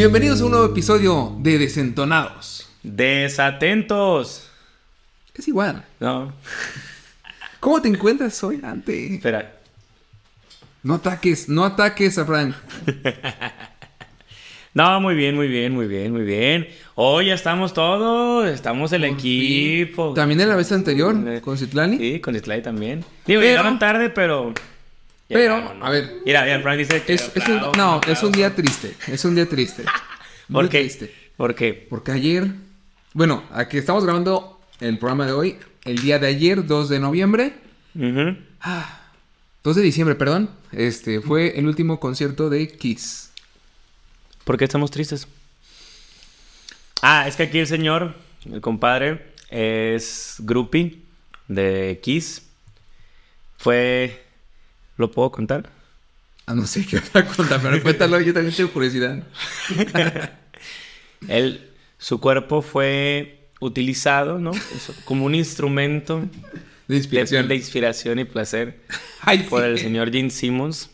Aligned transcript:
Bienvenidos 0.00 0.40
a 0.40 0.46
un 0.46 0.52
nuevo 0.52 0.64
episodio 0.64 1.36
de 1.40 1.58
Desentonados. 1.58 2.66
Desatentos. 2.82 4.48
Es 5.34 5.46
igual. 5.46 5.84
No, 6.00 6.32
¿Cómo 7.60 7.82
te 7.82 7.88
encuentras 7.88 8.42
hoy, 8.42 8.60
Ante? 8.62 9.16
espera. 9.16 9.56
No 10.82 10.94
ataques, 10.94 11.50
no 11.50 11.66
ataques 11.66 12.16
a 12.16 12.24
Frank. 12.24 12.54
No, 14.72 15.00
muy 15.02 15.14
bien, 15.16 15.34
muy 15.36 15.48
bien, 15.48 15.74
muy 15.74 15.86
bien, 15.86 16.12
muy 16.12 16.22
bien. 16.22 16.66
Hoy 16.94 17.26
ya 17.26 17.34
estamos 17.34 17.74
todos, 17.74 18.48
estamos 18.48 18.90
el 18.92 19.04
equipo. 19.04 20.14
También 20.14 20.40
en 20.40 20.48
la 20.48 20.56
vez 20.56 20.72
anterior, 20.72 21.14
Eh, 21.28 21.42
con 21.42 21.58
Citlani. 21.58 21.98
Sí, 21.98 22.20
con 22.20 22.34
Islay 22.36 22.62
también. 22.62 23.00
Digo, 23.26 23.40
Pero- 23.40 23.42
llegaron 23.42 23.78
tarde, 23.78 24.08
pero... 24.08 24.54
Pero, 25.30 25.54
a 25.80 25.90
ver. 25.90 26.16
Mira, 26.26 26.44
mira, 26.44 26.60
Frank 26.60 26.78
dice 26.78 27.02
que... 27.02 27.14
Es, 27.14 27.30
es 27.34 27.48
un, 27.48 27.58
aplausos, 27.58 27.76
no, 27.76 28.00
es 28.12 28.22
un 28.22 28.32
día 28.32 28.54
triste. 28.54 28.94
Es 29.06 29.24
un 29.24 29.34
día 29.34 29.48
triste. 29.48 29.84
¿Por 30.52 30.68
qué? 30.68 30.80
triste. 30.80 31.14
¿Por 31.36 31.54
qué? 31.54 31.86
Porque 31.88 32.12
ayer, 32.12 32.48
bueno, 33.14 33.44
aquí 33.52 33.78
estamos 33.78 34.04
grabando 34.04 34.60
el 34.80 34.98
programa 34.98 35.26
de 35.26 35.32
hoy, 35.32 35.56
el 35.84 36.02
día 36.02 36.18
de 36.18 36.26
ayer, 36.26 36.66
2 36.66 36.88
de 36.88 36.98
noviembre, 37.00 37.54
Ujú. 37.94 38.36
2 39.62 39.76
de 39.76 39.82
diciembre, 39.82 40.14
perdón, 40.16 40.50
este 40.72 41.20
fue 41.20 41.58
el 41.58 41.66
último 41.66 42.00
concierto 42.00 42.50
de 42.50 42.68
Kiss. 42.68 43.30
¿Por 44.44 44.56
qué 44.58 44.64
estamos 44.64 44.90
tristes? 44.90 45.28
Ah, 47.02 47.26
es 47.28 47.36
que 47.36 47.44
aquí 47.44 47.58
el 47.58 47.66
señor, 47.66 48.14
el 48.50 48.60
compadre, 48.60 49.32
es 49.50 50.36
groupie 50.40 50.98
de 51.48 52.00
Kiss. 52.02 52.42
Fue... 53.58 54.24
¿Lo 55.00 55.10
puedo 55.10 55.30
contar? 55.32 55.68
Ah, 56.46 56.54
no 56.54 56.66
sé 56.66 56.84
qué 56.86 56.98
otra 56.98 57.26
cosa, 57.26 57.58
pero 57.62 57.82
cuéntalo, 57.82 58.20
yo 58.20 58.32
también 58.34 58.54
tengo 58.54 58.70
curiosidad. 58.70 59.22
Él, 61.28 61.70
su 61.98 62.20
cuerpo 62.20 62.62
fue 62.62 63.48
utilizado, 63.60 64.38
¿no? 64.38 64.52
Eso, 64.52 64.94
como 65.04 65.24
un 65.26 65.34
instrumento 65.34 66.22
De 66.88 66.96
inspiración. 66.96 67.46
de 67.48 67.54
inspiración 67.56 68.18
y 68.18 68.24
placer 68.24 68.80
Ay, 69.22 69.40
por 69.44 69.62
sí. 69.62 69.68
el 69.68 69.78
señor 69.78 70.10
Gene 70.12 70.30
Simmons. 70.30 70.90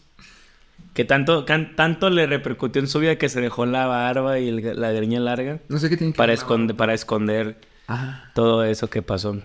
Que 0.94 1.04
tanto, 1.04 1.44
can- 1.44 1.76
tanto 1.76 2.08
le 2.10 2.26
repercutió 2.26 2.80
en 2.80 2.88
su 2.88 2.98
vida 3.00 3.16
que 3.16 3.28
se 3.28 3.40
dejó 3.40 3.66
la 3.66 3.86
barba 3.86 4.38
y 4.38 4.48
el- 4.48 4.80
la 4.80 4.90
greña 4.92 5.20
larga 5.20 5.58
No 5.68 5.78
sé 5.78 5.90
qué 5.90 5.96
tiene 5.96 6.12
que 6.12 6.16
para, 6.16 6.32
esconder, 6.32 6.74
para 6.76 6.94
esconder 6.94 7.58
Ah, 7.88 8.30
todo 8.34 8.64
eso 8.64 8.88
que 8.88 9.02
pasó. 9.02 9.36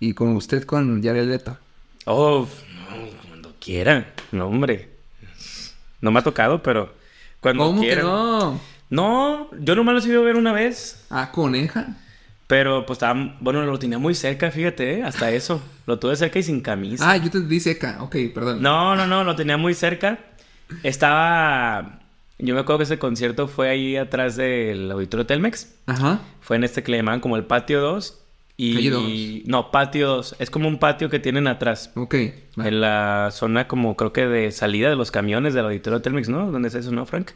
y 0.00 0.12
con 0.14 0.36
usted 0.36 0.64
con 0.64 1.02
Jared 1.02 1.28
Leto. 1.28 1.56
Oh, 2.06 2.46
no, 2.74 3.28
cuando 3.28 3.54
quiera. 3.60 4.14
No, 4.32 4.46
hombre. 4.46 4.88
No 6.00 6.10
me 6.10 6.20
ha 6.20 6.22
tocado, 6.22 6.62
pero 6.62 6.94
cuando 7.40 7.64
¿Cómo 7.64 7.80
quiera. 7.82 8.02
que 8.02 8.06
no? 8.06 8.60
No, 8.88 9.50
yo 9.58 9.74
nomás 9.74 9.94
lo 9.96 10.00
he 10.00 10.12
ido 10.12 10.22
a 10.22 10.24
ver 10.24 10.36
una 10.36 10.52
vez. 10.52 11.04
Ah, 11.10 11.30
coneja. 11.32 11.96
Pero 12.46 12.86
pues 12.86 12.98
estaba, 12.98 13.36
bueno, 13.40 13.64
lo 13.64 13.76
tenía 13.78 13.98
muy 13.98 14.14
cerca, 14.14 14.52
fíjate, 14.52 15.00
¿eh? 15.00 15.02
hasta 15.02 15.32
eso. 15.32 15.60
Lo 15.86 15.98
tuve 15.98 16.14
cerca 16.14 16.38
y 16.38 16.44
sin 16.44 16.60
camisa. 16.60 17.10
Ah, 17.10 17.16
yo 17.16 17.28
te 17.28 17.40
di 17.40 17.58
seca. 17.58 17.98
Ok, 18.00 18.16
perdón. 18.32 18.62
No, 18.62 18.94
no, 18.94 19.06
no, 19.08 19.24
lo 19.24 19.34
tenía 19.34 19.56
muy 19.56 19.74
cerca. 19.74 20.20
Estaba, 20.84 21.98
yo 22.38 22.54
me 22.54 22.60
acuerdo 22.60 22.78
que 22.78 22.84
ese 22.84 22.98
concierto 23.00 23.48
fue 23.48 23.68
ahí 23.68 23.96
atrás 23.96 24.36
del 24.36 24.90
auditorio 24.92 25.26
Telmex. 25.26 25.74
Ajá. 25.86 26.20
Fue 26.40 26.54
en 26.54 26.62
este 26.62 26.84
que 26.84 26.92
le 26.92 26.98
llamaban 26.98 27.18
como 27.20 27.36
el 27.36 27.44
patio 27.44 27.80
2. 27.80 28.22
Y, 28.56 28.74
Calle 28.74 28.90
dos. 28.90 29.12
No, 29.44 29.70
patio 29.70 30.08
2. 30.08 30.36
Es 30.38 30.50
como 30.50 30.68
un 30.68 30.78
patio 30.78 31.10
que 31.10 31.18
tienen 31.18 31.46
atrás. 31.46 31.90
Ok. 31.94 32.14
va. 32.58 32.68
En 32.68 32.80
la 32.80 33.28
zona 33.32 33.68
como 33.68 33.96
creo 33.96 34.12
que 34.12 34.26
de 34.26 34.50
salida 34.50 34.88
de 34.88 34.96
los 34.96 35.10
camiones 35.10 35.52
del 35.52 35.66
auditorio 35.66 36.00
Telmex, 36.00 36.28
¿no? 36.28 36.50
¿Dónde 36.50 36.68
es 36.68 36.74
eso, 36.74 36.90
no, 36.90 37.04
Frank? 37.04 37.32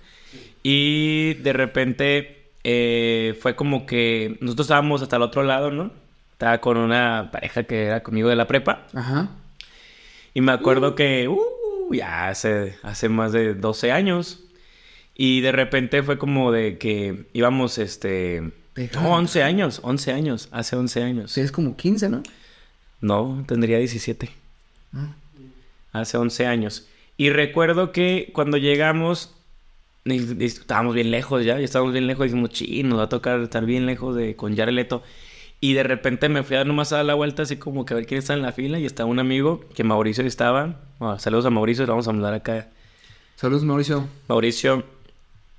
Y 0.63 1.35
de 1.35 1.53
repente 1.53 2.53
eh, 2.65 3.39
fue 3.41 3.55
como 3.55 3.87
que 3.87 4.39
nosotros 4.41 4.67
estábamos 4.67 5.03
hasta 5.03 5.17
el 5.17 5.23
otro 5.23 5.43
lado, 5.43 5.71
¿no? 5.71 5.91
Estaba 6.33 6.59
con 6.59 6.79
una 6.79 7.29
pareja 7.31 7.65
que 7.65 7.85
era 7.85 8.03
conmigo 8.03 8.31
de 8.31 8.37
la 8.37 8.47
prepa. 8.47 8.87
Ajá. 8.95 9.29
Y 10.33 10.41
me 10.41 10.53
acuerdo 10.53 10.95
que, 10.95 11.29
uh, 11.29 11.95
ya 11.95 12.29
hace, 12.29 12.77
hace 12.83 13.09
más 13.11 13.33
de 13.33 13.55
12 13.55 13.93
años. 13.93 14.41
Y 15.15 15.43
de 15.43 15.53
repente 15.53 16.03
fue 16.03 16.17
como 16.17 16.51
de 16.51 16.79
que 16.79 17.27
íbamos, 17.35 17.77
este... 17.77 18.53
No, 18.95 19.15
11 19.15 19.43
años, 19.43 19.81
11 19.83 20.13
años, 20.13 20.49
hace 20.53 20.77
11 20.77 21.03
años. 21.03 21.33
Sí, 21.33 21.41
es 21.41 21.53
como 21.53 21.77
15, 21.77 22.09
¿no? 22.09 22.23
No, 23.01 23.45
tendría 23.47 23.79
17. 23.79 24.31
Ah. 24.95 25.15
Hace 25.93 26.17
11 26.17 26.47
años. 26.47 26.87
Y 27.17 27.31
recuerdo 27.31 27.93
que 27.93 28.31
cuando 28.33 28.57
llegamos, 28.57 29.35
estábamos 30.05 30.95
bien 30.95 31.11
lejos 31.11 31.45
ya, 31.45 31.59
ya 31.59 31.65
estábamos 31.65 31.93
bien 31.93 32.07
lejos, 32.07 32.27
y 32.27 32.29
dijimos, 32.31 32.51
sí, 32.55 32.83
nos 32.83 32.99
va 32.99 33.05
a 33.05 33.09
tocar 33.09 33.41
estar 33.41 33.65
bien 33.67 33.87
lejos 33.87 34.17
de 34.17 34.37
con 34.37 34.57
Jared 34.57 34.73
Leto". 34.73 35.03
Y 35.63 35.75
de 35.75 35.83
repente 35.83 36.31
me 36.31 36.43
fui 36.43 36.57
a 36.57 36.61
dar 36.61 36.67
nomás 36.67 36.93
a 36.93 36.97
dar 36.97 37.05
la 37.05 37.15
vuelta, 37.15 37.43
así 37.43 37.57
como 37.57 37.85
que 37.85 37.93
a 37.93 37.97
ver 37.97 38.07
quién 38.07 38.19
está 38.19 38.33
en 38.33 38.41
la 38.41 38.53
fila, 38.53 38.79
y 38.79 38.87
estaba 38.87 39.11
un 39.11 39.19
amigo, 39.19 39.63
que 39.75 39.85
Mauricio 39.85 40.25
estaba. 40.25 40.81
Bueno, 40.99 41.19
saludos 41.19 41.45
a 41.45 41.51
Mauricio, 41.51 41.85
le 41.85 41.91
vamos 41.91 42.07
a 42.07 42.11
hablar 42.11 42.33
acá. 42.33 42.71
Saludos, 43.37 43.65
Mauricio. 43.65 44.07
Mauricio 44.29 44.85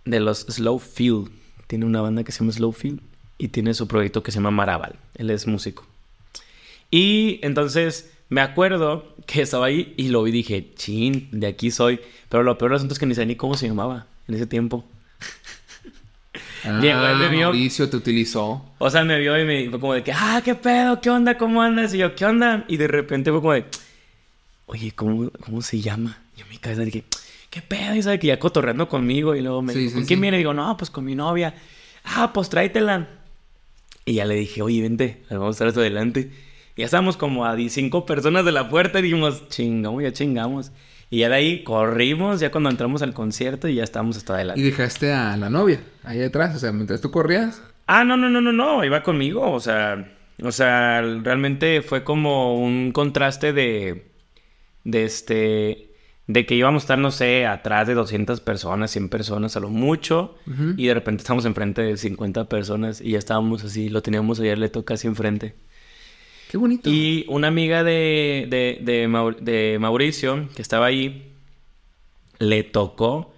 de 0.05 0.19
los 0.19 0.39
Slow 0.39 0.79
Field. 0.79 1.40
Tiene 1.71 1.85
una 1.85 2.01
banda 2.01 2.25
que 2.25 2.33
se 2.33 2.39
llama 2.39 2.51
Slow 2.51 2.73
Field 2.73 2.99
y 3.37 3.47
tiene 3.47 3.73
su 3.73 3.87
proyecto 3.87 4.23
que 4.23 4.33
se 4.33 4.39
llama 4.39 4.51
Maraval. 4.51 4.95
Él 5.15 5.29
es 5.29 5.47
músico. 5.47 5.85
Y 6.89 7.39
entonces 7.43 8.11
me 8.27 8.41
acuerdo 8.41 9.15
que 9.25 9.41
estaba 9.41 9.67
ahí 9.67 9.93
y 9.95 10.09
lo 10.09 10.21
vi 10.23 10.31
y 10.31 10.33
dije, 10.33 10.67
chin, 10.75 11.29
de 11.31 11.47
aquí 11.47 11.71
soy. 11.71 12.01
Pero 12.27 12.43
lo 12.43 12.57
peor 12.57 12.71
del 12.71 12.75
asunto 12.75 12.91
es 12.91 12.99
que 12.99 13.05
ni 13.05 13.15
sabía 13.15 13.27
ni 13.27 13.35
cómo 13.37 13.55
se 13.55 13.69
llamaba 13.69 14.05
en 14.27 14.35
ese 14.35 14.47
tiempo. 14.47 14.83
Llegó 16.81 16.99
el 16.99 17.05
Ah, 17.05 17.17
de 17.17 17.29
mío. 17.29 17.47
Mauricio 17.47 17.89
te 17.89 17.95
utilizó. 17.95 18.65
O 18.77 18.89
sea, 18.89 19.05
me 19.05 19.17
vio 19.17 19.39
y 19.39 19.45
me 19.45 19.69
fue 19.69 19.79
como 19.79 19.93
de 19.93 20.03
que, 20.03 20.11
ah, 20.11 20.41
qué 20.43 20.55
pedo, 20.55 20.99
qué 20.99 21.09
onda, 21.09 21.37
cómo 21.37 21.61
andas. 21.61 21.93
Y 21.93 21.99
yo, 21.99 22.15
¿qué 22.15 22.25
onda? 22.25 22.65
Y 22.67 22.75
de 22.75 22.89
repente 22.89 23.31
fue 23.31 23.39
como 23.39 23.53
de, 23.53 23.63
oye, 24.65 24.91
¿cómo, 24.91 25.31
cómo 25.39 25.61
se 25.61 25.79
llama? 25.79 26.19
Y 26.35 26.39
yo 26.41 26.45
en 26.45 26.49
mi 26.51 26.57
cabeza 26.57 26.81
dije, 26.83 27.05
¿qué 27.51 27.61
pedo? 27.61 27.93
Y 27.93 28.01
sabe 28.01 28.17
que 28.17 28.25
ya 28.27 28.39
cotorreando 28.39 28.89
conmigo. 28.89 29.35
Y 29.35 29.41
luego 29.41 29.61
me 29.61 29.73
Sí, 29.73 29.79
dijo, 29.79 29.91
sí, 29.91 29.95
¿con 29.97 30.05
quién 30.05 30.17
sí. 30.17 30.21
viene? 30.21 30.37
Y 30.37 30.39
digo, 30.39 30.55
no, 30.55 30.75
pues 30.77 30.89
con 30.89 31.05
mi 31.05 31.13
novia. 31.13 31.53
Ah, 32.03 32.31
pues 32.33 32.49
tráetela. 32.49 33.07
Y 34.05 34.13
ya 34.15 34.25
le 34.25 34.33
dije, 34.33 34.63
oye, 34.63 34.81
vente, 34.81 35.21
vamos 35.29 35.49
a 35.49 35.51
estar 35.51 35.67
hasta 35.67 35.81
adelante. 35.81 36.31
Y 36.75 36.79
ya 36.81 36.85
estábamos 36.85 37.17
como 37.17 37.45
a 37.45 37.55
15 37.55 37.91
personas 38.07 38.43
de 38.45 38.51
la 38.51 38.67
puerta 38.69 38.97
y 38.97 39.03
dijimos, 39.03 39.47
chingamos, 39.49 40.01
ya 40.01 40.11
chingamos. 40.11 40.71
Y 41.11 41.19
ya 41.19 41.29
de 41.29 41.35
ahí 41.35 41.63
corrimos, 41.63 42.39
ya 42.39 42.49
cuando 42.49 42.69
entramos 42.71 43.01
al 43.03 43.13
concierto 43.13 43.67
y 43.67 43.75
ya 43.75 43.83
estábamos 43.83 44.17
hasta 44.17 44.33
adelante. 44.33 44.59
Y 44.61 44.63
dejaste 44.63 45.11
a 45.13 45.35
la 45.37 45.49
novia 45.49 45.81
ahí 46.03 46.17
detrás. 46.17 46.55
O 46.55 46.59
sea, 46.59 46.71
mientras 46.71 47.01
tú 47.01 47.11
corrías. 47.11 47.61
Ah, 47.85 48.03
no, 48.05 48.15
no, 48.15 48.29
no, 48.29 48.39
no, 48.39 48.53
no, 48.53 48.85
iba 48.85 49.03
conmigo, 49.03 49.51
o 49.51 49.59
sea, 49.59 50.09
o 50.41 50.51
sea, 50.53 51.01
realmente 51.01 51.81
fue 51.81 52.05
como 52.05 52.57
un 52.57 52.93
contraste 52.93 53.51
de, 53.51 54.05
de 54.85 55.03
este, 55.03 55.90
de 56.27 56.45
que 56.45 56.55
íbamos 56.55 56.83
a 56.83 56.85
estar, 56.85 56.97
no 56.97 57.11
sé, 57.11 57.45
atrás 57.45 57.87
de 57.87 57.93
200 57.93 58.39
personas, 58.41 58.91
100 58.91 59.09
personas 59.09 59.55
a 59.57 59.59
lo 59.59 59.69
mucho, 59.69 60.35
y 60.77 60.85
de 60.87 60.93
repente 60.93 61.21
estamos 61.21 61.45
enfrente 61.45 61.81
de 61.81 61.97
50 61.97 62.47
personas 62.47 63.01
y 63.01 63.11
ya 63.11 63.17
estábamos 63.17 63.63
así, 63.63 63.89
lo 63.89 64.01
teníamos 64.01 64.39
ayer, 64.39 64.57
le 64.57 64.69
toca 64.69 64.93
casi 64.93 65.07
enfrente. 65.07 65.55
Qué 66.49 66.57
bonito. 66.57 66.89
Y 66.89 67.25
una 67.29 67.47
amiga 67.47 67.83
de, 67.83 68.47
de, 68.49 69.35
de 69.41 69.79
Mauricio, 69.79 70.49
que 70.55 70.61
estaba 70.61 70.85
ahí, 70.85 71.33
le 72.39 72.63
tocó 72.63 73.33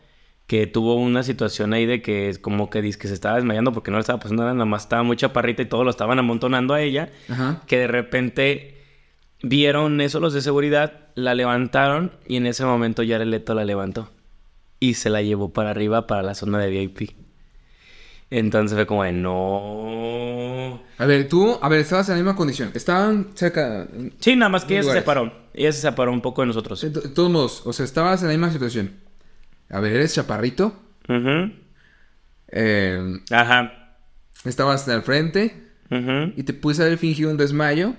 que 0.47 0.67
tuvo 0.67 0.95
una 0.95 1.23
situación 1.23 1.73
ahí 1.73 1.85
de 1.85 2.01
que 2.01 2.29
es 2.29 2.37
como 2.37 2.69
que 2.69 2.81
dice 2.81 2.99
que 2.99 3.07
se 3.07 3.13
estaba 3.13 3.35
desmayando 3.35 3.71
porque 3.71 3.91
no 3.91 3.97
le 3.97 4.01
estaba 4.01 4.19
pasando 4.19 4.43
nada, 4.43 4.53
nada 4.53 4.65
más 4.65 4.83
estaba 4.83 5.03
muy 5.03 5.15
chaparrita 5.15 5.61
y 5.61 5.65
todos 5.65 5.83
lo 5.83 5.89
estaban 5.89 6.19
amontonando 6.19 6.73
a 6.73 6.81
ella, 6.81 7.09
Ajá. 7.29 7.61
que 7.65 7.77
de 7.77 7.87
repente 7.87 8.72
vieron 9.43 10.01
eso 10.01 10.19
los 10.19 10.33
de 10.33 10.41
seguridad, 10.41 10.93
la 11.15 11.35
levantaron 11.35 12.11
y 12.27 12.37
en 12.37 12.47
ese 12.47 12.65
momento 12.65 13.03
Jared 13.07 13.27
Leto 13.27 13.53
la 13.53 13.65
levantó 13.65 14.09
y 14.79 14.95
se 14.95 15.09
la 15.11 15.21
llevó 15.21 15.53
para 15.53 15.69
arriba 15.69 16.07
para 16.07 16.23
la 16.23 16.33
zona 16.33 16.57
de 16.59 16.69
VIP. 16.69 17.11
Entonces 18.31 18.75
fue 18.75 18.87
como 18.87 19.03
de 19.03 19.11
no. 19.11 20.81
A 20.97 21.05
ver, 21.05 21.27
tú, 21.29 21.59
a 21.61 21.69
ver, 21.69 21.81
estabas 21.81 22.09
en 22.09 22.15
la 22.15 22.23
misma 22.23 22.35
condición. 22.35 22.71
Estaban 22.73 23.27
cerca. 23.35 23.87
Sí, 24.19 24.35
nada 24.35 24.49
más 24.49 24.65
que 24.65 24.73
ella 24.79 24.83
se 24.83 24.91
separó. 24.93 25.31
Ella 25.53 25.71
se 25.71 25.81
separó 25.81 26.11
un 26.11 26.21
poco 26.21 26.41
de 26.41 26.47
nosotros. 26.47 26.81
De 26.81 26.89
to- 26.89 27.01
de 27.01 27.09
todos 27.09 27.29
modos, 27.29 27.61
o 27.65 27.73
sea, 27.73 27.85
estabas 27.85 28.21
en 28.23 28.29
la 28.29 28.33
misma 28.33 28.51
situación. 28.51 28.91
A 29.69 29.79
ver, 29.79 29.93
eres 29.93 30.15
chaparrito. 30.15 30.73
Ujú. 31.07 31.51
eh, 32.47 33.19
Ajá. 33.31 33.95
estabas 34.45 34.87
al 34.89 35.03
frente. 35.03 35.67
Ujú. 35.91 36.33
Y 36.35 36.43
te 36.43 36.53
pudiste 36.53 36.83
haber 36.83 36.97
fingido 36.97 37.29
un 37.29 37.37
desmayo. 37.37 37.93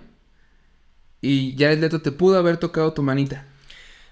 Y 1.24 1.54
ya 1.54 1.72
el 1.72 1.80
Leto 1.80 2.02
te 2.02 2.12
pudo 2.12 2.36
haber 2.38 2.58
tocado 2.58 2.92
tu 2.92 3.02
manita. 3.02 3.46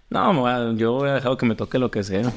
No, 0.09 0.75
yo 0.76 0.93
voy 0.93 1.11
a 1.11 1.14
dejar 1.14 1.37
que 1.37 1.44
me 1.47 1.55
toque 1.55 1.79
lo 1.79 1.91
que 1.91 2.03
sea. 2.03 2.32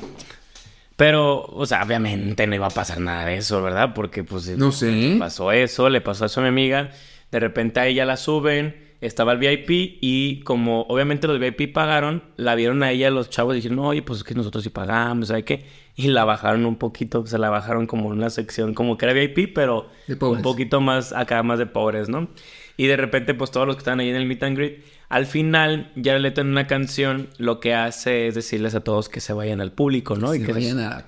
Pero, 0.98 1.44
o 1.46 1.66
sea, 1.66 1.84
obviamente 1.84 2.46
no 2.46 2.56
iba 2.56 2.68
a 2.68 2.72
pasar 2.72 3.00
nada 3.00 3.26
de 3.26 3.38
eso, 3.38 3.62
¿verdad? 3.62 3.94
Porque, 3.94 4.24
pues, 4.24 4.50
No 4.58 4.72
sé. 4.72 5.16
pasó 5.18 5.52
eso, 5.52 5.90
le 5.90 6.02
pasó 6.02 6.26
eso 6.26 6.40
a 6.42 6.44
mi 6.44 6.50
amiga. 6.50 6.92
De 7.32 7.40
repente 7.40 7.80
a 7.80 7.88
ella 7.88 8.06
la 8.06 8.18
suben, 8.18 8.76
estaba 9.02 9.34
el 9.34 9.40
VIP 9.40 9.98
y 10.02 10.42
como 10.42 10.82
obviamente 10.84 11.28
los 11.28 11.40
VIP 11.40 11.74
pagaron, 11.74 12.24
la 12.38 12.56
vieron 12.56 12.84
a 12.84 12.92
ella 12.92 13.10
los 13.10 13.30
chavos 13.30 13.54
y 13.54 13.58
dijeron, 13.58 13.80
oye, 13.80 14.02
pues 14.02 14.20
es 14.20 14.24
que 14.24 14.36
nosotros 14.36 14.64
sí 14.64 14.70
pagamos, 14.70 15.30
¿sabes 15.30 15.44
qué? 15.44 15.66
Y 15.96 16.08
la 16.08 16.26
bajaron 16.26 16.66
un 16.66 16.78
poquito, 16.78 17.26
se 17.26 17.38
la 17.38 17.50
bajaron 17.50 17.88
como 17.88 18.08
en 18.12 18.20
una 18.20 18.30
sección, 18.30 18.74
como 18.74 18.98
que 18.98 19.06
era 19.06 19.14
VIP, 19.14 19.54
pero 19.54 19.90
un 20.22 20.42
poquito 20.42 20.82
más 20.82 21.14
acá, 21.14 21.44
más 21.44 21.60
de 21.60 21.66
pobres, 21.66 22.10
¿no? 22.10 22.30
Y 22.78 22.88
de 22.88 22.98
repente, 22.98 23.34
pues 23.34 23.52
todos 23.52 23.68
los 23.68 23.76
que 23.76 23.80
estaban 23.80 24.00
ahí 24.00 24.10
en 24.10 24.16
el 24.16 24.26
meet 24.26 24.44
and 24.44 24.58
greet, 24.58 24.84
al 25.10 25.26
final, 25.26 25.92
Jared 25.96 26.22
Leto 26.22 26.42
en 26.42 26.48
una 26.48 26.68
canción 26.68 27.30
lo 27.38 27.60
que 27.60 27.74
hace 27.74 28.28
es 28.28 28.36
decirles 28.36 28.76
a 28.76 28.82
todos 28.82 29.08
que 29.10 29.22
se 29.22 29.34
vayan 29.34 29.62
al 29.62 29.72
público, 29.72 30.16
¿no? 30.16 30.34
Y 30.36 30.40
Se 30.40 30.46
que 30.46 30.54
vayan 30.54 30.80
a... 30.80 31.06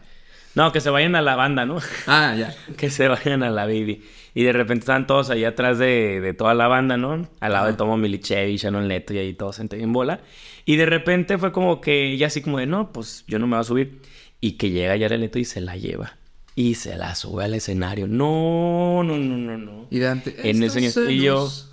No, 0.55 0.71
que 0.71 0.81
se 0.81 0.89
vayan 0.89 1.15
a 1.15 1.21
la 1.21 1.35
banda, 1.35 1.65
¿no? 1.65 1.77
Ah, 2.07 2.35
ya. 2.35 2.55
que 2.77 2.89
se 2.89 3.07
vayan 3.07 3.43
a 3.43 3.51
la 3.51 3.65
baby. 3.65 4.03
Y 4.33 4.43
de 4.43 4.53
repente 4.53 4.81
estaban 4.81 5.05
todos 5.05 5.29
ahí 5.29 5.43
atrás 5.43 5.77
de, 5.77 6.19
de 6.21 6.33
toda 6.33 6.53
la 6.53 6.67
banda, 6.67 6.97
¿no? 6.97 7.27
Al 7.39 7.53
lado 7.53 7.67
de 7.67 7.73
Tomo 7.73 7.97
Milichevi, 7.97 8.57
Shannon 8.57 8.87
Leto 8.87 9.13
y 9.13 9.19
ahí 9.19 9.33
todos 9.33 9.59
en, 9.59 9.69
en 9.71 9.93
bola. 9.93 10.21
Y 10.65 10.77
de 10.77 10.85
repente 10.85 11.37
fue 11.37 11.51
como 11.51 11.79
que 11.81 12.11
ella 12.11 12.27
así 12.27 12.41
como 12.41 12.59
de, 12.59 12.65
no, 12.65 12.91
pues 12.91 13.23
yo 13.27 13.39
no 13.39 13.47
me 13.47 13.55
voy 13.55 13.61
a 13.61 13.65
subir. 13.65 14.01
Y 14.39 14.53
que 14.53 14.69
llega 14.69 14.97
Jared 14.97 15.19
Leto 15.19 15.39
y 15.39 15.45
se 15.45 15.61
la 15.61 15.77
lleva. 15.77 16.16
Y 16.57 16.73
se 16.73 16.97
la 16.97 17.13
sube 17.13 17.43
al 17.43 17.53
escenario. 17.53 18.07
No, 18.07 19.03
no, 19.03 19.15
no, 19.17 19.37
no, 19.37 19.57
no. 19.59 19.87
Y 19.91 19.99
Dante... 19.99 20.35
En 20.49 20.63
"Estos 20.63 20.81
ese- 20.81 21.11
y 21.13 21.21
yo- 21.21 21.47
senos". 21.47 21.71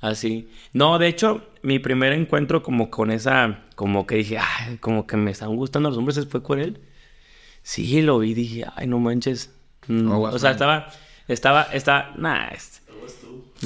Así. 0.00 0.48
No, 0.72 0.98
de 0.98 1.06
hecho, 1.06 1.46
mi 1.62 1.78
primer 1.78 2.14
encuentro 2.14 2.62
como 2.62 2.90
con 2.90 3.10
esa, 3.10 3.60
como 3.76 4.06
que 4.06 4.14
dije, 4.16 4.38
ay, 4.38 4.78
como 4.78 5.06
que 5.06 5.18
me 5.18 5.30
están 5.30 5.54
gustando 5.54 5.90
los 5.90 5.98
hombres, 5.98 6.26
fue 6.28 6.42
con 6.42 6.58
él. 6.60 6.80
Sí, 7.62 8.00
lo 8.00 8.18
vi, 8.20 8.32
dije, 8.32 8.64
ay, 8.74 8.86
no 8.86 8.98
manches. 8.98 9.54
Mm, 9.86 10.10
Oh, 10.10 10.22
o 10.22 10.38
sea, 10.38 10.52
estaba, 10.52 10.88
estaba, 11.28 11.62
estaba, 11.64 12.14
nah, 12.16 12.48
este- 12.48 12.80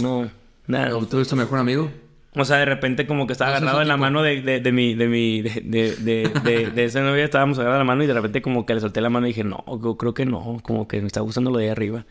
no, 0.02 0.28
nada. 0.66 0.96
¿O 0.96 1.06
¿Tú 1.06 1.16
eres 1.18 1.28
tu 1.28 1.36
mejor 1.36 1.60
amigo? 1.60 1.90
O 2.38 2.44
sea, 2.44 2.58
de 2.58 2.66
repente 2.66 3.06
como 3.06 3.26
que 3.26 3.32
estaba 3.32 3.50
No, 3.52 3.56
agarrado 3.56 3.82
en 3.82 3.88
la 3.88 3.96
mano 3.96 4.22
de, 4.22 4.42
de, 4.42 4.60
de 4.60 4.72
mi, 4.72 4.94
de 4.94 5.08
mi, 5.08 5.40
de, 5.42 5.60
de, 5.62 5.96
de, 5.96 6.28
de- 6.44 6.70
de 6.70 6.84
esa 6.84 7.00
novia, 7.00 7.24
estábamos 7.24 7.58
agarrados 7.58 7.76
de 7.76 7.84
la 7.84 7.84
mano 7.84 8.04
y 8.04 8.06
de 8.06 8.14
repente 8.14 8.42
como 8.42 8.66
que 8.66 8.74
le 8.74 8.80
solté 8.80 9.00
la 9.00 9.08
mano 9.10 9.26
y 9.26 9.30
dije, 9.30 9.42
no, 9.44 9.64
yo 9.82 9.96
creo 9.96 10.12
que 10.14 10.26
no, 10.26 10.58
como 10.62 10.86
que 10.86 11.00
me 11.00 11.06
está 11.06 11.20
gustando 11.20 11.50
lo 11.50 11.58
de 11.58 11.64
ahí 11.64 11.70
arriba. 11.70 12.04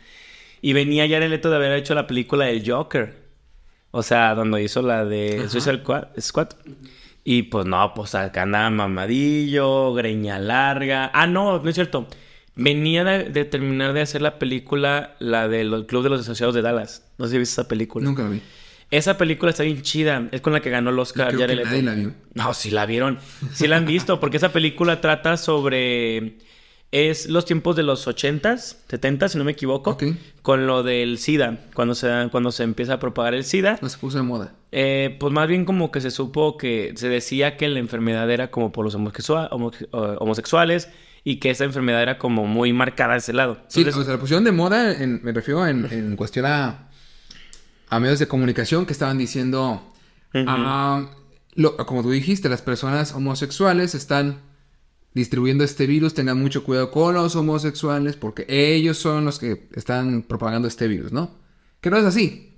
Y 0.61 0.73
venía 0.73 1.05
ya 1.05 1.17
el 1.19 1.31
hecho 1.31 1.49
de 1.51 1.57
haber 1.57 1.73
hecho 1.73 1.93
la 1.93 2.07
película 2.07 2.45
del 2.45 2.63
Joker. 2.69 3.23
O 3.91 4.01
sea, 4.03 4.33
donde 4.35 4.61
hizo 4.63 4.81
la 4.81 5.05
de 5.05 5.37
Ajá. 5.41 5.49
Suicide 5.49 5.81
Squad. 6.19 6.47
Y 7.23 7.43
pues 7.43 7.65
no, 7.65 7.93
pues 7.95 8.13
acá 8.15 8.43
andaba 8.43 8.69
mamadillo, 8.71 9.93
greña 9.93 10.39
larga. 10.39 11.11
Ah, 11.13 11.27
no, 11.27 11.59
no 11.61 11.69
es 11.69 11.75
cierto. 11.75 12.07
Venía 12.55 13.03
de, 13.03 13.45
terminar 13.45 13.93
de 13.93 14.01
hacer 14.01 14.21
la 14.21 14.39
película, 14.39 15.15
la 15.19 15.47
del 15.47 15.85
Club 15.87 16.03
de 16.03 16.09
los 16.09 16.21
Asociados 16.21 16.55
de 16.55 16.61
Dallas. 16.61 17.05
No 17.17 17.25
sé 17.25 17.33
si 17.33 17.37
viste 17.37 17.53
esa 17.61 17.67
película. 17.67 18.05
Nunca 18.05 18.27
vi. 18.27 18.41
Esa 18.91 19.17
película 19.17 19.49
está 19.51 19.63
bien 19.63 19.81
chida. 19.81 20.27
Es 20.31 20.41
con 20.41 20.53
la 20.53 20.61
que 20.61 20.69
ganó 20.69 20.89
el 20.91 20.99
Oscar 20.99 21.27
Creo 21.33 21.47
que 21.47 21.55
nadie 21.63 21.81
la 21.83 21.93
vio. 21.95 22.13
No, 22.33 22.53
sí 22.53 22.69
la 22.71 22.85
vieron. 22.85 23.19
Sí 23.53 23.67
la 23.67 23.77
han 23.77 23.85
visto, 23.85 24.19
porque 24.19 24.37
esa 24.37 24.51
película 24.53 25.01
trata 25.01 25.37
sobre... 25.37 26.37
Es 26.91 27.27
los 27.27 27.43
tiempos 27.43 27.75
de 27.75 27.83
los 27.83 28.07
80s, 28.07 28.77
70 28.87 29.27
si 29.27 29.37
no 29.37 29.43
me 29.43 29.51
equivoco, 29.51 29.89
Ok. 29.91 30.03
con 30.41 30.65
lo 30.65 30.81
del 30.81 31.17
SIDA, 31.17 31.57
cuando 31.73 31.93
se, 31.93 32.07
cuando 32.31 32.51
se 32.53 32.63
empieza 32.63 32.93
a 32.93 32.99
propagar 32.99 33.33
el 33.33 33.43
SIDA. 33.43 33.79
No 33.81 33.89
se 33.89 33.97
puso 33.97 34.17
de 34.17 34.23
moda. 34.23 34.53
Eh, 34.71 35.17
pues 35.19 35.33
más 35.33 35.47
bien 35.49 35.65
como 35.65 35.91
que 35.91 35.99
se 35.99 36.09
supo 36.09 36.57
que 36.57 36.93
se 36.95 37.09
decía 37.09 37.57
que 37.57 37.67
la 37.67 37.79
enfermedad 37.79 38.29
era 38.31 38.49
como 38.49 38.71
por 38.71 38.85
los 38.85 38.95
homosexua- 38.95 39.49
homo- 39.51 39.71
eh, 39.77 39.87
homosexuales 40.19 40.87
y 41.25 41.37
que 41.37 41.49
esa 41.49 41.65
enfermedad 41.65 42.01
era 42.01 42.17
como 42.17 42.45
muy 42.45 42.71
marcada 42.71 43.13
de 43.13 43.19
ese 43.19 43.33
lado. 43.33 43.57
Sí, 43.67 43.83
o 43.83 43.91
sea, 43.91 44.13
la 44.13 44.19
pusieron 44.19 44.43
de 44.45 44.51
moda, 44.53 44.93
en- 44.93 45.21
me 45.21 45.33
refiero 45.33 45.67
en, 45.67 45.85
en 45.91 46.15
cuestión 46.15 46.45
a, 46.45 46.84
a 47.89 47.99
medios 47.99 48.19
de 48.19 48.27
comunicación 48.27 48.85
que 48.85 48.93
estaban 48.93 49.17
diciendo, 49.17 49.93
ah, 50.47 51.09
lo- 51.53 51.77
como 51.77 52.01
tú 52.03 52.11
dijiste, 52.11 52.49
las 52.49 52.61
personas 52.61 53.13
homosexuales 53.13 53.95
están 53.95 54.39
distribuyendo 55.13 55.63
este 55.63 55.87
virus, 55.87 56.13
tengan 56.13 56.39
mucho 56.41 56.63
cuidado 56.63 56.91
con 56.91 57.15
los 57.15 57.35
homosexuales 57.35 58.15
porque 58.17 58.45
ellos 58.49 58.97
son 58.97 59.23
los 59.25 59.39
que 59.39 59.69
están 59.73 60.23
propagando 60.23 60.67
este 60.67 60.87
virus, 60.87 61.11
¿no? 61.13 61.31
Que 61.79 61.89
no 61.89 61.97
es 61.97 62.05
así. 62.05 62.51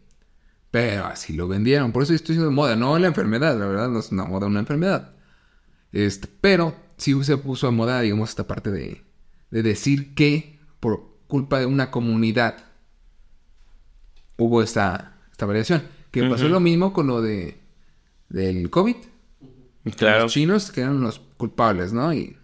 Pero 0.71 1.05
así 1.05 1.33
lo 1.33 1.47
vendieron, 1.47 1.91
por 1.91 2.03
eso 2.03 2.13
estoy 2.13 2.35
diciendo 2.35 2.51
moda, 2.51 2.75
no 2.75 2.97
la 2.99 3.07
enfermedad, 3.07 3.57
la 3.57 3.65
verdad 3.67 3.89
no 3.89 3.99
es 3.99 4.11
una 4.11 4.25
moda, 4.25 4.47
una 4.47 4.59
enfermedad. 4.59 5.13
Este, 5.91 6.27
pero 6.41 6.75
sí 6.97 7.13
se 7.23 7.37
puso 7.37 7.67
a 7.67 7.71
moda, 7.71 8.01
digamos, 8.01 8.29
esta 8.29 8.47
parte 8.47 8.71
de, 8.71 9.03
de 9.51 9.63
decir 9.63 10.13
que 10.15 10.59
por 10.79 11.19
culpa 11.27 11.59
de 11.59 11.65
una 11.67 11.89
comunidad 11.91 12.57
hubo 14.37 14.61
esta, 14.61 15.16
esta 15.37 15.45
variación. 15.45 15.83
Que 16.09 16.23
pasó 16.23 16.49
lo 16.49 16.59
mismo 16.59 16.93
con 16.93 17.05
lo 17.05 17.21
de 17.21 17.59
del 18.27 18.71
COVID. 18.71 18.95
claro. 19.95 20.23
Los 20.23 20.33
chinos 20.33 20.71
que 20.71 20.81
eran 20.81 20.99
los 20.99 21.19
culpables, 21.37 21.93
¿no? 21.93 22.11
Y 22.11 22.35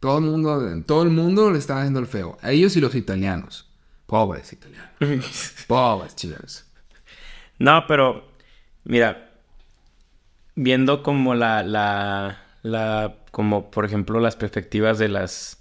todo 0.00 0.18
el 0.18 0.24
mundo, 0.24 0.82
todo 0.84 1.02
el 1.02 1.08
mundo 1.08 1.50
le 1.50 1.58
estaba 1.58 1.80
haciendo 1.80 1.98
el 1.98 2.06
feo. 2.06 2.36
A 2.42 2.50
ellos 2.50 2.76
y 2.76 2.80
los 2.82 2.94
italianos. 2.94 3.70
Pobres 4.04 4.52
italianos. 4.52 4.92
Pobres 5.66 6.14
chilenos. 6.14 6.66
No, 7.58 7.86
pero 7.88 8.28
mira, 8.84 9.32
viendo 10.56 11.02
como 11.02 11.34
la, 11.34 11.62
la, 11.62 12.44
la, 12.62 13.16
como 13.30 13.70
por 13.70 13.86
ejemplo 13.86 14.20
las 14.20 14.36
perspectivas 14.36 14.98
de 14.98 15.08
las 15.08 15.59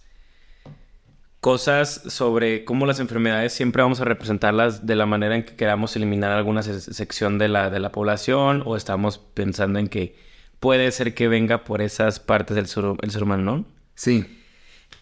cosas 1.39 2.01
sobre 2.07 2.65
cómo 2.65 2.85
las 2.85 2.99
enfermedades 2.99 3.53
siempre 3.53 3.81
vamos 3.81 4.01
a 4.01 4.05
representarlas 4.05 4.85
de 4.85 4.95
la 4.95 5.05
manera 5.05 5.35
en 5.35 5.43
que 5.43 5.55
queramos 5.55 5.95
eliminar 5.95 6.31
alguna 6.31 6.63
se- 6.63 6.81
sección 6.93 7.37
de 7.37 7.47
la, 7.47 7.69
de 7.69 7.79
la 7.79 7.91
población 7.91 8.61
o 8.65 8.75
estamos 8.75 9.17
pensando 9.19 9.79
en 9.79 9.87
que 9.87 10.15
puede 10.59 10.91
ser 10.91 11.13
que 11.13 11.27
venga 11.29 11.63
por 11.63 11.81
esas 11.81 12.19
partes 12.19 12.55
del 12.55 12.67
ser, 12.67 12.83
el 13.01 13.11
ser 13.11 13.23
humano, 13.23 13.43
¿no? 13.43 13.65
Sí. 13.95 14.25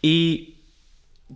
Y 0.02 0.58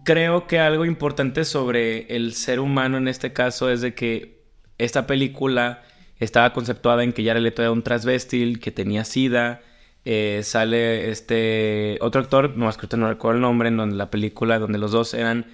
creo 0.03 0.45
que 0.45 0.59
algo 0.59 0.85
importante 0.85 1.45
sobre 1.45 2.15
el 2.15 2.33
ser 2.33 2.59
humano 2.59 2.97
en 2.97 3.07
este 3.07 3.33
caso 3.33 3.69
es 3.71 3.81
de 3.81 3.95
que 3.95 4.43
esta 4.77 5.07
película 5.07 5.81
estaba 6.19 6.53
conceptuada 6.53 7.03
en 7.03 7.13
que 7.13 7.25
Jared 7.25 7.41
Leto 7.41 7.63
era 7.63 7.71
un 7.71 7.81
transvestil 7.81 8.59
que 8.59 8.69
tenía 8.71 9.03
sida. 9.03 9.61
Eh, 10.05 10.41
sale 10.43 11.11
este 11.11 11.97
otro 12.01 12.21
actor, 12.21 12.57
no 12.57 12.65
más 12.65 12.77
que 12.77 12.87
no 12.97 13.07
recuerdo 13.07 13.37
el 13.37 13.41
nombre, 13.41 13.69
en 13.69 13.77
donde 13.77 13.95
la 13.95 14.09
película 14.09 14.59
donde 14.59 14.79
los 14.79 14.91
dos 14.91 15.13
eran, 15.13 15.45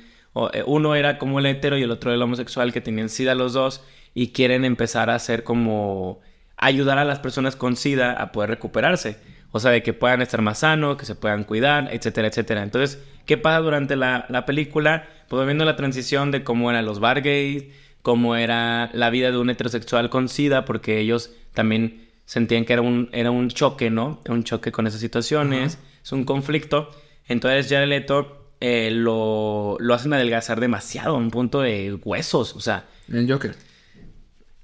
eh, 0.54 0.64
uno 0.66 0.96
era 0.96 1.18
como 1.18 1.40
el 1.40 1.46
hetero 1.46 1.78
y 1.78 1.84
el 1.84 1.92
otro 1.92 2.14
el 2.14 2.22
homosexual 2.22 2.72
que 2.72 2.82
tenían 2.82 3.10
sida 3.10 3.36
los 3.36 3.54
dos 3.54 3.84
y 4.14 4.30
quieren 4.30 4.66
empezar 4.66 5.10
a 5.10 5.16
hacer 5.16 5.44
como 5.44 6.22
ayudar 6.58 6.98
a 6.98 7.06
las 7.06 7.20
personas 7.20 7.56
con 7.56 7.76
SIDA 7.76 8.14
a 8.14 8.32
poder 8.32 8.50
recuperarse. 8.50 9.18
O 9.52 9.60
sea, 9.60 9.72
de 9.72 9.82
que 9.84 9.94
puedan 9.94 10.22
estar 10.22 10.42
más 10.42 10.60
sanos, 10.60 10.98
que 10.98 11.06
se 11.06 11.16
puedan 11.16 11.44
cuidar, 11.44 11.90
etcétera, 11.94 12.28
etcétera. 12.28 12.64
Entonces, 12.64 13.02
¿qué 13.26 13.38
pasa 13.38 13.60
durante 13.60 13.96
la, 13.96 14.26
la 14.30 14.46
película? 14.46 15.08
Pues 15.30 15.46
viendo 15.46 15.66
la 15.66 15.76
transición 15.76 16.32
de 16.32 16.44
cómo 16.44 16.70
eran 16.70 16.86
los 16.86 17.00
bar 17.00 17.22
gays, 17.22 17.66
cómo 18.02 18.36
era 18.36 18.90
la 18.94 19.10
vida 19.10 19.32
de 19.32 19.38
un 19.38 19.50
heterosexual 19.50 20.10
con 20.10 20.30
SIDA, 20.30 20.66
porque 20.66 21.00
ellos 21.00 21.34
también 21.54 22.07
sentían 22.28 22.64
que 22.66 22.74
era 22.74 22.84
un, 22.84 23.10
era 23.14 23.32
un 23.32 23.50
choque, 23.50 23.90
¿no? 23.90 24.22
Un 24.30 24.44
choque 24.44 24.72
con 24.72 24.86
esas 24.86 25.00
situaciones, 25.02 25.80
es 26.04 26.12
un 26.12 26.24
conflicto. 26.26 26.92
Entonces, 27.28 27.68
Jared 27.70 27.88
Leto 27.90 28.52
eh, 28.62 28.92
lo, 28.92 29.78
lo 29.80 29.94
hacen 29.96 30.14
adelgazar 30.14 30.60
demasiado, 30.60 31.16
a 31.16 31.18
un 31.18 31.32
punto 31.32 31.62
de 31.62 31.98
huesos, 32.06 32.56
o 32.56 32.60
sea, 32.60 32.86
El 33.12 33.28
Joker. 33.32 33.56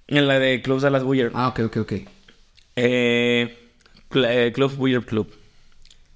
en 0.08 0.28
la 0.28 0.38
de 0.40 0.62
Club 0.62 0.80
Dallas 0.82 1.04
Weird. 1.04 1.32
Ah, 1.34 1.48
ok, 1.48 1.60
ok, 1.66 1.78
ok. 1.78 1.94
Eh, 2.76 3.58
cl- 4.10 4.28
eh, 4.30 4.52
Club 4.54 4.74
Weird 4.78 5.06
Club. 5.06 5.32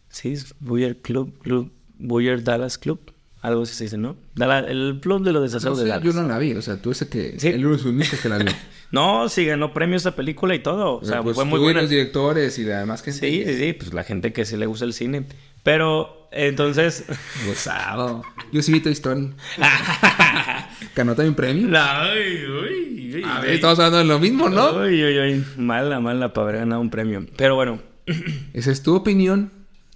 Sí, 0.09 0.33
es 0.33 0.53
Weird 0.61 0.97
Club, 1.01 1.37
Club, 1.43 1.71
Weird 1.99 2.43
Dallas 2.43 2.77
Club. 2.77 2.99
Algo 3.41 3.61
así 3.63 3.75
se 3.75 3.83
dice, 3.85 3.97
¿no? 3.97 4.17
El 4.35 4.99
club 5.01 5.23
de 5.23 5.31
los 5.31 5.53
No 5.53 5.59
sé, 5.75 5.83
de 5.83 5.89
Dallas. 5.89 6.03
yo 6.03 6.11
no 6.13 6.27
la 6.27 6.39
vi, 6.39 6.53
o 6.53 6.61
sea, 6.61 6.81
tú 6.81 6.91
ese 6.91 7.07
que... 7.07 7.39
Sí. 7.39 7.49
El 7.49 7.65
único 7.65 7.83
que 8.21 8.29
la 8.29 8.39
vio. 8.39 8.51
No, 8.91 9.27
sí 9.29 9.45
ganó 9.45 9.73
premios 9.73 10.03
esa 10.03 10.15
película 10.15 10.55
y 10.55 10.59
todo. 10.59 10.95
O 10.97 11.03
sea, 11.05 11.21
Pues 11.21 11.35
fue 11.35 11.43
muy 11.45 11.59
y 11.59 11.63
buena. 11.63 11.81
los 11.81 11.89
directores 11.89 12.57
y 12.57 12.69
además 12.71 13.01
que... 13.01 13.11
Sí, 13.11 13.43
sí, 13.45 13.57
sí, 13.57 13.73
pues 13.73 13.93
la 13.93 14.03
gente 14.03 14.31
que 14.33 14.45
sí 14.45 14.55
le 14.57 14.65
gusta 14.65 14.85
el 14.85 14.93
cine. 14.93 15.25
Pero, 15.63 16.29
entonces... 16.31 17.03
Gozado. 17.47 18.23
Yo 18.53 18.61
sí 18.61 18.71
vi 18.71 18.79
Toy 18.79 18.93
Story. 18.93 19.33
Ganó 20.95 21.15
también 21.15 21.35
premio. 21.35 21.69
Ay, 21.79 22.45
uy, 22.45 23.15
uy, 23.15 23.23
A 23.25 23.41
ver, 23.41 23.51
estamos 23.51 23.77
hablando 23.79 23.97
de 23.99 24.05
lo 24.05 24.19
mismo, 24.19 24.49
¿no? 24.49 24.71
Uy, 24.77 25.03
uy, 25.03 25.19
uy. 25.19 25.45
Mala, 25.57 25.99
mala 25.99 26.33
para 26.33 26.47
haber 26.49 26.59
ganado 26.61 26.81
un 26.81 26.89
premio. 26.89 27.25
Pero 27.35 27.55
bueno, 27.55 27.79
Esa 28.53 28.71
es 28.71 28.81
tu 28.83 28.95
opinión, 28.95 29.51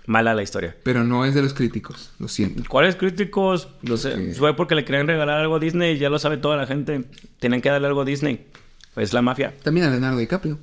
mala 0.06 0.34
la 0.34 0.44
historia. 0.44 0.76
pero 0.84 1.04
no 1.04 1.26
es 1.26 1.34
de 1.34 1.42
los 1.42 1.54
críticos. 1.54 2.12
Lo 2.20 2.28
siento. 2.28 2.64
¿Cuáles 2.68 2.96
críticos? 2.98 3.70
No 3.82 3.96
sé. 3.98 4.14
que- 4.16 4.34
Fue 4.34 4.56
porque 4.56 4.76
le 4.76 4.84
querían 4.86 5.08
regalar 5.08 5.40
algo 5.40 5.56
a 5.56 5.60
Disney. 5.60 5.98
Ya 5.98 6.10
lo 6.10 6.20
sabe 6.20 6.36
toda 6.38 6.58
la 6.58 6.68
gente. 6.68 7.06
Tienen 7.40 7.62
que 7.62 7.70
darle 7.70 7.88
algo 7.88 8.02
a 8.02 8.06
Disney. 8.06 8.48
Pues 8.94 9.14
la 9.14 9.22
mafia. 9.22 9.54
También 9.64 9.86
a 9.86 9.90
Leonardo 9.90 10.18
DiCaprio. 10.18 10.60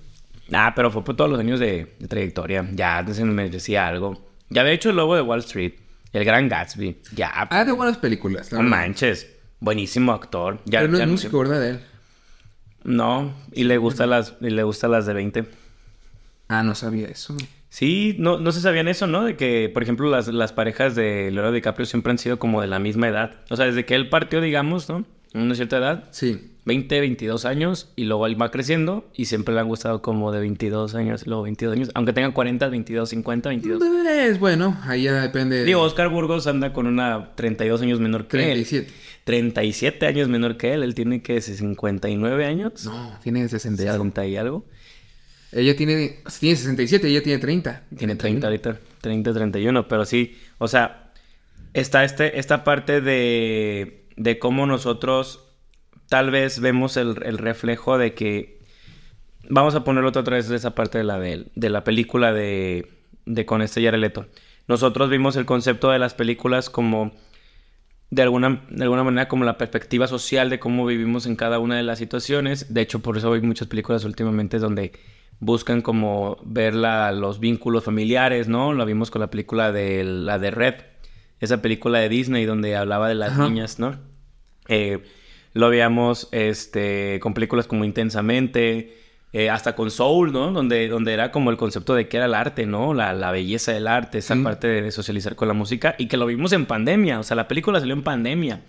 Ah, 0.53 0.73
pero 0.75 0.91
fue 0.91 1.05
por 1.05 1.17
todos 1.17 1.31
los 1.31 1.41
años 1.41 1.61
de, 1.61 1.95
de 1.99 2.09
trayectoria. 2.09 2.69
Ya 2.73 2.99
antes 2.99 3.21
me 3.21 3.49
decía 3.51 3.87
algo. 3.87 4.27
Ya 4.49 4.63
había 4.63 4.73
hecho 4.73 4.91
el 4.91 4.97
lobo 4.97 5.15
de 5.15 5.23
Wall 5.23 5.41
Street. 5.41 5.75
El 6.13 6.25
Gran 6.25 6.49
Gatsby. 6.49 6.99
Ya. 7.15 7.31
Ah, 7.51 7.65
de 7.65 7.73
buenas 7.73 7.99
películas. 7.99 8.51
la 8.53 8.63
no 8.63 8.69
manches. 8.69 9.29
Buenísimo 9.61 10.13
actor. 10.13 10.61
Ya, 10.65 10.81
Pero 10.81 10.93
no 10.93 10.99
ya 10.99 11.05
es 11.05 11.11
músico, 11.11 11.39
¿verdad? 11.41 11.67
Él. 11.67 11.81
No, 12.85 13.35
y 13.53 13.65
le 13.65 13.77
gusta 13.77 14.07
las, 14.07 14.35
y 14.41 14.51
le 14.51 14.63
gusta 14.63 14.89
las 14.89 15.05
de 15.05 15.13
20. 15.13 15.45
Ah, 16.49 16.63
no 16.63 16.75
sabía 16.75 17.09
eso. 17.09 17.37
Sí, 17.69 18.17
no, 18.19 18.39
no 18.39 18.53
se 18.53 18.61
sabían 18.63 18.89
eso, 18.89 19.07
¿no? 19.07 19.25
De 19.25 19.37
que, 19.37 19.71
por 19.73 19.83
ejemplo, 19.83 20.09
las, 20.09 20.29
las 20.29 20.53
parejas 20.53 20.95
de 20.95 21.31
Leonardo 21.31 21.53
DiCaprio 21.53 21.85
siempre 21.85 22.13
han 22.13 22.19
sido 22.19 22.39
como 22.39 22.63
de 22.63 22.69
la 22.69 22.79
misma 22.79 23.09
edad. 23.09 23.41
O 23.51 23.57
sea, 23.57 23.67
desde 23.67 23.85
que 23.85 23.95
él 23.95 24.09
partió, 24.09 24.41
digamos, 24.41 24.89
¿no? 24.89 25.05
En 25.35 25.43
una 25.43 25.55
cierta 25.55 25.77
edad, 25.77 26.05
Sí. 26.11 26.53
20, 26.69 27.01
22 27.01 27.47
años, 27.47 27.89
y 27.97 28.05
luego 28.05 28.27
él 28.27 28.41
va 28.41 28.51
creciendo, 28.51 29.09
y 29.15 29.25
siempre 29.25 29.55
le 29.55 29.61
han 29.61 29.69
gustado 29.69 30.03
como 30.03 30.31
de 30.33 30.41
22 30.41 30.95
años, 30.95 31.27
luego 31.27 31.45
22 31.45 31.75
años, 31.75 31.91
aunque 31.95 32.13
tengan 32.13 32.33
40, 32.33 32.69
22, 32.69 33.09
50, 33.09 33.49
22. 33.49 33.83
Es 34.09 34.39
bueno, 34.39 34.79
ahí 34.85 35.05
ya 35.05 35.21
depende. 35.21 35.65
Digo, 35.65 35.81
Oscar 35.81 36.11
Burgos 36.11 36.47
anda 36.47 36.75
con 36.75 36.87
una 36.87 37.35
32 37.35 37.81
años 37.81 38.01
menor 38.01 38.29
que 38.29 38.37
él. 38.37 38.65
37. 38.65 38.93
37 39.25 40.07
años 40.07 40.29
menor 40.29 40.57
que 40.59 40.75
él, 40.75 40.83
él 40.83 40.95
tiene 40.95 41.23
que 41.23 41.41
59 41.41 42.45
años. 42.45 42.85
No, 42.85 43.19
tiene 43.23 43.49
60 43.49 43.83
y 43.83 43.87
algo. 43.87 44.05
60 44.05 44.27
y 44.27 44.37
algo. 44.37 44.65
Ella 45.53 45.75
tiene, 45.75 46.19
tiene 46.39 46.57
67, 46.57 47.09
ella 47.09 47.23
tiene 47.23 47.39
30. 47.39 47.83
Tiene 47.97 48.17
30 48.17 48.47
ahorita, 48.47 48.79
30, 49.01 49.33
31, 49.33 49.89
pero 49.89 50.05
sí, 50.05 50.37
o 50.59 50.69
sea, 50.69 51.13
está 51.73 52.05
este, 52.05 52.39
esta 52.39 52.63
parte 52.65 53.01
de, 53.01 54.05
de 54.17 54.39
cómo 54.39 54.67
nosotros 54.67 55.48
tal 56.09 56.31
vez 56.31 56.61
vemos 56.61 56.97
el, 56.97 57.17
el 57.25 57.39
reflejo 57.39 57.99
de 57.99 58.15
que, 58.15 58.59
vamos 59.49 59.75
a 59.75 59.85
ponerlo 59.85 60.09
otra 60.11 60.37
vez 60.37 60.49
de 60.49 60.57
esa 60.57 60.75
parte 60.75 60.99
de 60.99 61.05
la, 61.05 61.19
de, 61.19 61.47
de 61.55 61.71
la 61.71 61.85
película 61.85 62.33
de, 62.33 62.91
de 63.27 63.47
con 63.47 63.63
este 63.63 63.83
Jared 63.83 64.01
Leto. 64.01 64.27
Nosotros 64.67 65.09
vimos 65.11 65.37
el 65.37 65.47
concepto 65.47 65.91
de 65.91 65.99
las 65.99 66.15
películas 66.15 66.69
como, 66.69 67.13
de 68.11 68.23
alguna, 68.23 68.67
de 68.69 68.83
alguna 68.83 69.05
manera, 69.05 69.29
como 69.29 69.45
la 69.45 69.57
perspectiva 69.59 70.07
social 70.07 70.51
de 70.51 70.59
cómo 70.59 70.85
vivimos 70.85 71.27
en 71.27 71.37
cada 71.37 71.59
una 71.59 71.77
de 71.77 71.83
las 71.83 71.99
situaciones. 71.99 72.73
De 72.75 72.83
hecho, 72.83 73.01
por 73.01 73.17
eso 73.17 73.33
hay 73.33 73.41
muchas 73.41 73.69
películas 73.69 74.05
últimamente 74.05 74.59
donde 74.59 74.93
buscan 75.41 75.81
como 75.83 76.37
ver 76.45 76.75
la- 76.75 77.13
los 77.13 77.39
vínculos 77.41 77.85
familiares, 77.85 78.49
¿no? 78.49 78.73
Lo 78.73 78.85
vimos 78.85 79.11
con 79.11 79.21
la 79.21 79.31
película 79.31 79.73
de 79.73 80.05
la 80.05 80.39
de 80.39 80.51
Red, 80.51 80.75
esa 81.41 81.63
película 81.63 82.01
de 82.01 82.09
Disney 82.09 82.45
donde 82.45 82.77
hablaba 82.77 83.09
de 83.09 83.15
las 83.15 83.33
Ajá. 83.33 83.49
niñas, 83.49 83.79
¿no? 83.79 83.97
Eh, 84.69 85.03
lo 85.55 85.71
veíamos 85.71 86.29
este, 86.33 87.19
con 87.21 87.35
películas 87.35 87.67
como 87.67 87.85
Intensamente, 87.85 88.97
eh, 89.33 89.51
hasta 89.51 89.75
con 89.75 89.91
Soul, 89.91 90.33
¿no? 90.33 90.53
Donde, 90.53 90.89
donde 90.89 91.13
era 91.13 91.31
como 91.31 91.51
el 91.51 91.57
concepto 91.57 91.95
de 91.95 92.09
qué 92.09 92.17
era 92.17 92.27
el 92.27 92.35
arte, 92.35 92.67
¿no? 92.67 92.95
La, 92.95 93.13
la 93.13 93.31
belleza 93.31 93.73
del 93.73 93.87
arte, 93.87 94.19
esa 94.19 94.37
parte 94.43 94.69
de, 94.69 94.83
de 94.83 94.91
socializar 94.91 95.37
con 95.37 95.49
la 95.49 95.55
música 95.55 95.95
y 95.99 96.09
que 96.09 96.17
lo 96.17 96.27
vimos 96.27 96.53
en 96.53 96.67
pandemia, 96.67 97.21
o 97.21 97.23
sea, 97.23 97.37
la 97.37 97.49
película 97.49 97.81
salió 97.81 97.95
en 97.95 98.03
pandemia. 98.03 98.63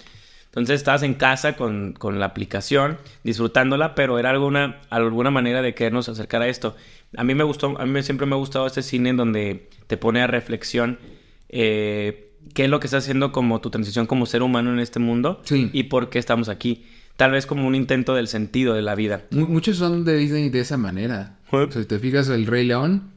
Entonces 0.49 0.77
estabas 0.77 1.03
en 1.03 1.13
casa 1.13 1.55
con, 1.55 1.93
con 1.93 2.19
la 2.19 2.25
aplicación, 2.25 2.97
disfrutándola, 3.23 3.93
pero 3.93 4.17
era 4.17 4.31
alguna, 4.31 4.81
alguna 4.89 5.29
manera 5.29 5.61
de 5.61 5.75
querernos 5.75 6.09
acercar 6.09 6.41
a 6.41 6.47
esto. 6.47 6.75
A 7.15 7.23
mí 7.23 7.35
me 7.35 7.43
gustó, 7.43 7.79
a 7.79 7.85
mí 7.85 8.01
siempre 8.01 8.25
me 8.25 8.33
ha 8.33 8.37
gustado 8.39 8.65
este 8.65 8.81
cine 8.81 9.11
en 9.11 9.17
donde 9.17 9.69
te 9.85 9.97
pone 9.97 10.23
a 10.23 10.27
reflexión 10.27 10.97
eh, 11.49 12.28
qué 12.53 12.65
es 12.65 12.69
lo 12.69 12.79
que 12.79 12.87
está 12.87 12.97
haciendo 12.97 13.31
como 13.31 13.61
tu 13.61 13.69
transición 13.69 14.05
como 14.05 14.25
ser 14.25 14.41
humano 14.41 14.71
en 14.71 14.79
este 14.79 14.99
mundo 14.99 15.41
Sí. 15.45 15.69
y 15.73 15.83
por 15.83 16.09
qué 16.09 16.19
estamos 16.19 16.49
aquí. 16.49 16.85
Tal 17.17 17.31
vez 17.31 17.45
como 17.45 17.67
un 17.67 17.75
intento 17.75 18.15
del 18.15 18.27
sentido 18.27 18.73
de 18.73 18.81
la 18.81 18.95
vida. 18.95 19.23
Mu- 19.31 19.47
Muchos 19.47 19.77
son 19.77 20.05
de 20.05 20.15
Disney 20.17 20.49
de 20.49 20.61
esa 20.61 20.77
manera. 20.77 21.37
Ujú. 21.47 21.57
O 21.63 21.71
sea, 21.71 21.81
si 21.81 21.87
te 21.87 21.99
fijas, 21.99 22.29
El 22.29 22.45
Rey 22.47 22.65
León, 22.65 23.11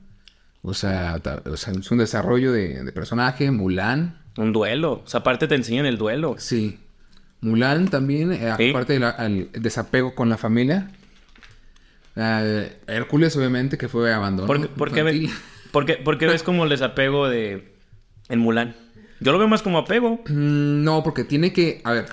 o 0.62 0.74
sea, 0.74 1.18
ta- 1.20 1.42
o 1.46 1.56
sea, 1.56 1.72
es 1.72 1.90
un 1.90 1.98
desarrollo 1.98 2.52
de, 2.52 2.82
de 2.82 2.92
personaje. 2.92 3.50
Mulan, 3.50 4.18
Un 4.36 4.52
duelo. 4.52 5.02
O 5.04 5.06
sea, 5.06 5.20
aparte 5.20 5.46
te 5.46 5.54
enseñan 5.54 5.86
el 5.86 5.98
duelo. 5.98 6.36
sí. 6.38 6.78
Mulan 7.42 7.88
también, 7.88 8.32
eh, 8.32 8.52
Sí. 8.56 8.70
aparte 8.70 8.98
del 9.00 9.50
desapego 9.52 10.14
con 10.14 10.28
la 10.28 10.36
familia. 10.38 10.90
Hércules, 12.86 13.36
obviamente, 13.36 13.78
que 13.78 13.88
fue 13.88 14.12
abandono. 14.12 14.46
¿Por, 14.46 14.60
qué- 14.60 14.68
por 14.68 14.92
qué, 14.92 15.02
ve- 15.02 15.14
infantil. 15.16 15.42
por 15.72 15.86
qué- 15.86 15.94
por 15.94 16.18
qué 16.18 16.26
ves 16.28 16.42
como 16.42 16.64
el 16.64 16.70
desapego 16.70 17.28
de 17.28 17.72
en 18.28 18.38
Mulan? 18.38 18.74
Yo 19.22 19.32
lo 19.32 19.38
veo 19.38 19.48
más 19.48 19.62
como 19.62 19.78
apego. 19.78 20.20
Mm, 20.28 20.82
No, 20.84 21.02
porque 21.02 21.24
tiene 21.24 21.52
que, 21.52 21.80
a 21.84 21.92
ver, 21.92 22.06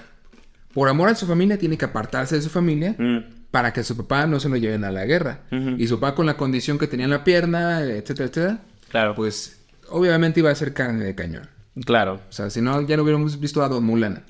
por 0.74 0.88
amor 0.90 1.10
a 1.10 1.16
su 1.16 1.26
familia, 1.28 1.58
tiene 1.58 1.78
que 1.78 1.86
apartarse 1.86 2.36
de 2.36 2.42
su 2.42 2.50
familia 2.50 2.96
Mm. 2.98 3.48
para 3.52 3.74
que 3.74 3.84
su 3.84 3.98
papá 3.98 4.26
no 4.28 4.40
se 4.40 4.50
lo 4.50 4.56
lleven 4.58 4.84
a 4.84 4.92
la 4.92 5.06
guerra. 5.06 5.42
Y 5.78 5.88
su 5.88 6.00
papá 6.00 6.16
con 6.16 6.26
la 6.26 6.38
condición 6.38 6.78
que 6.78 6.88
tenía 6.88 7.06
en 7.06 7.12
la 7.12 7.24
pierna, 7.24 7.82
etcétera, 7.82 8.26
etcétera, 8.30 8.60
Claro, 8.90 9.16
pues 9.16 9.60
obviamente 9.90 10.40
iba 10.40 10.50
a 10.52 10.56
ser 10.56 10.74
carne 10.74 11.04
de 11.04 11.16
cañón. 11.16 11.50
claro. 11.86 12.22
O 12.30 12.32
sea, 12.32 12.50
si 12.50 12.62
no, 12.62 12.82
ya 12.82 12.96
no 12.98 13.04
hubiéramos 13.04 13.40
visto 13.40 13.62
a 13.64 13.70
Don 13.70 13.84
Mulan. 13.84 14.24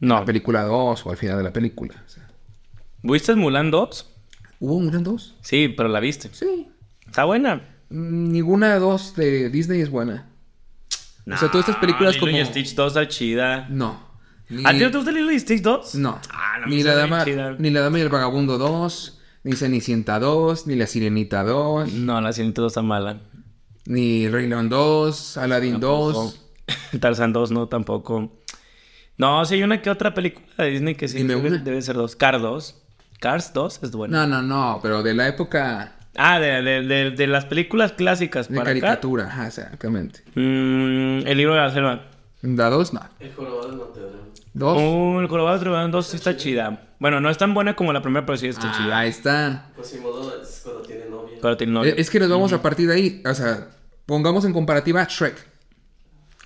No. 0.00 0.16
La 0.20 0.24
película 0.24 0.62
2 0.64 1.06
o 1.06 1.10
al 1.10 1.16
final 1.16 1.38
de 1.38 1.44
la 1.44 1.52
película. 1.52 1.94
O 2.06 2.08
sea, 2.08 2.28
¿Viste 3.02 3.34
Mulan 3.34 3.70
2? 3.70 4.12
¿Hubo 4.60 4.80
Mulan 4.80 5.02
2? 5.04 5.36
Sí, 5.42 5.68
pero 5.76 5.88
la 5.88 6.00
viste. 6.00 6.28
Sí. 6.32 6.68
Está 7.06 7.24
buena. 7.24 7.62
Mm, 7.90 8.30
Ninguna 8.32 8.72
de 8.74 8.78
dos 8.80 9.14
de 9.16 9.48
Disney 9.50 9.80
es 9.80 9.90
buena. 9.90 10.26
O 11.28 11.36
sea, 11.36 11.50
todas 11.50 11.68
estas 11.68 11.80
películas 11.80 12.14
Lilo 12.14 12.26
como- 12.26 12.38
y 12.38 12.44
Stitch 12.44 12.74
2 12.74 12.86
está 12.88 13.08
chida. 13.08 13.66
No. 13.68 14.06
Ni- 14.48 14.64
¿A 14.64 14.70
ti 14.70 14.78
no 14.78 14.90
te 14.90 14.96
gusta 14.98 15.10
Lilo 15.12 15.32
y 15.32 15.40
Stitch 15.40 15.60
2? 15.62 15.94
No. 15.96 16.20
Ah, 16.30 16.58
no, 16.60 16.66
ni, 16.66 16.78
está 16.78 16.90
la 16.90 16.96
dama, 16.98 17.24
chida. 17.24 17.56
ni 17.58 17.70
La 17.70 17.80
Dama 17.80 17.98
y 17.98 18.02
el 18.02 18.08
Vagabundo 18.08 18.58
2, 18.58 19.20
ni 19.42 19.52
Cenicienta 19.56 20.20
2, 20.20 20.66
ni 20.68 20.76
La 20.76 20.86
Sirenita 20.86 21.42
2, 21.42 21.92
No, 21.92 22.20
la 22.20 22.32
Sirenita 22.32 22.62
2 22.62 22.70
está 22.72 22.82
mala. 22.82 23.20
ni 23.86 24.28
Rey 24.28 24.46
León 24.48 24.68
2, 24.68 25.36
Aladdin 25.36 25.80
2. 25.80 26.40
Tarzan 27.00 27.32
2 27.32 27.50
no, 27.50 27.66
tampoco. 27.68 28.40
No, 29.18 29.44
sí 29.44 29.54
hay 29.54 29.62
una 29.62 29.80
que 29.82 29.90
otra 29.90 30.14
película 30.14 30.46
de 30.58 30.70
Disney 30.70 30.94
que 30.94 31.08
sí 31.08 31.22
debe, 31.24 31.58
debe 31.58 31.82
ser 31.82 31.96
2. 31.96 32.14
Cars 32.16 32.40
2. 32.42 32.82
Cars 33.18 33.52
2 33.52 33.80
es 33.82 33.90
buena. 33.92 34.26
No, 34.26 34.42
no, 34.42 34.42
no, 34.74 34.80
pero 34.82 35.02
de 35.02 35.14
la 35.14 35.26
época 35.26 35.95
Ah, 36.16 36.38
de, 36.40 36.62
de, 36.62 36.82
de, 36.82 37.10
de 37.10 37.26
las 37.26 37.44
películas 37.44 37.92
clásicas 37.92 38.48
de 38.48 38.56
para 38.56 38.70
acá. 38.70 38.80
caricatura, 38.80 39.26
ajá, 39.26 39.46
exactamente. 39.48 40.20
Mm, 40.34 41.26
el 41.26 41.36
libro 41.36 41.54
de 41.54 41.60
la 41.60 41.70
selva. 41.70 42.06
La 42.42 42.70
2, 42.70 42.92
no. 42.94 43.00
El 43.20 43.32
jorobado 43.34 43.70
de 43.70 43.76
Notre 43.76 44.02
Dame. 44.02 44.16
2. 44.54 44.78
Oh, 44.80 45.20
el 45.20 45.26
Jorobado 45.28 45.58
de 45.58 45.64
Notre 45.64 45.78
Dame 45.80 45.92
2 45.92 46.06
sí 46.06 46.16
está 46.16 46.36
chida. 46.36 46.82
Bueno, 46.98 47.20
no 47.20 47.28
es 47.28 47.36
tan 47.36 47.52
buena 47.52 47.76
como 47.76 47.92
la 47.92 48.00
primera, 48.00 48.24
pero 48.24 48.38
sí 48.38 48.46
está 48.46 48.70
Ah, 48.70 48.74
chida. 48.76 48.98
ahí 48.98 49.08
está. 49.10 49.70
Quasimodo 49.76 50.40
es 50.42 50.60
cuando 50.64 50.82
tiene 50.82 51.04
novia. 51.10 51.36
Pero 51.42 51.56
tiene 51.56 51.72
novia. 51.74 51.92
Eh, 51.92 51.96
Es 51.98 52.08
que 52.08 52.18
nos 52.20 52.28
vamos 52.30 52.52
a 52.54 52.62
partir 52.62 52.88
de 52.88 52.94
ahí. 52.94 53.22
O 53.26 53.34
sea, 53.34 53.68
pongamos 54.06 54.44
en 54.46 54.52
comparativa 54.54 55.04
Shrek. 55.08 55.34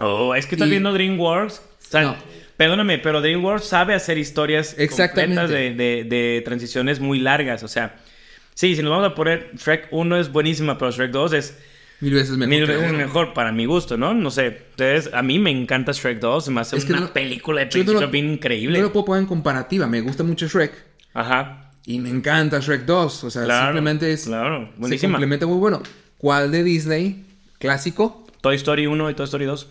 Oh, 0.00 0.34
es 0.34 0.46
que 0.46 0.54
estás 0.56 0.68
Y- 0.68 0.72
viendo 0.72 0.92
DreamWorks. 0.92 1.58
O 1.58 1.62
sea, 1.90 2.02
No. 2.02 2.16
Perdóname, 2.56 2.98
pero 2.98 3.20
DreamWorks 3.22 3.64
sabe 3.64 3.94
hacer 3.94 4.18
historias 4.18 4.74
Exactamente. 4.78 5.36
completas 5.40 5.50
de, 5.50 5.74
de- 5.74 6.04
de 6.04 6.42
transiciones 6.44 7.00
muy 7.00 7.18
largas. 7.18 7.62
O 7.62 7.68
sea, 7.68 7.96
sí, 8.54 8.76
si 8.76 8.82
nos 8.82 8.90
vamos 8.90 9.06
a 9.10 9.14
poner, 9.14 9.50
Shrek 9.56 9.88
1 9.90 10.16
es 10.18 10.30
buenísima, 10.32 10.76
pero 10.78 10.90
Shrek 10.90 11.10
2 11.10 11.32
es 11.32 11.58
Mil 12.00 12.14
veces 12.14 12.30
mejor. 12.36 12.48
mil 12.48 12.66
veces 12.66 12.92
mejor 12.92 13.34
para 13.34 13.52
mi 13.52 13.66
gusto, 13.66 13.96
¿no? 13.98 14.14
No 14.14 14.30
sé. 14.30 14.46
Entonces, 14.70 15.10
a 15.12 15.22
mí 15.22 15.38
me 15.38 15.50
encanta 15.50 15.92
Shrek 15.92 16.18
2. 16.18 16.44
Se 16.46 16.50
me 16.50 16.60
hace 16.62 16.76
Es 16.76 16.84
que 16.86 16.92
una 16.92 17.02
no- 17.02 17.12
película 17.12 17.60
de 17.60 17.66
no 17.66 17.70
principio 17.70 18.00
lo- 18.00 18.08
bien 18.08 18.30
increíble. 18.32 18.78
No 18.78 18.86
lo 18.86 18.92
puedo 18.92 19.04
poner 19.06 19.22
en 19.22 19.28
comparativa. 19.28 19.86
Me 19.86 20.00
gusta 20.00 20.22
mucho 20.24 20.46
Shrek. 20.48 20.72
Ajá. 21.12 21.72
Y 21.84 21.98
me 21.98 22.08
encanta 22.08 22.58
Shrek 22.60 22.86
2. 22.86 23.24
O 23.24 23.30
sea, 23.30 23.44
Claro, 23.44 23.66
simplemente 23.66 24.10
es. 24.12 24.24
claro, 24.24 24.70
buenísima. 24.76 25.14
complementa 25.14 25.46
muy 25.46 25.58
bueno. 25.58 25.82
¿Cuál 26.16 26.50
de 26.50 26.62
Disney? 26.64 27.24
¿Clásico? 27.58 28.26
Toy 28.40 28.56
Story 28.56 28.86
1 28.86 29.10
y 29.10 29.14
Toy 29.14 29.24
Story 29.24 29.44
2. 29.44 29.68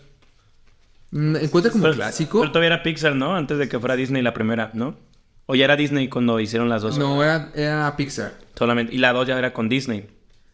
Mm, 1.11 1.35
¿Encuentra 1.37 1.71
como 1.71 1.83
Pero- 1.85 1.95
clásico? 1.95 2.39
Pero 2.41 2.51
todavía 2.51 2.67
era 2.75 2.83
Pixar, 2.83 3.15
¿no? 3.15 3.35
Antes 3.35 3.57
de 3.57 3.67
que 3.67 3.79
fuera 3.79 3.95
Disney 3.95 4.21
la 4.21 4.33
primera, 4.33 4.69
¿no? 4.73 4.95
O 5.47 5.55
ya 5.55 5.65
era 5.65 5.75
Disney 5.75 6.07
cuando 6.09 6.39
hicieron 6.39 6.69
las 6.69 6.83
dos. 6.83 6.99
No, 6.99 7.23
era, 7.23 7.49
era 7.55 7.95
Pixar. 7.97 8.33
Solamente. 8.59 8.93
Y 8.93 8.97
la 8.99 9.13
dos 9.13 9.25
ya 9.27 9.39
era 9.39 9.53
con 9.53 9.69
Disney. 9.69 10.05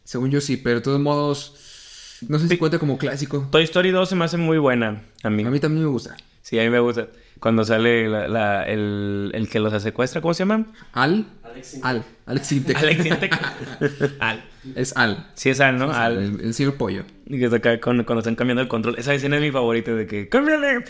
Según 0.03 0.29
yo 0.31 0.39
sí, 0.39 0.55
pero 0.57 0.75
de 0.75 0.81
todos 0.81 0.99
modos. 1.01 2.21
No 2.29 2.39
sé 2.39 2.47
si 2.47 2.57
cuenta 2.57 2.79
como 2.79 2.97
clásico. 2.97 3.47
Toy 3.51 3.63
Story 3.63 3.89
2 3.91 4.07
se 4.07 4.15
me 4.15 4.23
hace 4.23 4.37
muy 4.37 4.57
buena 4.59 5.01
a 5.23 5.29
mí. 5.29 5.43
A 5.43 5.49
mí 5.49 5.59
también 5.59 5.83
me 5.83 5.89
gusta. 5.89 6.15
Sí, 6.41 6.57
a 6.59 6.63
mí 6.63 6.69
me 6.69 6.79
gusta. 6.79 7.07
Cuando 7.39 7.65
sale 7.65 8.07
la- 8.07 8.27
la- 8.27 8.63
el, 8.63 9.31
el 9.33 9.49
que 9.49 9.59
los 9.59 9.81
secuestra, 9.83 10.21
¿cómo 10.21 10.33
se 10.35 10.43
llama? 10.43 10.67
Al. 10.93 11.25
Alex. 11.43 11.79
Al. 11.83 12.05
Alex 12.27 12.47
Sintek. 12.47 12.77
Alex 12.77 13.05
Intec. 13.05 13.39
Al. 14.19 14.43
Es 14.75 14.95
Al. 14.95 15.27
Sí, 15.33 15.49
es 15.49 15.59
Al, 15.59 15.77
¿no? 15.77 15.91
Al. 15.91 16.17
El, 16.17 16.41
el 16.41 16.53
señor 16.53 16.75
pollo. 16.75 17.03
Y 17.25 17.39
que 17.39 17.45
está 17.45 17.57
acá 17.57 17.79
con- 17.81 18.03
cuando 18.03 18.19
están 18.19 18.35
cambiando 18.35 18.61
el 18.61 18.67
control. 18.67 18.95
Esa 18.99 19.13
escena 19.13 19.35
es 19.37 19.41
mi 19.41 19.51
favorita 19.51 19.91
de 19.93 20.05
que... 20.07 20.29
¡Cámbiale! 20.29 20.85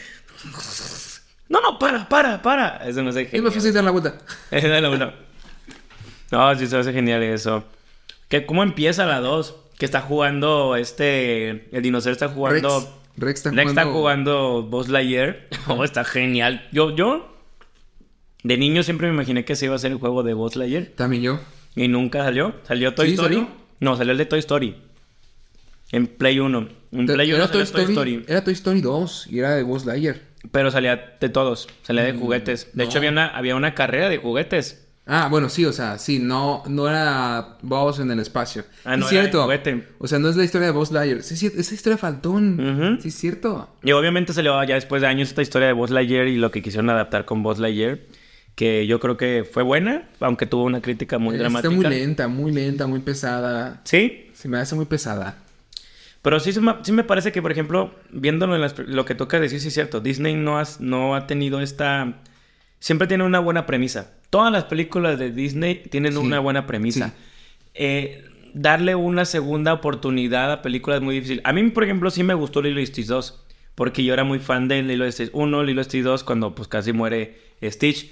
No, 1.49 1.61
no, 1.61 1.79
para, 1.79 2.07
para, 2.09 2.41
para. 2.41 2.77
Eso 2.87 3.01
no 3.03 3.11
sé 3.11 3.21
Es 3.23 3.29
genial. 3.29 3.45
más 3.45 3.53
fácil 3.55 3.73
dar 3.73 3.83
la 3.83 3.91
vuelta. 3.91 4.15
Es 4.51 4.63
la 4.63 4.89
una. 4.89 5.13
No, 6.35 6.53
sí 6.59 6.67
se 6.67 6.75
hace 6.77 6.91
genial 6.91 7.23
eso. 7.23 7.63
¿Qué, 8.27 8.45
¿Cómo 8.45 8.61
empieza 8.61 9.05
la 9.05 9.21
2? 9.21 9.55
Que 9.77 9.85
está 9.85 10.01
jugando 10.01 10.75
este... 10.75 11.69
El 11.73 11.81
dinosaurio 11.81 12.11
está 12.11 12.27
jugando... 12.27 12.79
Rex. 12.79 12.91
Rex 13.17 13.37
está 13.39 13.49
Rex 13.51 13.61
jugando. 13.61 13.81
está 13.81 13.93
jugando 13.93 14.63
Buzz 14.63 14.89
Lightyear. 14.89 15.47
Oh, 15.67 15.85
está 15.85 16.03
genial. 16.03 16.67
Yo, 16.73 16.93
yo... 16.93 17.33
De 18.43 18.57
niño 18.57 18.83
siempre 18.83 19.07
me 19.07 19.13
imaginé 19.13 19.45
que 19.45 19.55
se 19.55 19.65
iba 19.65 19.75
a 19.75 19.77
hacer 19.77 19.93
el 19.93 19.97
juego 19.97 20.23
de 20.23 20.33
Buzz 20.33 20.57
Lightyear. 20.57 20.87
También 20.95 21.23
yo. 21.23 21.39
Y 21.75 21.87
nunca 21.87 22.23
salió. 22.23 22.55
¿Salió 22.63 22.93
Toy 22.93 23.07
¿Sí, 23.07 23.13
Story? 23.13 23.35
salió? 23.35 23.49
No, 23.79 23.95
salió 23.95 24.11
el 24.11 24.17
de 24.17 24.25
Toy 24.25 24.39
Story. 24.39 24.75
En 25.93 26.07
Play 26.07 26.39
1. 26.39 26.67
En 26.91 27.05
Play 27.05 27.31
1 27.31 27.37
era 27.37 27.49
Toy 27.51 27.61
Story, 27.63 28.25
Era 28.27 28.43
Toy 28.43 28.53
Story 28.53 28.81
2 28.81 29.27
y 29.31 29.39
era 29.39 29.55
de 29.55 29.63
Buzz 29.63 29.85
Lightyear. 29.85 30.17
Pero 30.51 30.69
salía 30.69 31.15
de 31.19 31.29
todos. 31.29 31.69
Salía 31.83 32.03
de 32.03 32.11
juguetes. 32.11 32.69
De 32.73 32.83
hecho, 32.83 32.97
había 32.97 33.09
una, 33.09 33.27
había 33.27 33.55
una 33.55 33.73
carrera 33.73 34.09
de 34.09 34.17
juguetes. 34.17 34.84
Ah, 35.07 35.27
bueno, 35.29 35.49
sí, 35.49 35.63
o 35.65 35.71
sea, 35.71 35.99
sí, 35.99 36.17
no, 36.17 36.63
no 36.67 36.89
era 36.89 37.57
Buzz 37.61 37.99
en 37.99 38.09
el 38.09 38.19
espacio. 38.19 38.63
Ah, 38.83 38.97
no, 38.97 39.05
es 39.05 39.09
cierto. 39.11 39.47
O 39.99 40.07
sea, 40.07 40.17
no 40.17 40.29
es 40.29 40.35
la 40.35 40.43
historia 40.43 40.65
de 40.67 40.73
Buzz 40.73 40.91
Lightyear. 40.91 41.21
Sí, 41.21 41.37
sí, 41.37 41.51
esa 41.55 41.75
historia 41.75 41.95
faltón. 41.97 42.59
Ujú. 42.59 43.01
Sí, 43.01 43.09
es 43.09 43.15
cierto. 43.15 43.69
Y 43.83 43.91
obviamente 43.91 44.33
salió 44.33 44.63
ya 44.63 44.73
después 44.73 45.03
de 45.03 45.07
años 45.07 45.29
esta 45.29 45.43
historia 45.43 45.67
de 45.67 45.73
Buzz 45.73 45.91
Lightyear 45.91 46.27
y 46.27 46.37
lo 46.37 46.49
que 46.49 46.63
quisieron 46.63 46.89
adaptar 46.89 47.25
con 47.25 47.43
Buzz 47.43 47.59
Lightyear, 47.59 47.99
que 48.55 48.87
yo 48.87 48.99
creo 48.99 49.15
que 49.15 49.47
fue 49.49 49.61
buena, 49.61 50.09
aunque 50.21 50.47
tuvo 50.47 50.63
una 50.63 50.81
crítica 50.81 51.19
muy 51.19 51.37
dramática. 51.37 51.67
Está 51.71 51.81
muy 51.81 51.85
lenta, 51.95 52.27
muy 52.27 52.51
lenta, 52.51 52.87
muy 52.87 52.99
pesada. 53.01 53.81
Sí, 53.83 54.31
Se 54.33 54.47
me 54.47 54.57
hace 54.57 54.73
muy 54.75 54.85
pesada. 54.85 55.37
pero 56.23 56.39
sí, 56.39 56.51
se 56.51 56.61
sí 56.81 56.91
me 56.91 57.03
parece 57.03 57.31
que, 57.31 57.43
por 57.43 57.51
ejemplo, 57.51 57.93
viéndolo 58.11 58.55
en 58.55 58.61
las- 58.61 58.79
lo 58.79 59.05
que 59.05 59.13
toca 59.13 59.39
decir, 59.39 59.59
sí 59.61 59.67
es 59.67 59.73
cierto, 59.75 59.99
Disney 59.99 60.33
no, 60.33 60.57
has- 60.57 60.81
no 60.81 61.13
ha 61.13 61.27
tenido 61.27 61.61
esta... 61.61 62.13
Siempre 62.85 63.07
tiene 63.07 63.23
una 63.23 63.39
buena 63.39 63.65
premisa. 63.65 64.11
Todas 64.29 64.51
las 64.51 64.65
películas 64.65 65.17
de 65.17 65.31
Disney 65.31 65.81
tienen 65.89 66.11
Sí, 66.13 66.19
una 66.19 66.37
buena 66.39 66.67
premisa. 66.67 67.07
sí. 67.07 67.13
Eh, 67.73 68.23
darle 68.53 68.93
una 68.93 69.25
segunda 69.25 69.73
oportunidad 69.73 70.51
a 70.51 70.61
películas 70.61 70.97
es 70.97 71.03
muy 71.03 71.15
difícil. 71.15 71.41
A 71.45 71.51
mí, 71.51 71.63
por 71.71 71.83
ejemplo, 71.83 72.11
sí 72.11 72.21
me 72.21 72.35
gustó 72.35 72.61
Lilo 72.61 72.79
y 72.79 72.85
Stitch 72.85 73.07
2. 73.07 73.41
Porque 73.73 74.03
yo 74.03 74.13
era 74.13 74.23
muy 74.23 74.37
fan 74.37 74.67
de 74.67 74.83
Lilo 74.83 75.07
y 75.07 75.11
Stitch 75.11 75.31
1, 75.33 75.63
Lilo 75.63 75.81
y 75.81 75.83
Stitch 75.83 76.03
2, 76.03 76.23
cuando 76.23 76.53
pues 76.53 76.67
casi 76.67 76.93
muere 76.93 77.39
Stitch. 77.63 78.07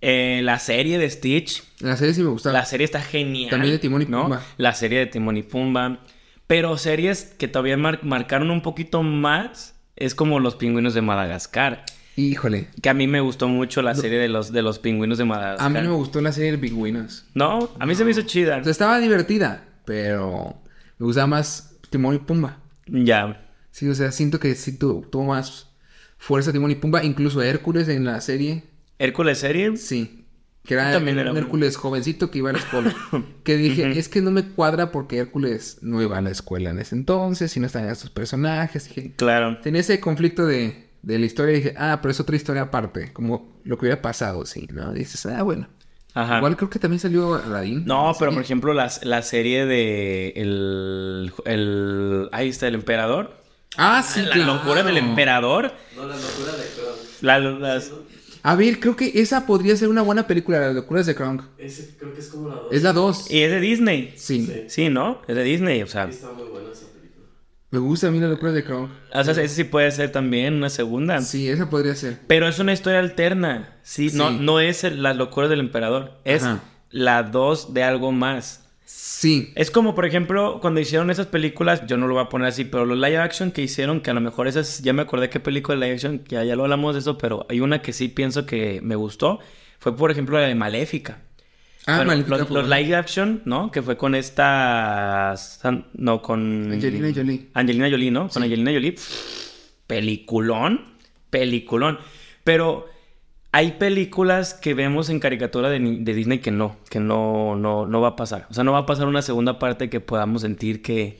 Eh, 0.00 0.40
la 0.42 0.58
serie 0.58 0.96
de 0.98 1.10
Stitch, 1.10 1.62
La 1.80 1.96
serie 1.98 2.14
sí 2.14 2.22
me 2.22 2.30
gusta. 2.30 2.50
la 2.50 2.64
serie 2.64 2.86
está 2.86 3.02
genial. 3.02 3.50
También 3.50 3.74
de 3.74 3.78
Timón 3.78 4.00
y 4.00 4.06
¿no? 4.06 4.22
Pumba. 4.22 4.42
La 4.56 4.72
serie 4.72 5.00
de 5.00 5.06
Timón 5.06 5.36
y 5.36 5.42
Pumba. 5.42 5.98
Pero 6.46 6.78
series 6.78 7.24
que 7.38 7.46
todavía 7.46 7.76
mar- 7.76 8.00
marcaron 8.04 8.50
un 8.50 8.62
poquito 8.62 9.02
más 9.02 9.74
es 9.96 10.14
como 10.14 10.40
Los 10.40 10.56
Pingüinos 10.56 10.94
de 10.94 11.02
Madagascar. 11.02 11.84
Híjole. 12.18 12.66
Que 12.82 12.88
a 12.88 12.94
mí 12.94 13.06
me 13.06 13.20
gustó 13.20 13.46
mucho 13.48 13.80
la 13.80 13.94
serie 13.94 14.18
de 14.18 14.28
los, 14.28 14.50
de 14.52 14.62
los 14.62 14.78
Pingüinos 14.80 15.18
de 15.18 15.24
Madagascar. 15.24 15.64
A 15.66 15.68
mí 15.70 15.80
no 15.80 15.90
me 15.90 15.96
gustó 15.96 16.20
la 16.20 16.32
serie 16.32 16.50
de 16.52 16.58
Pingüinos. 16.58 17.24
No, 17.34 17.70
a 17.78 17.86
mí 17.86 17.94
se 17.94 18.04
me 18.04 18.10
hizo 18.10 18.22
chida. 18.22 18.58
O 18.58 18.62
sea, 18.64 18.72
estaba 18.72 18.98
divertida, 18.98 19.64
pero 19.84 20.60
me 20.98 21.06
gustaba 21.06 21.28
más 21.28 21.76
Timón 21.90 22.16
y 22.16 22.18
Pumba. 22.18 22.58
Ya. 22.86 23.48
Sí, 23.70 23.88
o 23.88 23.94
sea, 23.94 24.10
siento 24.10 24.40
que 24.40 24.54
sí 24.56 24.76
tu- 24.76 25.02
tuvo 25.10 25.26
más 25.26 25.68
fuerza 26.18 26.52
Timón 26.52 26.72
y 26.72 26.74
Pumba. 26.74 27.04
Incluso 27.04 27.40
Hércules 27.40 27.88
en 27.88 28.04
la 28.04 28.20
serie. 28.20 28.64
Hércules 28.98 29.38
serie. 29.38 29.76
Sí. 29.76 30.24
Que 30.64 30.74
era, 30.74 30.90
También 30.92 31.16
un 31.16 31.20
era 31.20 31.30
bueno. 31.30 31.46
Hércules 31.46 31.76
jovencito 31.76 32.30
que 32.32 32.38
iba 32.38 32.50
a 32.50 32.54
la 32.54 32.58
escuela. 32.58 32.94
que 33.44 33.56
dije, 33.56 33.96
es 33.98 34.08
que 34.08 34.20
no 34.20 34.32
me 34.32 34.42
cuadra 34.44 34.90
porque 34.90 35.18
Hércules 35.18 35.78
no 35.82 36.02
iba 36.02 36.18
a 36.18 36.20
la 36.20 36.30
escuela 36.30 36.70
en 36.70 36.80
ese 36.80 36.96
entonces 36.96 37.56
y 37.56 37.60
no 37.60 37.66
estaban 37.66 37.88
estos 37.88 38.10
personajes. 38.10 38.88
Dije, 38.88 39.12
Claro. 39.16 39.58
tenía 39.62 39.80
ese 39.80 40.00
conflicto 40.00 40.44
de, 40.44 40.87
de 41.02 41.18
la 41.18 41.26
historia 41.26 41.52
y 41.52 41.56
dije, 41.56 41.74
ah, 41.76 41.98
pero 42.02 42.12
es 42.12 42.20
otra 42.20 42.36
historia 42.36 42.62
aparte. 42.62 43.12
Como 43.12 43.60
lo 43.64 43.76
que 43.76 43.86
hubiera 43.86 44.02
pasado, 44.02 44.44
sí, 44.46 44.66
¿no? 44.72 44.94
Y 44.94 45.00
dices, 45.00 45.24
ah, 45.26 45.42
bueno. 45.42 45.68
Ajá. 46.14 46.38
Igual 46.38 46.56
creo 46.56 46.70
que 46.70 46.78
también 46.78 46.98
salió 46.98 47.34
Aladdin. 47.36 47.84
No, 47.84 48.12
pero 48.18 48.30
Sí. 48.30 48.34
por 48.36 48.42
ejemplo, 48.44 48.72
las- 48.74 49.04
la 49.04 49.22
serie 49.22 49.66
de 49.66 50.32
el, 50.36 51.32
el 51.44 52.28
ahí 52.32 52.48
está 52.48 52.66
el 52.66 52.74
emperador. 52.74 53.36
Ah, 53.76 54.02
sí, 54.02 54.22
la 54.22 54.30
claro. 54.32 54.54
locura 54.54 54.82
del 54.82 54.96
emperador. 54.96 55.72
No, 55.94 56.06
la 56.06 56.16
locura 56.16 56.52
de 56.52 56.64
Kronk. 56.74 57.22
La- 57.22 57.38
las- 57.38 57.92
A 58.42 58.54
ver, 58.56 58.80
creo 58.80 58.96
que 58.96 59.12
esa 59.20 59.46
podría 59.46 59.76
ser 59.76 59.88
una 59.88 60.02
buena 60.02 60.26
película, 60.26 60.58
Las 60.60 60.74
locuras 60.74 61.06
de 61.06 61.14
Kronk. 61.14 61.42
Ese 61.58 61.94
creo 61.98 62.14
que 62.14 62.20
es 62.20 62.28
como 62.28 62.48
la 62.48 62.54
2. 62.54 62.66
Es 62.72 62.82
la 62.82 62.92
2. 62.92 63.30
y 63.30 63.40
es 63.42 63.50
de 63.50 63.60
Disney. 63.60 64.14
Sí. 64.16 64.46
Sí. 64.46 64.64
Sí, 64.68 64.88
¿no? 64.88 65.22
Es 65.28 65.36
de 65.36 65.42
Disney, 65.44 65.82
o 65.82 65.86
sea. 65.86 66.04
Está 66.08 66.32
muy 66.32 66.44
buena 66.48 66.70
esa 66.72 66.86
película. 66.86 66.87
Me 67.70 67.78
gusta 67.78 68.08
a 68.08 68.10
mí 68.10 68.18
Las 68.18 68.30
locuras 68.30 68.54
de 68.54 68.64
Kronk. 68.64 68.90
O 69.12 69.24
sea, 69.24 69.32
ese 69.32 69.48
sí 69.48 69.64
puede 69.64 69.90
ser 69.90 70.10
también 70.10 70.54
una 70.54 70.70
segunda. 70.70 71.20
Sí, 71.20 71.48
esa 71.48 71.68
podría 71.68 71.94
ser. 71.94 72.18
Pero 72.26 72.48
es 72.48 72.58
una 72.58 72.72
historia 72.72 72.98
alterna. 72.98 73.76
Sí, 73.82 74.10
No, 74.14 74.30
Sí. 74.30 74.38
no 74.40 74.60
es 74.60 74.84
el- 74.84 75.02
las 75.02 75.16
locuras 75.16 75.50
del 75.50 75.60
emperador. 75.60 76.12
Es 76.24 76.44
Ajá. 76.44 76.60
la 76.90 77.22
2 77.24 77.74
de 77.74 77.82
algo 77.82 78.10
más. 78.12 78.64
Sí. 78.86 79.52
Es 79.54 79.70
como, 79.70 79.94
por 79.94 80.06
ejemplo, 80.06 80.60
cuando 80.62 80.80
hicieron 80.80 81.10
esas 81.10 81.26
películas, 81.26 81.82
yo 81.86 81.98
no 81.98 82.06
lo 82.08 82.14
voy 82.14 82.22
a 82.22 82.30
poner 82.30 82.48
así, 82.48 82.64
pero 82.64 82.86
los 82.86 82.96
live 82.96 83.18
action 83.18 83.50
que 83.50 83.60
hicieron, 83.60 84.00
que 84.00 84.10
a 84.10 84.14
lo 84.14 84.22
mejor 84.22 84.48
esas, 84.48 84.80
ya 84.82 84.94
me 84.94 85.02
acordé 85.02 85.28
qué 85.28 85.38
película 85.40 85.74
de 85.76 85.80
live 85.84 85.94
action, 85.96 86.18
que 86.20 86.36
ya, 86.36 86.44
ya 86.44 86.56
lo 86.56 86.62
hablamos 86.62 86.94
de 86.94 87.00
eso, 87.00 87.18
pero 87.18 87.44
hay 87.50 87.60
una 87.60 87.82
que 87.82 87.92
sí 87.92 88.08
pienso 88.08 88.46
que 88.46 88.80
me 88.82 88.96
gustó, 88.96 89.40
fue 89.78 89.94
por 89.94 90.10
ejemplo 90.10 90.40
la 90.40 90.46
de 90.46 90.54
Maléfica. 90.54 91.18
Ah, 91.90 92.04
Bueno, 92.04 92.22
los, 92.26 92.50
los 92.50 92.68
live 92.68 92.94
action, 92.94 93.42
¿no? 93.46 93.70
Que 93.70 93.80
fue 93.82 93.96
con 93.96 94.14
esta... 94.14 95.34
No, 95.94 96.20
con... 96.22 96.70
Angelina 96.72 97.10
Jolie. 97.14 97.48
Angelina 97.54 97.88
Jolie, 97.90 98.10
¿no? 98.10 98.28
Con 98.28 98.42
Angelina 98.42 98.72
Jolie. 98.72 98.94
Peliculón. 99.86 100.82
Peliculón. 101.30 101.98
Pero 102.44 102.86
hay 103.52 103.72
películas 103.72 104.54
que 104.54 104.74
vemos 104.74 105.08
en 105.08 105.20
caricatura 105.20 105.70
de, 105.70 105.78
de 105.80 106.14
Disney 106.14 106.38
que 106.40 106.50
no, 106.50 106.76
que 106.90 107.00
no, 107.00 107.56
no, 107.56 107.86
no 107.86 108.00
va 108.00 108.08
a 108.08 108.16
pasar. 108.16 108.46
O 108.50 108.54
sea, 108.54 108.64
no 108.64 108.72
va 108.72 108.80
a 108.80 108.86
pasar 108.86 109.06
una 109.06 109.22
segunda 109.22 109.58
parte 109.58 109.88
que 109.88 110.00
podamos 110.00 110.42
sentir 110.42 110.82
que 110.82 111.18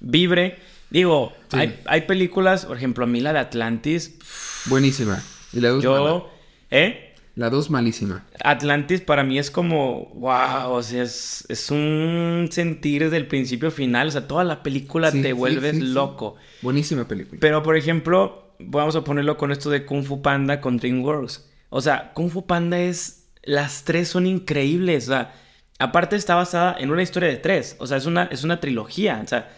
vibre. 0.00 0.58
Digo, 0.90 1.32
Sí. 1.50 1.56
hay, 1.58 1.80
hay 1.86 2.00
películas, 2.02 2.66
por 2.66 2.76
ejemplo, 2.76 3.04
a 3.04 3.06
mí 3.06 3.20
la 3.20 3.32
de 3.32 3.38
Atlantis, 3.38 4.18
Buenísima. 4.66 5.22
Y 5.52 5.60
la 5.60 5.68
2 5.70 5.84
mala. 5.84 5.96
yo, 5.98 6.30
¿eh? 6.70 7.07
La 7.38 7.50
2 7.50 7.70
malísima. 7.70 8.26
Atlantis 8.42 9.00
para 9.00 9.22
mí 9.22 9.38
es 9.38 9.48
como, 9.52 10.06
wow, 10.16 10.72
o 10.72 10.82
sea, 10.82 11.04
es, 11.04 11.44
es 11.48 11.70
un 11.70 12.48
sentir 12.50 13.04
desde 13.04 13.16
el 13.16 13.28
principio 13.28 13.70
final, 13.70 14.08
o 14.08 14.10
sea, 14.10 14.26
toda 14.26 14.42
la 14.42 14.64
película 14.64 15.12
Sí, 15.12 15.22
te 15.22 15.28
sí, 15.28 15.34
vuelves 15.34 15.76
sí, 15.76 15.82
loco. 15.82 16.34
Buenísima 16.62 17.06
película. 17.06 17.38
Pero, 17.40 17.62
por 17.62 17.76
ejemplo, 17.76 18.56
vamos 18.58 18.96
a 18.96 19.04
ponerlo 19.04 19.36
con 19.36 19.52
esto 19.52 19.70
de 19.70 19.86
Kung 19.86 20.02
Fu 20.02 20.20
Panda 20.20 20.60
con 20.60 20.78
DreamWorks. 20.78 21.48
O 21.70 21.80
sea, 21.80 22.12
Kung 22.12 22.28
Fu 22.28 22.44
Panda 22.44 22.80
es, 22.80 23.28
las 23.44 23.84
tres 23.84 24.08
son 24.08 24.26
increíbles, 24.26 25.04
o 25.04 25.12
sea, 25.12 25.32
aparte 25.78 26.16
está 26.16 26.34
basada 26.34 26.74
en 26.76 26.90
una 26.90 27.04
historia 27.04 27.28
de 27.28 27.36
tres, 27.36 27.76
o 27.78 27.86
sea, 27.86 27.98
es 27.98 28.06
una, 28.06 28.24
es 28.24 28.42
una 28.42 28.58
trilogía, 28.58 29.20
o 29.24 29.28
sea, 29.28 29.48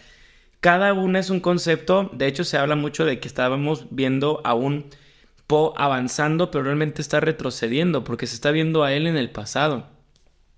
cada 0.61 0.93
una 0.93 1.19
es 1.19 1.31
un 1.31 1.41
concepto, 1.41 2.11
de 2.13 2.27
hecho 2.27 2.45
se 2.45 2.59
habla 2.59 2.77
mucho 2.77 3.07
de 3.07 3.21
que 3.21 3.29
estábamos 3.29 3.87
viendo 3.91 4.43
a 4.45 4.53
un 4.53 4.91
avanzando, 5.77 6.51
pero 6.51 6.65
realmente 6.65 7.03
está 7.03 7.21
retrocediendo, 7.21 8.05
porque 8.05 8.27
se 8.27 8.35
está 8.35 8.51
viendo 8.51 8.83
a 8.85 8.93
él 8.93 9.07
en 9.07 9.17
el 9.17 9.31
pasado. 9.31 9.87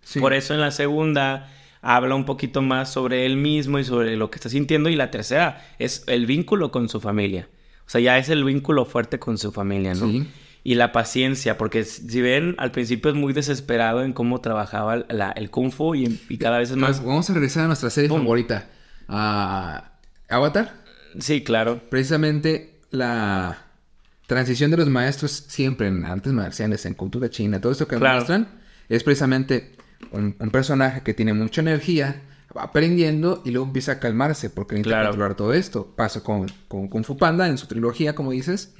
Sí. 0.03 0.21
Por 0.21 0.33
eso 0.35 0.55
en 0.55 0.61
la 0.61 0.71
segunda 0.71 1.51
habla 1.81 2.15
un 2.15 2.25
poquito 2.25 2.63
más 2.63 2.93
sobre 2.93 3.27
él 3.27 3.37
mismo 3.37 3.79
y 3.79 3.85
sobre 3.85 4.17
lo 4.17 4.31
que 4.31 4.37
está 4.37 4.49
sintiendo. 4.49 4.89
Y 4.89 4.97
la 4.97 5.11
tercera 5.11 5.65
es 5.79 6.05
el 6.07 6.27
vínculo 6.27 6.71
con 6.71 6.89
su 6.89 7.01
familia. 7.01 7.49
O 7.87 7.91
sea, 7.91 8.01
ya 8.01 8.19
es 8.19 8.29
el 8.29 8.45
vínculo 8.45 8.85
fuerte 8.85 9.19
con 9.19 9.39
su 9.39 9.53
familia, 9.53 9.95
¿no? 9.95 10.07
Sí. 10.07 10.29
Y 10.65 10.77
la 10.77 10.93
paciencia, 10.93 11.59
porque 11.59 11.83
si 11.85 12.21
ven, 12.21 12.55
al 12.59 12.71
principio 12.71 13.11
es 13.11 13.17
muy 13.17 13.33
desesperado 13.33 14.05
en 14.05 14.13
cómo 14.13 14.41
trabajaba 14.41 15.05
la- 15.09 15.33
el 15.33 15.51
kung 15.51 15.73
fu 15.73 15.95
y, 15.97 16.21
y 16.29 16.39
cada 16.39 16.59
vez 16.59 16.71
es 16.71 16.77
más... 16.77 17.05
vamos 17.05 17.29
a 17.31 17.35
regresar 17.35 17.65
a 17.65 17.67
nuestra 17.67 17.91
serie 17.91 18.09
Pum. 18.09 18.21
favorita. 18.21 18.69
A 19.09 19.93
Avatar. 20.29 20.73
Sí, 21.19 21.43
claro. 21.43 21.81
Precisamente 21.91 22.81
la 22.91 23.59
transición 24.27 24.71
de 24.71 24.77
los 24.79 24.89
maestros 24.89 25.31
siempre 25.49 25.89
en 25.89 26.05
artes 26.05 26.33
marciales, 26.33 26.87
en 26.87 26.95
cultura 26.95 27.29
china, 27.31 27.61
todo 27.61 27.73
esto 27.73 27.87
que 27.89 27.97
Claro. 27.97 28.17
muestran 28.17 28.49
es 28.89 29.03
precisamente 29.03 29.73
un, 30.11 30.37
un 30.39 30.51
personaje 30.51 31.03
que 31.03 31.15
tiene 31.15 31.33
mucha 31.35 31.61
energía, 31.61 32.23
va 32.57 32.65
aprendiendo 32.65 33.41
y 33.45 33.51
luego 33.51 33.67
empieza 33.67 33.93
a 33.93 33.99
calmarse 33.99 34.51
porque 34.51 34.75
necesita 34.75 34.97
Claro. 34.97 35.09
controlar 35.11 35.37
todo 35.37 35.53
esto. 35.55 35.93
Pasa 35.97 36.23
con, 36.23 36.47
con 36.69 36.89
Kung 36.89 37.05
Fu 37.05 37.17
Panda 37.17 37.49
en 37.49 37.57
su 37.59 37.67
trilogía, 37.67 38.15
como 38.15 38.31
dices, 38.33 38.75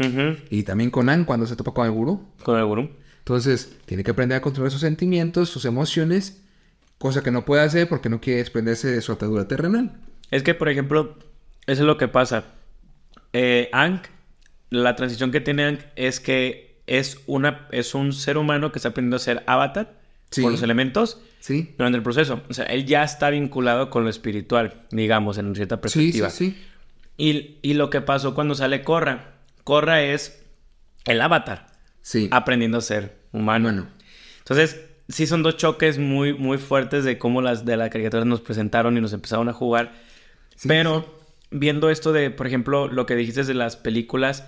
y 0.51 0.63
también 0.65 0.91
con 0.91 1.09
An 1.09 1.25
cuando 1.25 1.47
se 1.47 1.57
topa 1.57 1.73
con 1.73 1.87
el 1.87 1.93
gurú. 1.93 2.27
Con 2.43 2.59
el 2.59 2.65
gurú. 2.67 2.91
Entonces, 3.21 3.77
tiene 3.87 4.03
que 4.05 4.11
aprender 4.11 4.37
a 4.37 4.43
controlar 4.43 4.71
sus 4.73 4.81
sentimientos, 4.81 5.49
sus 5.49 5.65
emociones, 5.65 6.43
cosa 6.99 7.23
que 7.23 7.31
no 7.31 7.45
puede 7.45 7.63
hacer 7.63 7.89
porque 7.89 8.09
no 8.09 8.21
quiere 8.21 8.39
desprenderse 8.41 8.89
de 8.91 9.01
su 9.01 9.13
atadura 9.13 9.47
terrenal. 9.49 9.93
Es 10.31 10.43
que, 10.43 10.55
por 10.55 10.69
ejemplo, 10.69 11.17
eso 11.67 11.83
es 11.83 11.87
lo 11.87 11.97
que 11.97 12.09
pasa. 12.09 12.45
Eh, 13.33 13.71
la 14.73 14.97
transición 14.97 15.31
que 15.31 15.41
tiene 15.41 15.65
Aang 15.65 15.79
es 15.97 16.19
que 16.21 16.81
es, 16.87 17.21
una, 17.27 17.69
es 17.71 17.95
un 17.95 18.13
ser 18.13 18.37
humano 18.39 18.73
que 18.73 18.79
está 18.79 18.89
aprendiendo 18.91 19.17
a 19.17 19.21
ser 19.21 19.43
avatar 19.47 20.01
Sí. 20.31 20.41
con 20.43 20.53
los 20.53 20.63
elementos 20.63 21.21
¿Sí? 21.41 21.75
durante 21.77 21.99
el 21.99 22.03
proceso. 22.03 22.43
O 22.49 22.55
sea, 22.55 22.65
él 22.65 22.87
ya 22.87 23.05
está 23.05 23.29
vinculado 23.29 23.91
con 23.91 24.03
lo 24.05 24.09
espiritual, 24.09 24.83
digamos, 24.91 25.37
en 25.39 25.55
cierta 25.55 25.81
perspectiva. 25.81 26.31
sí. 26.31 26.57
Y, 27.19 27.59
y 27.61 27.75
lo 27.75 27.91
que 27.91 28.01
pasó 28.01 28.35
cuando 28.35 28.55
sale 28.55 28.83
Korra. 28.83 29.35
Korra 29.63 30.03
es 30.03 30.43
el 31.05 31.21
avatar 31.21 31.67
Sí. 32.01 32.29
aprendiendo 32.33 32.79
a 32.79 32.81
ser 32.81 33.19
humano. 33.33 33.65
Bueno. 33.69 33.89
Entonces, 34.39 34.81
sí 35.09 35.27
son 35.27 35.43
dos 35.43 35.59
choques 35.59 35.99
muy, 35.99 36.33
muy 36.33 36.57
fuertes 36.57 37.05
de 37.05 37.19
cómo 37.19 37.43
las 37.43 37.67
de 37.67 37.77
la 37.77 37.91
caricatura 37.91 38.25
nos 38.25 38.41
presentaron 38.41 38.97
y 38.97 39.01
nos 39.03 39.13
empezaron 39.13 39.49
a 39.51 39.53
jugar. 39.53 39.93
Pero 40.67 41.05
viendo 41.51 41.91
esto 41.91 42.13
de, 42.15 42.31
por 42.31 42.47
ejemplo, 42.47 42.89
lo 42.89 43.05
que 43.05 43.15
dijiste 43.17 43.45
de 43.45 43.55
las 43.55 43.77
películas, 43.77 44.47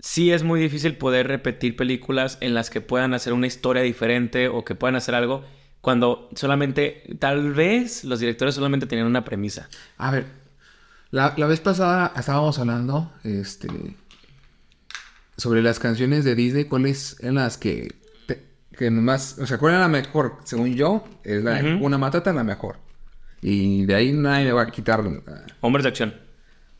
sí 0.00 0.32
es 0.32 0.42
muy 0.42 0.60
difícil 0.60 0.96
poder 0.96 1.28
repetir 1.28 1.76
películas 1.76 2.38
en 2.40 2.54
las 2.54 2.70
que 2.70 2.80
puedan 2.80 3.14
hacer 3.14 3.32
una 3.32 3.46
historia 3.46 3.82
diferente 3.82 4.48
o 4.48 4.64
que 4.64 4.74
puedan 4.74 4.96
hacer 4.96 5.14
algo 5.14 5.44
cuando 5.80 6.28
solamente, 6.34 7.04
tal 7.18 7.52
vez 7.54 8.04
los 8.04 8.20
directores 8.20 8.54
solamente 8.54 8.86
tenían 8.86 9.06
una 9.06 9.24
premisa. 9.24 9.68
A 9.96 10.10
ver, 10.10 10.26
la, 11.10 11.34
la 11.36 11.46
vez 11.46 11.60
pasada 11.60 12.12
estábamos 12.16 12.58
hablando 12.58 13.12
este, 13.24 13.68
sobre 15.36 15.62
las 15.62 15.78
canciones 15.78 16.24
de 16.24 16.34
Disney, 16.34 16.64
cuáles 16.66 17.16
eran 17.20 17.36
las 17.36 17.56
que 17.56 17.94
te- 18.26 18.44
que 18.76 18.90
nomás, 18.90 19.38
o 19.38 19.46
sea, 19.46 19.58
¿cuál 19.58 19.74
es 19.74 19.80
la 19.80 19.88
mejor? 19.88 20.38
Según 20.44 20.74
yo, 20.74 21.04
es 21.24 21.42
la 21.42 21.58
una 21.80 21.98
matata 21.98 22.32
la 22.32 22.44
mejor. 22.44 22.76
Y 23.42 23.86
de 23.86 23.94
ahí 23.94 24.12
nadie 24.12 24.46
me 24.46 24.52
va 24.52 24.62
a 24.62 24.70
quitar. 24.70 25.02
Hombres 25.62 25.82
de 25.84 25.88
acción. 25.88 26.14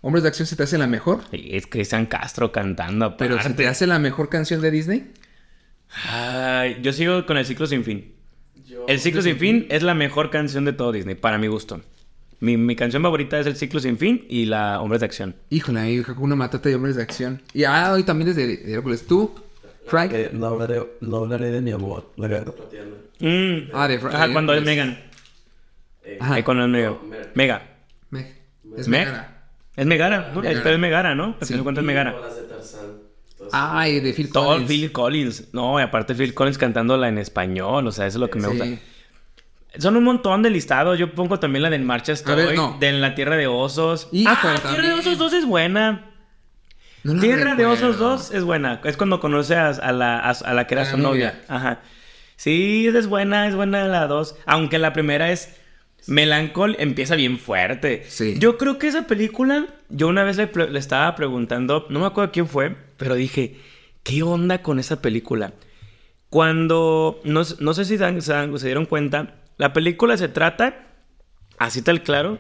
Hombres 0.03 0.23
de 0.23 0.29
acción 0.29 0.47
se 0.47 0.57
te 0.57 0.63
hace 0.63 0.79
la 0.79 0.87
mejor, 0.87 1.21
Sí, 1.31 1.49
es 1.53 1.67
Cristian 1.67 2.07
Castro 2.07 2.53
cantando 2.53 3.05
aparte. 3.05 3.25
pero 3.27 3.43
se 3.43 3.51
te 3.51 3.67
hace 3.69 3.87
la 3.87 3.99
mejor 3.99 4.29
canción 4.31 4.61
de 4.63 4.71
Disney. 4.71 5.13
Ay, 6.09 6.79
yo 6.83 6.93
sigo 6.93 7.27
con 7.27 7.37
el 7.37 7.45
ciclo 7.45 7.67
sin 7.67 7.85
fin. 7.85 8.15
Yo, 8.67 8.85
El 8.89 9.01
ciclo 9.01 9.21
sin 9.23 9.37
fin 9.39 9.67
es 9.69 9.83
la 9.83 9.95
mejor 9.95 10.31
canción 10.31 10.65
de 10.65 10.73
todo 10.73 10.93
Disney, 10.93 11.17
para 11.17 11.37
mi 11.39 11.49
gusto. 11.49 11.81
Mi, 12.39 12.57
mi 12.57 12.77
canción 12.77 13.03
favorita 13.03 13.39
es 13.39 13.47
el 13.47 13.57
ciclo 13.57 13.81
sin 13.81 13.99
fin 13.99 14.25
y 14.29 14.47
la 14.47 14.81
Hombres 14.81 15.01
de 15.01 15.07
acción. 15.07 15.37
Híjole, 15.51 15.81
ahí 15.81 16.03
una 16.19 16.37
matata 16.37 16.69
de 16.69 16.75
hombres 16.77 16.97
de 16.97 17.03
acción. 17.03 17.43
Y 17.53 17.65
ah, 17.65 17.93
hoy 17.93 18.03
también 18.05 18.29
desde 18.35 18.47
de 18.57 18.73
Hércules. 18.73 19.07
¿Tú, 19.07 19.35
Frank? 19.87 20.13
Eh, 20.15 20.31
no, 20.33 20.47
hablaré, 20.47 20.81
no 21.01 21.19
hablaré 21.19 21.51
de 21.51 21.61
mi 21.61 21.73
amor. 21.73 22.11
Mm. 22.17 23.71
Ah, 23.75 23.89
de 23.89 23.99
Fra- 23.99 24.15
Ajá, 24.15 24.33
cuando 24.33 24.55
es. 24.55 24.65
Megan. 24.65 24.99
Eh, 26.05 26.17
Ajá. 26.21 26.35
Ahí 26.37 26.43
cuando 26.43 26.65
es 26.65 26.71
Mega. 26.71 26.89
No, 26.91 27.03
Meg. 27.03 27.31
Mega. 27.35 27.63
Meg. 28.11 28.27
Es 28.79 28.89
Meg. 28.89 29.01
Megara. 29.07 29.40
Es 29.77 29.87
Megara, 29.87 30.31
¿no? 30.35 30.41
Megara. 30.43 30.61
Pero 30.63 30.75
es 30.75 30.81
Megara, 30.81 31.15
¿no? 31.15 31.25
Al 31.25 31.35
Sí. 31.41 31.47
final 31.47 31.59
de 31.59 31.63
cuentas 31.65 31.83
es 31.83 31.85
y 31.85 31.87
Megara. 31.87 32.15
Ay, 33.53 34.01
de 34.01 34.13
Phil 34.13 34.31
Todo 34.31 34.47
Collins. 34.49 34.69
Phil 34.69 34.93
Collins. 34.93 35.45
No, 35.55 35.81
y 35.81 35.83
aparte 35.83 36.15
Phil 36.15 36.35
Collins 36.35 36.59
cantándola 36.59 37.09
en 37.09 37.19
español. 37.19 37.87
O 37.87 37.93
sea, 37.93 38.07
eso 38.07 38.19
es 38.19 38.21
lo 38.21 38.31
que 38.31 38.39
me 38.39 38.49
Sí. 38.49 38.57
gusta. 38.59 38.67
Son 39.79 39.97
un 39.97 40.05
montón 40.05 40.43
de 40.43 40.51
listados. 40.51 40.99
Yo 40.99 41.15
pongo 41.15 41.39
también 41.39 41.63
la 41.63 41.71
de 41.71 41.77
En 41.77 41.87
Marcha 41.87 42.13
Estoy. 42.13 42.35
ver, 42.37 42.55
no. 42.57 42.77
De 42.81 42.89
En 42.89 43.01
la 43.01 43.15
Tierra 43.15 43.37
de 43.37 43.47
Osos. 43.47 44.09
Híjole, 44.13 44.37
ah, 44.37 44.41
Tierra 44.43 44.75
de 44.75 44.83
también. 44.83 44.93
Osos 44.99 45.19
2 45.19 45.33
es 45.33 45.47
buena. 45.47 46.07
No 47.03 47.21
Tierra 47.21 47.55
de 47.55 47.67
Osos 47.67 47.93
recuerdo. 47.93 48.09
2 48.11 48.31
es 48.33 48.45
buena. 48.45 48.81
Es 48.85 48.97
cuando 48.97 49.21
conoce 49.21 49.55
a, 49.57 49.69
a 49.69 49.93
la, 49.93 50.19
a, 50.19 50.31
a 50.31 50.55
la 50.55 50.67
que 50.67 50.75
era 50.75 50.83
A 50.83 50.87
su 50.87 50.97
novia. 50.99 51.33
novia. 51.33 51.45
Ajá. 51.49 51.81
Sí, 52.37 52.87
esa 52.89 52.99
es 52.99 53.07
buena, 53.07 53.47
es 53.47 53.55
buena 53.55 53.85
la 53.87 54.07
2. 54.07 54.37
Aunque 54.47 54.79
la 54.79 54.93
primera 54.93 55.31
es 55.31 55.60
Melancol, 56.07 56.77
empieza 56.79 57.15
bien 57.17 57.39
fuerte. 57.39 58.05
Sí. 58.09 58.35
Yo 58.39 58.59
creo 58.59 58.79
que 58.79 58.89
esa 58.89 59.07
película, 59.07 59.67
yo 59.89 60.09
una 60.09 60.25
vez 60.25 60.37
le, 60.37 60.51
estaba 60.79 61.15
preguntando, 61.15 61.87
no 61.91 62.01
me 62.01 62.07
acuerdo 62.07 62.33
quién 62.33 62.47
fue, 62.49 62.77
pero 62.97 63.15
dije, 63.15 63.57
¿qué 64.03 64.23
onda 64.23 64.63
con 64.63 64.79
esa 64.79 65.01
película? 65.03 65.53
Cuando, 66.29 67.21
no, 67.25 67.43
no 67.59 67.75
sé 67.75 67.85
si 67.85 67.97
dan- 67.97 68.23
se, 68.23 68.33
dan- 68.33 68.57
se 68.59 68.67
dieron 68.67 68.87
cuenta, 68.87 69.35
la 69.57 69.73
película 69.73 70.17
se 70.17 70.29
trata, 70.29 70.87
así 71.59 71.83
tal 71.83 72.03
claro, 72.03 72.39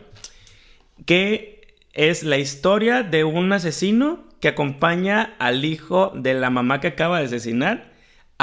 que 1.06 1.74
es 1.92 2.22
la 2.22 2.38
historia 2.38 3.02
de 3.02 3.24
un 3.24 3.52
asesino 3.52 4.24
que 4.40 4.48
acompaña 4.48 5.34
al 5.38 5.64
hijo 5.64 6.12
de 6.14 6.34
la 6.34 6.50
mamá 6.50 6.80
que 6.80 6.86
acaba 6.88 7.18
de 7.18 7.26
asesinar 7.26 7.89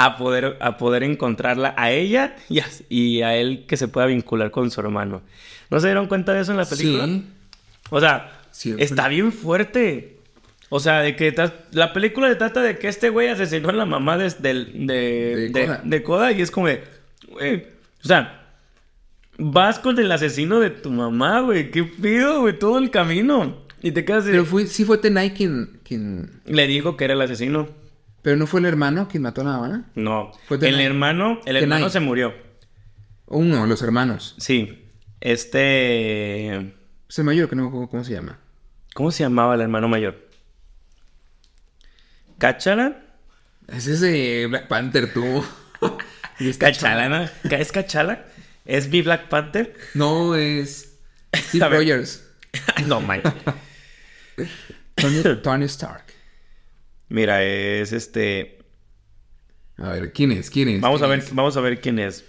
a 0.00 0.16
poder, 0.16 0.56
a 0.60 0.76
poder 0.76 1.02
encontrarla 1.02 1.74
a 1.76 1.90
ella 1.90 2.36
y 2.48 2.60
a, 2.60 2.66
y 2.88 3.22
a 3.22 3.34
él 3.36 3.64
que 3.66 3.76
se 3.76 3.88
pueda 3.88 4.06
vincular 4.06 4.50
con 4.52 4.70
su 4.70 4.80
hermano. 4.80 5.22
¿No 5.70 5.80
se 5.80 5.88
dieron 5.88 6.06
cuenta 6.06 6.32
de 6.34 6.42
eso 6.42 6.52
en 6.52 6.58
la 6.58 6.64
película? 6.66 7.04
Sí. 7.06 7.24
O 7.90 7.98
sea, 8.00 8.40
está 8.78 9.08
bien 9.08 9.32
fuerte. 9.32 10.18
O 10.70 10.78
sea, 10.80 11.00
de 11.00 11.16
que 11.16 11.34
la 11.72 11.92
película 11.92 12.28
se 12.28 12.36
trata 12.36 12.62
de 12.62 12.78
que 12.78 12.88
este 12.88 13.08
güey 13.08 13.28
asesinó 13.28 13.70
a 13.70 13.72
la 13.72 13.86
mamá 13.86 14.16
de, 14.18 14.28
de, 14.38 14.64
De 14.74 15.50
de- 15.50 15.64
Koda. 15.66 15.80
de 15.84 16.02
Koda 16.02 16.32
y 16.32 16.42
es 16.42 16.50
como 16.50 16.66
de, 16.68 16.84
güey, 17.30 17.56
o 18.04 18.06
sea, 18.06 18.46
vas 19.38 19.78
con 19.78 19.98
el 19.98 20.12
asesino 20.12 20.60
de 20.60 20.70
tu 20.70 20.90
mamá, 20.90 21.40
güey, 21.40 21.70
qué 21.70 21.84
pido, 21.84 22.40
güey, 22.42 22.58
todo 22.58 22.78
el 22.78 22.90
camino. 22.90 23.56
Y 23.82 23.92
te 23.92 24.04
quedas 24.04 24.24
así, 24.24 24.32
Pero 24.32 24.44
fue, 24.44 24.66
sí 24.66 24.84
fue 24.84 24.98
Tenai 24.98 25.32
quien, 25.34 25.80
quien... 25.84 26.30
le 26.44 26.66
dijo 26.66 26.96
que 26.96 27.04
era 27.04 27.14
el 27.14 27.20
asesino. 27.22 27.68
Pero 28.22 28.36
no 28.36 28.46
fue 28.46 28.60
el 28.60 28.66
hermano 28.66 29.08
quien 29.08 29.22
mató 29.22 29.40
a 29.40 29.44
la 29.44 29.50
mamá. 29.58 29.84
No, 29.94 30.32
Fue 30.46 30.56
el 30.58 30.80
hermano, 30.80 31.38
el 31.40 31.44
Tenai. 31.44 31.62
hermano 31.62 31.88
se 31.90 32.00
murió. 32.00 32.34
Uno, 33.26 33.66
los 33.66 33.82
hermanos. 33.82 34.34
Sí, 34.38 34.86
este, 35.20 36.56
Es 36.56 37.18
el 37.18 37.24
mayor, 37.24 37.48
que 37.48 37.56
no 37.56 37.62
me 37.62 37.68
acuerdo 37.68 37.88
cómo 37.88 38.04
se 38.04 38.12
llama. 38.12 38.38
¿cómo 38.94 39.10
se 39.12 39.22
llamaba 39.22 39.54
el 39.54 39.60
hermano 39.60 39.86
mayor? 39.88 40.28
¿Cáchara? 42.38 43.04
Ese 43.68 43.92
es 43.94 44.00
de 44.00 44.46
Black 44.48 44.68
Panther, 44.68 45.12
tú. 45.12 45.44
Y 46.38 46.48
es 46.48 46.58
¿Cachala, 46.58 47.08
no? 47.08 47.28
¿Es 47.50 47.72
Cachala? 47.72 48.24
¿Es 48.64 48.88
mi 48.88 49.02
Black 49.02 49.28
Panther? 49.28 49.74
No, 49.94 50.34
es 50.34 50.98
Steve. 51.34 51.68
Rogers. 51.68 52.24
No, 52.86 53.00
man. 53.00 53.20
Tony, 54.96 55.22
Tony 55.42 55.64
Stark. 55.66 56.04
Mira, 57.08 57.42
es 57.42 57.92
este. 57.92 58.58
A 59.76 59.90
ver, 59.92 60.12
¿quién 60.12 60.32
es? 60.32 60.50
¿Quién 60.50 60.68
es? 60.68 60.80
Vamos 60.80 61.00
a 61.02 61.06
¿Quién 61.06 61.18
ver, 61.18 61.26
es? 61.28 61.34
vamos 61.34 61.56
a 61.56 61.60
ver 61.60 61.80
quién 61.80 61.98
es. 61.98 62.24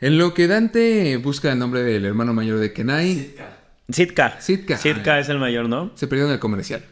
En 0.00 0.18
lo 0.18 0.34
que 0.34 0.46
Dante 0.46 1.16
busca 1.16 1.50
el 1.52 1.58
nombre 1.58 1.82
del 1.82 2.04
hermano 2.04 2.32
mayor 2.34 2.58
de 2.58 2.72
Kenai, 2.72 3.16
Sitka. 3.18 3.56
Sitka. 3.88 4.40
Sitka. 4.40 4.76
Sitka 4.76 5.18
es 5.18 5.28
el 5.28 5.38
mayor, 5.38 5.68
¿no? 5.68 5.90
se 5.96 6.06
perdió 6.06 6.26
en 6.26 6.32
el 6.32 6.38
comercial. 6.38 6.84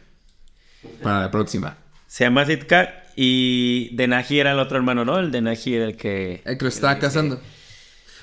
Para 1.01 1.21
la 1.21 1.31
próxima. 1.31 1.77
Se 2.07 2.23
llama 2.23 2.45
Sitka 2.45 3.03
y 3.15 3.95
Denaji 3.95 4.39
era 4.39 4.51
el 4.51 4.59
otro 4.59 4.77
hermano, 4.77 5.05
¿no? 5.05 5.19
El 5.19 5.31
Denaji 5.31 5.75
era 5.75 5.85
el 5.85 5.95
que. 5.95 6.41
El 6.43 6.57
que 6.57 6.65
lo 6.65 6.69
está 6.69 6.97
casando. 6.99 7.39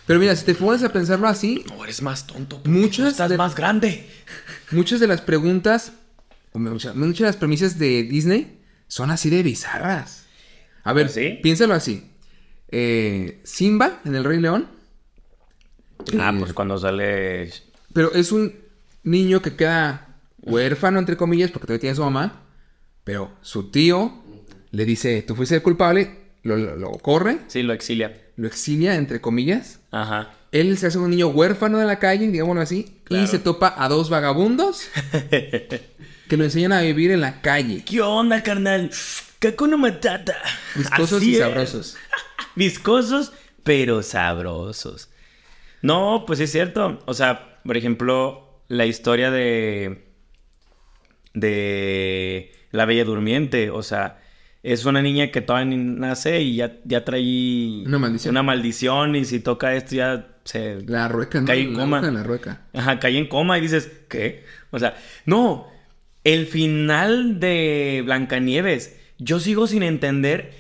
Pero 0.07 0.21
mira, 0.21 0.37
si 0.37 0.45
te 0.45 0.55
pones 0.55 0.83
a 0.83 0.93
pensarlo 0.93 1.27
así, 1.29 1.65
No, 1.69 1.83
eres 1.85 2.03
más 2.03 2.27
tonto. 2.27 2.61
Muchas 2.67 3.13
Estás 3.13 3.31
de- 3.31 3.39
más 3.39 3.55
grande. 3.55 4.07
muchas 4.71 5.01
de 5.01 5.07
las 5.07 5.23
preguntas, 5.23 5.93
o 6.53 6.59
muchas, 6.59 6.95
muchas 6.95 7.21
de 7.21 7.25
las 7.27 7.37
premisas 7.37 7.79
de 7.79 8.03
Disney 8.03 8.59
son 8.89 9.11
así 9.11 9.31
de 9.31 9.43
bizarras. 9.43 10.27
A 10.83 10.93
ver, 10.93 11.07
¿Ah, 11.07 11.11
sí? 11.11 11.39
piénsalo 11.43 11.75
así. 11.75 12.11
Eh, 12.69 13.41
Simba 13.45 14.01
en 14.05 14.15
El 14.15 14.25
Rey 14.25 14.41
León. 14.41 14.69
Ah, 16.19 16.33
eh, 16.35 16.37
pues 16.39 16.53
cuando 16.53 16.77
sale. 16.79 17.51
Pero 17.93 18.13
es 18.13 18.33
un 18.33 18.55
niño 19.03 19.41
que 19.43 19.55
queda 19.57 20.19
huérfano, 20.43 20.99
entre 20.99 21.17
comillas, 21.17 21.51
porque 21.51 21.67
todavía 21.67 21.81
tiene 21.81 21.93
a 21.93 21.97
su 21.97 22.03
mamá. 22.05 22.43
Pero 23.05 23.33
su 23.43 23.71
tío 23.71 24.23
le 24.71 24.85
dice, 24.85 25.23
tú 25.23 25.35
fuiste 25.37 25.55
el 25.57 25.63
culpable, 25.63 26.19
lo, 26.43 26.57
lo- 26.57 26.77
lo 26.77 26.91
corre, 26.93 27.39
Sí, 27.49 27.63
lo 27.63 27.73
exilia. 27.73 28.21
lo 28.37 28.47
exilia, 28.49 28.97
entre 28.97 29.21
comillas. 29.21 29.81
Ajá. 29.91 30.33
Él 30.53 30.77
se 30.79 30.87
hace 30.89 30.99
un 30.99 31.11
niño 31.11 31.29
huérfano 31.29 31.79
de 31.79 31.85
la 31.85 31.99
calle, 31.99 32.29
digámoslo 32.31 32.61
así, 32.63 33.01
Claro. 33.05 33.25
y 33.25 33.27
se 33.27 33.39
topa 33.39 33.75
a 33.77 33.89
dos 33.89 34.09
vagabundos 34.11 34.89
que 36.29 36.37
lo 36.37 36.45
enseñan 36.45 36.73
a 36.73 36.81
vivir 36.83 37.11
en 37.11 37.21
la 37.21 37.41
calle. 37.41 37.85
¿Qué 37.85 38.01
onda, 38.01 38.43
carnal? 38.43 38.91
Kakuna 39.39 39.77
Matata. 39.77 40.37
Viscosos 40.75 41.19
Así 41.21 41.31
y 41.31 41.35
es. 41.35 41.39
sabrosos. 41.41 41.97
Viscosos, 42.57 43.33
pero 43.63 44.03
sabrosos. 44.03 45.11
No, 45.83 46.25
pues 46.27 46.41
es 46.41 46.51
cierto. 46.53 47.01
O 47.07 47.15
sea, 47.15 47.61
por 47.65 47.77
ejemplo, 47.77 48.61
la 48.69 48.87
historia 48.87 49.31
de. 49.31 50.07
de. 51.35 52.53
La 52.71 52.87
Bella 52.87 53.05
Durmiente. 53.05 53.71
O 53.71 53.83
sea, 53.83 54.21
es 54.63 54.85
una 54.85 55.03
niña 55.03 55.31
que 55.31 55.41
todavía 55.41 55.77
nace 55.77 56.41
y 56.41 56.57
ya, 56.57 56.77
ya 56.85 57.05
trae. 57.05 57.83
Una 57.87 57.99
maldición. 57.99 58.33
Una 58.33 58.43
maldición. 58.43 59.17
Y 59.17 59.25
si 59.25 59.41
toca 59.41 59.75
esto, 59.75 59.95
ya 59.97 60.27
se. 60.45 60.81
La 60.87 61.09
rueca, 61.09 61.41
¿no? 61.41 61.47
Cae 61.47 61.61
en 61.63 61.75
La 61.75 61.81
coma. 61.81 62.01
rueca, 62.01 62.15
La 62.15 62.23
rueca. 62.23 62.61
Ajá, 62.73 62.99
cae 62.99 63.19
en 63.19 63.29
coma 63.29 63.59
y 63.59 63.63
dices, 63.63 63.91
¿qué? 64.09 64.45
O 64.71 64.79
sea, 64.79 64.97
no. 65.27 65.73
El 66.25 66.47
final 66.47 67.39
de 67.39 68.03
Blancanieves. 68.05 68.97
Yo 69.19 69.39
sigo 69.41 69.67
sin 69.67 69.83
entender 69.83 70.55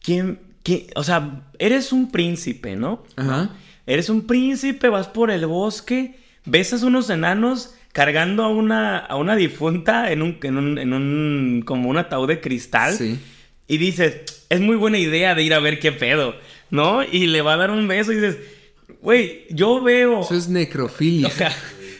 quién. 0.00 0.38
quién 0.62 0.86
o 0.94 1.04
sea, 1.04 1.42
eres 1.58 1.92
un 1.92 2.10
príncipe, 2.10 2.76
¿no? 2.76 3.04
Ajá. 3.16 3.50
Eres 3.86 4.08
un 4.08 4.26
príncipe, 4.26 4.88
vas 4.88 5.08
por 5.08 5.30
el 5.30 5.46
bosque, 5.46 6.16
besas 6.44 6.84
unos 6.84 7.10
enanos 7.10 7.74
cargando 7.92 8.44
a 8.44 8.48
una, 8.48 8.98
a 8.98 9.16
una 9.16 9.36
difunta 9.36 10.12
en 10.12 10.22
un, 10.22 10.38
en 10.42 10.56
un, 10.56 10.78
en 10.78 10.92
un, 10.92 11.62
como 11.66 11.90
un 11.90 11.98
ataúd 11.98 12.28
de 12.28 12.40
cristal. 12.40 12.94
Sí. 12.94 13.18
Y 13.66 13.78
dices, 13.78 14.44
es 14.48 14.60
muy 14.60 14.76
buena 14.76 14.98
idea 14.98 15.34
de 15.34 15.42
ir 15.42 15.52
a 15.52 15.58
ver 15.58 15.78
qué 15.78 15.92
pedo, 15.92 16.34
¿no? 16.70 17.02
Y 17.02 17.26
le 17.26 17.42
va 17.42 17.54
a 17.54 17.56
dar 17.56 17.70
un 17.70 17.88
beso 17.88 18.12
y 18.12 18.16
dices, 18.16 18.38
güey, 19.00 19.46
yo 19.50 19.82
veo... 19.82 20.20
Eso 20.20 20.36
es 20.36 20.48
necrofilia. 20.48 21.28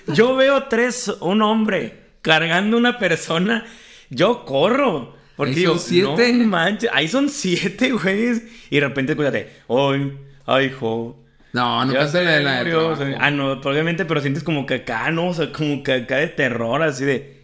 O 0.05 0.15
sea, 0.15 0.15
yo 0.15 0.35
veo 0.35 0.65
tres, 0.65 1.09
un 1.21 1.43
hombre 1.43 2.02
cargando 2.23 2.77
una 2.77 2.99
persona, 2.99 3.67
yo 4.11 4.45
corro. 4.45 5.15
Porque 5.37 5.53
Ahí 5.53 5.59
digo, 5.61 5.79
son 5.79 5.81
siete. 5.89 6.33
no 6.33 6.47
manches, 6.47 6.91
ahí 6.93 7.09
son 7.09 7.29
siete, 7.29 7.93
güeyes. 7.93 8.43
Y 8.71 8.77
de 8.77 8.89
repente, 8.89 9.13
escúchate, 9.13 9.51
ay, 9.69 10.19
ay, 10.47 10.67
hijo. 10.67 11.19
No, 11.53 11.85
no 11.85 11.93
pasa 11.93 12.23
la 12.23 12.31
de 12.33 12.43
la 12.43 12.65
de 12.65 12.75
o 12.75 12.97
sea, 12.97 13.17
Ah, 13.21 13.31
no, 13.31 13.61
probablemente, 13.61 14.05
pero 14.07 14.21
sientes 14.23 14.43
como 14.43 14.65
que 14.65 14.75
acá, 14.75 15.11
¿no? 15.11 15.29
O 15.29 15.35
sea, 15.35 15.53
como 15.53 15.83
que 15.83 15.93
acá 15.93 16.17
de 16.17 16.29
terror, 16.29 16.83
así 16.83 17.05
de, 17.05 17.43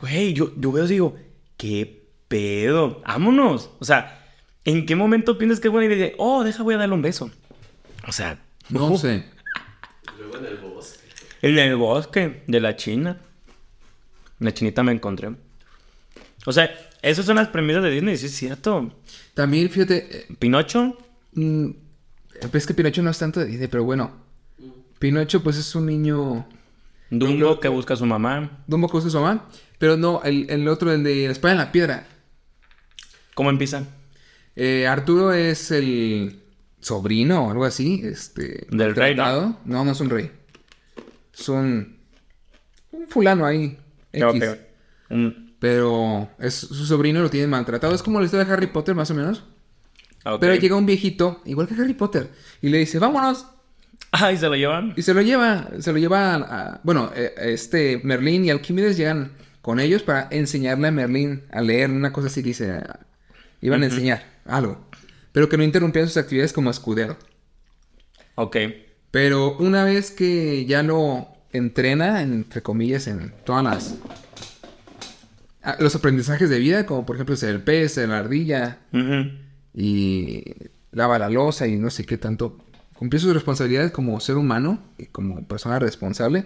güey, 0.00 0.32
yo, 0.32 0.52
yo 0.56 0.72
veo 0.72 0.84
y 0.86 0.88
digo, 0.88 1.16
¿qué 1.58 2.02
pedo? 2.28 3.02
Vámonos. 3.06 3.70
O 3.80 3.84
sea, 3.84 4.24
¿en 4.64 4.86
qué 4.86 4.94
momento 4.96 5.36
piensas 5.36 5.60
que 5.60 5.68
es 5.68 5.72
buena 5.72 5.92
idea? 5.92 6.06
de, 6.06 6.14
Oh, 6.18 6.42
deja, 6.44 6.62
voy 6.62 6.74
a 6.74 6.78
darle 6.78 6.94
un 6.94 7.02
beso. 7.02 7.30
O 8.06 8.12
sea, 8.12 8.38
No 8.70 8.96
sé. 8.98 9.24
Luego 10.18 10.38
en 10.38 10.46
el 10.46 10.56
bosque. 10.58 11.00
el 11.42 11.56
del 11.56 11.76
bosque 11.76 12.42
de 12.46 12.60
la 12.60 12.76
China. 12.76 13.18
La 14.40 14.52
chinita 14.52 14.82
me 14.82 14.92
encontré. 14.92 15.30
O 16.44 16.52
sea, 16.52 16.70
esas 17.02 17.24
son 17.24 17.36
las 17.36 17.48
premisas 17.48 17.82
de 17.82 17.90
Disney, 17.90 18.16
sí 18.16 18.26
es 18.26 18.34
cierto. 18.34 18.92
También, 19.34 19.70
fíjate, 19.70 20.08
eh, 20.10 20.26
Pinocho, 20.38 20.96
Mm, 21.32 21.70
es 22.52 22.66
que 22.66 22.74
Pinocho 22.74 23.02
no 23.02 23.10
es 23.10 23.18
tanto 23.18 23.40
de 23.40 23.46
Disney, 23.46 23.68
pero 23.68 23.84
bueno. 23.84 24.10
Pinocho, 24.98 25.42
pues 25.42 25.56
es 25.56 25.74
un 25.74 25.86
niño. 25.86 26.46
Dumbo 27.10 27.58
que 27.60 27.68
busca 27.68 27.94
a 27.94 27.96
su 27.96 28.06
mamá. 28.06 28.62
Dumbo 28.66 28.88
que 28.88 28.96
usa 28.98 29.10
su 29.10 29.20
mamá. 29.20 29.48
Pero 29.78 29.96
no, 29.96 30.22
el, 30.22 30.48
el 30.50 30.68
otro, 30.68 30.92
el 30.92 31.02
de 31.02 31.26
la 31.26 31.32
espada 31.32 31.52
en 31.52 31.58
la 31.58 31.72
piedra. 31.72 32.06
¿Cómo 33.34 33.50
empieza? 33.50 33.84
Eh, 34.54 34.86
Arturo 34.86 35.32
es 35.32 35.70
el 35.70 36.42
sobrino 36.80 37.46
o 37.46 37.50
algo 37.50 37.64
así. 37.64 38.02
Este. 38.04 38.66
Del 38.70 38.94
rey, 38.94 39.14
¿no? 39.14 39.58
No, 39.64 39.84
no 39.84 39.92
es 39.92 40.00
un 40.00 40.10
rey. 40.10 40.30
Es 41.32 41.48
un. 41.48 41.96
Un 42.92 43.08
fulano 43.08 43.46
ahí. 43.46 43.78
X. 44.12 44.56
Mm, 45.10 45.28
Pero 45.58 46.28
es 46.38 46.54
su 46.54 46.86
sobrino 46.86 47.20
lo 47.22 47.30
tiene 47.30 47.46
maltratado. 47.46 47.94
Es 47.94 48.02
como 48.02 48.18
la 48.20 48.26
historia 48.26 48.44
de 48.46 48.52
Harry 48.52 48.66
Potter, 48.68 48.94
más 48.94 49.10
o 49.10 49.14
menos. 49.14 49.44
ok. 50.24 50.40
Pero 50.40 50.54
llega 50.54 50.76
un 50.76 50.86
viejito, 50.86 51.40
igual 51.44 51.66
que 51.68 51.74
Harry 51.74 51.94
Potter, 51.94 52.30
y 52.62 52.68
le 52.70 52.78
dice, 52.78 52.98
vámonos. 52.98 53.46
Ah, 54.12 54.32
¿y 54.32 54.36
se 54.38 54.46
lo 54.48 54.56
llevan? 54.56 54.92
Y 54.96 55.02
se 55.02 55.14
lo 55.14 55.20
lleva, 55.22 55.68
se 55.78 55.92
lo 55.92 55.98
lleva 55.98 56.34
a... 56.34 56.36
a- 56.38 56.80
bueno, 56.82 57.12
eh, 57.14 57.32
este 57.36 58.00
Merlín 58.02 58.44
y 58.44 58.50
Alquímedes 58.50 58.96
llegan 58.96 59.30
con 59.62 59.78
ellos 59.78 60.02
para 60.02 60.26
enseñarle 60.32 60.88
a 60.88 60.90
Merlín 60.90 61.42
a 61.52 61.60
leer 61.60 61.90
una 61.90 62.12
cosa 62.12 62.26
así, 62.26 62.42
dice... 62.42 62.72
ah, 62.72 63.00
Iban 63.60 63.82
a 63.82 63.86
enseñar 63.86 64.24
algo. 64.46 64.84
Pero 65.30 65.48
que 65.48 65.56
no 65.56 65.62
interrumpían 65.62 66.08
sus 66.08 66.16
actividades 66.16 66.52
como 66.52 66.70
escudero. 66.70 67.18
Ok. 68.34 68.56
Pero 69.12 69.56
una 69.58 69.84
vez 69.84 70.10
que 70.10 70.64
ya 70.66 70.82
lo 70.82 71.28
entrena, 71.52 72.22
entre 72.22 72.62
comillas, 72.62 73.06
en 73.06 73.32
todas 73.44 73.64
las... 73.64 73.94
ah, 75.62 75.76
Los 75.80 75.94
aprendizajes 75.94 76.48
de 76.50 76.58
vida, 76.58 76.86
como 76.86 77.04
por 77.06 77.16
ejemplo 77.16 77.36
ser 77.36 77.50
el 77.50 77.62
pez, 77.62 77.94
ser 77.94 78.08
la 78.08 78.18
ardilla, 78.18 78.78
y 79.74 80.44
lava 80.92 81.18
la 81.18 81.30
losa 81.30 81.66
y 81.66 81.76
no 81.76 81.90
sé 81.90 82.04
qué 82.04 82.18
tanto. 82.18 82.58
Cumplió 82.94 83.18
sus 83.20 83.32
responsabilidades 83.34 83.92
como 83.92 84.18
ser 84.20 84.36
humano 84.36 84.82
y 84.98 85.06
como 85.06 85.46
persona 85.46 85.78
responsable. 85.78 86.44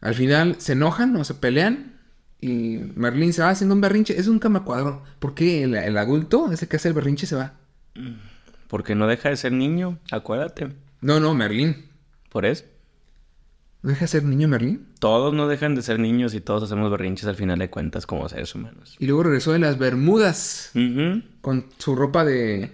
Al 0.00 0.14
final 0.14 0.56
se 0.58 0.72
enojan 0.72 1.14
o 1.16 1.24
se 1.24 1.34
pelean 1.34 1.94
y 2.40 2.78
Merlín 2.94 3.32
se 3.32 3.42
va 3.42 3.50
haciendo 3.50 3.74
un 3.74 3.80
berrinche. 3.80 4.18
Es 4.18 4.28
un 4.28 4.38
camacuadro. 4.38 5.02
¿Por 5.18 5.34
qué 5.34 5.64
el, 5.64 5.74
el 5.74 5.96
adulto, 5.98 6.50
ese 6.52 6.68
que 6.68 6.76
hace 6.76 6.88
el 6.88 6.94
berrinche, 6.94 7.26
se 7.26 7.36
va? 7.36 7.54
Porque 8.68 8.94
no 8.94 9.06
deja 9.08 9.28
de 9.30 9.36
ser 9.36 9.52
niño, 9.52 9.98
acuérdate. 10.10 10.68
No, 11.00 11.18
no, 11.20 11.34
Merlín. 11.34 11.89
Por 12.30 12.46
eso. 12.46 12.64
¿No 13.82 13.90
deja 13.90 14.02
de 14.02 14.08
ser 14.08 14.24
niño 14.24 14.46
Merlín? 14.46 14.86
Todos 14.98 15.32
no 15.32 15.48
dejan 15.48 15.74
de 15.74 15.82
ser 15.82 15.98
niños 15.98 16.34
y 16.34 16.40
todos 16.40 16.62
hacemos 16.62 16.90
berrinches 16.90 17.26
al 17.26 17.36
final 17.36 17.58
de 17.58 17.70
cuentas 17.70 18.06
como 18.06 18.28
seres 18.28 18.54
humanos. 18.54 18.96
Y 18.98 19.06
luego 19.06 19.22
regresó 19.22 19.52
de 19.52 19.58
las 19.58 19.78
Bermudas 19.78 20.70
con 21.40 21.66
su 21.78 21.96
ropa 21.96 22.24
de... 22.24 22.72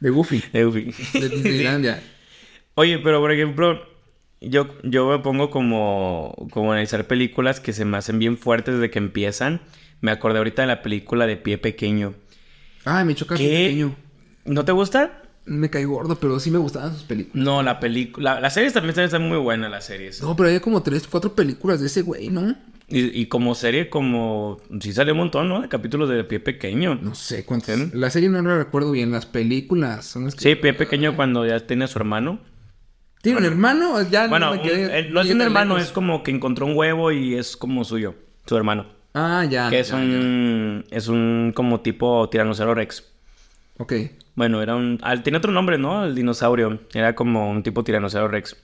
de 0.00 0.10
Goofy. 0.10 0.42
Eufi. 0.54 0.94
De 1.12 1.28
Disneylandia. 1.28 2.02
Oye, 2.74 2.98
pero 2.98 3.20
por 3.20 3.30
ejemplo, 3.30 3.82
yo, 4.40 4.68
yo 4.84 5.08
me 5.10 5.18
pongo 5.18 5.50
como, 5.50 6.34
como 6.50 6.72
analizar 6.72 7.06
películas 7.06 7.60
que 7.60 7.74
se 7.74 7.84
me 7.84 7.98
hacen 7.98 8.18
bien 8.18 8.38
fuertes 8.38 8.76
desde 8.76 8.90
que 8.90 8.98
empiezan. 8.98 9.60
Me 10.00 10.12
acordé 10.12 10.38
ahorita 10.38 10.62
de 10.62 10.68
la 10.68 10.80
película 10.80 11.26
de 11.26 11.36
Pie 11.36 11.58
Pequeño. 11.58 12.14
Ay, 12.86 13.04
me 13.04 13.14
choca 13.14 13.36
¿Qué? 13.36 13.66
pequeño. 13.66 13.94
¿No 14.46 14.64
te 14.64 14.72
gusta? 14.72 15.22
Me 15.50 15.68
cae 15.68 15.84
gordo, 15.84 16.14
pero 16.14 16.38
sí 16.38 16.48
me 16.50 16.58
gustaban 16.58 16.92
sus 16.94 17.02
películas. 17.02 17.44
No, 17.44 17.60
la 17.64 17.80
película... 17.80 18.38
Las 18.40 18.54
series 18.54 18.72
también 18.72 18.96
están 19.00 19.28
muy 19.28 19.36
buenas, 19.38 19.68
las 19.68 19.84
series. 19.84 20.22
No, 20.22 20.36
pero 20.36 20.48
hay 20.48 20.60
como 20.60 20.80
tres, 20.84 21.08
cuatro 21.08 21.34
películas 21.34 21.80
de 21.80 21.88
ese 21.88 22.02
güey, 22.02 22.28
¿no? 22.28 22.54
Y, 22.86 23.20
y 23.20 23.26
como 23.26 23.56
serie, 23.56 23.90
como... 23.90 24.58
Sí 24.80 24.92
sale 24.92 25.10
un 25.10 25.18
montón, 25.18 25.48
¿no? 25.48 25.60
De 25.62 25.68
capítulos 25.68 26.08
de 26.08 26.22
Pie 26.22 26.38
Pequeño. 26.38 26.94
No 26.94 27.16
sé 27.16 27.44
cuántas. 27.44 27.78
¿Sí? 27.80 27.90
La 27.94 28.10
serie 28.10 28.28
no 28.28 28.40
la 28.42 28.58
recuerdo 28.58 28.92
bien. 28.92 29.10
Las 29.10 29.26
películas 29.26 30.04
son 30.06 30.26
las 30.26 30.36
que. 30.36 30.40
Sí, 30.42 30.54
Pie 30.54 30.72
Pequeño 30.72 31.16
cuando 31.16 31.44
ya 31.44 31.58
tiene 31.66 31.84
a 31.84 31.88
su 31.88 31.98
hermano. 31.98 32.38
¿Tiene 33.20 33.38
un 33.38 33.44
hermano? 33.44 34.00
Ya 34.08 34.28
Bueno, 34.28 34.54
no 34.54 34.62
me 34.62 34.72
un- 34.72 35.12
no 35.12 35.20
es 35.20 35.30
un 35.30 35.40
hermano, 35.42 35.78
es 35.78 35.90
como 35.90 36.22
que 36.22 36.30
encontró 36.30 36.66
un 36.66 36.76
huevo 36.76 37.10
y 37.10 37.34
es 37.34 37.56
como 37.56 37.84
suyo, 37.84 38.14
su 38.46 38.56
hermano. 38.56 38.86
Ah, 39.14 39.44
ya. 39.50 39.68
que 39.68 39.80
es 39.80 39.88
ya, 39.88 39.96
un... 39.96 40.84
Es 40.92 41.08
un 41.08 41.52
como 41.56 41.80
tipo 41.80 42.28
tiranosaurio 42.30 42.74
rex. 42.76 43.04
Ok. 43.78 43.92
Bueno, 44.40 44.62
era 44.62 44.74
un... 44.74 44.98
Tiene 45.22 45.36
otro 45.36 45.52
nombre, 45.52 45.76
¿no? 45.76 46.06
El 46.06 46.14
dinosaurio. 46.14 46.80
Era 46.94 47.14
como 47.14 47.50
un 47.50 47.62
tipo 47.62 47.84
tiranosaurio 47.84 48.26
rex. 48.26 48.56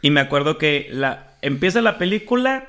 Y 0.00 0.08
me 0.08 0.20
acuerdo 0.20 0.56
que 0.56 0.88
la... 0.90 1.34
Empieza 1.42 1.82
la 1.82 1.98
película 1.98 2.66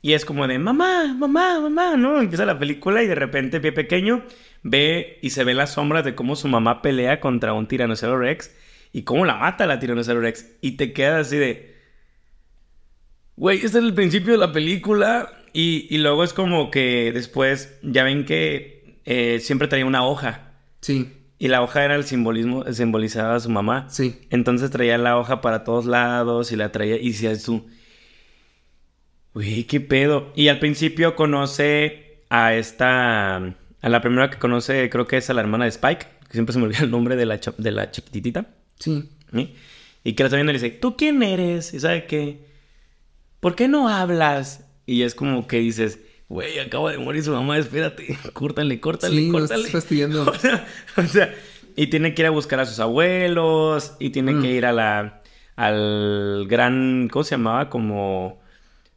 y 0.00 0.12
es 0.12 0.24
como 0.24 0.46
de 0.46 0.60
mamá, 0.60 1.12
mamá, 1.18 1.58
mamá, 1.58 1.96
¿no? 1.96 2.20
Empieza 2.20 2.44
la 2.44 2.60
película 2.60 3.02
y 3.02 3.08
de 3.08 3.16
repente 3.16 3.58
pie 3.58 3.72
pequeño 3.72 4.22
ve 4.62 5.18
y 5.20 5.30
se 5.30 5.42
ve 5.42 5.54
las 5.54 5.72
sombras 5.72 6.04
de 6.04 6.14
cómo 6.14 6.36
su 6.36 6.46
mamá 6.46 6.82
pelea 6.82 7.18
contra 7.18 7.52
un 7.52 7.66
tiranosaurio 7.66 8.20
rex 8.20 8.54
y 8.92 9.02
cómo 9.02 9.24
la 9.24 9.34
mata 9.34 9.66
la 9.66 9.80
tiranosaurio 9.80 10.22
rex. 10.22 10.46
Y 10.60 10.76
te 10.76 10.92
quedas 10.92 11.26
así 11.26 11.36
de... 11.36 11.74
Güey, 13.34 13.56
este 13.56 13.66
es 13.66 13.74
el 13.84 13.92
principio 13.92 14.34
de 14.34 14.38
la 14.38 14.52
película. 14.52 15.32
Y, 15.52 15.88
y 15.90 15.98
luego 15.98 16.22
es 16.22 16.32
como 16.32 16.70
que 16.70 17.10
después 17.12 17.76
ya 17.82 18.04
ven 18.04 18.24
que 18.24 19.00
eh, 19.04 19.40
siempre 19.40 19.66
traía 19.66 19.84
una 19.84 20.06
hoja. 20.06 20.47
Sí, 20.88 21.06
Y 21.38 21.48
la 21.48 21.60
hoja 21.60 21.84
era 21.84 21.96
el 21.96 22.04
simbolismo, 22.04 22.64
simbolizaba 22.72 23.34
a 23.34 23.40
su 23.40 23.50
mamá. 23.50 23.86
sí. 23.90 24.18
Entonces 24.30 24.70
traía 24.70 24.96
la 24.96 25.18
hoja 25.18 25.42
para 25.42 25.62
todos 25.62 25.84
lados 25.84 26.50
y 26.50 26.56
la 26.56 26.72
traía 26.72 26.96
y 26.96 27.10
decía 27.10 27.36
tú. 27.38 27.66
Uy, 29.34 29.64
qué 29.64 29.80
pedo. 29.80 30.32
Y 30.34 30.48
al 30.48 30.58
principio 30.58 31.14
conoce 31.14 32.22
a 32.30 32.54
esta. 32.54 33.36
A 33.36 33.88
la 33.90 34.00
primera 34.00 34.30
que 34.30 34.38
conoce, 34.38 34.88
creo 34.88 35.06
que 35.06 35.18
es 35.18 35.28
a 35.28 35.34
la 35.34 35.42
hermana 35.42 35.64
de 35.64 35.70
Spike, 35.72 36.06
que 36.26 36.32
siempre 36.32 36.54
se 36.54 36.58
me 36.58 36.64
olvida 36.64 36.80
el 36.84 36.90
nombre 36.90 37.16
de 37.16 37.26
la, 37.26 37.38
de 37.58 37.70
la 37.70 37.90
chiquititita. 37.90 38.46
Sí. 38.78 39.10
¿sí? 39.30 39.54
Y 40.04 40.14
que 40.14 40.22
la 40.22 40.28
está 40.28 40.36
viendo 40.36 40.52
y 40.52 40.56
le 40.56 40.62
dice, 40.62 40.74
¿tú 40.74 40.96
quién 40.96 41.22
eres? 41.22 41.74
Y 41.74 41.80
sabe 41.80 42.06
qué, 42.06 42.46
¿por 43.40 43.54
qué 43.54 43.68
no 43.68 43.90
hablas? 43.90 44.64
Y 44.86 45.02
es 45.02 45.14
como 45.14 45.46
que 45.46 45.58
dices, 45.58 45.98
güey, 46.28 46.58
acaba 46.58 46.92
de 46.92 46.98
morir 46.98 47.22
su 47.22 47.32
mamá, 47.32 47.58
espérate, 47.58 48.18
córtale, 48.32 48.80
córtale, 48.80 49.16
Sí, 49.16 49.30
nos 49.30 49.40
córtale. 49.42 49.60
estás 49.60 49.72
fastidiando. 49.72 50.22
O 50.30 50.34
sea, 50.34 50.66
o 50.96 51.02
sea, 51.02 51.34
y 51.76 51.86
tiene 51.88 52.14
que 52.14 52.22
ir 52.22 52.26
a 52.26 52.30
buscar 52.30 52.60
a 52.60 52.66
sus 52.66 52.80
abuelos, 52.80 53.94
y 53.98 54.10
tiene 54.10 54.32
Mm. 54.34 54.42
que 54.42 54.50
ir 54.52 54.66
a 54.66 54.72
la, 54.72 55.22
al 55.56 56.46
gran, 56.48 57.08
¿cómo 57.10 57.24
se 57.24 57.32
llamaba? 57.32 57.68
Como 57.70 58.40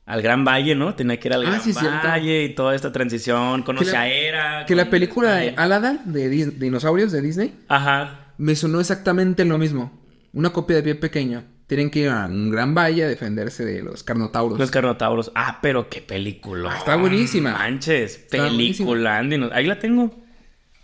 al 0.06 0.22
Gran 0.22 0.44
Valle, 0.44 0.76
¿no? 0.76 0.94
Tenía 0.96 1.20
que 1.20 1.28
ir 1.30 1.34
al 1.34 1.46
Ah, 1.46 1.50
Gran 1.50 1.62
sí, 1.62 1.74
cierto. 1.74 2.08
Valle 2.08 2.44
y 2.44 2.50
toda 2.56 2.76
esta 2.76 2.92
transición, 2.92 3.62
conoce 3.64 3.96
a 3.96 4.08
Era. 4.10 4.66
Que 4.66 4.76
la 4.76 4.90
película 4.90 5.36
de 5.36 5.54
Aladdin, 5.56 6.00
de 6.06 6.30
Dis- 6.30 6.54
dinosaurios 6.58 7.12
de 7.12 7.22
Disney, 7.22 7.54
Ajá, 7.70 8.34
me 8.38 8.56
sonó 8.56 8.80
exactamente 8.82 9.46
lo 9.46 9.58
mismo. 9.58 10.02
Una 10.34 10.50
copia 10.52 10.78
de 10.78 10.84
pie 10.84 10.96
pequeño. 10.96 11.44
Tienen 11.72 11.90
que 11.90 12.00
ir 12.00 12.10
a 12.10 12.26
un 12.26 12.52
gran 12.52 12.76
valle 12.76 13.06
a 13.06 13.08
defenderse 13.08 13.64
de 13.64 13.82
los 13.82 14.04
carnotauros. 14.04 14.60
Los 14.60 14.70
carnotauros. 14.70 15.32
Ah, 15.36 15.60
pero 15.62 15.88
qué 15.88 16.02
película. 16.02 16.74
Ah, 16.74 16.78
está 16.80 16.96
buenísima. 16.98 17.54
Manches, 17.54 18.18
Está 18.18 18.40
película. 18.50 19.20
Ahí 19.54 19.66
la 19.66 19.80
tengo. 19.80 20.14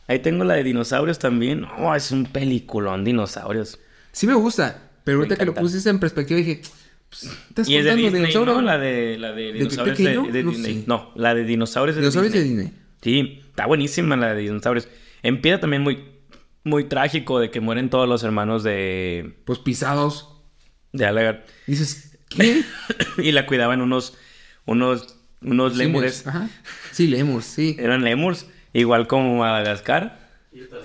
Ahí 0.08 0.20
tengo 0.20 0.46
la 0.46 0.54
de 0.54 0.64
dinosaurios 0.64 1.20
también. 1.20 1.60
No, 1.60 1.94
es 1.94 2.10
un 2.12 2.26
peliculón, 2.26 3.04
dinosaurios. 3.04 3.82
Sí 4.14 4.28
me 4.28 4.34
gusta, 4.36 4.92
pero 5.04 5.18
Me 5.18 5.24
ahorita 5.26 5.36
que 5.36 5.46
lo 5.48 5.56
pusiste 5.56 5.90
en 5.90 6.00
perspectiva 6.00 6.38
dije, 6.38 6.62
pues, 7.10 7.24
¿estás 7.50 7.68
Y 7.68 7.76
es 7.76 7.84
de 7.84 7.90
contando 7.90 8.04
Disney, 8.04 8.22
dinosaurio? 8.22 8.54
¿no? 8.54 8.62
La 8.62 8.78
de, 8.78 9.18
la 9.18 9.34
de 9.34 9.52
dinosaurios 9.52 9.98
de, 9.98 10.04
de 10.32 10.44
No 10.44 10.52
Disney. 10.52 10.84
No, 10.88 11.12
la 11.16 11.36
de 11.36 11.44
dinosaurios 11.44 11.98
de 11.98 12.02
Dinosaurios 12.02 12.32
de 12.32 12.44
Disney. 12.44 12.66
Disney. 12.68 12.82
Sí, 13.02 13.42
está 13.50 13.66
buenísima 13.66 14.16
la 14.16 14.34
de 14.34 14.44
dinosaurios. 14.44 14.88
Empieza 15.22 15.60
también 15.60 15.82
muy, 15.82 16.06
muy 16.64 16.86
trágico 16.86 17.42
de 17.42 17.52
que 17.52 17.60
mueren 17.60 17.90
todos 17.90 18.08
los 18.08 18.24
hermanos 18.24 18.64
de, 18.64 19.36
Pues 19.44 19.60
pisados. 19.60 20.36
De 20.98 21.06
Alagar. 21.06 21.46
Dices, 21.66 22.18
¿qué? 22.30 22.64
y 23.18 23.32
la 23.32 23.46
cuidaban 23.46 23.82
unos, 23.82 24.18
unos, 24.66 25.18
unos 25.42 25.76
lémures. 25.78 26.28
Ajá. 26.28 26.50
Sí, 26.92 27.08
lemurs, 27.08 27.46
sí. 27.46 27.76
Eran 27.80 28.04
lémurs, 28.04 28.48
igual 28.74 29.08
como 29.08 29.38
Madagascar. 29.38 30.28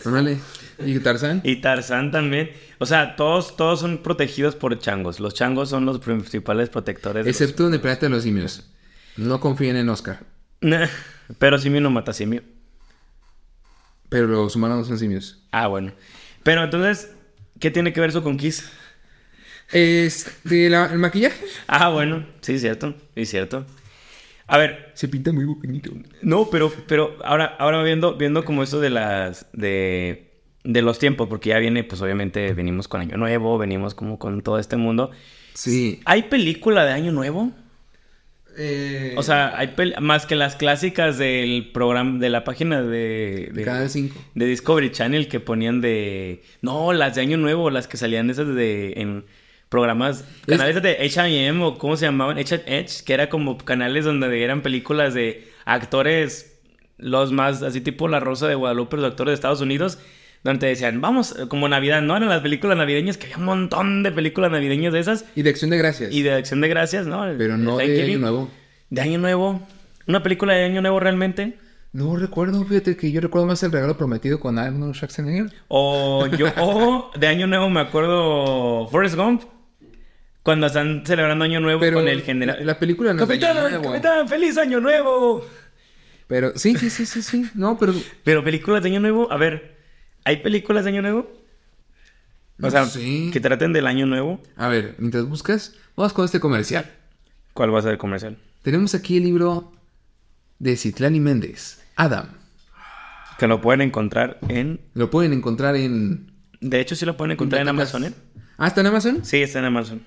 Órale. 0.04 0.38
¿Y 0.84 0.98
Tarzán? 0.98 1.40
Y 1.44 1.56
Tarzán 1.56 2.10
también. 2.10 2.50
O 2.78 2.86
sea, 2.86 3.16
todos, 3.16 3.56
todos 3.56 3.80
son 3.80 3.98
protegidos 3.98 4.54
por 4.54 4.78
changos. 4.78 5.20
Los 5.20 5.34
changos 5.34 5.70
son 5.70 5.86
los 5.86 5.98
principales 6.00 6.68
protectores. 6.68 7.26
Excepto 7.26 7.66
en 7.66 7.74
el 7.74 7.80
planeta 7.80 8.06
de 8.06 8.10
los 8.10 8.24
simios. 8.24 8.68
No 9.16 9.40
confíen 9.40 9.76
en 9.76 9.88
Oscar. 9.88 10.24
Pero 11.38 11.58
simio 11.58 11.80
no 11.80 11.90
mata 11.90 12.12
simio. 12.12 12.42
Pero 14.08 14.26
los 14.26 14.54
humanos 14.56 14.78
no 14.78 14.84
son 14.84 14.98
simios. 14.98 15.42
Ah, 15.52 15.68
bueno. 15.68 15.92
Pero 16.42 16.64
entonces, 16.64 17.12
¿qué 17.60 17.70
tiene 17.70 17.92
que 17.92 18.00
ver 18.00 18.10
eso 18.10 18.22
con 18.22 18.36
Kiss? 18.36 18.70
Es 19.72 20.30
de 20.44 20.68
la- 20.70 20.86
el 20.92 20.98
maquillaje. 20.98 21.44
Ah, 21.66 21.88
bueno. 21.90 22.26
Sí, 22.40 22.58
cierto. 22.58 22.94
Sí, 23.16 23.24
cierto. 23.26 23.64
A 24.46 24.58
ver, 24.58 24.90
Se 24.94 25.08
pinta 25.08 25.32
muy 25.32 25.44
bonito. 25.44 25.90
no, 26.20 26.48
pero, 26.50 26.70
pero 26.86 27.16
ahora, 27.24 27.56
ahora 27.58 27.82
viendo, 27.82 28.16
viendo 28.16 28.44
como 28.44 28.62
eso 28.62 28.80
de 28.80 28.90
las, 28.90 29.46
de, 29.54 30.30
de 30.64 30.82
los 30.82 30.98
tiempos, 30.98 31.28
porque 31.28 31.50
ya 31.50 31.58
viene, 31.58 31.84
pues 31.84 32.02
obviamente 32.02 32.52
venimos 32.52 32.86
con 32.86 33.00
Año 33.00 33.16
Nuevo, 33.16 33.56
venimos 33.56 33.94
como 33.94 34.18
con 34.18 34.42
todo 34.42 34.58
este 34.58 34.76
mundo. 34.76 35.10
Sí. 35.54 36.00
¿Hay 36.04 36.24
película 36.24 36.84
de 36.84 36.92
Año 36.92 37.12
Nuevo? 37.12 37.50
Eh, 38.58 39.14
O 39.16 39.22
sea, 39.22 39.56
hay 39.56 39.72
más 40.00 40.26
que 40.26 40.34
las 40.36 40.56
clásicas 40.56 41.16
del 41.16 41.70
programa, 41.72 42.18
de 42.18 42.28
la 42.28 42.44
página 42.44 42.82
de... 42.82 43.50
de 43.54 43.64
Canal 43.64 43.88
5. 43.88 44.14
de 44.34 44.44
Discovery 44.46 44.90
Channel 44.92 45.28
que 45.28 45.40
ponían 45.40 45.80
de... 45.80 46.42
No, 46.60 46.92
las 46.92 47.14
de 47.14 47.22
Año 47.22 47.38
Nuevo, 47.38 47.70
las 47.70 47.88
que 47.88 47.96
salían 47.96 48.28
esas 48.28 48.54
de... 48.54 48.92
En 48.96 49.24
programas... 49.72 50.24
Canales 50.46 50.80
de 50.82 50.98
H&M 51.04 51.64
o 51.64 51.78
cómo 51.78 51.96
se 51.96 52.04
llamaban, 52.04 52.38
H&H, 52.38 53.04
que 53.04 53.14
era 53.14 53.28
como 53.28 53.56
canales 53.58 54.04
donde 54.04 54.44
eran 54.44 54.60
películas 54.60 55.14
de 55.14 55.48
actores, 55.64 56.60
los 56.98 57.32
más, 57.32 57.62
así 57.62 57.80
tipo 57.80 58.06
La 58.06 58.20
Rosa 58.20 58.46
de 58.46 58.54
Guadalupe, 58.54 58.96
los 58.98 59.06
actores 59.06 59.30
de 59.32 59.34
Estados 59.34 59.60
Unidos, 59.60 59.98
donde 60.44 60.66
decían, 60.66 61.00
vamos, 61.00 61.34
como 61.48 61.68
Navidad, 61.68 62.02
¿no? 62.02 62.16
Eran 62.16 62.28
las 62.28 62.42
películas 62.42 62.76
navideñas, 62.76 63.16
que 63.16 63.26
había 63.26 63.38
un 63.38 63.44
montón 63.44 64.02
de 64.02 64.12
películas 64.12 64.50
navideñas 64.52 64.92
de 64.92 65.00
esas, 65.00 65.24
Y 65.34 65.42
de 65.42 65.50
Acción 65.50 65.70
de 65.70 65.78
Gracias. 65.78 66.12
y 66.12 66.22
de 66.22 66.34
Acción 66.34 66.60
de 66.60 66.68
Gracias, 66.68 67.06
¿no? 67.06 67.24
Pero 67.38 67.56
no 67.56 67.78
de. 67.78 68.02
Año 68.04 68.18
Nuevo. 68.18 68.50
De 68.90 69.00
Año 69.00 69.18
Nuevo. 69.18 69.62
Una 70.06 70.22
película 70.22 70.52
de 70.52 70.64
Año 70.64 70.82
Nuevo 70.82 71.00
realmente. 71.00 71.56
No 71.92 72.16
recuerdo, 72.16 72.64
fíjate 72.64 72.96
que 72.96 73.12
yo 73.12 73.20
recuerdo 73.20 73.46
más 73.46 73.62
el 73.62 73.70
regalo 73.70 73.96
prometido 73.96 74.40
con 74.40 74.58
Arnold 74.58 74.94
Schwarzenegger. 74.94 75.52
O 75.68 76.26
yo, 76.26 76.46
o 76.58 77.10
de 77.18 77.26
Año 77.26 77.46
Nuevo 77.46 77.68
me 77.68 77.80
acuerdo 77.80 78.88
Forrest 78.88 79.14
Gump. 79.14 79.42
Cuando 80.42 80.66
están 80.66 81.04
celebrando 81.06 81.44
Año 81.44 81.60
Nuevo 81.60 81.80
Pero 81.80 81.98
con 81.98 82.08
el 82.08 82.22
general. 82.22 82.64
la 82.66 82.78
película 82.78 83.12
no 83.14 83.22
es 83.22 83.28
Capitán, 83.28 83.56
Año 83.58 83.68
Nuevo. 83.68 83.84
Capitán, 83.92 84.28
feliz 84.28 84.58
Año 84.58 84.80
Nuevo. 84.80 85.46
Pero 86.26 86.52
sí, 86.56 86.76
sí, 86.76 86.90
sí, 86.90 87.06
sí, 87.06 87.22
sí. 87.22 87.46
No, 87.54 87.78
pero 87.78 87.94
Pero 88.24 88.42
películas 88.42 88.82
de 88.82 88.88
Año 88.88 89.00
Nuevo, 89.00 89.30
a 89.30 89.36
ver, 89.36 89.76
¿hay 90.24 90.38
películas 90.38 90.84
de 90.84 90.90
Año 90.90 91.02
Nuevo? 91.02 91.20
O 92.58 92.62
No 92.66 92.70
sea, 92.70 92.84
sé. 92.86 93.30
que 93.32 93.40
traten 93.40 93.72
del 93.72 93.86
Año 93.86 94.06
Nuevo. 94.06 94.42
a 94.56 94.68
ver, 94.68 94.94
mientras 94.98 95.24
buscas, 95.26 95.74
vamos 95.96 96.12
con 96.12 96.24
este 96.24 96.40
comercial. 96.40 96.90
¿Cuál 97.54 97.72
va 97.74 97.78
a 97.78 97.82
ser 97.82 97.92
el 97.92 97.98
comercial? 97.98 98.38
Tenemos 98.62 98.94
aquí 98.94 99.18
el 99.18 99.24
libro 99.24 99.72
de 100.58 100.76
Citlani 100.76 101.20
Méndez, 101.20 101.82
Adam. 101.96 102.28
Que 103.38 103.46
lo 103.46 103.60
pueden 103.60 103.80
encontrar 103.80 104.38
en. 104.48 104.80
Lo 104.94 105.10
pueden 105.10 105.32
encontrar 105.32 105.74
en 105.76 106.32
De 106.60 106.80
hecho, 106.80 106.94
sí 106.96 107.04
lo 107.04 107.16
pueden 107.16 107.32
encontrar 107.32 107.62
en 107.62 107.68
Amazon, 107.68 108.04
¿eh? 108.04 108.12
Ah, 108.58 108.68
está 108.68 108.80
en 108.82 108.86
Amazon. 108.88 109.24
Sí, 109.24 109.42
está 109.42 109.58
en 109.58 109.64
Amazon. 109.66 110.02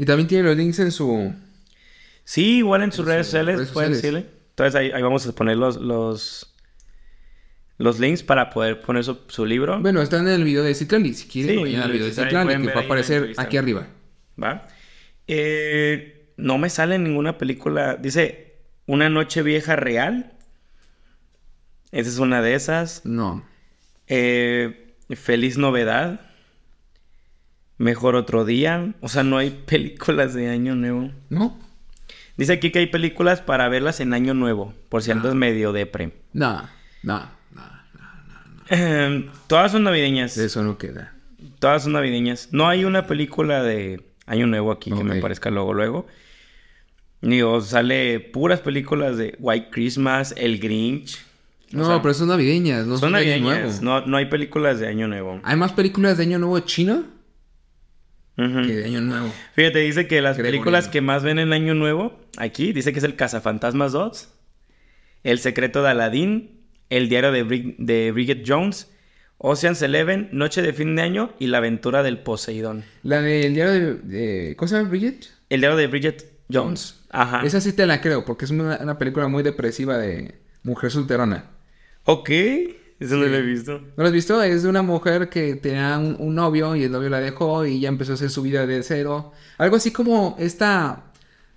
Y 0.00 0.06
también 0.06 0.26
tiene 0.26 0.44
los 0.48 0.56
links 0.56 0.78
en 0.78 0.92
su 0.92 1.30
Sí, 2.24 2.58
igual 2.58 2.82
en 2.82 2.90
sus 2.90 3.04
redes 3.04 3.26
sociales 3.26 3.68
pueden 3.70 3.92
decirle. 3.92 4.24
Entonces 4.48 4.74
ahí, 4.74 4.90
ahí 4.92 5.02
vamos 5.02 5.26
a 5.26 5.32
poner 5.32 5.58
los, 5.58 5.76
los, 5.76 6.54
los 7.76 8.00
links 8.00 8.22
para 8.22 8.48
poder 8.48 8.80
poner 8.80 9.04
su, 9.04 9.18
su 9.28 9.44
libro. 9.44 9.78
Bueno, 9.78 10.00
está 10.00 10.18
en 10.18 10.28
el 10.28 10.42
video 10.42 10.62
de 10.62 10.74
Citlali. 10.74 11.12
Si 11.12 11.28
quieren, 11.28 11.54
Sí, 11.54 11.62
vayan 11.62 11.82
al 11.82 11.92
video 11.92 12.06
de 12.06 12.14
Citlali, 12.14 12.66
que 12.66 12.72
va 12.72 12.80
a 12.80 12.84
aparecer 12.84 13.34
aquí 13.36 13.58
arriba. 13.58 13.88
¿Va? 14.42 14.68
Eh, 15.26 16.32
no 16.38 16.56
me 16.56 16.70
sale 16.70 16.98
ninguna 16.98 17.36
película. 17.36 17.96
Dice 17.96 18.54
Una 18.86 19.10
Noche 19.10 19.42
Vieja 19.42 19.76
Real. 19.76 20.32
Esa 21.92 22.08
es 22.08 22.18
una 22.18 22.40
de 22.40 22.54
esas. 22.54 23.04
No. 23.04 23.44
Eh, 24.06 24.96
Feliz 25.10 25.58
Novedad. 25.58 26.29
Mejor 27.80 28.14
otro 28.14 28.44
día. 28.44 28.92
O 29.00 29.08
sea, 29.08 29.22
no 29.22 29.38
hay 29.38 29.48
películas 29.66 30.34
de 30.34 30.50
Año 30.50 30.74
Nuevo. 30.74 31.10
¿No? 31.30 31.58
Dice 32.36 32.52
aquí 32.52 32.70
que 32.70 32.78
hay 32.80 32.88
películas 32.88 33.40
para 33.40 33.70
verlas 33.70 34.00
en 34.00 34.12
Año 34.12 34.34
Nuevo. 34.34 34.74
Por 34.90 35.02
si 35.02 35.10
andas 35.10 35.34
medio 35.34 35.72
depre. 35.72 36.12
No, 36.34 36.68
no, 37.02 37.26
no. 37.54 37.62
Eh, 38.68 39.30
todas 39.46 39.72
son 39.72 39.84
navideñas. 39.84 40.36
De 40.36 40.44
eso 40.44 40.62
no 40.62 40.76
queda. 40.76 41.14
Todas 41.58 41.84
son 41.84 41.92
navideñas. 41.92 42.50
No 42.52 42.68
hay 42.68 42.84
una 42.84 43.06
película 43.06 43.62
de 43.62 44.02
Año 44.26 44.46
Nuevo 44.46 44.72
aquí 44.72 44.90
que 44.90 45.02
me 45.02 45.16
parezca 45.22 45.48
luego, 45.50 45.72
luego. 45.72 46.06
Digo, 47.22 47.62
sale 47.62 48.20
puras 48.20 48.60
películas 48.60 49.16
de 49.16 49.36
White 49.38 49.68
Christmas, 49.70 50.34
El 50.36 50.58
Grinch. 50.58 51.16
O 51.72 51.78
No, 51.78 51.86
sea, 51.86 52.02
pero 52.02 52.12
son 52.12 52.28
navideñas, 52.28 52.86
no 52.86 52.98
son, 52.98 53.10
son 53.10 53.12
de 53.14 53.32
Año 53.34 53.48
navideñas. 53.48 53.80
Nuevo. 53.82 54.00
No, 54.02 54.06
no 54.06 54.16
hay 54.18 54.26
películas 54.26 54.78
de 54.80 54.86
Año 54.88 55.08
Nuevo. 55.08 55.40
Hay 55.44 55.56
más 55.56 55.72
películas 55.72 56.18
de 56.18 56.24
Año 56.24 56.38
Nuevo 56.38 56.60
chino 56.60 57.04
Que 58.66 58.74
de 58.76 58.84
Año 58.86 59.00
Nuevo. 59.00 59.32
Fíjate, 59.54 59.78
dice 59.80 60.06
que 60.06 60.20
las 60.20 60.36
Gregoriano. 60.36 60.62
películas 60.64 60.88
que 60.88 61.00
más 61.00 61.22
ven 61.22 61.38
en 61.38 61.52
Año 61.52 61.74
Nuevo, 61.74 62.18
aquí, 62.38 62.72
dice 62.72 62.92
que 62.92 62.98
es 62.98 63.04
El 63.04 63.16
Cazafantasmas 63.16 63.92
2, 63.92 64.28
El 65.24 65.38
Secreto 65.38 65.82
de 65.82 65.90
Aladdin, 65.90 66.60
El 66.88 67.08
Diario 67.08 67.32
de, 67.32 67.44
Brig- 67.46 67.76
de 67.78 68.10
Bridget 68.12 68.42
Jones, 68.46 68.90
Ocean's 69.38 69.80
Eleven, 69.82 70.28
Noche 70.32 70.62
de 70.62 70.72
Fin 70.72 70.96
de 70.96 71.02
Año 71.02 71.32
y 71.38 71.46
La 71.46 71.58
Aventura 71.58 72.02
del 72.02 72.18
Poseidón. 72.18 72.84
La 73.02 73.22
del 73.22 73.54
diario 73.54 73.72
de, 73.72 73.94
de- 74.48 74.56
¿Cómo 74.56 74.68
se 74.68 74.76
llama, 74.76 74.88
Bridget? 74.90 75.26
El 75.48 75.60
Diario 75.60 75.76
de 75.78 75.86
Bridget 75.86 76.24
Jones. 76.52 77.00
Ajá. 77.10 77.42
Esa 77.44 77.60
sí 77.60 77.72
te 77.72 77.86
la 77.86 78.00
creo, 78.00 78.24
porque 78.24 78.44
es 78.44 78.50
una, 78.50 78.78
una 78.82 78.98
película 78.98 79.28
muy 79.28 79.42
depresiva 79.42 79.96
de 79.98 80.34
mujer 80.62 80.90
solterona. 80.90 81.46
Ok, 82.04 82.30
eso 83.00 83.16
no 83.16 83.26
lo 83.26 83.36
he 83.36 83.42
visto. 83.42 83.78
¿No 83.80 84.02
lo 84.02 84.06
has 84.06 84.12
visto? 84.12 84.42
Es 84.42 84.62
de 84.62 84.68
una 84.68 84.82
mujer 84.82 85.28
que 85.28 85.56
tenía 85.56 85.98
un, 85.98 86.16
un 86.18 86.34
novio 86.34 86.76
y 86.76 86.84
el 86.84 86.92
novio 86.92 87.08
la 87.08 87.20
dejó 87.20 87.64
y 87.66 87.80
ya 87.80 87.88
empezó 87.88 88.12
a 88.12 88.14
hacer 88.14 88.30
su 88.30 88.42
vida 88.42 88.66
de 88.66 88.82
cero. 88.82 89.32
Algo 89.58 89.76
así 89.76 89.90
como 89.90 90.36
esta 90.38 91.04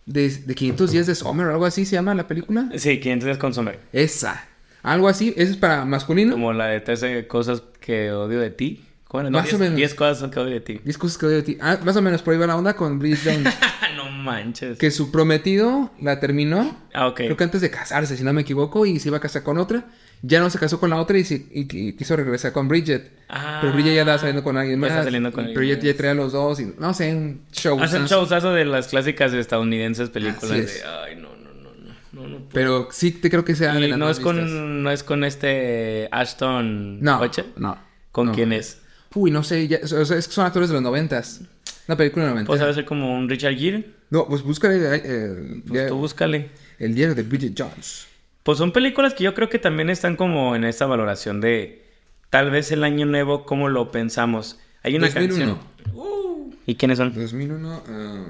de, 0.05 0.29
de 0.29 0.55
500 0.55 0.91
días 0.91 1.07
de 1.07 1.15
Summer, 1.15 1.47
algo 1.47 1.65
así 1.65 1.85
se 1.85 1.93
llama 1.95 2.15
la 2.15 2.27
película. 2.27 2.69
Sí, 2.75 2.99
500 2.99 3.25
días 3.25 3.37
con 3.37 3.53
Summer. 3.53 3.79
Esa. 3.91 4.47
Algo 4.81 5.07
así. 5.07 5.33
Eso 5.37 5.51
es 5.51 5.57
para 5.57 5.85
masculino. 5.85 6.33
Como 6.33 6.53
la 6.53 6.67
de 6.67 6.81
13 6.81 7.27
cosas 7.27 7.61
que 7.79 8.11
odio 8.11 8.39
de 8.39 8.49
ti. 8.49 8.85
No, 9.13 9.29
Más 9.29 9.45
o 9.53 9.57
10, 9.57 9.59
menos. 9.59 9.75
10 9.75 9.93
cosas 9.93 10.31
que 10.31 10.39
odio 10.39 10.53
de 10.53 10.59
ti. 10.59 10.81
10 10.83 10.97
cosas 10.97 11.17
que 11.19 11.25
odio 11.27 11.35
de 11.37 11.43
ti. 11.43 11.57
Ah, 11.61 11.77
más 11.85 11.95
o 11.95 12.01
menos 12.01 12.23
por 12.23 12.33
ahí 12.33 12.39
va 12.39 12.47
la 12.47 12.55
onda 12.57 12.75
con 12.75 12.97
Bridget 12.97 13.19
Jones. 13.23 13.53
no 13.95 14.09
manches. 14.09 14.79
que 14.79 14.89
su 14.89 15.11
prometido 15.11 15.91
la 16.01 16.19
terminó. 16.19 16.75
Ah, 16.95 17.07
ok. 17.07 17.17
Creo 17.17 17.37
que 17.37 17.43
antes 17.43 17.61
de 17.61 17.69
casarse, 17.69 18.17
si 18.17 18.23
no 18.23 18.33
me 18.33 18.41
equivoco, 18.41 18.87
y 18.87 18.99
se 18.99 19.09
iba 19.09 19.17
a 19.17 19.19
casar 19.19 19.43
con 19.43 19.59
otra. 19.59 19.85
Ya 20.25 20.39
no 20.39 20.49
se 20.49 20.57
casó 20.57 20.79
con 20.79 20.89
la 20.89 20.95
otra 21.01 21.17
y, 21.17 21.25
se- 21.25 21.45
y- 21.51 21.67
y 21.69 21.93
quiso 21.93 22.15
regresar 22.15 22.53
con 22.53 22.69
Bridget. 22.69 23.11
Ah, 23.27 23.57
pero 23.61 23.73
Bridget 23.73 23.93
ya 23.95 23.99
estaba 24.01 24.17
saliendo 24.19 24.41
con 24.41 24.55
alguien 24.57 24.77
ya 24.77 24.81
más. 24.81 24.89
está 24.91 25.03
saliendo 25.03 25.31
con 25.33 25.45
alguien 25.45 25.79
ya 25.81 25.97
traía 25.97 26.11
a 26.11 26.15
los 26.15 26.31
dos 26.31 26.59
y 26.61 26.73
no 26.79 26.93
sé, 26.93 27.13
un 27.13 27.41
show. 27.51 27.77
Hacen 27.81 28.05
showzazo 28.05 28.53
de 28.53 28.63
las 28.63 28.87
clásicas 28.87 29.33
estadounidenses 29.33 30.09
películas 30.09 30.57
es. 30.57 30.81
de 30.81 30.87
ay 30.87 31.15
no 31.17 31.35
no 31.35 31.53
no 31.53 31.73
no 31.73 31.91
no 32.13 32.27
no 32.29 32.37
puedo". 32.37 32.49
Pero 32.53 32.87
sí 32.91 33.11
te 33.11 33.29
creo 33.29 33.43
que 33.43 33.53
sea 33.53 33.73
de 33.73 33.81
y 33.81 33.89
las 33.89 33.99
no 33.99 34.09
es 34.09 34.19
con 34.21 34.37
vistas. 34.37 34.53
no 34.61 34.91
es 34.91 35.03
con 35.03 35.23
este 35.25 36.07
Ashton 36.11 37.01
No, 37.01 37.19
Kutcher? 37.19 37.45
no. 37.57 37.77
¿Con 38.13 38.27
no. 38.27 38.31
quién 38.33 38.53
es? 38.53 38.79
Uy, 39.15 39.29
no 39.29 39.43
sé, 39.43 39.67
ya- 39.67 39.79
o 39.83 40.05
sea, 40.05 40.17
es 40.17 40.27
que 40.27 40.33
son 40.33 40.45
actores 40.45 40.69
de 40.69 40.73
los 40.75 40.81
noventas. 40.83 41.41
Una 41.87 41.97
película 41.97 42.25
de 42.27 42.31
Pues 42.31 42.45
noventa. 42.45 42.63
debe 42.63 42.73
ser 42.75 42.85
como 42.85 43.13
un 43.13 43.27
Richard 43.29 43.55
Gere. 43.57 43.89
No, 44.09 44.25
pues 44.27 44.41
búscale 44.41 44.75
eh, 44.95 45.01
el, 45.03 45.63
Pues 45.67 45.87
tú 45.89 45.97
búscale. 45.97 46.49
el 46.79 46.95
diario 46.95 47.13
de 47.13 47.23
Bridget 47.23 47.53
Jones. 47.57 48.07
Pues 48.43 48.57
son 48.57 48.71
películas 48.71 49.13
que 49.13 49.23
yo 49.23 49.33
creo 49.33 49.49
que 49.49 49.59
también 49.59 49.89
están 49.89 50.15
como 50.15 50.55
en 50.55 50.65
esta 50.65 50.85
valoración 50.85 51.39
de 51.39 51.85
tal 52.29 52.51
vez 52.51 52.71
el 52.71 52.83
año 52.83 53.05
nuevo, 53.05 53.45
¿cómo 53.45 53.69
lo 53.69 53.91
pensamos? 53.91 54.59
Hay 54.83 54.95
una 54.95 55.07
2001. 55.07 55.29
canción. 55.29 55.59
Uh, 55.93 56.51
¿Y 56.65 56.75
quiénes 56.75 56.97
son? 56.97 57.13
2001. 57.13 57.83
ah, 57.87 58.25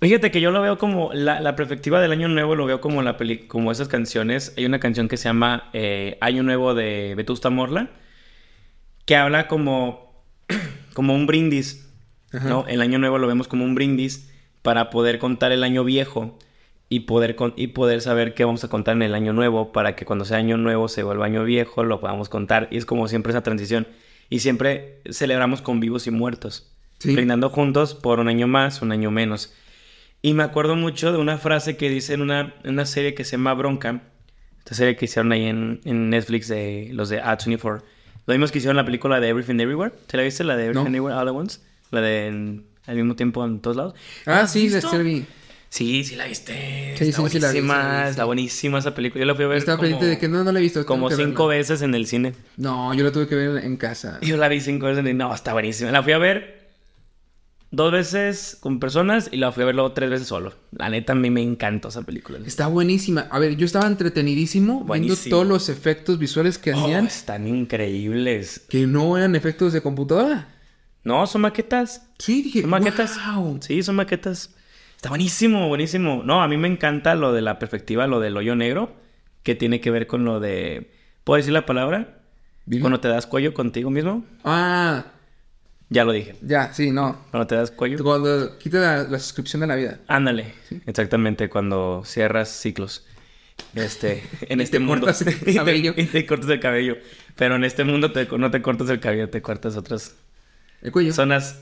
Fíjate 0.00 0.30
que 0.30 0.40
yo 0.40 0.52
lo 0.52 0.60
veo 0.62 0.78
como 0.78 1.12
la, 1.12 1.40
la 1.40 1.56
perspectiva 1.56 2.00
del 2.00 2.12
año 2.12 2.28
nuevo, 2.28 2.54
lo 2.54 2.66
veo 2.66 2.80
como 2.80 3.02
la 3.02 3.16
peli, 3.16 3.48
como 3.48 3.72
esas 3.72 3.88
canciones. 3.88 4.54
Hay 4.56 4.64
una 4.64 4.78
canción 4.78 5.08
que 5.08 5.16
se 5.16 5.24
llama 5.24 5.70
eh, 5.72 6.18
Año 6.20 6.44
Nuevo 6.44 6.74
de 6.74 7.14
Vetusta 7.16 7.50
Morla, 7.50 7.90
que 9.06 9.16
habla 9.16 9.48
como, 9.48 10.22
como 10.94 11.14
un 11.14 11.26
brindis, 11.26 11.90
Ajá. 12.32 12.48
¿no? 12.48 12.64
El 12.68 12.80
año 12.80 13.00
nuevo 13.00 13.18
lo 13.18 13.26
vemos 13.26 13.48
como 13.48 13.64
un 13.64 13.74
brindis 13.74 14.30
para 14.62 14.90
poder 14.90 15.18
contar 15.18 15.50
el 15.50 15.64
año 15.64 15.82
viejo 15.82 16.38
y 16.88 17.00
poder, 17.00 17.34
con- 17.36 17.52
y 17.56 17.68
poder 17.68 18.00
saber 18.00 18.34
qué 18.34 18.44
vamos 18.44 18.64
a 18.64 18.68
contar 18.68 18.96
en 18.96 19.02
el 19.02 19.14
año 19.14 19.32
nuevo 19.32 19.72
para 19.72 19.94
que 19.96 20.04
cuando 20.04 20.24
sea 20.24 20.38
año 20.38 20.56
nuevo 20.56 20.88
se 20.88 21.02
vuelva 21.02 21.26
año 21.26 21.44
viejo, 21.44 21.84
lo 21.84 22.00
podamos 22.00 22.28
contar. 22.28 22.68
Y 22.70 22.78
es 22.78 22.86
como 22.86 23.08
siempre 23.08 23.30
esa 23.32 23.42
transición. 23.42 23.86
Y 24.30 24.40
siempre 24.40 25.00
celebramos 25.10 25.62
con 25.62 25.80
vivos 25.80 26.06
y 26.06 26.10
muertos 26.10 26.70
Sí. 26.98 27.14
brindando 27.14 27.48
juntos 27.50 27.94
por 27.94 28.18
un 28.20 28.28
año 28.28 28.46
más, 28.46 28.82
un 28.82 28.90
año 28.92 29.10
menos. 29.10 29.54
Y 30.20 30.32
me 30.34 30.42
acuerdo 30.42 30.74
mucho 30.76 31.12
de 31.12 31.18
una 31.18 31.38
frase 31.38 31.76
que 31.76 31.88
dice 31.90 32.14
en 32.14 32.22
una, 32.22 32.54
una 32.64 32.84
serie 32.86 33.14
que 33.14 33.24
se 33.24 33.32
llama 33.32 33.54
Bronca, 33.54 34.02
esta 34.58 34.74
serie 34.74 34.96
que 34.96 35.04
hicieron 35.04 35.30
ahí 35.32 35.44
en, 35.44 35.80
en 35.84 36.10
Netflix 36.10 36.48
de 36.48 36.90
los 36.92 37.08
de 37.08 37.22
A24. 37.22 37.82
Lo 38.26 38.34
mismo 38.34 38.48
que 38.48 38.58
hicieron 38.58 38.76
la 38.76 38.84
película 38.84 39.20
de 39.20 39.28
Everything 39.28 39.60
Everywhere. 39.60 39.94
¿Te 40.06 40.16
la 40.16 40.24
viste? 40.24 40.42
La 40.44 40.56
de 40.56 40.64
Everything 40.64 40.82
No. 40.90 40.96
Everywhere 40.96 41.14
All 41.14 41.28
at 41.28 41.34
Once. 41.34 41.60
La 41.90 42.00
de 42.00 42.26
en- 42.26 42.66
al 42.86 42.96
mismo 42.96 43.14
tiempo 43.16 43.44
en 43.44 43.60
todos 43.60 43.76
lados. 43.76 43.94
Ah, 44.26 44.40
¿Has 44.40 44.52
sí, 44.52 44.68
de 44.68 44.74
visto? 44.76 44.90
Sí, 45.70 46.02
sí 46.04 46.16
la 46.16 46.26
viste. 46.26 46.94
Sí, 46.96 47.04
está 47.10 47.22
sí, 47.22 47.28
sí 47.28 47.38
la 47.40 47.52
vi, 47.52 47.60
sí 47.60 47.66
la 47.66 47.74
buenísima, 47.74 48.02
vi, 48.04 48.10
está 48.10 48.24
buenísima 48.24 48.78
esa 48.78 48.94
película. 48.94 49.20
Yo 49.20 49.26
la 49.26 49.34
fui 49.34 49.44
a 49.44 49.48
ver 49.48 49.58
Estaba 49.58 49.76
como, 49.76 49.82
pendiente 49.88 50.06
de 50.06 50.18
que 50.18 50.28
no, 50.28 50.42
no 50.42 50.50
la 50.52 50.58
he 50.58 50.62
visto. 50.62 50.84
como 50.86 51.10
cinco 51.10 51.46
verla. 51.46 51.58
veces 51.60 51.82
en 51.82 51.94
el 51.94 52.06
cine. 52.06 52.34
No, 52.56 52.94
yo 52.94 53.04
la 53.04 53.12
tuve 53.12 53.28
que 53.28 53.34
ver 53.34 53.64
en 53.64 53.76
casa. 53.76 54.18
Yo 54.22 54.36
la 54.38 54.48
vi 54.48 54.60
cinco 54.60 54.86
veces 54.86 55.06
y 55.06 55.14
no, 55.14 55.34
está 55.34 55.52
buenísima. 55.52 55.90
La 55.90 56.02
fui 56.02 56.12
a 56.12 56.18
ver 56.18 56.58
dos 57.70 57.92
veces 57.92 58.56
con 58.60 58.80
personas 58.80 59.28
y 59.30 59.36
la 59.36 59.52
fui 59.52 59.62
a 59.62 59.66
ver 59.66 59.74
luego 59.74 59.92
tres 59.92 60.08
veces 60.08 60.26
solo. 60.26 60.54
La 60.72 60.88
neta, 60.88 61.12
a 61.12 61.16
mí 61.16 61.28
me 61.28 61.42
encantó 61.42 61.88
esa 61.88 62.00
película. 62.00 62.38
Está 62.46 62.66
buenísima. 62.68 63.28
A 63.30 63.38
ver, 63.38 63.56
yo 63.56 63.66
estaba 63.66 63.86
entretenidísimo 63.86 64.84
Buenísimo. 64.84 65.16
viendo 65.22 65.30
todos 65.36 65.46
los 65.46 65.68
efectos 65.68 66.18
visuales 66.18 66.56
que 66.56 66.72
Oh, 66.72 66.78
hacían 66.82 67.06
están 67.06 67.46
increíbles. 67.46 68.62
que 68.70 68.86
no 68.86 69.18
eran 69.18 69.36
efectos 69.36 69.74
de 69.74 69.82
computadora. 69.82 70.48
No, 71.04 71.26
son 71.26 71.42
maquetas. 71.42 72.02
Sí, 72.18 72.40
dije, 72.42 72.62
Son 72.62 72.70
maquetas. 72.70 73.18
wow. 73.34 73.58
Sí, 73.60 73.82
son 73.82 73.96
maquetas. 73.96 74.54
Está 74.98 75.10
buenísimo, 75.10 75.68
buenísimo. 75.68 76.22
No, 76.24 76.42
a 76.42 76.48
mí 76.48 76.56
me 76.56 76.66
encanta 76.66 77.14
lo 77.14 77.32
de 77.32 77.40
la 77.40 77.58
perspectiva, 77.60 78.08
lo 78.08 78.18
del 78.18 78.36
hoyo 78.36 78.56
negro, 78.56 78.92
que 79.44 79.54
tiene 79.54 79.80
que 79.80 79.92
ver 79.92 80.08
con 80.08 80.24
lo 80.24 80.40
de... 80.40 80.90
¿Puedo 81.22 81.36
decir 81.36 81.52
la 81.52 81.64
palabra? 81.66 82.18
Dile. 82.66 82.80
Cuando 82.80 82.98
te 82.98 83.06
das 83.06 83.26
cuello 83.26 83.54
contigo 83.54 83.90
mismo. 83.90 84.24
Ah, 84.42 85.04
Ya 85.88 86.04
lo 86.04 86.10
dije. 86.10 86.34
ya, 86.42 86.72
sí, 86.74 86.90
no. 86.90 87.16
Cuando 87.30 87.46
te 87.46 87.54
das 87.54 87.70
cuello. 87.70 88.02
Cuando 88.02 88.58
quitas 88.58 88.80
la, 88.80 89.02
la 89.10 89.18
suscripción 89.20 89.60
de 89.60 89.68
la 89.68 89.76
vida. 89.76 90.00
Ándale. 90.08 90.52
Exactamente, 90.86 91.48
cuando 91.48 92.02
cierras 92.04 92.48
ciclos. 92.48 93.06
Este, 93.76 94.24
en 94.48 94.58
Y 94.58 94.64
este 94.64 94.78
te 94.78 94.84
mundo. 94.84 95.06
cortas 95.06 95.22
el 95.22 95.28
Y 95.42 95.44
te- 95.44 95.54
cabello. 95.54 95.94
Y 95.96 96.04
te, 96.06 96.26
cortas 96.26 96.50
el 96.50 96.58
cabello. 96.60 96.96
Pero 97.36 97.54
en 97.54 97.62
este 97.62 97.84
mundo 97.84 98.10
te- 98.10 98.26
no 98.36 98.50
te 98.50 98.60
cortas 98.62 98.88
el 98.90 98.98
cabello, 98.98 99.30
te 99.30 99.40
cortas 99.42 99.76
otras 99.76 100.16
El 100.82 100.90
cuello. 100.90 101.12
zonas 101.12 101.60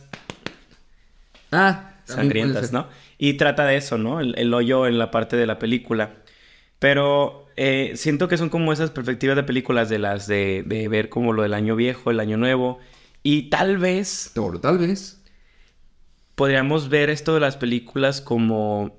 Ah, 1.52 1.92
sangrientas. 2.06 2.72
¿no? 2.72 2.88
Y 3.18 3.34
trata 3.34 3.64
de 3.66 3.76
eso, 3.76 3.98
¿no? 3.98 4.20
El, 4.20 4.34
el 4.38 4.52
hoyo 4.54 4.86
en 4.86 4.98
la 4.98 5.10
parte 5.10 5.36
de 5.36 5.46
la 5.46 5.58
película. 5.58 6.22
Pero 6.78 7.46
eh, 7.56 7.92
siento 7.96 8.28
que 8.28 8.38
son 8.38 8.50
como 8.50 8.72
esas 8.72 8.90
perspectivas 8.90 9.36
de 9.36 9.44
películas 9.44 9.88
de 9.88 9.98
las 9.98 10.26
de, 10.26 10.62
de 10.66 10.88
ver 10.88 11.08
como 11.08 11.32
lo 11.32 11.42
del 11.42 11.54
año 11.54 11.76
viejo, 11.76 12.10
el 12.10 12.20
año 12.20 12.36
nuevo. 12.36 12.80
Y 13.22 13.50
tal 13.50 13.78
vez 13.78 14.32
tal 14.62 14.78
vez. 14.78 15.22
podríamos 16.34 16.88
ver 16.88 17.10
esto 17.10 17.34
de 17.34 17.40
las 17.40 17.56
películas 17.56 18.20
como, 18.20 18.98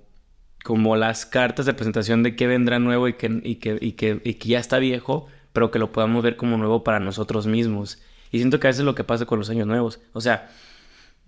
como 0.64 0.96
las 0.96 1.26
cartas 1.26 1.66
de 1.66 1.74
presentación 1.74 2.24
de 2.24 2.36
qué 2.36 2.48
vendrá 2.48 2.80
nuevo 2.80 3.08
y 3.08 3.14
que, 3.14 3.42
y, 3.44 3.56
que, 3.58 3.78
y, 3.82 3.94
que, 3.94 4.22
y 4.24 4.36
que 4.36 4.50
ya 4.50 4.60
está 4.60 4.80
viejo, 4.80 5.28
pero 5.54 5.72
que 5.72 5.80
lo 5.80 5.92
podamos 5.92 6.24
ver 6.24 6.36
como 6.38 6.58
nuevo 6.58 6.84
para 6.84 7.00
nosotros 7.00 7.48
mismos. 7.48 8.02
Y 8.32 8.40
siento 8.40 8.60
que 8.60 8.68
a 8.68 8.70
veces 8.70 8.82
es 8.82 8.86
lo 8.86 8.96
que 8.96 9.04
pasa 9.04 9.26
con 9.26 9.40
los 9.40 9.50
años 9.50 9.68
nuevos. 9.68 10.00
O 10.14 10.22
sea, 10.22 10.50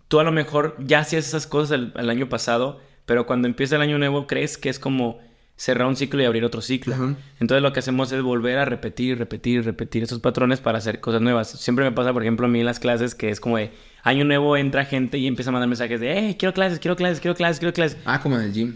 tú 0.10 0.20
a 0.20 0.26
lo 0.26 0.34
mejor 0.34 0.76
ya 0.80 1.00
hacías 1.00 1.26
esas 1.26 1.48
cosas 1.48 1.72
el, 1.80 1.94
el 1.96 2.10
año 2.10 2.28
pasado, 2.28 2.82
pero 3.06 3.26
cuando 3.26 3.48
empieza 3.48 3.78
el 3.78 3.82
año 3.82 3.98
nuevo 3.98 4.28
crees 4.28 4.58
que 4.58 4.68
es 4.68 4.78
como 4.80 5.20
cerrar 5.56 5.88
un 5.88 5.96
ciclo 5.96 6.22
y 6.22 6.26
abrir 6.26 6.44
otro 6.46 6.62
ciclo. 6.62 6.96
Entonces 7.40 7.62
lo 7.62 7.74
que 7.74 7.80
hacemos 7.80 8.12
es 8.12 8.22
volver 8.22 8.58
a 8.60 8.66
repetir, 8.66 9.18
repetir, 9.18 9.64
repetir 9.66 10.04
esos 10.04 10.20
patrones 10.20 10.60
para 10.62 10.78
hacer 10.78 11.00
cosas 11.02 11.22
nuevas. 11.22 11.50
Siempre 11.50 11.84
me 11.86 11.92
pasa, 11.92 12.14
por 12.14 12.22
ejemplo, 12.22 12.46
a 12.46 12.50
mí 12.50 12.60
en 12.62 12.66
las 12.66 12.80
clases 12.80 13.14
que 13.16 13.30
es 13.30 13.40
como 13.40 13.58
de 13.58 13.72
año 14.04 14.24
nuevo 14.26 14.56
entra 14.58 14.86
gente 14.86 15.18
y 15.18 15.28
empieza 15.28 15.50
a 15.50 15.54
mandar 15.54 15.68
mensajes 15.68 16.00
de, 16.00 16.14
hey, 16.18 16.36
quiero 16.40 16.54
clases, 16.54 16.80
quiero 16.80 16.96
clases, 16.96 17.20
quiero 17.20 17.36
clases, 17.36 17.60
quiero 17.60 17.74
clases. 17.74 17.98
Ah, 18.06 18.22
como 18.22 18.36
en 18.38 18.44
el 18.44 18.54
gym. 18.54 18.76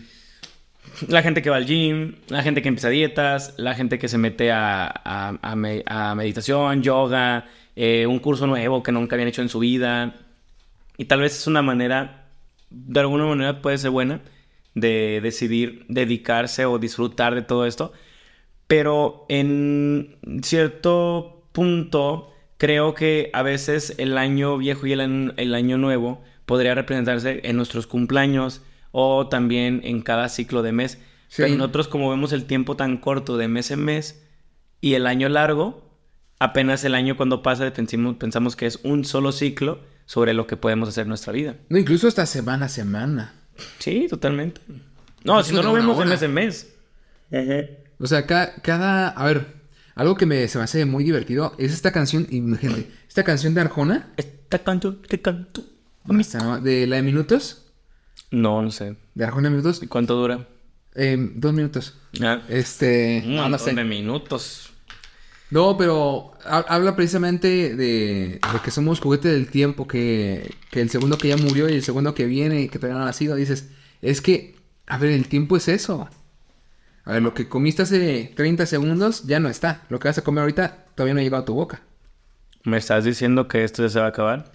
La 1.07 1.21
gente 1.21 1.41
que 1.41 1.49
va 1.49 1.55
al 1.55 1.65
gym, 1.65 2.15
la 2.27 2.43
gente 2.43 2.61
que 2.61 2.67
empieza 2.67 2.89
dietas, 2.89 3.53
la 3.57 3.73
gente 3.73 3.97
que 3.97 4.09
se 4.09 4.17
mete 4.17 4.51
a, 4.51 4.85
a- 4.87 5.37
a 5.41 5.55
me- 5.55 5.83
a 5.85 6.13
meditación, 6.15 6.83
yoga, 6.83 7.45
eh, 7.77 8.05
un 8.05 8.19
curso 8.19 8.45
nuevo 8.45 8.83
que 8.83 8.91
nunca 8.91 9.15
habían 9.15 9.29
hecho 9.29 9.41
en 9.41 9.47
su 9.49 9.59
vida. 9.59 10.13
Y 10.97 11.05
tal 11.05 11.21
vez 11.21 11.37
es 11.37 11.47
una 11.47 11.61
manera, 11.61 12.29
de 12.69 12.99
alguna 12.99 13.25
manera 13.25 13.61
puede 13.61 13.77
ser 13.77 13.91
buena, 13.91 14.21
de 14.75 15.19
decidir 15.21 15.85
dedicarse 15.87 16.65
o 16.65 16.79
disfrutar 16.79 17.35
de 17.35 17.41
todo 17.41 17.65
esto. 17.65 17.93
Pero 18.67 19.25
en 19.29 20.17
cierto 20.43 21.47
punto, 21.51 22.31
creo 22.57 22.93
que 22.93 23.29
a 23.33 23.43
veces 23.43 23.95
el 23.97 24.17
año 24.17 24.57
viejo 24.57 24.87
y 24.87 24.93
el, 24.93 25.55
año 25.55 25.77
nuevo 25.77 26.23
podría 26.45 26.75
representarse 26.75 27.41
en 27.43 27.57
nuestros 27.57 27.87
cumpleaños 27.87 28.61
o 28.91 29.27
también 29.27 29.81
en 29.83 30.01
cada 30.01 30.29
ciclo 30.29 30.61
de 30.61 30.71
mes. 30.71 30.99
Sí. 31.27 31.43
Pero 31.43 31.55
nosotros 31.55 31.87
como 31.87 32.09
vemos 32.09 32.31
el 32.31 32.45
tiempo 32.45 32.75
tan 32.75 32.97
corto 32.97 33.37
de 33.37 33.47
mes 33.47 33.71
en 33.71 33.83
mes 33.83 34.27
y 34.81 34.93
el 34.93 35.07
año 35.07 35.29
largo, 35.29 35.83
apenas 36.39 36.83
el 36.83 36.95
año 36.95 37.17
cuando 37.17 37.41
pasa 37.41 37.71
pensamos, 37.73 38.15
pensamos 38.17 38.55
que 38.55 38.65
es 38.65 38.79
un 38.83 39.05
solo 39.05 39.31
ciclo 39.31 39.79
sobre 40.05 40.33
lo 40.33 40.47
que 40.47 40.57
podemos 40.57 40.89
hacer 40.89 41.03
en 41.03 41.09
nuestra 41.09 41.33
vida. 41.33 41.55
No, 41.69 41.77
incluso 41.77 42.07
hasta 42.07 42.25
semana 42.25 42.65
a 42.65 42.69
semana. 42.69 43.33
Sí, 43.79 44.07
totalmente. 44.09 44.61
No, 45.23 45.39
Eso 45.39 45.49
si 45.49 45.55
no 45.55 45.63
lo 45.63 45.73
vemos 45.73 45.95
hora. 45.97 46.03
en 46.05 46.09
mes 46.09 46.21
en 46.21 46.33
mes. 46.33 46.73
O 47.99 48.07
sea, 48.07 48.25
ca- 48.25 48.53
cada, 48.61 49.09
A 49.09 49.25
ver, 49.25 49.47
algo 49.95 50.15
que 50.15 50.25
me, 50.25 50.47
se 50.47 50.57
me 50.57 50.63
hace 50.65 50.85
muy 50.85 51.03
divertido 51.03 51.53
es 51.57 51.71
esta 51.73 51.91
canción. 51.91 52.27
Imagínate, 52.29 52.91
esta 53.07 53.23
canción 53.23 53.53
de 53.53 53.61
Arjona. 53.61 54.11
Esta 54.17 54.59
canto, 54.59 54.97
este 55.01 55.21
canto. 55.21 55.63
esta, 56.19 56.39
¿no? 56.39 56.59
De 56.59 56.85
la 56.87 56.97
de 56.97 57.01
minutos. 57.03 57.65
No, 58.31 58.61
no 58.61 58.71
sé. 58.71 58.95
De 59.15 59.23
Arjona 59.23 59.49
minutos. 59.49 59.81
¿Y 59.83 59.87
cuánto 59.87 60.15
dura? 60.15 60.47
eh, 60.95 61.17
dos 61.35 61.53
minutos. 61.53 61.95
Ah, 62.21 62.41
Este. 62.49 63.23
un 63.25 63.35
no, 63.35 63.49
no 63.49 63.57
sé. 63.57 63.73
de 63.73 63.83
minutos. 63.83 64.72
No, 65.53 65.77
pero 65.77 66.31
ha- 66.45 66.65
habla 66.67 66.95
precisamente 66.95 67.75
de, 67.75 68.39
de 68.39 68.59
que 68.63 68.71
somos 68.71 68.99
juguete 68.99 69.27
del 69.27 69.49
tiempo, 69.49 69.87
que, 69.87 70.55
que 70.71 70.81
el 70.81 70.89
segundo 70.89 71.19
que 71.19 71.27
ya 71.27 71.37
murió 71.37 71.69
y 71.69 71.73
el 71.73 71.83
segundo 71.83 72.15
que 72.15 72.25
viene 72.25 72.61
y 72.61 72.69
que 72.69 72.79
todavía 72.79 72.97
no 72.97 73.03
ha 73.03 73.07
nacido, 73.07 73.35
dices, 73.35 73.69
es 74.01 74.19
que, 74.21 74.55
a 74.87 74.97
ver, 74.97 75.11
el 75.11 75.27
tiempo 75.27 75.55
es 75.55 75.67
eso. 75.67 76.09
A 77.05 77.11
ver, 77.13 77.21
lo 77.21 77.35
que 77.35 77.47
comiste 77.47 77.83
hace 77.83 78.31
30 78.35 78.65
segundos 78.65 79.25
ya 79.27 79.39
no 79.39 79.47
está. 79.49 79.83
Lo 79.89 79.99
que 79.99 80.07
vas 80.07 80.17
a 80.17 80.23
comer 80.23 80.41
ahorita 80.41 80.85
todavía 80.95 81.13
no 81.13 81.19
ha 81.19 81.23
llegado 81.23 81.43
a 81.43 81.45
tu 81.45 81.53
boca. 81.53 81.81
¿Me 82.63 82.77
estás 82.77 83.03
diciendo 83.03 83.47
que 83.47 83.63
esto 83.63 83.83
ya 83.83 83.89
se 83.89 83.99
va 83.99 84.05
a 84.05 84.09
acabar? 84.09 84.51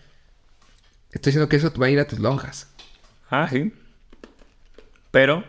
Estoy 1.12 1.30
diciendo 1.30 1.49
que 1.49 1.57
eso 1.57 1.72
va 1.80 1.86
a 1.86 1.90
ir 1.90 2.01
a 2.01 2.07
tus 2.09 2.18
lonjas. 2.18 2.68
Ah, 3.30 3.46
sí. 3.49 3.72
Pero, 5.12 5.44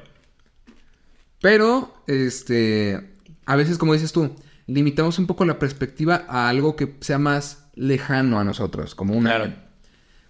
Pero, 1.42 1.94
este, 2.08 3.10
a 3.46 3.56
veces, 3.56 3.78
como 3.78 3.94
dices 3.94 4.12
tú, 4.12 4.36
limitamos 4.70 5.20
un 5.20 5.28
poco 5.28 5.46
la 5.46 5.60
perspectiva 5.60 6.26
a 6.28 6.48
algo 6.50 6.76
que 6.76 6.96
sea 7.02 7.18
más 7.18 7.70
lejano 7.76 8.40
a 8.40 8.44
nosotros, 8.44 8.96
como 8.96 9.16
un 9.16 9.24
Claro. 9.24 9.54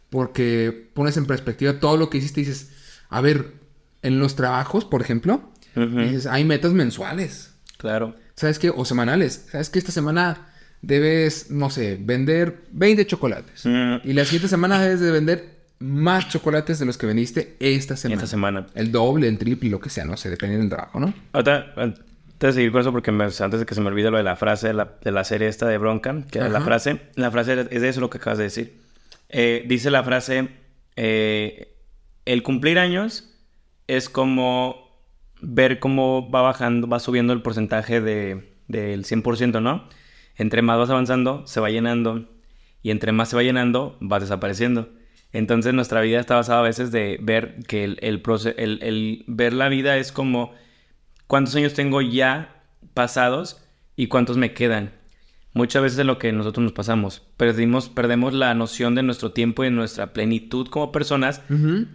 Porque 0.10 0.90
pones 0.94 1.18
en 1.18 1.26
perspectiva 1.26 1.80
todo 1.80 1.98
lo 1.98 2.10
que 2.10 2.18
hiciste 2.18 2.42
y 2.42 2.46
dices, 2.46 2.72
a 3.10 3.22
ver, 3.22 3.54
en 4.02 4.20
los 4.20 4.36
trabajos, 4.36 4.86
por 4.86 5.02
ejemplo, 5.02 5.52
dices, 5.76 6.26
hay 6.26 6.46
metas 6.46 6.74
mensuales, 6.74 7.54
claro. 7.78 8.16
¿sabes 8.36 8.58
qué? 8.58 8.72
O 8.72 8.86
semanales. 8.86 9.48
¿Sabes 9.52 9.70
que 9.70 9.78
Esta 9.78 9.92
semana 9.92 10.48
debes, 10.82 11.52
no 11.52 11.70
sé, 11.70 11.98
vender 12.00 12.64
20 12.72 13.06
chocolates. 13.06 13.66
Mm. 13.66 13.98
Y 14.04 14.14
la 14.14 14.26
siguiente 14.26 14.48
semana 14.48 14.82
debes 14.82 15.00
de 15.00 15.12
vender 15.12 15.60
más 15.80 16.28
chocolates 16.30 16.80
de 16.80 16.86
los 16.86 16.98
que 16.98 17.06
vendiste 17.06 17.56
esta 17.60 17.96
semana. 17.96 18.22
Esta 18.22 18.28
semana. 18.28 18.68
El 18.74 18.92
doble, 18.92 19.28
el 19.28 19.38
triple, 19.38 19.70
lo 19.70 19.80
que 19.80 19.90
sea, 19.90 20.06
no 20.06 20.18
sé, 20.18 20.30
dependiendo 20.30 20.64
del 20.64 20.70
trabajo, 20.70 21.00
¿no? 21.00 21.14
Ahorita, 21.34 21.74
antes 22.40 22.56
de 22.56 22.60
seguir 22.62 22.72
con 22.72 22.80
eso, 22.80 22.92
porque 22.94 23.12
me- 23.12 23.26
antes 23.26 23.60
de 23.60 23.66
que 23.66 23.76
se 23.76 23.82
me 23.82 23.88
olvide 23.88 24.10
lo 24.12 24.16
de 24.18 24.24
la 24.24 24.38
frase 24.38 24.68
de 24.68 24.74
la, 24.74 24.98
de 25.04 25.12
la 25.12 25.26
serie 25.26 25.50
esta 25.50 25.68
de 25.68 25.78
Bronca, 25.78 26.24
que 26.32 26.40
era 26.40 26.48
la 26.48 26.60
Ajá. 26.60 26.66
frase, 26.68 27.02
la 27.16 27.30
frase 27.32 27.68
es 27.70 27.82
de 27.82 27.90
eso 27.90 28.00
lo 28.00 28.10
que 28.10 28.18
acabas 28.18 28.38
de 28.38 28.46
decir. 28.46 28.82
Eh, 29.28 29.66
dice 29.68 29.92
la 29.92 30.04
frase, 30.04 30.48
eh, 30.96 31.76
el 32.26 32.42
cumplir 32.42 32.80
años 32.80 33.30
es 33.88 34.08
como 34.10 34.88
ver 35.42 35.80
cómo 35.80 36.30
va 36.32 36.42
bajando, 36.42 36.88
va 36.88 37.00
subiendo 37.00 37.34
el 37.34 37.42
porcentaje 37.42 38.00
de, 38.00 38.54
del 38.70 39.04
100%, 39.04 39.60
¿no? 39.62 39.90
Entre 40.38 40.62
más 40.62 40.78
vas 40.78 40.90
avanzando, 40.90 41.46
se 41.46 41.60
va 41.60 41.70
llenando, 41.70 42.30
y 42.82 42.92
entre 42.92 43.12
más 43.12 43.28
se 43.30 43.36
va 43.36 43.44
llenando, 43.44 43.98
vas 44.00 44.22
desapareciendo. 44.22 44.88
Entonces 45.34 45.74
nuestra 45.74 46.00
vida 46.00 46.22
está 46.22 46.36
basada 46.36 46.60
a 46.62 46.64
veces 46.64 46.92
de 46.92 47.18
ver 47.22 47.58
que 47.68 47.84
el, 47.84 48.00
el, 48.02 48.22
el- 48.58 48.80
el 48.82 49.24
ver 49.28 49.52
la 49.52 49.68
vida 49.68 49.98
es 49.98 50.14
como 50.14 50.54
cuántos 51.30 51.56
años 51.56 51.76
tengo 51.76 52.02
ya 52.02 52.64
pasados 52.96 53.62
y 53.96 54.08
cuántos 54.08 54.36
me 54.36 54.54
quedan. 54.56 54.94
Muchas 55.54 55.84
veces 55.84 56.00
es 56.00 56.06
lo 56.08 56.18
que 56.18 56.32
nosotros 56.32 56.64
nos 56.64 56.74
pasamos. 56.74 57.22
Perdimos, 57.38 57.88
perdemos 57.88 58.34
la 58.34 58.56
noción 58.56 58.96
de 58.96 59.04
nuestro 59.04 59.32
tiempo 59.32 59.64
y 59.64 59.68
de 59.68 59.72
nuestra 59.72 60.12
plenitud 60.12 60.68
como 60.70 60.92
personas. 60.92 61.44
Ujú. 61.52 61.86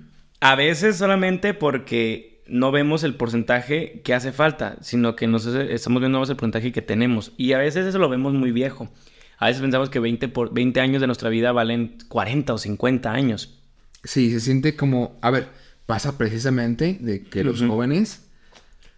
A 0.40 0.54
veces 0.54 0.96
solamente 0.98 1.52
porque 1.52 2.44
no 2.46 2.70
vemos 2.70 3.02
el 3.02 3.16
porcentaje 3.16 4.02
que 4.04 4.14
hace 4.14 4.30
falta, 4.30 4.76
sino 4.82 5.16
que 5.16 5.26
nos 5.26 5.46
estamos 5.46 6.00
viendo 6.00 6.20
más 6.20 6.30
el 6.30 6.36
porcentaje 6.36 6.70
que 6.70 6.82
tenemos. 6.82 7.32
Y 7.36 7.54
a 7.54 7.58
veces 7.58 7.86
eso 7.86 7.98
lo 7.98 8.08
vemos 8.08 8.34
muy 8.34 8.52
viejo. 8.52 8.88
A 9.38 9.48
veces 9.48 9.62
pensamos 9.62 9.90
que 9.90 9.98
20, 9.98 10.28
por, 10.28 10.54
20 10.54 10.80
años 10.80 11.00
de 11.00 11.08
nuestra 11.08 11.28
vida 11.28 11.50
valen 11.50 11.98
40 12.06 12.54
o 12.54 12.58
50 12.58 13.12
años. 13.12 13.58
Sí, 14.04 14.30
se 14.30 14.38
siente 14.38 14.76
como, 14.76 15.18
a 15.22 15.30
ver, 15.30 15.48
pasa 15.86 16.16
precisamente 16.16 16.98
de 17.00 17.24
que 17.24 17.42
los 17.42 17.62
Ujú. 17.62 17.72
jóvenes 17.72 18.23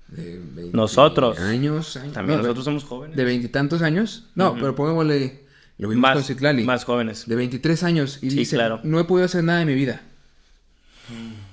de 0.08 0.38
20 0.54 0.76
Nosotros. 0.76 1.38
años, 1.40 1.96
años 1.96 2.12
También 2.12 2.38
no, 2.38 2.42
nosotros 2.44 2.64
somos 2.64 2.84
jóvenes. 2.84 3.16
de 3.16 3.24
veintitantos 3.24 3.82
años, 3.82 4.24
no, 4.34 4.54
pero 4.54 4.74
pongámosle 4.74 5.44
lo 5.78 5.88
vimos 5.88 6.08
con 6.10 6.18
más, 6.18 6.26
Citlali, 6.26 6.64
más 6.64 6.84
jóvenes. 6.84 7.26
de 7.26 7.36
23 7.36 7.82
años 7.82 8.18
y 8.22 8.30
Sí, 8.30 8.36
dice, 8.38 8.56
claro. 8.56 8.80
no 8.82 8.98
he 9.00 9.04
podido 9.04 9.26
hacer 9.26 9.44
nada 9.44 9.60
en 9.62 9.68
mi 9.68 9.74
vida. 9.74 10.00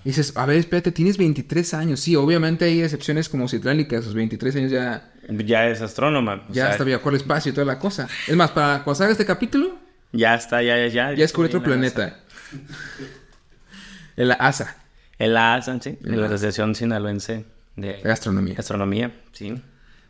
Y 0.06 0.10
dices, 0.10 0.34
a 0.36 0.46
ver, 0.46 0.58
espérate, 0.58 0.92
tienes 0.92 1.18
23 1.18 1.74
años. 1.76 2.00
Sí, 2.00 2.16
obviamente 2.16 2.66
hay 2.66 2.82
excepciones 2.82 3.30
como 3.30 3.48
Citlali 3.48 3.88
que 3.88 3.98
a 3.98 4.02
sus 4.02 4.14
23 4.16 4.56
años 4.56 4.72
ya, 4.72 5.12
Ya 5.30 5.68
es 5.68 5.82
astrónoma. 5.82 6.44
ya 6.50 6.54
sea, 6.66 6.70
hasta 6.72 6.84
viajó 6.84 7.10
al 7.10 7.16
espacio 7.16 7.52
y 7.52 7.54
toda 7.54 7.66
la 7.66 7.78
cosa. 7.80 8.08
Es 8.28 8.36
más, 8.36 8.52
para 8.52 8.84
cuando 8.84 8.96
salga 8.98 9.12
este 9.12 9.26
capítulo, 9.26 9.78
Ya 10.12 10.36
está, 10.36 10.62
ya, 10.64 10.78
ya, 10.78 10.88
ya. 10.88 11.12
ya 11.12 11.18
descubrió 11.22 11.48
otro 11.50 11.64
planeta. 11.64 12.20
En 14.18 14.28
la 14.28 14.36
ASA. 14.36 14.76
El 15.20 15.38
ASA, 15.38 15.80
sí. 15.82 15.98
El 16.04 16.14
En 16.16 16.22
la. 16.22 16.28
Asociación 16.28 16.76
Sinaloense 16.76 17.46
de 17.76 18.02
de 18.04 18.12
astronomía. 18.12 18.56
Astronomía, 18.58 19.12
sí. 19.32 19.54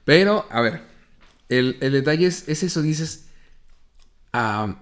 Pero, 0.05 0.45
a 0.49 0.61
ver, 0.61 0.81
el, 1.49 1.77
el 1.81 1.91
detalle 1.93 2.27
es, 2.27 2.47
es 2.49 2.63
eso, 2.63 2.81
dices, 2.81 3.29
ah, 4.33 4.75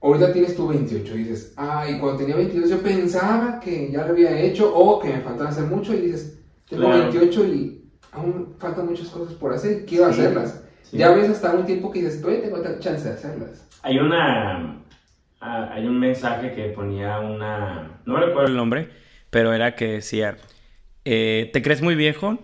ahorita 0.00 0.32
tienes 0.32 0.56
tu 0.56 0.68
28 0.68 1.14
y 1.14 1.18
dices, 1.24 1.52
ay, 1.56 1.98
cuando 1.98 2.18
tenía 2.18 2.36
22 2.36 2.70
yo 2.70 2.78
pensaba 2.82 3.60
que 3.60 3.90
ya 3.90 4.04
lo 4.04 4.12
había 4.12 4.38
hecho 4.40 4.72
o 4.74 4.98
que 5.00 5.08
me 5.08 5.20
faltaba 5.20 5.50
hacer 5.50 5.64
mucho 5.64 5.94
y 5.94 6.00
dices, 6.02 6.38
tengo 6.68 6.84
Claro. 6.86 7.02
28 7.12 7.44
y 7.46 7.84
aún 8.12 8.54
faltan 8.58 8.86
muchas 8.86 9.08
cosas 9.08 9.34
por 9.34 9.52
hacer 9.52 9.82
y 9.82 9.84
quiero 9.86 10.06
Sí, 10.12 10.20
hacerlas. 10.20 10.60
sí. 10.82 10.96
Ya 10.98 11.10
ves 11.12 11.30
hasta 11.30 11.52
un 11.54 11.66
tiempo 11.66 11.90
que 11.90 12.02
dices, 12.02 12.20
todavía 12.20 12.42
tengo 12.44 12.56
otra 12.58 12.78
chance 12.78 13.08
de 13.08 13.14
hacerlas. 13.14 13.66
Hay 13.82 13.98
una. 13.98 14.82
ah, 15.40 15.70
Hay 15.72 15.86
un 15.86 15.98
mensaje 16.00 16.52
que 16.54 16.68
ponía 16.70 17.20
una. 17.20 18.00
No 18.04 18.14
me 18.14 18.20
recuerdo 18.26 18.48
el 18.48 18.56
nombre, 18.56 18.90
pero 19.30 19.52
era 19.52 19.76
que 19.76 19.92
decía: 19.92 20.36
eh, 21.06 21.50
¿Te 21.52 21.62
crees 21.62 21.80
muy 21.82 21.94
viejo? 21.94 22.38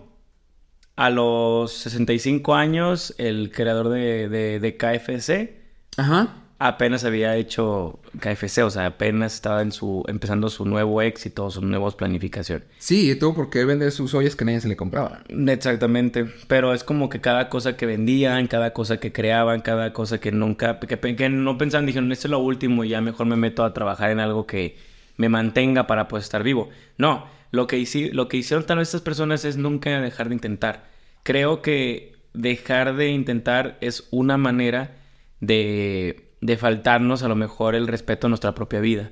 A 0.95 1.09
los 1.09 1.73
65 1.73 2.55
años, 2.55 3.13
el 3.17 3.51
creador 3.51 3.89
de, 3.89 4.29
de, 4.29 4.59
de 4.59 4.77
KFC 4.77 5.49
Ajá. 5.97 6.35
apenas 6.59 7.03
había 7.03 7.35
hecho 7.35 7.99
KFC, 8.19 8.59
o 8.63 8.69
sea, 8.69 8.85
apenas 8.85 9.33
estaba 9.33 9.63
en 9.63 9.71
su, 9.71 10.03
empezando 10.07 10.49
su 10.49 10.65
nuevo 10.65 11.01
éxito, 11.01 11.49
su 11.49 11.61
nueva 11.61 11.89
planificación. 11.91 12.63
Sí, 12.77 13.09
y 13.11 13.15
todo 13.15 13.33
porque 13.33 13.65
vende 13.65 13.89
sus 13.91 14.13
ollas 14.13 14.35
que 14.35 14.45
nadie 14.45 14.61
se 14.61 14.67
le 14.69 14.75
compraba. 14.77 15.23
Exactamente, 15.29 16.25
pero 16.47 16.73
es 16.73 16.83
como 16.83 17.09
que 17.09 17.19
cada 17.21 17.49
cosa 17.49 17.75
que 17.75 17.85
vendían, 17.87 18.47
cada 18.47 18.71
cosa 18.71 18.97
que 18.97 19.11
creaban, 19.11 19.61
cada 19.61 19.93
cosa 19.93 20.19
que 20.19 20.31
nunca, 20.31 20.79
que, 20.79 20.97
que 21.15 21.29
no 21.29 21.57
pensaban, 21.57 21.85
dijeron, 21.87 22.11
esto 22.11 22.27
es 22.27 22.31
lo 22.31 22.39
último 22.39 22.83
y 22.83 22.89
ya 22.89 23.01
mejor 23.01 23.25
me 23.25 23.35
meto 23.35 23.65
a 23.65 23.73
trabajar 23.73 24.11
en 24.11 24.19
algo 24.19 24.45
que 24.45 24.77
me 25.17 25.27
mantenga 25.27 25.87
para 25.87 26.07
pues 26.07 26.23
estar 26.23 26.43
vivo. 26.43 26.69
No, 26.97 27.25
lo 27.53 27.67
que, 27.67 27.77
hici- 27.79 28.11
lo 28.11 28.27
que 28.27 28.37
hicieron 28.37 28.65
tal 28.65 28.79
vez 28.79 28.89
estas 28.89 29.01
personas 29.01 29.45
es 29.45 29.57
nunca 29.57 30.01
dejar 30.01 30.29
de 30.29 30.35
intentar. 30.35 30.89
Creo 31.23 31.61
que 31.63 32.13
dejar 32.33 32.95
de 32.97 33.09
intentar 33.11 33.77
es 33.81 34.09
una 34.11 34.37
manera 34.37 34.97
de, 35.39 36.31
de 36.41 36.57
faltarnos 36.57 37.23
a 37.23 37.29
lo 37.29 37.35
mejor 37.37 37.75
el 37.75 37.87
respeto 37.87 38.27
a 38.27 38.29
nuestra 38.29 38.55
propia 38.55 38.81
vida. 38.81 39.11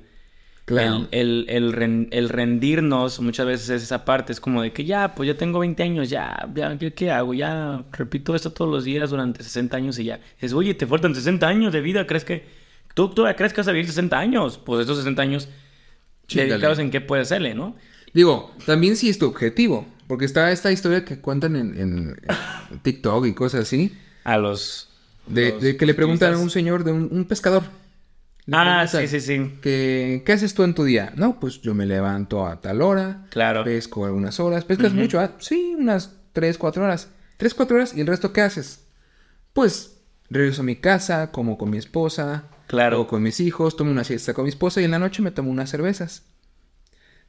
Claro. 0.64 1.08
El, 1.10 1.46
el, 1.46 1.46
el 1.48 1.72
ren- 1.72 2.08
el 2.12 2.28
rendirnos 2.28 3.20
muchas 3.20 3.46
veces 3.46 3.70
es 3.70 3.82
esa 3.84 4.04
parte, 4.04 4.32
es 4.32 4.40
como 4.40 4.62
de 4.62 4.72
que 4.72 4.84
ya, 4.84 5.14
pues 5.14 5.26
ya 5.28 5.36
tengo 5.36 5.58
20 5.60 5.82
años, 5.82 6.10
ya, 6.10 6.48
ya, 6.54 6.78
¿qué, 6.78 7.10
hago? 7.10 7.34
Ya 7.34 7.84
repito 7.92 8.34
esto 8.36 8.52
todos 8.52 8.70
los 8.70 8.84
días 8.84 9.10
durante 9.10 9.42
60 9.42 9.76
años 9.76 9.98
y 9.98 10.04
ya. 10.04 10.20
Es, 10.40 10.52
oye, 10.52 10.74
te 10.74 10.86
faltan 10.86 11.14
60 11.14 11.48
años 11.48 11.72
de 11.72 11.80
vida, 11.80 12.06
¿crees 12.06 12.24
que 12.24 12.46
tú, 12.94 13.08
tú 13.10 13.24
crees 13.36 13.52
que 13.52 13.60
vas 13.60 13.68
a 13.68 13.72
vivir 13.72 13.86
60 13.88 14.18
años? 14.18 14.58
Pues 14.58 14.80
estos 14.82 14.98
60 14.98 15.22
años 15.22 15.48
dedicados 16.28 16.78
en 16.78 16.90
qué 16.90 17.00
puedes 17.00 17.28
hacerle, 17.28 17.54
¿no? 17.54 17.76
Digo, 18.12 18.52
también 18.66 18.96
sí 18.96 19.08
es 19.08 19.18
tu 19.18 19.26
objetivo. 19.26 19.86
Porque 20.06 20.24
está 20.26 20.50
esta 20.50 20.70
historia 20.70 21.04
que 21.04 21.20
cuentan 21.20 21.56
en, 21.56 22.20
TikTok 22.82 23.26
y 23.26 23.32
cosas 23.32 23.62
así. 23.62 23.96
A 24.24 24.36
los... 24.36 24.90
De, 25.26 25.50
los 25.52 25.62
de 25.62 25.76
que 25.76 25.86
le 25.86 25.94
preguntan 25.94 26.34
a 26.34 26.38
un 26.38 26.50
señor, 26.50 26.84
de 26.84 26.92
un, 26.92 27.08
un 27.10 27.24
pescador. 27.24 27.62
Le 28.44 28.56
Ah, 28.56 28.86
sí, 28.88 29.06
sí, 29.06 29.20
sí. 29.20 29.58
Que, 29.62 30.22
¿Qué 30.26 30.32
haces 30.32 30.52
tú 30.52 30.64
en 30.64 30.74
tu 30.74 30.84
día? 30.84 31.12
No, 31.16 31.38
pues 31.38 31.60
yo 31.62 31.74
me 31.74 31.86
levanto 31.86 32.46
a 32.46 32.60
tal 32.60 32.82
hora. 32.82 33.26
Claro. 33.30 33.62
Pesco 33.64 34.04
algunas 34.04 34.40
horas. 34.40 34.64
¿Pescas 34.64 34.92
mucho? 34.92 35.20
Ah, 35.20 35.32
sí, 35.38 35.74
unas 35.78 36.16
3, 36.32 36.58
4 36.58 36.84
horas. 36.84 37.08
3, 37.36 37.54
4 37.54 37.76
horas. 37.76 37.96
¿Y 37.96 38.00
el 38.00 38.06
resto 38.06 38.32
qué 38.32 38.40
haces? 38.40 38.84
Pues 39.52 39.98
regreso 40.28 40.62
a 40.62 40.64
mi 40.64 40.76
casa, 40.76 41.30
como 41.30 41.56
con 41.56 41.70
mi 41.70 41.78
esposa. 41.78 42.44
Claro. 42.66 43.02
O 43.02 43.06
con 43.06 43.22
mis 43.22 43.38
hijos, 43.38 43.76
tomo 43.76 43.90
una 43.90 44.04
siesta 44.04 44.34
con 44.34 44.44
mi 44.44 44.50
esposa 44.50 44.80
y 44.80 44.84
en 44.84 44.90
la 44.90 44.98
noche 44.98 45.22
me 45.22 45.30
tomo 45.30 45.50
unas 45.50 45.70
cervezas. 45.70 46.24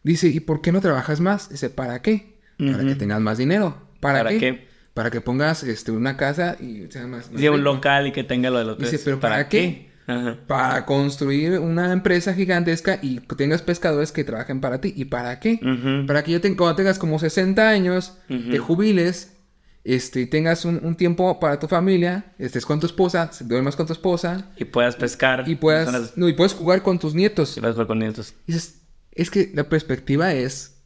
Dice, 0.03 0.27
¿y 0.27 0.39
por 0.39 0.61
qué 0.61 0.71
no 0.71 0.81
trabajas 0.81 1.19
más? 1.19 1.49
Dice, 1.49 1.69
¿para 1.69 2.01
qué? 2.01 2.39
Para 2.57 2.83
que 2.85 2.95
tengas 2.95 3.19
más 3.21 3.37
dinero. 3.37 3.77
¿Para, 3.99 4.19
¿Para 4.19 4.29
qué? 4.31 4.37
qué? 4.39 4.67
Para 4.93 5.09
que 5.09 5.21
pongas 5.21 5.63
este, 5.63 5.91
una 5.91 6.17
casa 6.17 6.55
y 6.59 6.85
sea 6.91 7.07
más, 7.07 7.31
más 7.31 7.39
Sí, 7.41 7.47
un 7.47 7.63
local 7.63 8.07
y 8.07 8.11
que 8.11 8.23
tenga 8.23 8.49
lo 8.49 8.59
de 8.59 8.65
los 8.65 8.77
Dice. 8.77 8.99
¿pero 9.03 9.19
para 9.19 9.47
qué? 9.49 9.91
Ajá. 10.05 10.37
Para 10.47 10.85
construir 10.85 11.57
una 11.59 11.91
empresa 11.93 12.33
gigantesca 12.33 12.99
y 13.01 13.19
que 13.19 13.35
tengas 13.35 13.61
pescadores 13.61 14.11
que 14.11 14.23
trabajen 14.25 14.59
para 14.61 14.81
ti. 14.81 14.93
¿Y 14.95 15.05
para 15.05 15.39
qué? 15.39 15.59
Para 16.05 16.23
que 16.23 16.33
ya 16.33 16.41
te- 16.41 16.55
cuando 16.55 16.75
tengas 16.75 16.99
como 16.99 17.17
60 17.17 17.69
años, 17.69 18.17
Ujú. 18.29 18.51
te 18.51 18.59
jubiles, 18.59 19.37
este, 19.85 20.21
y 20.21 20.25
tengas 20.27 20.65
un, 20.65 20.79
un 20.83 20.95
tiempo 20.95 21.39
para 21.39 21.57
tu 21.57 21.67
familia, 21.67 22.33
estés 22.37 22.65
con 22.65 22.79
tu 22.81 22.85
esposa, 22.85 23.31
duermas 23.41 23.75
con 23.77 23.87
tu 23.87 23.93
esposa 23.93 24.51
Y 24.57 24.65
puedas 24.65 24.95
pescar. 24.97 25.45
y 25.47 25.55
puedas, 25.55 25.91
las- 25.91 26.17
no, 26.17 26.27
y 26.29 26.33
puedes 26.33 26.53
jugar 26.53 26.83
con 26.83 26.99
tus 26.99 27.15
nietos. 27.15 27.57
y 27.57 27.61
puedas 27.61 27.75
jugar 27.75 27.87
con 27.87 27.99
nietos. 27.99 28.33
Dices, 28.45 28.81
es 29.15 29.29
que 29.29 29.51
la 29.53 29.69
perspectiva 29.69 30.33
es, 30.33 30.81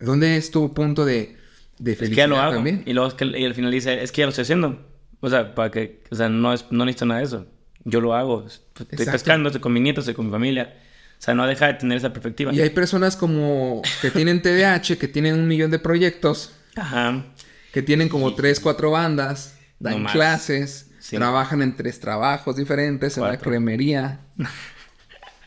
¿dónde 0.00 0.36
es 0.36 0.50
tu 0.50 0.72
punto 0.74 1.04
de, 1.04 1.36
de 1.78 1.92
Es 1.92 1.98
que 1.98 2.08
ya 2.10 2.26
lo 2.26 2.38
hago. 2.38 2.54
también? 2.54 2.82
Y 2.86 2.92
luego 2.92 3.08
es 3.08 3.14
que, 3.14 3.24
y 3.26 3.44
al 3.44 3.54
final 3.54 3.70
dice, 3.70 4.02
es 4.02 4.12
que 4.12 4.20
ya 4.20 4.26
lo 4.26 4.30
estoy 4.30 4.42
haciendo. 4.42 4.86
O 5.20 5.28
sea, 5.30 5.54
para 5.54 5.70
que, 5.70 6.02
o 6.10 6.14
sea, 6.14 6.28
no, 6.28 6.52
es, 6.52 6.66
no 6.70 6.84
necesito 6.84 7.06
nada 7.06 7.20
de 7.20 7.26
eso. 7.26 7.46
Yo 7.84 8.00
lo 8.00 8.14
hago. 8.14 8.46
Estoy 8.46 8.86
Exacto. 8.90 9.12
pescando, 9.12 9.48
estoy 9.48 9.60
con 9.60 9.72
mi 9.72 9.80
nieto, 9.80 10.00
estoy 10.00 10.14
con 10.14 10.26
mi 10.26 10.32
familia. 10.32 10.74
O 11.18 11.22
sea, 11.24 11.34
no 11.34 11.46
deja 11.46 11.66
de 11.68 11.74
tener 11.74 11.96
esa 11.98 12.12
perspectiva. 12.12 12.52
Y 12.52 12.60
hay 12.60 12.70
personas 12.70 13.16
como 13.16 13.80
que 14.02 14.10
tienen 14.10 14.42
TDAH, 14.42 14.96
que 14.98 15.08
tienen 15.08 15.34
un 15.34 15.48
millón 15.48 15.70
de 15.70 15.78
proyectos, 15.78 16.52
Ajá. 16.76 17.24
que 17.72 17.82
tienen 17.82 18.08
como 18.08 18.34
tres, 18.34 18.60
cuatro 18.60 18.90
bandas, 18.90 19.58
dan 19.78 20.02
No 20.02 20.10
clases, 20.10 20.90
Sí. 20.98 21.16
trabajan 21.16 21.60
en 21.62 21.76
tres 21.76 22.00
trabajos 22.00 22.56
diferentes, 22.56 23.16
en 23.18 23.24
la 23.24 23.38
cremería. 23.38 24.20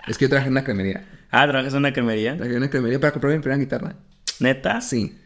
es 0.07 0.17
que 0.17 0.25
yo 0.25 0.29
trabajé 0.29 0.47
en 0.47 0.53
una 0.53 0.63
cremería. 0.63 1.03
Ah, 1.31 1.47
¿trabajas 1.47 1.73
en 1.73 1.79
una 1.79 1.93
cremería? 1.93 2.31
Trabajé 2.35 2.51
en 2.55 2.57
una 2.63 2.69
cremería 2.69 2.99
para 2.99 3.11
comprar 3.11 3.33
mi 3.33 3.39
primera 3.39 3.59
guitarra. 3.59 3.95
¿Neta? 4.39 4.81
Sí. 4.81 5.17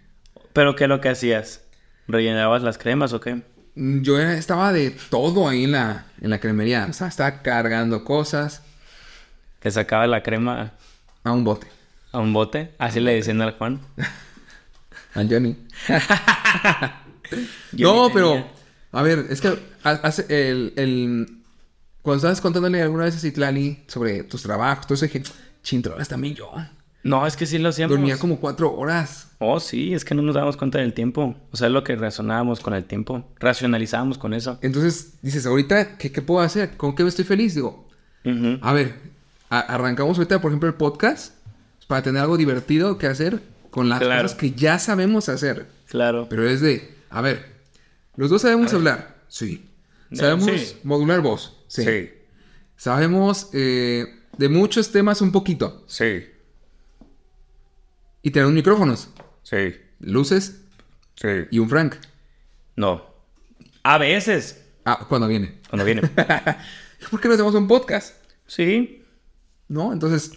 ¿Pero 0.54 0.76
qué 0.76 0.86
es 0.86 0.90
lo 0.90 1.00
que 1.02 1.10
hacías? 1.10 1.62
¿Rellenabas 2.08 2.64
las 2.64 2.78
cremas 2.78 3.14
o 3.14 3.20
qué? 3.22 3.42
Mm, 3.76 4.02
Yo 4.02 4.20
estaba 4.20 4.74
de 4.74 4.92
todo 5.10 5.48
ahí 5.48 5.66
en 5.66 5.74
la, 5.74 6.06
en 6.22 6.30
la 6.30 6.40
cremería. 6.40 6.88
O 6.90 6.94
sea, 6.94 7.08
estaba 7.08 7.42
cargando 7.42 8.04
cosas 8.04 8.64
¿Te 9.60 9.70
sacabas 9.70 10.10
la 10.10 10.24
crema 10.24 10.74
a 11.24 11.32
un 11.32 11.44
bote. 11.44 11.68
a 12.12 12.20
un 12.20 12.34
bote? 12.34 12.72
Así 12.80 13.00
le 13.00 13.14
decían 13.14 13.42
al 13.42 13.52
Juan. 13.58 13.80
A 15.14 15.24
Johnny. 15.30 15.56
No, 17.74 18.10
pero... 18.14 18.46
A 18.92 19.02
ver, 19.04 19.28
es 19.30 19.40
que 19.40 19.48
ha- 19.84 19.90
hace 19.92 20.26
el, 20.30 20.74
el... 20.76 21.38
Cuando 22.02 22.18
estabas 22.18 22.42
contándole 22.42 22.82
alguna 22.82 23.06
vez 23.06 23.16
a 23.16 23.20
Citlali 23.20 23.84
sobre 23.88 24.24
tus 24.24 24.42
trabajos, 24.44 24.84
entonces 24.86 25.12
dije, 25.14 25.24
chintrolas 25.64 26.08
también 26.08 26.36
yo. 26.36 26.52
No, 27.04 27.26
es 27.26 27.36
que 27.36 27.46
sí 27.48 27.58
lo 27.58 27.70
hacíamos. 27.70 27.98
Dormía 27.98 28.18
como 28.18 28.40
cuatro 28.40 28.74
horas. 28.76 29.30
Oh, 29.40 29.60
sí, 29.60 29.94
es 29.96 30.06
que 30.06 30.14
no 30.14 30.22
nos 30.22 30.36
dábamos 30.36 30.56
cuenta 30.56 30.78
del 30.78 30.94
tiempo. 30.94 31.36
O 31.52 31.58
sea, 31.58 31.66
es 31.68 31.74
lo 31.74 31.84
que 31.84 31.96
razonábamos 31.96 32.60
con 32.60 32.76
el 32.76 32.84
tiempo. 32.86 33.26
Racionalizábamos 33.40 34.20
con 34.20 34.36
eso. 34.36 34.60
Entonces 34.62 35.14
dices, 35.24 35.48
ahorita, 35.48 35.98
¿qué, 35.98 36.12
qué 36.12 36.22
puedo 36.22 36.42
hacer? 36.42 36.78
¿Con 36.78 36.94
qué 36.96 37.02
me 37.04 37.10
estoy 37.10 37.26
feliz? 37.26 37.56
Digo, 37.56 37.88
a 38.62 38.74
ver, 38.74 38.94
a- 39.50 39.60
arrancamos 39.62 40.18
ahorita, 40.20 40.40
por 40.42 40.52
ejemplo, 40.52 40.70
el 40.70 40.76
podcast 40.76 41.34
para 41.88 42.04
tener 42.04 42.22
algo 42.22 42.38
divertido 42.38 43.00
que 43.00 43.08
hacer 43.08 43.42
con 43.72 43.90
las 43.90 44.00
Claro. 44.00 44.22
cosas 44.22 44.38
que 44.38 44.52
ya 44.52 44.78
sabemos 44.78 45.28
hacer. 45.28 45.66
Claro. 45.88 46.28
Pero 46.30 46.48
es 46.48 46.62
de, 46.62 46.94
a 47.10 47.22
ver, 47.22 47.46
los 48.16 48.30
dos 48.30 48.44
sabemos 48.44 48.72
hablar. 48.76 49.16
Sí. 49.28 49.66
Sabemos 50.14 50.46
sí. 50.52 50.78
modular 50.84 51.22
voz. 51.22 51.58
Sí. 51.68 51.84
Sí. 51.84 52.10
Sabemos 52.78 53.50
eh, 53.54 54.06
de 54.42 54.50
muchos 54.50 54.92
temas 54.92 55.22
un 55.22 55.32
poquito. 55.32 55.84
Sí. 55.88 56.26
Y 58.24 58.32
tenemos 58.32 58.54
micrófonos, 58.54 59.10
Sí. 59.44 59.76
luces 60.00 60.62
Sí. 61.16 61.28
y 61.52 61.60
un 61.60 61.70
Frank. 61.70 61.96
No. 62.76 63.06
A 63.84 63.98
veces. 63.98 64.64
Ah, 64.86 65.06
cuando 65.08 65.28
viene. 65.28 65.60
Cuando 65.70 65.86
viene. 65.86 66.02
¿Por 67.12 67.22
qué 67.22 67.28
no 67.28 67.36
hacemos 67.36 67.56
un 67.56 67.68
podcast? 67.68 68.16
sí. 68.48 68.98
¿No? 69.68 69.94
Entonces. 69.94 70.34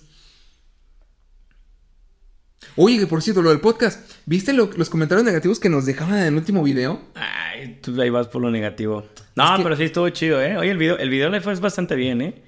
Oye, 2.77 2.99
que 2.99 3.07
por 3.07 3.21
cierto, 3.23 3.43
lo 3.43 3.51
del 3.51 3.61
podcast. 3.61 4.11
¿Viste 4.27 4.53
lo- 4.53 4.71
los 4.77 4.89
comentarios 4.91 5.25
negativos 5.25 5.59
que 5.59 5.69
nos 5.69 5.87
dejaban 5.87 6.19
en 6.19 6.27
el 6.27 6.35
último 6.37 6.63
video? 6.63 7.01
Ay, 7.15 7.79
tú 7.83 8.01
ahí 8.01 8.11
vas 8.11 8.29
por 8.29 8.43
lo 8.43 8.51
negativo. 8.51 9.07
No, 9.35 9.45
Es 9.53 9.57
que- 9.59 9.63
pero 9.65 9.77
sí 9.77 9.85
estuvo 9.85 10.09
chido, 10.11 10.41
¿eh? 10.41 10.57
Oye, 10.57 10.71
el 10.71 10.79
video, 10.79 10.99
el 10.99 11.11
video 11.11 11.31
le 11.31 11.41
fue 11.41 11.55
bastante 11.57 11.97
bien, 11.97 12.23
¿eh? 12.23 12.43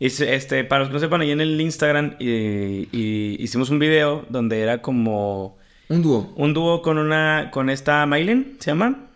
Este, 0.00 0.64
para 0.64 0.80
los 0.80 0.88
que 0.88 0.94
no 0.94 0.98
sepan, 1.00 1.20
ahí 1.20 1.30
en 1.30 1.42
el 1.42 1.60
Instagram 1.60 2.16
y, 2.18 2.88
y 2.90 3.36
hicimos 3.38 3.68
un 3.68 3.78
video 3.78 4.24
donde 4.30 4.60
era 4.60 4.80
como 4.80 5.58
Un 5.90 6.02
dúo. 6.02 6.32
un 6.36 6.54
dúo 6.54 6.80
con 6.80 6.96
una, 6.96 7.50
con 7.52 7.68
esta 7.68 8.06
Mailen, 8.06 8.56
¿se 8.60 8.70
llama? 8.70 9.10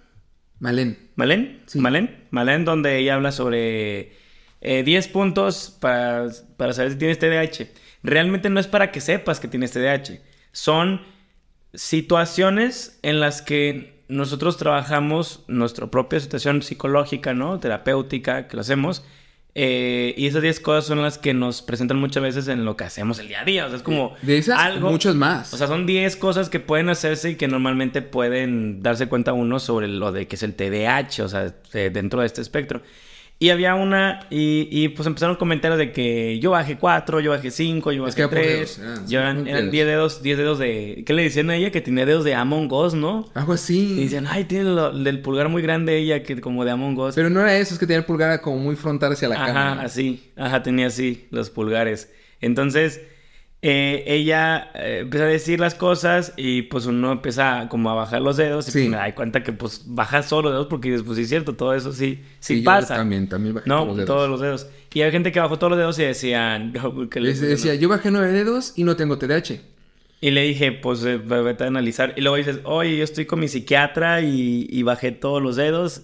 Malén. 0.60 0.98
¿Malen? 1.16 1.62
Sí. 1.66 1.78
¿Malen? 1.78 2.26
Malen, 2.30 2.64
donde 2.64 2.98
ella 2.98 3.14
habla 3.14 3.32
sobre 3.32 4.12
eh, 4.60 4.82
10 4.84 5.08
puntos 5.08 5.76
para, 5.80 6.28
para 6.56 6.72
saber 6.74 6.92
si 6.92 6.98
tienes 6.98 7.18
TDAH. 7.18 7.68
Realmente 8.02 8.50
no 8.50 8.60
es 8.60 8.66
para 8.66 8.90
que 8.92 9.00
sepas 9.00 9.40
que 9.40 9.48
tienes 9.48 9.72
TDAH. 9.72 10.20
Son 10.52 11.00
situaciones 11.72 12.98
en 13.02 13.20
las 13.20 13.42
que 13.42 14.04
nosotros 14.08 14.56
trabajamos 14.58 15.44
nuestra 15.48 15.90
propia 15.90 16.20
situación 16.20 16.62
psicológica, 16.62 17.32
¿no? 17.34 17.58
Terapéutica, 17.58 18.48
que 18.48 18.56
lo 18.56 18.60
hacemos. 18.60 19.04
Eh, 19.56 20.14
y 20.16 20.26
esas 20.26 20.42
10 20.42 20.58
cosas 20.60 20.86
son 20.86 21.00
las 21.00 21.16
que 21.16 21.32
nos 21.32 21.62
presentan 21.62 21.98
muchas 21.98 22.22
veces 22.22 22.48
en 22.48 22.64
lo 22.64 22.76
que 22.76 22.84
hacemos 22.84 23.20
el 23.20 23.28
día 23.28 23.42
a 23.42 23.44
día. 23.44 23.66
O 23.66 23.68
sea, 23.68 23.76
es 23.76 23.82
como 23.82 24.14
De 24.22 24.38
esas, 24.38 24.58
algo... 24.58 24.90
muchas 24.90 25.14
más. 25.14 25.54
O 25.54 25.56
sea, 25.56 25.68
son 25.68 25.86
10 25.86 26.16
cosas 26.16 26.48
que 26.48 26.58
pueden 26.58 26.88
hacerse 26.88 27.30
y 27.30 27.34
que 27.36 27.46
normalmente 27.46 28.02
pueden 28.02 28.82
darse 28.82 29.06
cuenta 29.06 29.32
uno 29.32 29.60
sobre 29.60 29.86
lo 29.86 30.10
de 30.10 30.26
que 30.26 30.36
es 30.36 30.42
el 30.42 30.54
TDAH, 30.54 31.22
o 31.22 31.28
sea, 31.28 31.54
eh, 31.72 31.90
dentro 31.92 32.20
de 32.20 32.26
este 32.26 32.40
espectro. 32.40 32.82
Y 33.40 33.50
había 33.50 33.74
una, 33.74 34.20
y, 34.30 34.68
y 34.70 34.88
pues 34.90 35.06
empezaron 35.06 35.36
comentarios 35.36 35.76
de 35.78 35.92
que 35.92 36.38
yo 36.38 36.52
bajé 36.52 36.78
cuatro, 36.78 37.20
yo 37.20 37.32
bajé 37.32 37.50
cinco, 37.50 37.90
yo 37.92 38.06
Es 38.06 38.14
que 38.14 38.24
bajé 38.24 38.36
tres. 38.36 38.78
dedos, 38.78 38.78
eran- 38.78 39.06
yo 39.08 39.20
eran, 39.20 39.46
eran 39.48 39.70
dedos. 39.70 39.72
10 39.72 39.86
dedos, 39.86 40.22
10 40.22 40.38
dedos 40.38 40.58
de. 40.60 41.02
¿Qué 41.04 41.12
le 41.12 41.24
decían 41.24 41.50
a 41.50 41.56
ella? 41.56 41.70
Que 41.70 41.80
tenía 41.80 42.06
dedos 42.06 42.24
de 42.24 42.34
Among 42.34 42.72
Us, 42.72 42.94
¿no? 42.94 43.26
Algo 43.34 43.52
así. 43.54 43.92
Y 43.98 44.02
dicen, 44.02 44.26
ay, 44.28 44.44
tiene 44.44 44.64
lo- 44.70 44.92
del 44.92 45.20
pulgar 45.20 45.48
muy 45.48 45.62
grande 45.62 45.98
ella, 45.98 46.22
que 46.22 46.40
como 46.40 46.64
de 46.64 46.70
Among 46.70 46.96
Us. 46.98 47.16
Pero 47.16 47.28
no 47.28 47.40
era 47.40 47.56
eso, 47.58 47.74
es 47.74 47.80
que 47.80 47.86
tenía 47.86 47.98
el 47.98 48.04
pulgar 48.06 48.40
como 48.40 48.58
muy 48.58 48.76
frontal 48.76 49.12
hacia 49.12 49.28
la 49.28 49.34
Ajá, 49.34 49.46
cámara. 49.46 49.82
así. 49.82 50.30
Ajá, 50.36 50.62
tenía 50.62 50.86
así 50.86 51.26
los 51.30 51.50
pulgares. 51.50 52.10
Entonces, 52.40 53.00
eh, 53.66 54.04
ella 54.06 54.70
eh, 54.74 54.98
empieza 55.02 55.24
a 55.24 55.28
decir 55.28 55.58
las 55.58 55.74
cosas 55.74 56.34
y 56.36 56.62
pues 56.62 56.84
uno 56.84 57.12
empieza 57.12 57.66
como 57.70 57.88
a 57.88 57.94
bajar 57.94 58.20
los 58.20 58.36
dedos 58.36 58.68
y 58.68 58.72
Sí. 58.72 58.78
pues, 58.80 58.90
me 58.90 58.96
da 58.98 59.14
cuenta 59.14 59.42
que 59.42 59.52
pues 59.54 59.84
baja 59.86 60.22
solo 60.22 60.50
los 60.50 60.52
dedos 60.58 60.66
porque 60.68 60.90
dices, 60.90 61.02
pues 61.02 61.16
sí 61.16 61.22
es 61.22 61.30
cierto, 61.30 61.54
todo 61.54 61.72
eso 61.74 61.90
sí, 61.92 62.20
sí, 62.40 62.56
Sí, 62.56 62.60
yo 62.60 62.64
pasa. 62.66 62.94
también, 62.96 63.26
también 63.26 63.54
bajé 63.54 63.66
no, 63.68 63.76
todos 63.76 63.86
los 63.88 63.96
dedos. 63.96 64.06
todos 64.08 64.28
los 64.30 64.40
dedos. 64.42 64.66
Y 64.92 65.00
hay 65.00 65.10
gente 65.10 65.32
que 65.32 65.40
bajó 65.40 65.58
todos 65.58 65.70
los 65.70 65.78
dedos 65.78 65.98
y 65.98 66.02
decían... 66.02 66.72
que 67.10 67.20
le- 67.20 67.30
Les 67.30 67.40
decía, 67.40 67.74
yo 67.74 67.88
bajé 67.88 68.10
nueve 68.10 68.32
dedos 68.32 68.74
y 68.76 68.84
no 68.84 68.96
tengo 68.96 69.16
TDAH. 69.18 69.60
Y 70.20 70.30
le 70.30 70.42
dije, 70.42 70.72
pues 70.72 71.02
eh, 71.04 71.16
vete 71.16 71.64
a 71.64 71.66
analizar. 71.68 72.12
Y 72.16 72.20
luego 72.20 72.36
dices, 72.36 72.60
oye, 72.64 72.96
yo 72.98 73.04
estoy 73.04 73.24
con 73.24 73.40
mi 73.40 73.48
psiquiatra 73.48 74.20
y, 74.20 74.66
y 74.70 74.82
bajé 74.82 75.10
todos 75.12 75.42
los 75.42 75.56
dedos. 75.56 76.02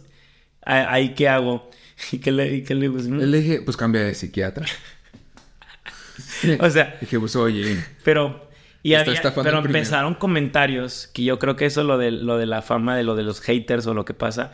¿A- 0.64 0.92
¿Ahí 0.92 1.10
qué 1.14 1.28
hago? 1.28 1.68
¿Y 2.12 2.18
qué 2.18 2.32
le, 2.32 2.56
y 2.56 2.62
qué 2.64 2.74
le 2.74 2.90
pues, 2.90 3.04
Le 3.06 3.38
dije, 3.40 3.60
pues 3.62 3.76
cambia 3.76 4.02
de 4.02 4.14
psiquiatra. 4.14 4.64
O 6.60 6.70
sea, 6.70 6.96
Dije, 7.00 7.18
pues 7.20 7.36
oye, 7.36 7.82
Pero, 8.04 8.48
y 8.82 8.94
había- 8.94 9.12
pero 9.44 9.58
empezaron 9.78 10.14
comentarios, 10.14 11.08
que 11.12 11.24
yo 11.24 11.38
creo 11.38 11.56
que 11.56 11.66
eso 11.66 11.82
lo 11.84 11.98
de, 11.98 12.10
lo 12.10 12.38
de 12.38 12.46
la 12.46 12.62
fama, 12.62 12.96
de 12.96 13.02
lo 13.02 13.14
de 13.14 13.22
los 13.22 13.40
haters 13.40 13.86
o 13.86 13.94
lo 13.94 14.04
que 14.04 14.14
pasa, 14.14 14.52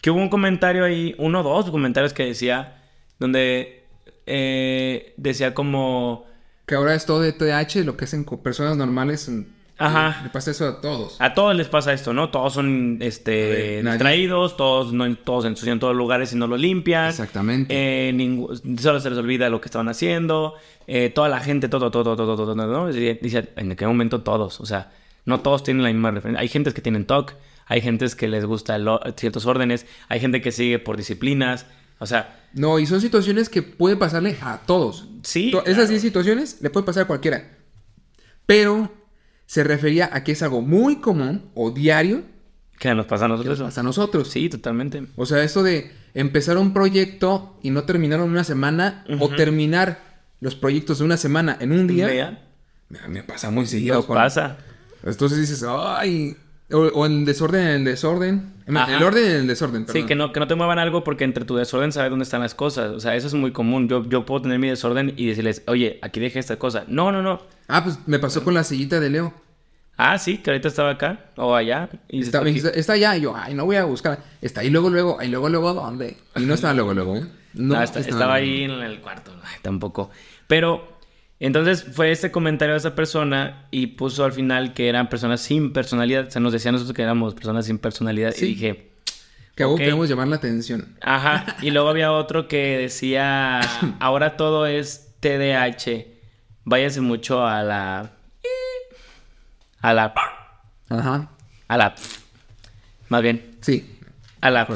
que 0.00 0.10
hubo 0.10 0.20
un 0.20 0.28
comentario 0.28 0.84
ahí, 0.84 1.14
uno 1.18 1.40
o 1.40 1.42
dos 1.42 1.70
comentarios 1.70 2.12
que 2.12 2.24
decía, 2.24 2.82
donde 3.18 3.84
eh, 4.26 5.14
decía 5.16 5.54
como, 5.54 6.26
que 6.66 6.74
ahora 6.74 6.94
es 6.94 7.06
todo 7.06 7.20
de 7.20 7.32
TDAH, 7.32 7.84
lo 7.84 7.96
que 7.96 8.04
hacen 8.04 8.24
con 8.24 8.42
personas 8.42 8.76
normales. 8.76 9.30
Ajá. 9.86 10.20
Le 10.22 10.30
pasa 10.30 10.50
eso 10.50 10.66
a 10.68 10.80
todos. 10.80 11.16
a 11.18 11.34
todos 11.34 11.54
les 11.56 11.68
pasa 11.68 11.92
esto, 11.92 12.12
¿no? 12.12 12.30
Todos 12.30 12.52
son 12.54 12.98
este, 13.00 13.82
ver, 13.82 13.84
distraídos, 13.84 14.56
todos, 14.56 14.92
no, 14.92 15.14
todos 15.16 15.44
ensucian 15.46 15.78
todos 15.80 15.92
los 15.94 15.98
lugares 15.98 16.32
y 16.32 16.36
no 16.36 16.46
lo 16.46 16.56
limpian. 16.56 17.08
Exactamente. 17.10 17.74
Eh, 18.08 18.12
ningú- 18.12 18.54
solo 18.78 19.00
se 19.00 19.10
les 19.10 19.18
olvida 19.18 19.48
lo 19.48 19.60
que 19.60 19.66
estaban 19.66 19.88
haciendo. 19.88 20.54
Eh, 20.86 21.10
toda 21.14 21.28
la 21.28 21.40
gente, 21.40 21.68
todo, 21.68 21.90
todo, 21.90 22.16
todo, 22.16 22.36
todo, 22.36 22.54
todo, 22.54 22.54
¿no? 22.54 22.88
Dice, 22.88 23.48
¿en 23.56 23.76
qué 23.76 23.86
momento 23.86 24.22
todos? 24.22 24.60
O 24.60 24.66
sea, 24.66 24.92
no 25.24 25.40
todos 25.40 25.62
tienen 25.62 25.82
la 25.82 25.90
misma 25.92 26.10
referencia. 26.10 26.40
Hay 26.40 26.48
gentes 26.48 26.74
que 26.74 26.80
tienen 26.80 27.04
TOC, 27.06 27.34
hay 27.66 27.80
gentes 27.80 28.14
que 28.16 28.26
les 28.28 28.44
gusta 28.44 28.76
ciertos 29.16 29.46
órdenes, 29.46 29.86
hay 30.08 30.20
gente 30.20 30.40
que 30.40 30.50
sigue 30.52 30.78
por 30.78 30.96
disciplinas. 30.96 31.66
O 31.98 32.06
sea, 32.06 32.40
No, 32.54 32.78
y 32.80 32.86
son 32.86 33.00
situaciones 33.00 33.48
que 33.48 33.62
pueden 33.62 33.98
pasarle 33.98 34.36
a 34.42 34.58
todos. 34.66 35.06
sí. 35.22 35.52
To- 35.52 35.64
Esas 35.64 35.88
10 35.88 36.02
situaciones 36.02 36.58
le 36.60 36.68
puede 36.70 36.84
pasar 36.84 37.04
a 37.04 37.06
cualquiera. 37.06 37.48
Pero 38.46 38.92
se 39.52 39.64
refería 39.64 40.08
a 40.10 40.24
que 40.24 40.32
es 40.32 40.42
algo 40.42 40.62
muy 40.62 40.96
común 40.96 41.42
o 41.52 41.72
diario 41.72 42.22
que 42.78 42.94
nos 42.94 43.04
pasa 43.04 43.26
a 43.26 43.28
que 43.28 43.32
nosotros. 43.32 43.58
nos 43.58 43.68
pasa 43.68 43.80
a 43.82 43.84
nosotros. 43.84 44.28
Sí, 44.28 44.48
totalmente. 44.48 45.02
O 45.14 45.26
sea, 45.26 45.42
esto 45.44 45.62
de 45.62 45.92
empezar 46.14 46.56
un 46.56 46.72
proyecto 46.72 47.58
y 47.62 47.68
no 47.68 47.84
terminarlo 47.84 48.24
en 48.24 48.30
una 48.30 48.44
semana 48.44 49.04
o 49.20 49.28
terminar 49.28 49.98
los 50.40 50.54
proyectos 50.54 51.00
de 51.00 51.04
una 51.04 51.18
semana 51.18 51.58
en 51.60 51.72
un 51.72 51.86
día, 51.86 52.40
me, 52.88 53.08
me 53.08 53.22
pasa 53.24 53.50
muy 53.50 53.66
seguido. 53.66 53.96
nos 53.96 54.06
pasa. 54.06 54.56
Entonces 55.02 55.38
dices, 55.38 55.62
ay, 55.68 56.34
o, 56.70 56.78
o 56.78 57.04
en 57.04 57.26
desorden, 57.26 57.66
en 57.68 57.84
desorden. 57.84 58.54
En 58.66 58.76
el 58.76 59.02
orden, 59.02 59.24
en 59.24 59.36
el 59.36 59.46
desorden. 59.48 59.86
Sí, 59.92 60.04
que 60.04 60.14
no, 60.14 60.32
que 60.32 60.40
no 60.40 60.46
te 60.46 60.54
muevan 60.54 60.78
algo 60.78 61.04
porque 61.04 61.24
entre 61.24 61.44
tu 61.44 61.56
desorden 61.56 61.92
sabes 61.92 62.08
dónde 62.08 62.22
están 62.22 62.40
las 62.40 62.54
cosas. 62.54 62.92
O 62.92 63.00
sea, 63.00 63.16
eso 63.16 63.26
es 63.26 63.34
muy 63.34 63.52
común. 63.52 63.86
Yo, 63.86 64.08
yo 64.08 64.24
puedo 64.24 64.40
tener 64.42 64.58
mi 64.58 64.68
desorden 64.68 65.12
y 65.16 65.26
decirles, 65.26 65.62
oye, 65.66 65.98
aquí 66.00 66.20
dejé 66.20 66.38
esta 66.38 66.56
cosa. 66.56 66.84
No, 66.88 67.12
no, 67.12 67.20
no. 67.20 67.42
Ah, 67.68 67.84
pues 67.84 67.98
me 68.06 68.18
pasó 68.18 68.42
con 68.44 68.54
la 68.54 68.64
sillita 68.64 68.98
de 69.00 69.10
Leo. 69.10 69.34
Ah, 70.04 70.18
sí, 70.18 70.38
que 70.38 70.50
ahorita 70.50 70.68
estaba 70.68 70.90
acá 70.90 71.26
o 71.36 71.54
allá. 71.54 71.88
Y 72.08 72.22
Está, 72.22 72.40
allá. 72.94 73.16
Y 73.16 73.20
yo, 73.20 73.34
ay, 73.36 73.54
no 73.54 73.64
voy 73.64 73.76
a 73.76 73.84
buscar. 73.84 74.18
Está 74.40 74.62
ahí 74.62 74.70
luego, 74.70 74.90
luego. 74.90 75.18
Ahí 75.20 75.28
luego, 75.28 75.48
luego, 75.48 75.74
¿dónde? 75.74 76.16
Y 76.36 76.40
no 76.40 76.54
estaba 76.54 76.74
luego, 76.74 76.92
luego. 76.94 77.16
¿eh? 77.18 77.26
No, 77.54 77.80
esta- 77.80 78.00
estaba 78.00 78.34
ahí 78.34 78.64
en 78.64 78.70
el 78.72 79.00
cuarto. 79.00 79.32
Ay, 79.44 79.56
tampoco. 79.62 80.10
Pero, 80.48 80.98
entonces 81.38 81.84
fue 81.84 82.10
este 82.10 82.30
comentario 82.30 82.72
de 82.74 82.78
esa 82.78 82.94
persona 82.94 83.66
y 83.70 83.88
puso 83.88 84.24
al 84.24 84.32
final 84.32 84.74
que 84.74 84.88
eran 84.88 85.08
personas 85.08 85.40
sin 85.40 85.72
personalidad. 85.72 86.26
O 86.26 86.30
sea, 86.30 86.40
nos 86.40 86.52
decían 86.52 86.72
nosotros 86.74 86.96
que 86.96 87.02
éramos 87.02 87.34
personas 87.34 87.66
sin 87.66 87.78
personalidad. 87.78 88.32
Sí. 88.34 88.46
Y 88.46 88.48
dije, 88.54 88.90
Que 89.54 89.62
algo 89.64 89.74
ok. 89.74 89.80
queremos 89.80 90.08
llamar 90.08 90.28
la 90.28 90.36
atención. 90.36 90.96
ajá. 91.02 91.56
Y 91.62 91.70
luego 91.70 91.88
había 91.90 92.10
otro 92.12 92.48
que 92.48 92.78
decía, 92.78 93.60
ahora 94.00 94.36
todo 94.36 94.66
es 94.66 95.14
TDAH. 95.20 96.06
Váyase 96.64 97.00
mucho 97.00 97.46
a 97.46 97.62
la... 97.62 98.12
A 99.82 99.92
la... 99.94 100.14
Ajá. 100.88 101.30
A 101.68 101.76
la... 101.76 101.94
Más 103.08 103.22
bien, 103.22 103.42
Sí. 103.60 103.98
a 104.40 104.50
la... 104.50 104.66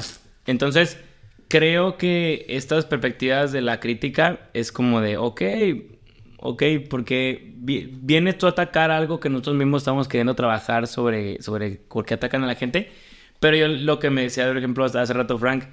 Entonces, 0.47 0.99
creo 1.49 1.97
que 1.97 2.45
estas 2.49 2.85
perspectivas 2.85 3.53
de 3.53 3.63
la 3.63 3.81
crítica 3.81 4.41
es 4.53 4.73
como 4.73 5.01
de, 5.01 5.17
ok, 5.17 5.43
ok, 6.39 6.63
porque 6.91 7.55
vi- 7.57 7.89
viene 8.03 8.33
tú 8.33 8.47
a 8.47 8.51
atacar 8.51 8.91
algo 8.91 9.21
que 9.21 9.29
nosotros 9.31 9.57
mismos 9.57 9.83
estamos 9.83 10.09
queriendo 10.09 10.35
trabajar 10.35 10.87
sobre, 10.87 11.41
sobre 11.43 11.71
por 11.73 12.05
qué 12.05 12.15
atacan 12.15 12.45
a 12.45 12.47
la 12.47 12.55
gente. 12.55 12.91
Pero 13.41 13.57
yo 13.57 13.69
lo 13.69 13.99
que 13.99 14.11
me 14.11 14.23
decía, 14.23 14.47
por 14.47 14.57
ejemplo, 14.59 14.85
hasta 14.85 15.03
hace 15.03 15.13
rato 15.13 15.39
Frank, 15.39 15.65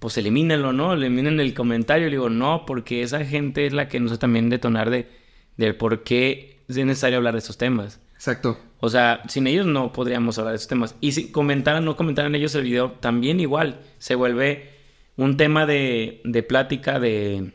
pues 0.00 0.16
elimínenlo, 0.18 0.72
¿no? 0.72 0.92
Eliminen 0.94 1.38
el 1.40 1.54
comentario. 1.54 2.06
Le 2.06 2.12
digo, 2.12 2.30
no, 2.30 2.64
porque 2.66 3.02
esa 3.02 3.24
gente 3.24 3.66
es 3.66 3.72
la 3.72 3.88
que 3.88 4.00
nos 4.00 4.12
hace 4.12 4.18
también 4.20 4.48
detonar 4.50 4.90
de, 4.90 5.08
de 5.56 5.74
por 5.74 6.02
qué 6.02 6.60
es 6.68 6.76
necesario 6.76 7.18
hablar 7.18 7.34
de 7.34 7.38
estos 7.38 7.58
temas. 7.58 8.00
Exacto. 8.22 8.56
O 8.78 8.88
sea, 8.88 9.20
sin 9.28 9.48
ellos 9.48 9.66
no 9.66 9.92
podríamos 9.92 10.38
hablar 10.38 10.52
de 10.52 10.56
esos 10.58 10.68
temas. 10.68 10.94
Y 11.00 11.10
si 11.10 11.32
comentaran 11.32 11.82
o 11.82 11.86
no 11.86 11.96
comentaran 11.96 12.32
ellos 12.36 12.54
el 12.54 12.62
video, 12.62 12.92
también 12.92 13.40
igual 13.40 13.80
se 13.98 14.14
vuelve 14.14 14.70
un 15.16 15.36
tema 15.36 15.66
de, 15.66 16.20
de 16.24 16.44
plática, 16.44 17.00
de, 17.00 17.50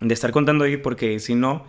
de 0.00 0.14
estar 0.14 0.32
contando 0.32 0.64
ahí, 0.64 0.76
porque 0.76 1.18
si 1.18 1.34
no, 1.34 1.64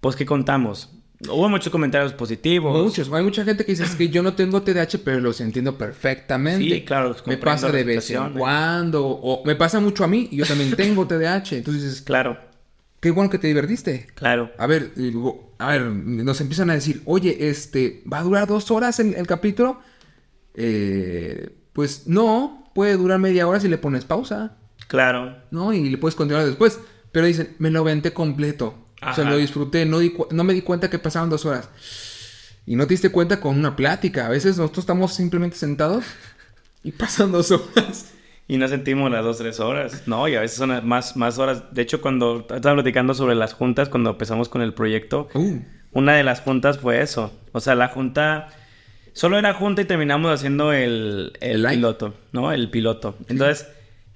pues 0.00 0.14
¿qué 0.14 0.24
contamos? 0.24 0.92
Hubo 1.28 1.48
muchos 1.48 1.72
comentarios 1.72 2.12
positivos. 2.12 2.80
Muchos. 2.80 3.12
Hay 3.12 3.24
mucha 3.24 3.44
gente 3.44 3.64
que 3.64 3.72
dice 3.72 3.82
es 3.82 3.96
que 3.96 4.08
yo 4.08 4.22
no 4.22 4.34
tengo 4.34 4.62
TDAH, 4.62 4.98
pero 5.04 5.18
los 5.18 5.40
entiendo 5.40 5.76
perfectamente. 5.76 6.76
Sí, 6.76 6.84
claro, 6.84 7.16
Me 7.26 7.38
pasa 7.38 7.72
de 7.72 7.82
vez 7.82 7.96
en 7.96 8.02
situación. 8.02 8.38
cuando. 8.38 9.04
O 9.04 9.44
me 9.44 9.56
pasa 9.56 9.80
mucho 9.80 10.04
a 10.04 10.06
mí 10.06 10.28
y 10.30 10.36
yo 10.36 10.46
también 10.46 10.76
tengo 10.76 11.08
TDAH. 11.08 11.56
Entonces 11.56 12.02
Claro, 12.02 12.38
qué 13.04 13.10
bueno 13.10 13.28
que 13.30 13.38
te 13.38 13.46
divertiste. 13.46 14.06
claro. 14.14 14.50
A 14.56 14.66
ver, 14.66 14.92
a 15.58 15.68
ver, 15.72 15.82
nos 15.82 16.40
empiezan 16.40 16.70
a 16.70 16.74
decir, 16.74 17.02
oye, 17.04 17.50
este, 17.50 18.02
¿va 18.10 18.18
a 18.20 18.22
durar 18.22 18.48
dos 18.48 18.70
horas 18.70 18.98
el, 18.98 19.12
el 19.14 19.26
capítulo? 19.26 19.78
Eh, 20.54 21.50
pues 21.74 22.06
no, 22.06 22.70
puede 22.74 22.96
durar 22.96 23.18
media 23.18 23.46
hora 23.46 23.60
si 23.60 23.68
le 23.68 23.76
pones 23.78 24.06
pausa, 24.06 24.56
Claro. 24.88 25.36
¿no? 25.50 25.72
Y 25.74 25.88
le 25.90 25.98
puedes 25.98 26.14
continuar 26.14 26.46
después. 26.46 26.78
Pero 27.12 27.26
dicen, 27.26 27.54
me 27.58 27.70
lo 27.70 27.84
venté 27.84 28.12
completo. 28.14 28.88
O 28.96 29.14
sea, 29.14 29.24
Ajá. 29.24 29.30
lo 29.30 29.36
disfruté, 29.36 29.84
no, 29.84 29.98
di 29.98 30.14
no 30.30 30.42
me 30.44 30.54
di 30.54 30.62
cuenta 30.62 30.88
que 30.88 30.98
pasaban 30.98 31.28
dos 31.28 31.44
horas. 31.44 31.68
Y 32.66 32.74
no 32.76 32.86
te 32.86 32.94
diste 32.94 33.10
cuenta 33.10 33.38
con 33.40 33.58
una 33.58 33.76
plática. 33.76 34.26
A 34.26 34.30
veces 34.30 34.56
nosotros 34.56 34.82
estamos 34.84 35.12
simplemente 35.14 35.56
sentados 35.56 36.04
y 36.82 36.90
pasan 36.92 37.32
dos 37.32 37.50
horas. 37.50 38.13
Y 38.46 38.58
no 38.58 38.68
sentimos 38.68 39.10
las 39.10 39.24
dos, 39.24 39.38
tres 39.38 39.58
horas. 39.60 40.02
No, 40.06 40.28
y 40.28 40.34
a 40.36 40.40
veces 40.40 40.58
son 40.58 40.86
más, 40.86 41.16
más 41.16 41.38
horas. 41.38 41.72
De 41.72 41.80
hecho, 41.82 42.00
cuando 42.02 42.46
estaba 42.54 42.74
platicando 42.74 43.14
sobre 43.14 43.34
las 43.34 43.54
juntas, 43.54 43.88
cuando 43.88 44.10
empezamos 44.10 44.48
con 44.48 44.60
el 44.62 44.74
proyecto, 44.74 45.28
Uh, 45.34 45.60
Una 45.92 46.14
de 46.14 46.24
las 46.24 46.40
juntas 46.42 46.78
fue 46.78 47.00
eso. 47.00 47.32
O 47.52 47.60
sea, 47.60 47.74
la 47.74 47.88
junta. 47.88 48.48
Solo 49.14 49.38
era 49.38 49.54
junta 49.54 49.80
y 49.80 49.84
terminamos 49.84 50.30
haciendo 50.32 50.72
el, 50.72 51.32
el 51.40 51.64
piloto, 51.66 52.14
¿no? 52.32 52.52
El 52.52 52.68
piloto. 52.68 53.16
Entonces, 53.28 53.68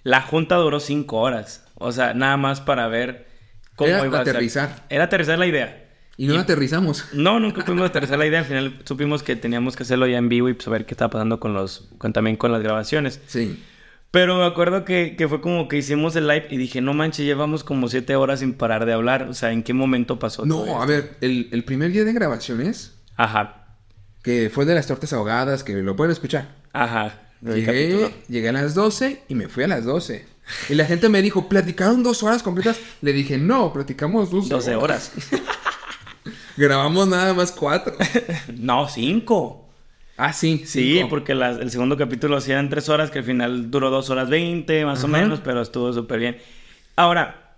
la 0.02 0.20
junta 0.22 0.56
duró 0.56 0.80
cinco 0.80 1.18
horas. 1.20 1.64
O 1.76 1.92
sea, 1.92 2.14
nada 2.14 2.36
más 2.36 2.60
para 2.60 2.88
ver 2.88 3.28
cómo 3.76 3.90
Era 3.90 4.04
iba 4.04 4.18
a 4.20 4.24
ser. 4.24 4.34
aterrizar. 4.34 4.84
Era 4.90 5.04
aterrizar 5.04 5.38
la 5.38 5.46
idea. 5.46 5.88
y 6.16 6.26
no 6.26 6.36
aterrizamos. 6.38 7.06
No, 7.14 7.38
nunca 7.38 7.64
pudimos 7.64 7.88
aterrizar 7.88 8.18
la 8.18 8.26
idea. 8.26 8.40
Al 8.40 8.44
final 8.46 8.80
supimos 8.84 9.22
que 9.22 9.36
teníamos 9.36 9.76
que 9.76 9.84
hacerlo 9.84 10.06
ya 10.08 10.18
en 10.18 10.28
vivo 10.28 10.48
y 10.48 10.56
saber 10.58 10.84
qué 10.84 10.94
estaba 10.94 11.10
pasando 11.12 11.38
con 11.38 11.54
los, 11.54 11.88
con, 11.98 12.12
también 12.12 12.36
con 12.36 12.50
las 12.52 12.60
grabaciones. 12.62 13.20
Sí. 13.28 13.62
Pero 14.10 14.38
me 14.38 14.46
acuerdo 14.46 14.84
que, 14.84 15.16
que 15.16 15.28
fue 15.28 15.40
como 15.40 15.68
que 15.68 15.76
hicimos 15.76 16.16
el 16.16 16.26
live 16.28 16.46
y 16.50 16.56
dije, 16.56 16.80
no 16.80 16.94
manches, 16.94 17.26
llevamos 17.26 17.62
como 17.62 17.88
siete 17.88 18.16
horas 18.16 18.40
sin 18.40 18.54
parar 18.54 18.86
de 18.86 18.94
hablar. 18.94 19.24
O 19.24 19.34
sea, 19.34 19.52
¿en 19.52 19.62
qué 19.62 19.74
momento 19.74 20.18
pasó? 20.18 20.44
todo 20.44 20.64
No, 20.66 20.82
a 20.82 20.86
ver, 20.86 21.16
el, 21.20 21.48
el 21.52 21.64
primer 21.64 21.92
día 21.92 22.04
de 22.04 22.12
grabaciones, 22.14 22.94
Ajá, 23.16 23.76
que 24.22 24.50
fue 24.50 24.64
de 24.64 24.74
las 24.74 24.86
tortas 24.86 25.12
ahogadas, 25.12 25.62
que 25.62 25.74
lo 25.74 25.94
pueden 25.96 26.12
escuchar. 26.12 26.48
ajá. 26.72 27.22
Llegué, 27.40 28.12
llegué 28.28 28.48
a 28.48 28.52
las 28.52 28.74
12 28.74 29.22
y 29.28 29.34
me 29.36 29.48
fui 29.48 29.62
a 29.62 29.68
las 29.68 29.84
12. 29.84 30.26
Y 30.70 30.74
la 30.74 30.86
gente 30.86 31.08
me 31.08 31.22
dijo, 31.22 31.48
¿platicaron 31.48 32.02
dos 32.02 32.24
horas 32.24 32.42
completas? 32.42 32.80
Le 33.00 33.12
dije, 33.12 33.38
no, 33.38 33.72
platicamos 33.72 34.30
12, 34.30 34.48
12 34.48 34.74
horas. 34.74 35.12
Grabamos 36.56 37.06
nada 37.06 37.34
más 37.34 37.52
cuatro. 37.52 37.94
no, 38.58 38.88
5. 38.88 39.67
Ah, 40.18 40.32
sí. 40.32 40.62
Sí, 40.66 40.94
cinco. 40.96 41.08
porque 41.08 41.34
las- 41.34 41.58
el 41.60 41.70
segundo 41.70 41.96
capítulo 41.96 42.38
eran 42.46 42.68
3 42.68 42.88
horas, 42.88 43.10
que 43.10 43.20
al 43.20 43.24
final 43.24 43.70
duró 43.70 43.88
2 43.90 44.10
horas 44.10 44.28
20, 44.28 44.84
más 44.84 45.02
o 45.04 45.06
Ajá. 45.06 45.16
menos, 45.18 45.40
pero 45.42 45.62
estuvo 45.62 45.92
súper 45.92 46.18
bien. 46.20 46.36
Ahora, 46.96 47.54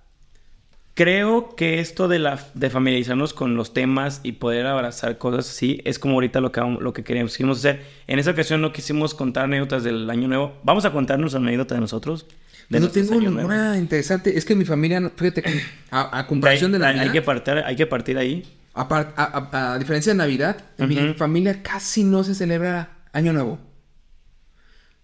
creo 0.94 1.54
que 1.56 1.80
esto 1.80 2.08
de, 2.08 2.18
la, 2.18 2.38
de 2.54 2.68
familiarizarnos 2.68 3.32
con 3.32 3.56
los 3.56 3.72
temas 3.72 4.20
y 4.22 4.32
poder 4.32 4.66
abrazar 4.66 5.16
cosas 5.18 5.48
así 5.48 5.80
es 5.84 5.98
como 5.98 6.14
ahorita 6.14 6.40
lo 6.40 6.52
que, 6.52 6.60
lo 6.60 6.92
que 6.92 7.02
queríamos 7.04 7.32
quisimos 7.32 7.58
hacer. 7.58 7.82
En 8.06 8.18
esa 8.18 8.32
ocasión 8.32 8.60
no 8.60 8.72
quisimos 8.72 9.14
contar 9.14 9.44
anécdotas 9.44 9.82
del 9.82 10.08
año 10.10 10.28
nuevo. 10.28 10.52
Vamos 10.62 10.84
a 10.84 10.92
contarnos 10.92 11.34
anécdotas 11.34 11.76
de 11.76 11.80
nosotros. 11.80 12.26
De 12.68 12.78
no 12.78 12.88
tengo 12.88 13.14
ninguna 13.20 13.78
interesante. 13.78 14.36
Es 14.36 14.44
que 14.44 14.54
mi 14.54 14.64
familia, 14.64 15.10
fíjate, 15.16 15.42
a, 15.90 16.18
a 16.18 16.26
comparación 16.26 16.70
de 16.72 16.76
hay- 16.76 16.82
Navidad, 16.82 17.04
hay 17.04 17.10
que 17.12 17.22
partir, 17.22 17.54
hay 17.64 17.76
que 17.76 17.86
partir 17.86 18.18
ahí. 18.18 18.44
Apar- 18.74 19.12
a, 19.16 19.24
a- 19.52 19.74
a 19.74 19.78
diferencia 19.78 20.12
de 20.12 20.18
Navidad, 20.18 20.64
en 20.78 20.88
mi 20.88 21.14
familia 21.14 21.62
casi 21.62 22.04
no 22.04 22.24
se 22.24 22.34
celebra 22.34 22.98
Año 23.12 23.32
Nuevo. 23.32 23.58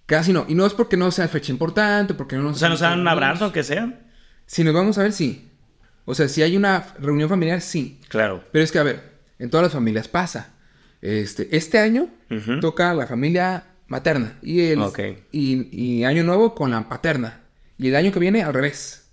Casi 0.07 0.33
no. 0.33 0.45
Y 0.49 0.55
no 0.55 0.65
es 0.67 0.73
porque 0.73 0.97
no 0.97 1.11
sea 1.11 1.27
fecha 1.29 1.51
importante, 1.51 2.15
porque 2.15 2.37
no 2.37 2.43
nos... 2.43 2.57
O 2.57 2.59
sea, 2.59 2.69
nos 2.69 2.81
dan 2.81 3.01
un 3.01 3.09
abrazo, 3.09 3.45
aunque 3.45 3.65
sea. 3.65 4.01
Si 4.47 4.63
nos 4.63 4.73
vamos 4.73 4.99
a 4.99 5.03
ver, 5.03 5.13
sí. 5.13 5.51
O 6.05 6.15
sea, 6.15 6.29
si 6.29 6.43
hay 6.43 6.57
una 6.57 6.95
reunión 7.01 7.29
familiar, 7.29 7.61
sí. 7.61 8.01
Claro. 8.09 8.45
Pero 8.53 8.63
es 8.65 8.71
que, 8.71 8.79
a 8.79 8.85
ver, 8.85 9.19
en 9.41 9.51
todas 9.51 9.65
las 9.65 9.73
familias 9.73 10.07
pasa. 10.07 10.53
Este, 11.03 11.55
este 11.57 11.79
año 11.79 12.09
toca 12.61 12.95
la 12.95 13.07
familia 13.07 13.65
materna 13.89 14.39
y, 14.43 14.61
el, 14.67 14.79
y, 15.33 15.69
y 15.99 16.05
año 16.05 16.23
nuevo 16.23 16.55
con 16.55 16.71
la 16.71 16.89
paterna. 16.89 17.41
Y 17.77 17.89
el 17.89 17.97
año 17.97 18.13
que 18.13 18.21
viene 18.21 18.43
al 18.45 18.55
revés. 18.55 19.09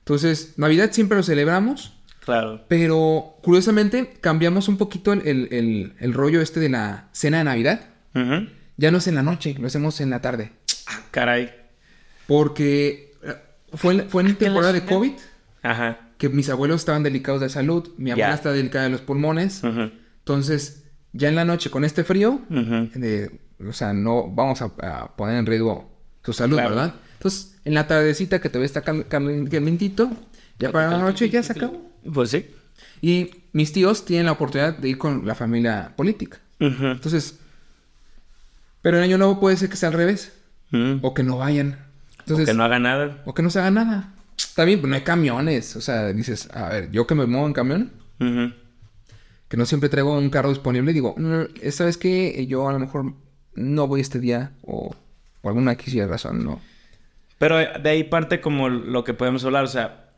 Entonces, 0.00 0.54
Navidad 0.58 0.90
siempre 0.92 1.16
lo 1.16 1.22
celebramos, 1.22 1.98
Claro. 2.24 2.64
pero 2.68 3.36
curiosamente 3.42 4.14
cambiamos 4.20 4.68
un 4.68 4.76
poquito 4.78 5.12
el, 5.12 5.26
el- 5.26 5.48
el- 5.50 5.92
el 5.98 6.12
rollo 6.14 6.40
este 6.40 6.60
de 6.60 6.68
la 6.68 7.08
cena 7.12 7.38
de 7.38 7.44
Navidad. 7.44 7.80
Ya 8.76 8.90
no 8.90 8.98
es 8.98 9.06
en 9.08 9.14
la 9.16 9.22
noche, 9.22 9.54
lo 9.58 9.66
hacemos 9.66 10.00
en 10.00 10.10
la 10.10 10.20
tarde. 10.20 10.52
Ah, 10.86 11.00
caray. 11.10 11.50
Porque 12.26 13.12
eh, 13.22 13.34
fue, 13.74 13.94
en- 13.94 14.08
fue 14.08 14.22
en 14.22 14.36
temporada 14.36 14.72
de 14.72 14.84
COVID 14.84 15.12
Ajá. 15.62 15.98
que 16.18 16.28
mis 16.28 16.48
abuelos 16.48 16.80
estaban 16.80 17.02
delicados 17.02 17.40
de 17.40 17.48
salud, 17.48 17.90
mi 17.96 18.10
abuela 18.10 18.34
está 18.34 18.52
delicada 18.52 18.84
de 18.84 18.90
los 18.90 19.00
pulmones. 19.00 19.62
Ujú. 19.64 19.90
Entonces, 20.18 20.84
ya 21.12 21.28
en 21.28 21.34
la 21.34 21.44
noche 21.44 21.70
con 21.70 21.84
este 21.84 22.04
frío, 22.04 22.40
de- 22.48 23.40
o 23.68 23.72
sea, 23.72 23.92
no 23.92 24.28
vamos 24.28 24.62
a, 24.62 24.66
a 24.80 25.16
poner 25.16 25.36
en 25.36 25.46
riesgo 25.46 25.90
su 26.24 26.32
salud, 26.32 26.56
Claro. 26.56 26.70
¿verdad? 26.70 26.94
Entonces, 27.14 27.58
en 27.64 27.74
la 27.74 27.86
tardecita 27.86 28.40
que 28.40 28.48
todavía 28.48 28.66
está 28.66 28.82
cal- 28.82 29.06
cal- 29.08 29.48
calentito, 29.50 30.10
ya 30.58 30.70
para 30.72 30.90
la 30.90 30.98
noche 30.98 31.28
ya 31.30 31.42
se 31.42 31.52
acabó. 31.52 31.91
Pues 32.12 32.30
sí. 32.30 32.46
Y 33.00 33.30
mis 33.52 33.72
tíos 33.72 34.04
tienen 34.04 34.26
la 34.26 34.32
oportunidad 34.32 34.76
de 34.78 34.88
ir 34.88 34.98
con 34.98 35.26
la 35.26 35.34
familia 35.34 35.92
política. 35.96 36.38
Entonces, 36.58 37.38
pero 38.82 38.98
el 38.98 39.02
año 39.04 39.18
nuevo 39.18 39.40
puede 39.40 39.56
ser 39.56 39.68
que 39.68 39.76
sea 39.76 39.88
al 39.88 39.94
revés, 39.94 40.32
Mm. 40.70 40.98
o 41.02 41.12
que 41.12 41.22
no 41.22 41.38
vayan. 41.38 41.78
Entonces, 42.20 42.46
que 42.46 42.54
no 42.54 42.64
haga 42.64 42.78
nada. 42.78 43.22
o 43.26 43.34
que 43.34 43.42
no 43.42 43.50
se 43.50 43.58
haga 43.58 43.70
nada. 43.70 44.14
Está 44.38 44.64
bien, 44.64 44.78
pero 44.80 44.88
no 44.88 44.94
hay 44.94 45.02
camiones. 45.02 45.76
O 45.76 45.80
sea, 45.80 46.12
dices, 46.12 46.48
a 46.54 46.68
ver, 46.70 46.90
yo 46.90 47.06
que 47.06 47.14
me 47.14 47.26
muevo 47.26 47.46
en 47.46 47.52
camión, 47.52 47.92
que 49.48 49.56
no 49.56 49.66
siempre 49.66 49.88
traigo 49.88 50.16
un 50.16 50.30
carro 50.30 50.48
disponible, 50.48 50.92
digo, 50.92 51.14
"Mm, 51.18 51.42
esta 51.60 51.84
vez 51.84 51.98
que 51.98 52.46
yo 52.46 52.68
a 52.68 52.72
lo 52.72 52.78
mejor 52.78 53.12
no 53.54 53.86
voy 53.86 54.00
este 54.00 54.18
día 54.20 54.52
o 54.62 54.94
por 55.42 55.50
alguna 55.50 55.72
X 55.72 55.92
y 55.94 56.04
razón, 56.04 56.44
no. 56.44 56.60
Pero 57.38 57.58
de 57.58 57.90
ahí 57.90 58.04
parte 58.04 58.40
como 58.40 58.68
lo 58.68 59.04
que 59.04 59.12
podemos 59.14 59.44
hablar, 59.44 59.64
o 59.64 59.68
sea, 59.68 60.11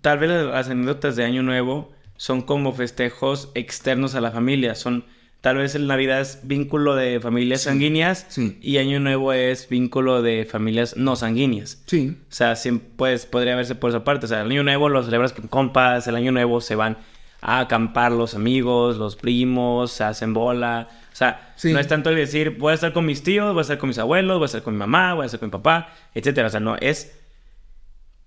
tal 0.00 0.18
vez 0.18 0.30
las 0.30 0.68
anécdotas 0.68 1.16
de 1.16 1.24
Año 1.24 1.42
Nuevo 1.42 1.92
son 2.16 2.42
como 2.42 2.72
festejos 2.72 3.50
externos 3.54 4.14
a 4.14 4.20
la 4.20 4.30
familia, 4.30 4.74
son 4.74 5.04
tal 5.40 5.56
vez 5.56 5.74
el 5.74 5.86
Navidad 5.86 6.20
es 6.20 6.40
vínculo 6.42 6.94
de 6.94 7.18
familias 7.20 7.62
sanguíneas 7.62 8.26
sí. 8.28 8.58
y 8.60 8.78
Año 8.78 9.00
Nuevo 9.00 9.32
es 9.32 9.68
vínculo 9.68 10.22
de 10.22 10.44
familias 10.44 10.96
no 10.96 11.16
sanguíneas. 11.16 11.82
Sí, 11.86 12.16
O 12.28 12.32
sea, 12.32 12.56
sí, 12.56 12.80
pues 12.96 13.26
podría 13.26 13.56
verse 13.56 13.74
por 13.74 13.90
esa 13.90 14.04
parte. 14.04 14.26
O 14.26 14.28
sea, 14.28 14.42
el 14.42 14.50
año 14.50 14.62
nuevo 14.62 14.88
lo 14.88 15.02
celebras 15.02 15.32
con 15.32 15.48
compas, 15.48 16.06
el 16.06 16.16
año 16.16 16.32
nuevo 16.32 16.60
se 16.60 16.74
van 16.74 16.98
a 17.40 17.60
acampar 17.60 18.12
los 18.12 18.34
amigos, 18.34 18.98
los 18.98 19.16
primos, 19.16 19.92
se 19.92 20.04
hacen 20.04 20.34
bola. 20.34 20.88
O 21.12 21.16
sea, 21.16 21.54
no 21.64 21.78
es 21.78 21.88
tanto 21.88 22.10
el 22.10 22.16
decir, 22.16 22.56
voy 22.58 22.72
a 22.72 22.74
estar 22.74 22.92
con 22.92 23.06
mis 23.06 23.22
tíos, 23.22 23.52
voy 23.52 23.60
a 23.60 23.62
estar 23.62 23.78
con 23.78 23.88
mis 23.88 23.98
abuelos, 23.98 24.38
voy 24.38 24.44
a 24.44 24.46
estar 24.46 24.62
con 24.62 24.74
mi 24.74 24.78
mamá, 24.78 25.14
voy 25.14 25.24
a 25.24 25.26
estar 25.26 25.40
con 25.40 25.48
mi 25.48 25.52
papá, 25.52 25.88
etcétera. 26.14 26.48
O 26.48 26.50
sea, 26.50 26.60
no, 26.60 26.76
es 26.76 27.19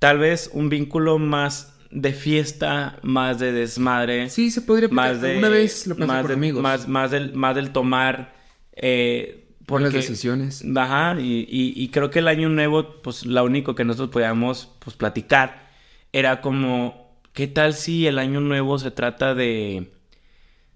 tal 0.04 0.18
vez 0.20 0.50
un 0.52 0.68
vínculo 0.68 1.18
más 1.18 1.74
de 1.90 2.12
fiesta, 2.12 3.00
más 3.04 3.40
de 3.40 3.54
desmadre. 3.54 4.30
sí 4.30 4.52
se 4.52 4.62
podría. 4.62 4.90
Más 4.90 5.22
de, 5.22 5.38
Una 5.38 5.48
vez 5.48 5.88
lo 5.88 5.96
más 5.96 6.22
por 6.22 6.28
de- 6.28 6.34
amigos. 6.34 6.62
Más, 6.62 6.88
más 6.90 7.12
del, 7.12 7.34
más 7.36 7.56
del 7.56 7.72
tomar... 7.72 8.34
Eh, 8.74 9.46
Por 9.66 9.82
las 9.82 9.94
decisiones. 9.94 10.62
Ajá, 10.76 11.18
y, 11.22 11.48
y- 11.50 11.74
y 11.82 11.88
creo 11.90 12.10
que 12.10 12.20
el 12.20 12.28
año 12.28 12.50
nuevo, 12.50 13.02
pues 13.02 13.26
lo 13.26 13.44
único 13.46 13.76
que 13.76 13.86
nosotros 13.86 14.10
podíamos 14.10 14.72
pues, 14.80 14.98
platicar 14.98 15.70
era 16.12 16.42
como, 16.42 17.18
¿qué 17.32 17.48
tal 17.48 17.74
si 17.74 18.06
el 18.06 18.20
año 18.20 18.42
nuevo 18.42 18.78
se 18.80 18.92
trata 18.92 19.34
de, 19.36 19.90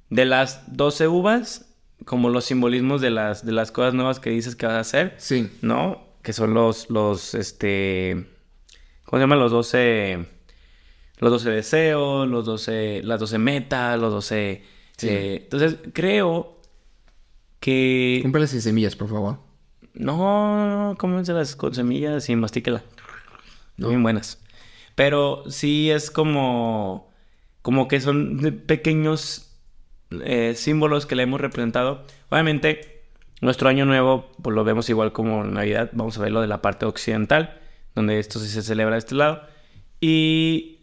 de 0.09 0.25
las 0.25 0.73
12 0.77 1.07
uvas? 1.09 1.75
Como 2.05 2.29
los 2.29 2.45
simbolismos 2.45 3.01
de 3.01 3.09
las, 3.09 3.45
de 3.45 3.51
las 3.51 3.71
cosas 3.73 3.93
nuevas 3.93 4.21
que 4.21 4.29
dices 4.29 4.55
que 4.55 4.67
vas 4.67 4.75
a 4.75 4.79
hacer, 4.79 5.15
Sí, 5.17 5.49
¿no? 5.61 6.05
Que 6.21 6.31
son 6.31 6.53
los, 6.53 6.89
los, 6.89 7.33
este, 7.33 8.27
¿cómo 9.07 9.19
se 9.19 9.23
llaman? 9.23 9.39
Los 9.39 9.51
12, 9.51 10.25
los 11.19 11.31
12 11.31 11.49
deseos, 11.49 12.27
los 12.27 12.45
12, 12.45 13.01
las 13.03 13.19
12 13.19 13.37
metas, 13.37 13.99
los 13.99 14.13
12... 14.13 14.63
Sí. 14.97 15.07
eh, 15.09 15.39
entonces, 15.43 15.77
creo 15.93 16.59
que... 17.59 18.19
cómprale 18.21 18.47
sin 18.47 18.61
semillas, 18.61 18.95
por 18.95 19.09
favor. 19.09 19.39
No, 19.93 20.95
cómenselas 20.99 21.55
con 21.55 21.73
semillas 21.73 22.29
y 22.29 22.35
mastíquela. 22.35 22.83
No. 23.77 23.89
Bien 23.89 24.03
buenas. 24.03 24.43
Pero 24.95 25.43
sí 25.49 25.89
es 25.89 26.11
como... 26.11 27.09
Como 27.61 27.87
que 27.87 28.01
son 28.01 28.63
pequeños 28.65 29.51
eh, 30.23 30.53
símbolos 30.55 31.05
que 31.05 31.15
le 31.15 31.23
hemos 31.23 31.39
representado. 31.39 32.03
Obviamente, 32.29 33.03
nuestro 33.41 33.69
año 33.69 33.85
nuevo, 33.85 34.31
pues 34.41 34.55
lo 34.55 34.63
vemos 34.63 34.89
igual 34.89 35.13
como 35.13 35.43
Navidad. 35.43 35.89
Vamos 35.93 36.17
a 36.17 36.21
verlo 36.21 36.41
de 36.41 36.47
la 36.47 36.61
parte 36.61 36.85
occidental, 36.85 37.59
donde 37.97 38.19
esto 38.19 38.39
sí 38.39 38.47
se 38.47 38.61
celebra 38.61 38.93
de 38.95 38.99
este 38.99 39.15
lado. 39.15 39.41
Y 39.99 40.79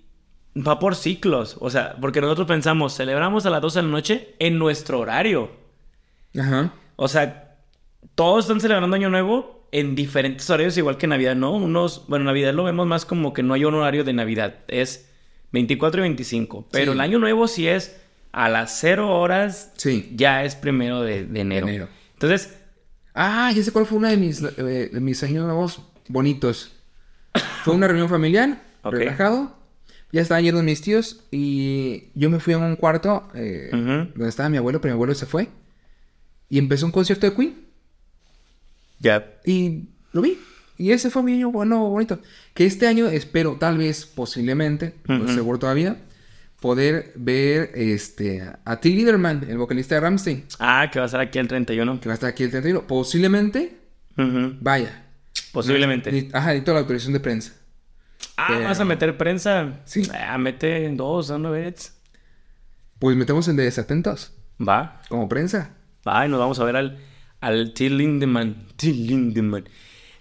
va 0.56 0.78
por 0.78 0.96
ciclos. 0.96 1.56
O 1.60 1.70
sea, 1.70 1.96
porque 2.00 2.20
nosotros 2.20 2.46
pensamos, 2.46 2.94
celebramos 2.96 3.46
a 3.46 3.50
las 3.50 3.62
12 3.62 3.78
de 3.78 3.82
la 3.84 3.88
noche 3.90 4.34
en 4.38 4.58
nuestro 4.58 5.00
horario. 5.00 5.50
Ajá. 6.38 6.74
O 6.96 7.08
sea, 7.08 7.56
todos 8.14 8.44
están 8.44 8.60
celebrando 8.60 8.94
Año 8.96 9.10
Nuevo 9.10 9.68
en 9.72 9.94
diferentes 9.94 10.48
horarios, 10.50 10.76
igual 10.76 10.96
que 10.98 11.06
Navidad, 11.06 11.34
¿no? 11.34 11.52
Unos, 11.52 12.04
bueno, 12.08 12.24
Navidad 12.26 12.52
lo 12.54 12.64
vemos 12.64 12.86
más 12.86 13.04
como 13.04 13.32
que 13.32 13.42
no 13.42 13.54
hay 13.54 13.64
un 13.64 13.74
horario 13.74 14.04
de 14.04 14.12
Navidad, 14.12 14.56
es 14.68 15.10
24 15.52 16.00
y 16.00 16.02
25. 16.02 16.68
Pero 16.70 16.92
Sí. 16.92 16.96
el 16.96 17.00
Año 17.00 17.18
Nuevo 17.18 17.48
sí 17.48 17.66
es 17.66 17.96
a 18.32 18.48
las 18.48 18.78
0 18.80 19.10
horas, 19.18 19.72
Sí. 19.76 20.12
ya 20.14 20.44
es 20.44 20.54
primero 20.54 21.02
de, 21.02 21.24
de 21.26 21.40
enero. 21.40 21.66
Enero. 21.68 21.88
Entonces, 22.12 22.58
Ah, 23.16 23.52
ya 23.54 23.62
sé 23.62 23.70
cuál 23.70 23.86
fue 23.86 23.96
una 23.98 24.08
de 24.10 24.16
mis, 24.16 24.42
eh, 24.42 24.90
de 24.92 25.00
mis 25.00 25.22
años 25.22 25.44
nuevos 25.44 25.80
bonitos. 26.08 26.72
Fue 27.64 27.74
una 27.74 27.86
reunión 27.88 28.08
familiar, 28.08 28.62
relajado. 28.84 29.56
Ya 30.12 30.20
estaban 30.20 30.44
yendo 30.44 30.62
mis 30.62 30.80
tíos 30.80 31.24
y 31.32 32.10
yo 32.14 32.30
me 32.30 32.38
fui 32.38 32.54
a 32.54 32.58
un 32.58 32.76
cuarto 32.76 33.28
eh, 33.34 33.68
donde 33.72 34.28
estaba 34.28 34.48
mi 34.48 34.56
abuelo, 34.58 34.80
pero 34.80 34.92
mi 34.94 34.96
abuelo 34.96 35.14
se 35.14 35.26
fue. 35.26 35.48
Y 36.48 36.58
empezó 36.58 36.86
un 36.86 36.92
concierto 36.92 37.28
de 37.28 37.34
Queen. 37.34 37.54
ya. 39.00 39.26
Y 39.44 39.88
lo 40.12 40.22
vi. 40.22 40.38
Y 40.78 40.90
ese 40.92 41.10
fue 41.10 41.22
mi 41.22 41.32
año 41.34 41.50
bueno, 41.50 41.88
bonito. 41.88 42.20
Que 42.52 42.66
este 42.66 42.86
año 42.86 43.06
espero, 43.06 43.56
tal 43.58 43.78
vez, 43.78 44.06
posiblemente, 44.06 44.94
no 45.08 45.24
Ujú. 45.24 45.32
seguro 45.34 45.58
todavía, 45.58 45.96
poder 46.60 47.12
ver 47.16 47.70
este, 47.74 48.42
a 48.64 48.80
Till 48.80 48.96
Liederman, 48.96 49.46
el 49.48 49.58
vocalista 49.58 49.94
de 49.96 50.00
Ramstein, 50.00 50.44
Ah, 50.58 50.88
que 50.92 50.98
va 50.98 51.06
a 51.06 51.08
ser 51.08 51.20
aquí 51.20 51.38
el 51.38 51.46
31. 51.48 52.00
que 52.00 52.08
va 52.08 52.12
a 52.12 52.14
estar 52.14 52.28
aquí 52.30 52.42
el 52.44 52.50
31. 52.50 52.86
Posiblemente, 52.86 53.76
Ujú. 54.16 54.54
vaya. 54.60 55.03
Posiblemente. 55.52 56.10
Ni- 56.12 56.28
Ajá, 56.32 56.48
necesito 56.48 56.72
la 56.72 56.80
autorización 56.80 57.12
de 57.12 57.20
prensa. 57.20 57.52
Ah, 58.36 58.46
Pero- 58.48 58.64
¿vas 58.64 58.80
a 58.80 58.84
meter 58.84 59.16
prensa? 59.16 59.80
Sí. 59.84 60.02
Ah, 60.12 60.38
mete 60.38 60.88
dos, 60.90 61.30
¿no 61.30 61.50
ves? 61.52 61.96
Pues 62.98 63.16
metemos 63.16 63.46
en 63.48 63.56
desatentos, 63.56 64.32
Va. 64.66 65.00
como 65.08 65.28
prensa. 65.28 65.74
Ay, 66.04 66.28
nos 66.28 66.38
vamos 66.40 66.58
a 66.60 66.64
ver 66.64 66.76
al, 66.76 66.98
al 67.40 67.72
Till 67.74 67.96
Lindemann. 67.98 68.66
Till 68.76 69.06
Lindemann. 69.06 69.64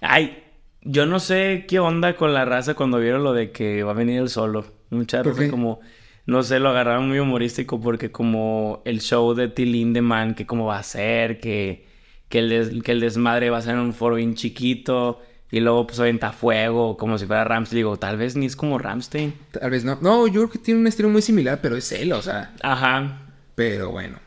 Ay, 0.02 0.44
yo 0.82 1.06
no 1.06 1.20
sé 1.20 1.66
qué 1.68 1.80
onda 1.80 2.16
con 2.16 2.34
la 2.34 2.46
raza 2.46 2.74
cuando 2.74 3.00
vieron 3.00 3.24
lo 3.24 3.34
de 3.34 3.52
que 3.52 3.84
va 3.84 3.92
a 3.92 3.96
venir 3.96 4.20
el 4.22 4.30
solo. 4.30 4.66
Mucha 4.90 5.24
¿Por 5.24 5.34
raza 5.34 5.46
qué? 5.46 5.50
como, 5.50 5.80
no 6.26 6.44
sé, 6.44 6.60
lo 6.60 6.70
agarraron 6.70 7.08
muy 7.08 7.20
humorístico 7.20 7.80
porque 7.80 8.12
como 8.12 8.82
el 8.86 9.02
show 9.02 9.34
de 9.34 9.48
Till 9.48 9.72
Lindemann, 9.72 10.36
que 10.36 10.46
cómo 10.46 10.66
va 10.66 10.78
a 10.80 10.84
ser, 10.84 11.40
que, 11.40 11.88
que, 12.34 12.40
el 12.40 12.50
des- 12.50 12.84
que 12.84 12.92
el 12.92 13.00
desmadre 13.00 13.52
va 13.52 13.60
a 13.60 13.62
ser 13.62 13.76
en 13.76 13.80
un 13.82 13.94
foro 13.94 14.16
bien 14.16 14.34
chiquito 14.34 15.22
y 15.52 15.60
luego 15.60 15.86
pues 15.86 16.00
avienta 16.00 16.32
fuego 16.32 16.98
como 16.98 17.20
si 17.20 17.28
fuera 17.28 17.44
Ramstein. 17.44 17.78
Digo, 17.78 17.98
tal 17.98 18.18
vez 18.18 18.36
ni 18.36 18.48
es 18.48 18.56
como 18.56 18.80
Ramstein. 18.80 19.36
Tal 19.52 19.70
vez 19.70 19.86
no. 19.86 20.00
No, 20.02 20.26
yo 20.26 20.42
creo 20.42 20.50
que 20.50 20.58
tiene 20.58 20.80
un 20.80 20.88
estilo 20.88 21.10
muy 21.10 21.22
similar, 21.22 21.60
pero 21.62 21.76
es 21.78 21.92
él, 21.92 22.12
o 22.12 22.22
sea. 22.24 22.54
Ajá. 22.64 23.20
Pero 23.54 23.92
bueno. 23.92 24.18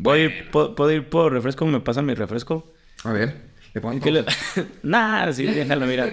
¿Puedo 0.00 0.16
ir, 0.16 0.50
puedo, 0.52 0.74
puedo 0.76 0.92
ir 0.92 1.08
por 1.08 1.32
refresco? 1.32 1.66
¿Me 1.66 1.80
pasa 1.80 2.02
mi 2.02 2.14
refresco? 2.14 2.72
A 3.02 3.12
ver, 3.12 3.34
le 3.74 3.80
pongo. 3.80 4.00
¿Qué 4.00 4.12
le- 4.12 4.24
Nah, 4.84 5.32
sí, 5.32 5.44
déjalo, 5.60 5.86
mira. 5.86 6.06
Ya 6.06 6.12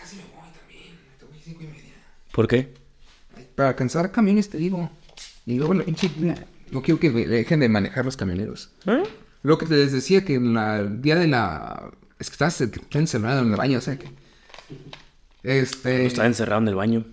casi 0.00 0.16
me 0.16 0.22
voy 0.22 0.50
también. 0.58 1.32
Me 1.32 1.38
cinco 1.44 1.62
y 1.62 1.66
media. 1.68 1.92
¿Por 2.32 2.48
qué? 2.48 2.74
Para 3.54 3.68
alcanzar 3.68 4.10
camiones, 4.10 4.50
te 4.50 4.58
digo. 4.58 4.90
Y 5.46 5.58
luego. 5.58 5.74
No 5.74 6.82
quiero 6.82 6.98
que 6.98 7.10
dejen 7.10 7.60
de 7.60 7.68
manejar 7.68 8.04
los 8.04 8.16
camioneros. 8.16 8.70
¿Eh? 8.86 9.04
Lo 9.46 9.58
que 9.58 9.66
te 9.66 9.76
les 9.76 9.92
decía 9.92 10.24
que 10.24 10.34
en 10.34 10.54
la- 10.54 10.78
el 10.80 11.00
día 11.00 11.14
de 11.16 11.28
la... 11.28 11.90
Es 12.18 12.28
que 12.30 12.34
estás 12.34 12.60
encerrado 12.92 13.42
en 13.42 13.50
el 13.50 13.56
baño, 13.56 13.78
o 13.78 13.80
sea 13.80 13.96
que... 13.98 14.08
Este... 15.42 16.06
Estaba 16.06 16.26
encerrado 16.26 16.60
en 16.62 16.68
el 16.68 16.74
baño. 16.74 17.04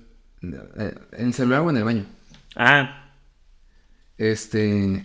eh, 0.41 0.95
En 1.11 1.27
el 1.27 1.33
celular 1.33 1.61
o 1.61 1.69
en 1.69 1.77
el 1.77 1.83
baño. 1.83 2.05
Ah, 2.55 3.11
Este... 4.17 5.03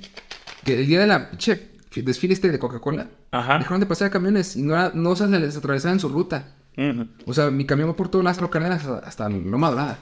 Que 0.64 0.80
el 0.80 0.86
día 0.86 1.00
de 1.00 1.06
la... 1.06 1.30
Che, 1.36 1.70
desfile 1.96 2.34
este 2.34 2.50
de 2.50 2.58
Coca-Cola. 2.58 3.08
Ajá. 3.30 3.58
Dejaron 3.58 3.80
de 3.80 3.86
pasar 3.86 4.10
camiones 4.10 4.56
y 4.56 4.62
no, 4.62 4.90
no 4.92 5.16
se 5.16 5.26
les 5.28 5.56
atravesaba 5.56 5.92
en 5.92 6.00
su 6.00 6.08
ruta. 6.08 6.54
Ujú. 6.76 7.08
O 7.26 7.34
sea, 7.34 7.50
mi 7.50 7.66
camión 7.66 7.88
va 7.90 7.96
por 7.96 8.08
todo 8.08 8.22
Lázaro 8.22 8.50
Cárdenas 8.50 8.84
hasta, 8.84 9.06
hasta 9.06 9.28
Loma 9.28 9.70
Dorada. 9.70 9.98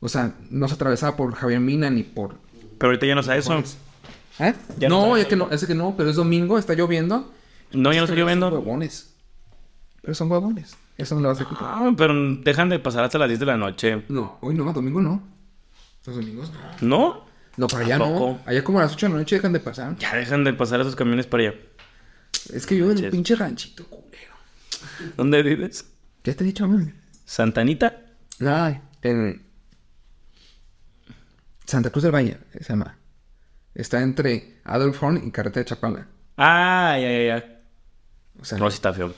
O 0.00 0.08
sea, 0.08 0.34
no 0.50 0.68
se 0.68 0.74
atravesaba 0.74 1.16
por 1.16 1.34
Javier 1.34 1.60
Mina 1.60 1.88
ni 1.90 2.02
por... 2.02 2.34
Pero 2.78 2.90
ahorita 2.90 3.06
ya 3.06 3.14
no 3.14 3.22
sabe 3.22 3.38
eso. 3.38 3.62
¿Eh? 4.38 4.54
Ya 4.78 4.88
no 4.88 5.06
no, 5.06 5.16
es 5.16 5.26
que 5.26 5.36
no, 5.36 5.50
es 5.50 5.64
que 5.66 5.74
no, 5.74 5.94
pero 5.96 6.10
es 6.10 6.16
domingo, 6.16 6.58
está 6.58 6.74
lloviendo. 6.74 7.32
No, 7.72 7.92
ya 7.92 7.98
no 7.98 8.04
está 8.04 8.14
Son 8.14 8.16
lloviendo. 8.18 8.48
huevones. 8.50 9.14
Pero 10.00 10.14
son 10.14 10.30
huevones. 10.30 10.76
Eso 10.96 11.14
no 11.14 11.20
lo 11.22 11.28
vas 11.28 11.40
a 11.40 11.44
quitar. 11.48 11.62
Ah, 11.62 11.92
pero 11.96 12.14
dejan 12.36 12.68
de 12.68 12.78
pasar 12.78 13.04
hasta 13.04 13.18
las 13.18 13.28
10 13.28 13.40
de 13.40 13.46
la 13.46 13.56
noche. 13.56 14.04
No, 14.08 14.38
hoy 14.40 14.54
no, 14.54 14.72
domingo 14.72 15.00
no. 15.00 15.22
Los 16.06 16.16
domingos 16.16 16.50
no. 16.80 16.88
¿No? 16.88 17.24
No, 17.56 17.66
para 17.66 17.84
allá 17.84 17.96
¿A 17.96 17.98
no. 17.98 18.38
Allá 18.46 18.64
como 18.64 18.78
a 18.78 18.82
las 18.82 18.92
8 18.94 19.06
de 19.06 19.12
la 19.12 19.18
noche 19.18 19.36
dejan 19.36 19.52
de 19.52 19.60
pasar. 19.60 19.96
Ya 19.98 20.14
dejan 20.14 20.44
de 20.44 20.54
pasar 20.54 20.80
esos 20.80 20.96
camiones 20.96 21.26
para 21.26 21.44
allá. 21.48 21.54
Es 22.52 22.66
que 22.66 22.76
vivo 22.76 22.90
en 22.90 23.04
un 23.04 23.10
pinche 23.10 23.34
ranchito, 23.34 23.84
culero. 23.86 24.34
¿Dónde 25.16 25.42
vives? 25.42 25.84
Ya 26.24 26.34
te 26.34 26.44
he 26.44 26.46
dicho, 26.46 26.66
man. 26.66 26.94
¿Santanita? 27.24 27.96
Ay, 28.40 28.80
en 29.02 29.42
Santa 31.66 31.90
Cruz 31.90 32.04
del 32.04 32.14
Valle, 32.14 32.38
se 32.60 32.68
llama. 32.72 32.96
Está 33.78 34.02
entre 34.02 34.58
Adolf 34.64 35.02
Horn 35.02 35.26
y 35.26 35.30
Carretera 35.30 35.62
de 35.64 35.68
Chapala. 35.70 36.06
Ah, 36.36 36.98
ya, 37.00 37.10
ya, 37.10 37.22
ya. 37.38 37.60
O 38.40 38.44
sea, 38.44 38.58
No, 38.58 38.68
sí 38.70 38.74
está 38.74 38.92
feo. 38.92 39.14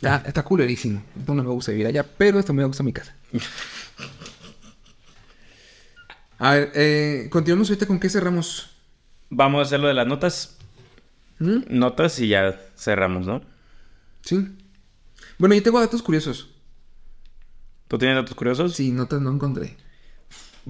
ya, 0.00 0.16
está 0.26 0.42
culerísimo. 0.42 1.04
No 1.26 1.34
me 1.34 1.42
gusta 1.42 1.70
vivir 1.72 1.86
allá, 1.86 2.02
pero 2.04 2.40
esto 2.40 2.52
me 2.52 2.64
gusta 2.64 2.82
mi 2.82 2.92
casa. 2.92 3.14
A 6.38 6.52
ver, 6.54 6.72
eh, 6.74 7.28
continuamos 7.30 7.68
ahorita 7.68 7.86
con 7.86 7.98
qué 7.98 8.08
cerramos. 8.08 8.70
Vamos 9.28 9.58
a 9.58 9.62
hacer 9.62 9.80
lo 9.80 9.88
de 9.88 9.94
las 9.94 10.06
notas. 10.06 10.56
¿Mm? 11.40 11.62
Notas 11.68 12.18
y 12.20 12.28
ya 12.28 12.58
cerramos, 12.76 13.26
¿no? 13.26 13.42
Sí. 14.22 14.48
Bueno, 15.38 15.54
yo 15.54 15.62
tengo 15.62 15.80
datos 15.80 16.02
curiosos. 16.02 16.48
¿Tú 17.88 17.98
tienes 17.98 18.16
datos 18.16 18.34
curiosos? 18.34 18.74
Sí, 18.74 18.90
notas 18.92 19.20
no 19.20 19.30
encontré. 19.32 19.76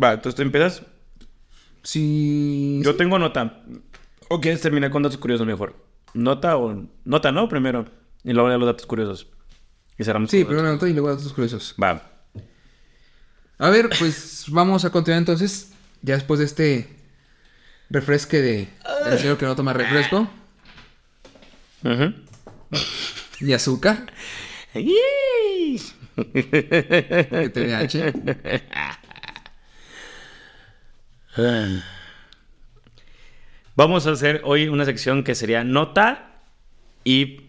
Va, 0.03 0.15
entonces 0.15 0.35
tú 0.37 0.43
empiezas. 0.43 0.83
Sí. 1.83 2.81
Yo 2.85 2.97
tengo 2.97 3.19
nota. 3.19 3.63
¿O 4.29 4.41
quieres 4.41 4.61
terminar 4.61 4.91
con 4.91 5.03
datos 5.03 5.19
curiosos 5.19 5.47
mejor? 5.47 5.75
¿Nota 6.15 6.57
o...? 6.57 6.87
Nota, 7.05 7.33
¿no? 7.33 7.49
Primero. 7.49 7.87
Y 8.25 8.33
luego 8.33 8.49
los 8.49 8.67
datos 8.67 8.87
curiosos. 8.87 9.27
Y 9.99 10.05
cerramos. 10.05 10.31
Sí, 10.31 10.45
primero 10.45 10.71
nota 10.71 10.89
y 10.89 10.93
luego 10.93 11.09
datos 11.09 11.33
curiosos. 11.33 11.75
Va. 11.83 12.03
A 13.59 13.71
ver, 13.71 13.89
pues 13.99 14.45
vamos 14.49 14.85
a 14.85 14.91
continuar 14.91 15.19
entonces. 15.19 15.73
Ya 16.03 16.15
después 16.15 16.39
de 16.39 16.47
este 16.47 16.97
refresque 17.91 18.41
de 18.41 18.69
del 19.07 19.19
señor 19.19 19.39
que 19.39 19.47
no 19.47 19.57
toma 19.57 19.73
refresco 19.73 20.31
Ujú. 21.83 22.13
y 23.41 23.53
azúcar. 23.53 24.13
Vamos 33.77 34.07
a 34.07 34.11
hacer 34.13 34.41
hoy 34.45 34.69
una 34.69 34.85
sección 34.85 35.23
que 35.23 35.35
sería 35.35 35.65
nota 35.65 36.41
y 37.05 37.43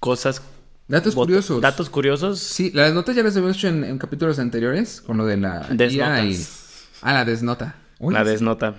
cosas... 0.00 0.42
Datos 0.88 1.14
curiosos. 1.16 1.60
Datos 1.60 1.90
curiosos. 1.90 2.38
Sí, 2.38 2.70
las 2.72 2.94
notas 2.94 3.16
ya 3.16 3.22
las 3.24 3.36
habíamos 3.36 3.56
hecho 3.56 3.66
en, 3.68 3.82
en 3.82 3.98
capítulos 3.98 4.38
anteriores, 4.38 5.00
con 5.00 5.16
lo 5.16 5.26
de 5.26 5.36
la 5.36 5.66
Desnotas. 5.70 6.24
Y... 6.24 6.46
Ah, 7.02 7.12
la 7.12 7.24
desnota. 7.24 7.76
Uy, 7.98 8.14
La 8.14 8.22
desnota. 8.24 8.76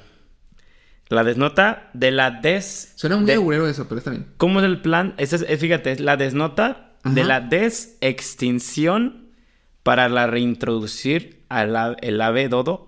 La 1.09 1.23
desnota 1.25 1.89
de 1.93 2.11
la 2.11 2.31
des... 2.31 2.93
Suena 2.95 3.17
muy 3.17 3.25
de- 3.25 3.33
aburrero 3.35 3.67
eso, 3.67 3.87
pero 3.89 3.99
está 3.99 4.11
bien. 4.11 4.27
¿Cómo 4.37 4.59
es 4.59 4.65
el 4.65 4.81
plan? 4.81 5.13
Es, 5.17 5.33
eh, 5.33 5.57
fíjate, 5.57 5.91
es 5.91 5.99
la 5.99 6.15
desnota 6.17 6.93
de 7.03 7.23
la 7.25 7.41
desextinción 7.41 9.27
para 9.83 10.09
la 10.09 10.27
reintroducir 10.27 11.43
al 11.49 11.75
ave- 11.75 11.97
el 12.01 12.19
ave 12.21 12.47
dodo. 12.49 12.86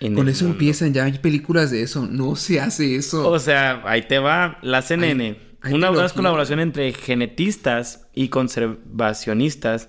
En 0.00 0.14
Con 0.14 0.28
eso 0.28 0.44
mundo. 0.44 0.54
empiezan, 0.56 0.92
ya 0.94 1.04
hay 1.04 1.18
películas 1.18 1.70
de 1.70 1.82
eso. 1.82 2.06
No 2.10 2.34
se 2.36 2.60
hace 2.60 2.96
eso. 2.96 3.28
O 3.28 3.38
sea, 3.38 3.82
ahí 3.84 4.02
te 4.02 4.18
va 4.18 4.58
la 4.62 4.82
CNN. 4.82 5.24
Ahí- 5.24 5.36
ahí 5.62 5.74
una 5.74 5.88
audaz 5.88 6.12
colaboración 6.14 6.58
entre 6.60 6.92
genetistas 6.92 8.06
y 8.14 8.28
conservacionistas. 8.28 9.88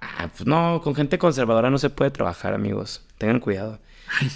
Ah, 0.00 0.28
pues 0.36 0.46
no, 0.46 0.80
con 0.82 0.94
gente 0.94 1.16
conservadora 1.18 1.70
no 1.70 1.78
se 1.78 1.90
puede 1.90 2.10
trabajar, 2.10 2.54
amigos. 2.54 3.06
Tengan 3.18 3.38
cuidado. 3.40 3.78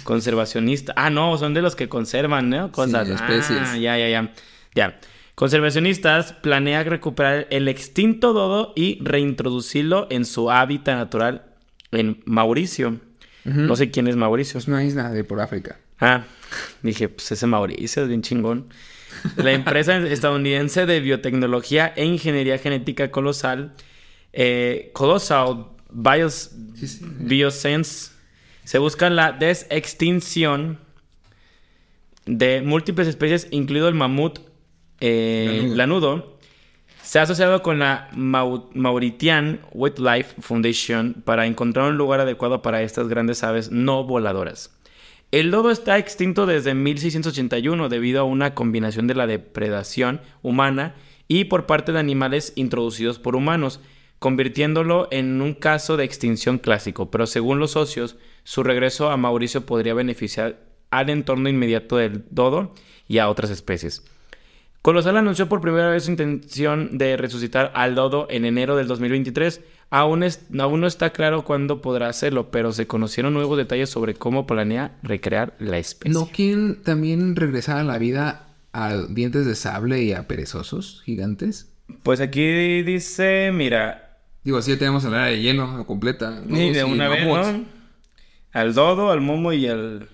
Conservacionista. 0.03 0.93
Ah, 0.95 1.09
no, 1.09 1.37
son 1.37 1.53
de 1.53 1.61
los 1.61 1.75
que 1.75 1.89
conservan, 1.89 2.49
¿no? 2.49 2.71
Cosas. 2.71 3.07
especies. 3.09 3.59
Ah, 3.63 3.77
ya, 3.77 3.97
ya, 3.97 4.07
ya. 4.09 4.31
Ya. 4.73 4.99
Conservacionistas 5.35 6.33
planean 6.33 6.85
recuperar 6.85 7.47
el 7.51 7.67
extinto 7.67 8.33
dodo 8.33 8.73
y 8.75 8.99
reintroducirlo 9.03 10.07
en 10.09 10.25
su 10.25 10.49
hábitat 10.49 10.95
natural 10.95 11.43
en 11.91 12.21
Mauricio. 12.25 12.99
No 13.45 13.75
sé 13.77 13.91
quién 13.91 14.07
es 14.07 14.15
Mauricio. 14.17 14.57
Es 14.57 14.67
una 14.67 14.83
isla 14.83 15.09
de 15.09 15.23
por 15.23 15.39
África. 15.39 15.79
Ah, 15.99 16.25
dije, 16.83 17.07
pues 17.09 17.31
ese 17.31 17.47
Mauricio 17.47 18.03
es 18.03 18.09
bien 18.09 18.21
chingón. 18.21 18.67
La 19.37 19.51
empresa 19.53 19.97
estadounidense 20.07 20.85
de 20.85 20.99
biotecnología 20.99 21.93
e 21.95 22.03
ingeniería 22.05 22.57
genética 22.57 23.09
colosal, 23.09 23.73
eh, 24.33 24.91
Colossal 24.93 25.67
Bios- 25.89 26.51
Sí, 26.75 26.87
sí. 26.87 27.05
Biosense, 27.19 28.11
se 28.65 28.77
busca 28.79 29.09
la 29.09 29.31
desextinción 29.31 30.79
de 32.25 32.61
múltiples 32.61 33.07
especies, 33.07 33.47
incluido 33.51 33.87
el 33.87 33.95
mamut 33.95 34.39
eh, 34.99 35.61
Lanudo. 35.73 35.75
lanudo. 35.75 36.36
Se 37.07 37.19
ha 37.19 37.21
asociado 37.21 37.61
con 37.63 37.79
la 37.79 38.09
Mau- 38.17 38.67
Mauritian 38.73 39.61
Wildlife 39.71 40.41
Foundation 40.41 41.13
para 41.23 41.45
encontrar 41.45 41.89
un 41.89 41.95
lugar 41.97 42.19
adecuado 42.19 42.61
para 42.61 42.81
estas 42.81 43.07
grandes 43.07 43.45
aves 43.45 43.71
no 43.71 44.03
voladoras. 44.03 44.77
El 45.31 45.49
dodo 45.49 45.71
está 45.71 45.97
extinto 45.99 46.45
desde 46.45 46.73
1681 46.73 47.87
debido 47.87 48.19
a 48.19 48.23
una 48.25 48.53
combinación 48.55 49.07
de 49.07 49.15
la 49.15 49.25
depredación 49.25 50.19
humana 50.41 50.95
y 51.29 51.45
por 51.45 51.65
parte 51.65 51.93
de 51.93 51.99
animales 51.99 52.51
introducidos 52.57 53.19
por 53.19 53.37
humanos, 53.37 53.79
convirtiéndolo 54.19 55.07
en 55.09 55.41
un 55.41 55.53
caso 55.53 55.95
de 55.95 56.03
extinción 56.03 56.57
clásico, 56.57 57.09
pero 57.09 57.25
según 57.25 57.57
los 57.59 57.71
socios, 57.71 58.17
su 58.43 58.63
regreso 58.63 59.11
a 59.11 59.15
Mauricio 59.15 59.65
podría 59.65 59.93
beneficiar 59.93 60.59
al 60.91 61.09
entorno 61.09 61.47
inmediato 61.47 61.95
del 61.95 62.25
dodo 62.31 62.73
y 63.07 63.19
a 63.19 63.29
otras 63.29 63.49
especies. 63.49 64.03
Colosal 64.81 65.17
anunció 65.17 65.49
por 65.49 65.59
primera 65.61 65.89
vez 65.89 66.05
su 66.05 66.11
intención 66.11 66.97
de 66.97 67.17
resucitar 67.17 67.71
al 67.75 67.95
dodo 67.95 68.27
en 68.29 68.45
enero 68.45 68.75
del 68.77 68.87
2023. 68.87 69.61
Aún, 69.89 70.23
es- 70.23 70.45
aún 70.59 70.81
no 70.81 70.87
está 70.87 71.09
claro 71.11 71.43
cuándo 71.43 71.81
podrá 71.81 72.07
hacerlo, 72.09 72.51
pero 72.51 72.71
se 72.71 72.87
conocieron 72.87 73.33
nuevos 73.33 73.57
detalles 73.57 73.89
sobre 73.89 74.13
cómo 74.13 74.47
planea 74.47 74.97
recrear 75.03 75.55
la 75.59 75.77
especie. 75.77 76.13
¿No 76.13 76.27
quieren 76.27 76.81
también 76.83 77.35
regresar 77.35 77.77
a 77.77 77.83
la 77.83 77.97
vida 77.97 78.47
a 78.73 78.95
dientes 79.09 79.45
de 79.45 79.55
sable 79.55 80.03
y 80.03 80.13
a 80.13 80.27
perezosos 80.27 81.01
gigantes? 81.05 81.73
Pues 82.03 82.19
aquí 82.21 82.81
dice, 82.83 83.51
mira, 83.53 84.03
Digo, 84.43 84.57
así 84.59 84.71
ya 84.71 84.77
tenemos 84.79 85.03
el 85.03 85.13
área 85.13 85.27
de 85.27 85.41
hielo 85.41 85.85
completa. 85.85 86.41
¿no? 86.45 86.57
y 86.57 86.71
de 86.71 86.81
Sí, 86.83 86.89
una 86.89 87.09
vez. 87.09 87.25
¿no? 87.27 87.65
Al 88.53 88.73
dodo, 88.73 89.11
al 89.11 89.19
momo 89.19 89.51
y 89.51 89.67
al... 89.67 90.07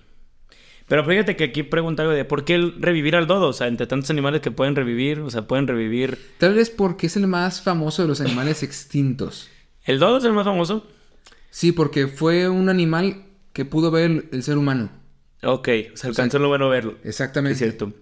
Pero 0.86 1.04
fíjate 1.04 1.36
que 1.36 1.44
aquí 1.44 1.62
pregunta 1.62 2.02
algo 2.02 2.14
de 2.14 2.24
por 2.24 2.44
qué 2.44 2.54
el 2.56 2.80
revivir 2.80 3.16
al 3.16 3.26
dodo, 3.26 3.48
o 3.48 3.52
sea, 3.52 3.68
entre 3.68 3.86
tantos 3.86 4.10
animales 4.10 4.42
que 4.42 4.50
pueden 4.50 4.76
revivir, 4.76 5.20
o 5.20 5.30
sea, 5.30 5.42
pueden 5.42 5.66
revivir... 5.66 6.18
Tal 6.38 6.54
vez 6.54 6.68
porque 6.68 7.06
es 7.06 7.16
el 7.16 7.26
más 7.26 7.62
famoso 7.62 8.02
de 8.02 8.08
los 8.08 8.20
animales 8.20 8.62
extintos. 8.62 9.48
¿El 9.84 9.98
dodo 9.98 10.18
es 10.18 10.24
el 10.24 10.32
más 10.32 10.44
famoso? 10.44 10.86
Sí, 11.50 11.72
porque 11.72 12.06
fue 12.06 12.48
un 12.48 12.68
animal 12.68 13.24
que 13.52 13.64
pudo 13.64 13.90
ver 13.90 14.10
el, 14.10 14.28
el 14.32 14.42
ser 14.42 14.58
humano. 14.58 14.90
Ok, 15.42 15.68
o 15.92 15.96
sea, 15.96 16.10
alcanzó 16.10 16.38
lo 16.38 16.48
bueno 16.48 16.68
verlo. 16.68 16.96
Exactamente. 17.04 17.52
Es 17.52 17.58
cierto. 17.58 17.92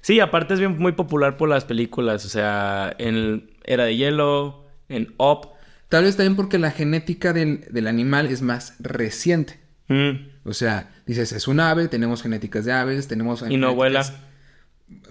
Sí, 0.00 0.20
aparte 0.20 0.54
es 0.54 0.60
bien 0.60 0.76
muy 0.78 0.92
popular 0.92 1.36
por 1.36 1.48
las 1.48 1.64
películas, 1.64 2.24
o 2.24 2.28
sea, 2.28 2.94
en 2.98 3.50
Era 3.64 3.84
de 3.84 3.96
Hielo, 3.96 4.66
en 4.88 5.14
Up. 5.18 5.48
Tal 5.88 6.04
vez 6.04 6.16
también 6.16 6.36
porque 6.36 6.58
la 6.58 6.70
genética 6.70 7.32
del, 7.32 7.66
del 7.70 7.86
animal 7.86 8.26
es 8.26 8.42
más 8.42 8.74
reciente. 8.80 9.60
Mm, 9.88 10.28
O 10.44 10.52
sea, 10.52 10.93
dices, 11.06 11.32
es 11.32 11.48
un 11.48 11.60
ave, 11.60 11.88
tenemos 11.88 12.22
genéticas 12.22 12.64
de 12.64 12.72
aves, 12.72 13.08
tenemos... 13.08 13.42
Y 13.48 13.56
no 13.56 13.72
genéticas- 13.72 13.74
vuela. 13.76 14.04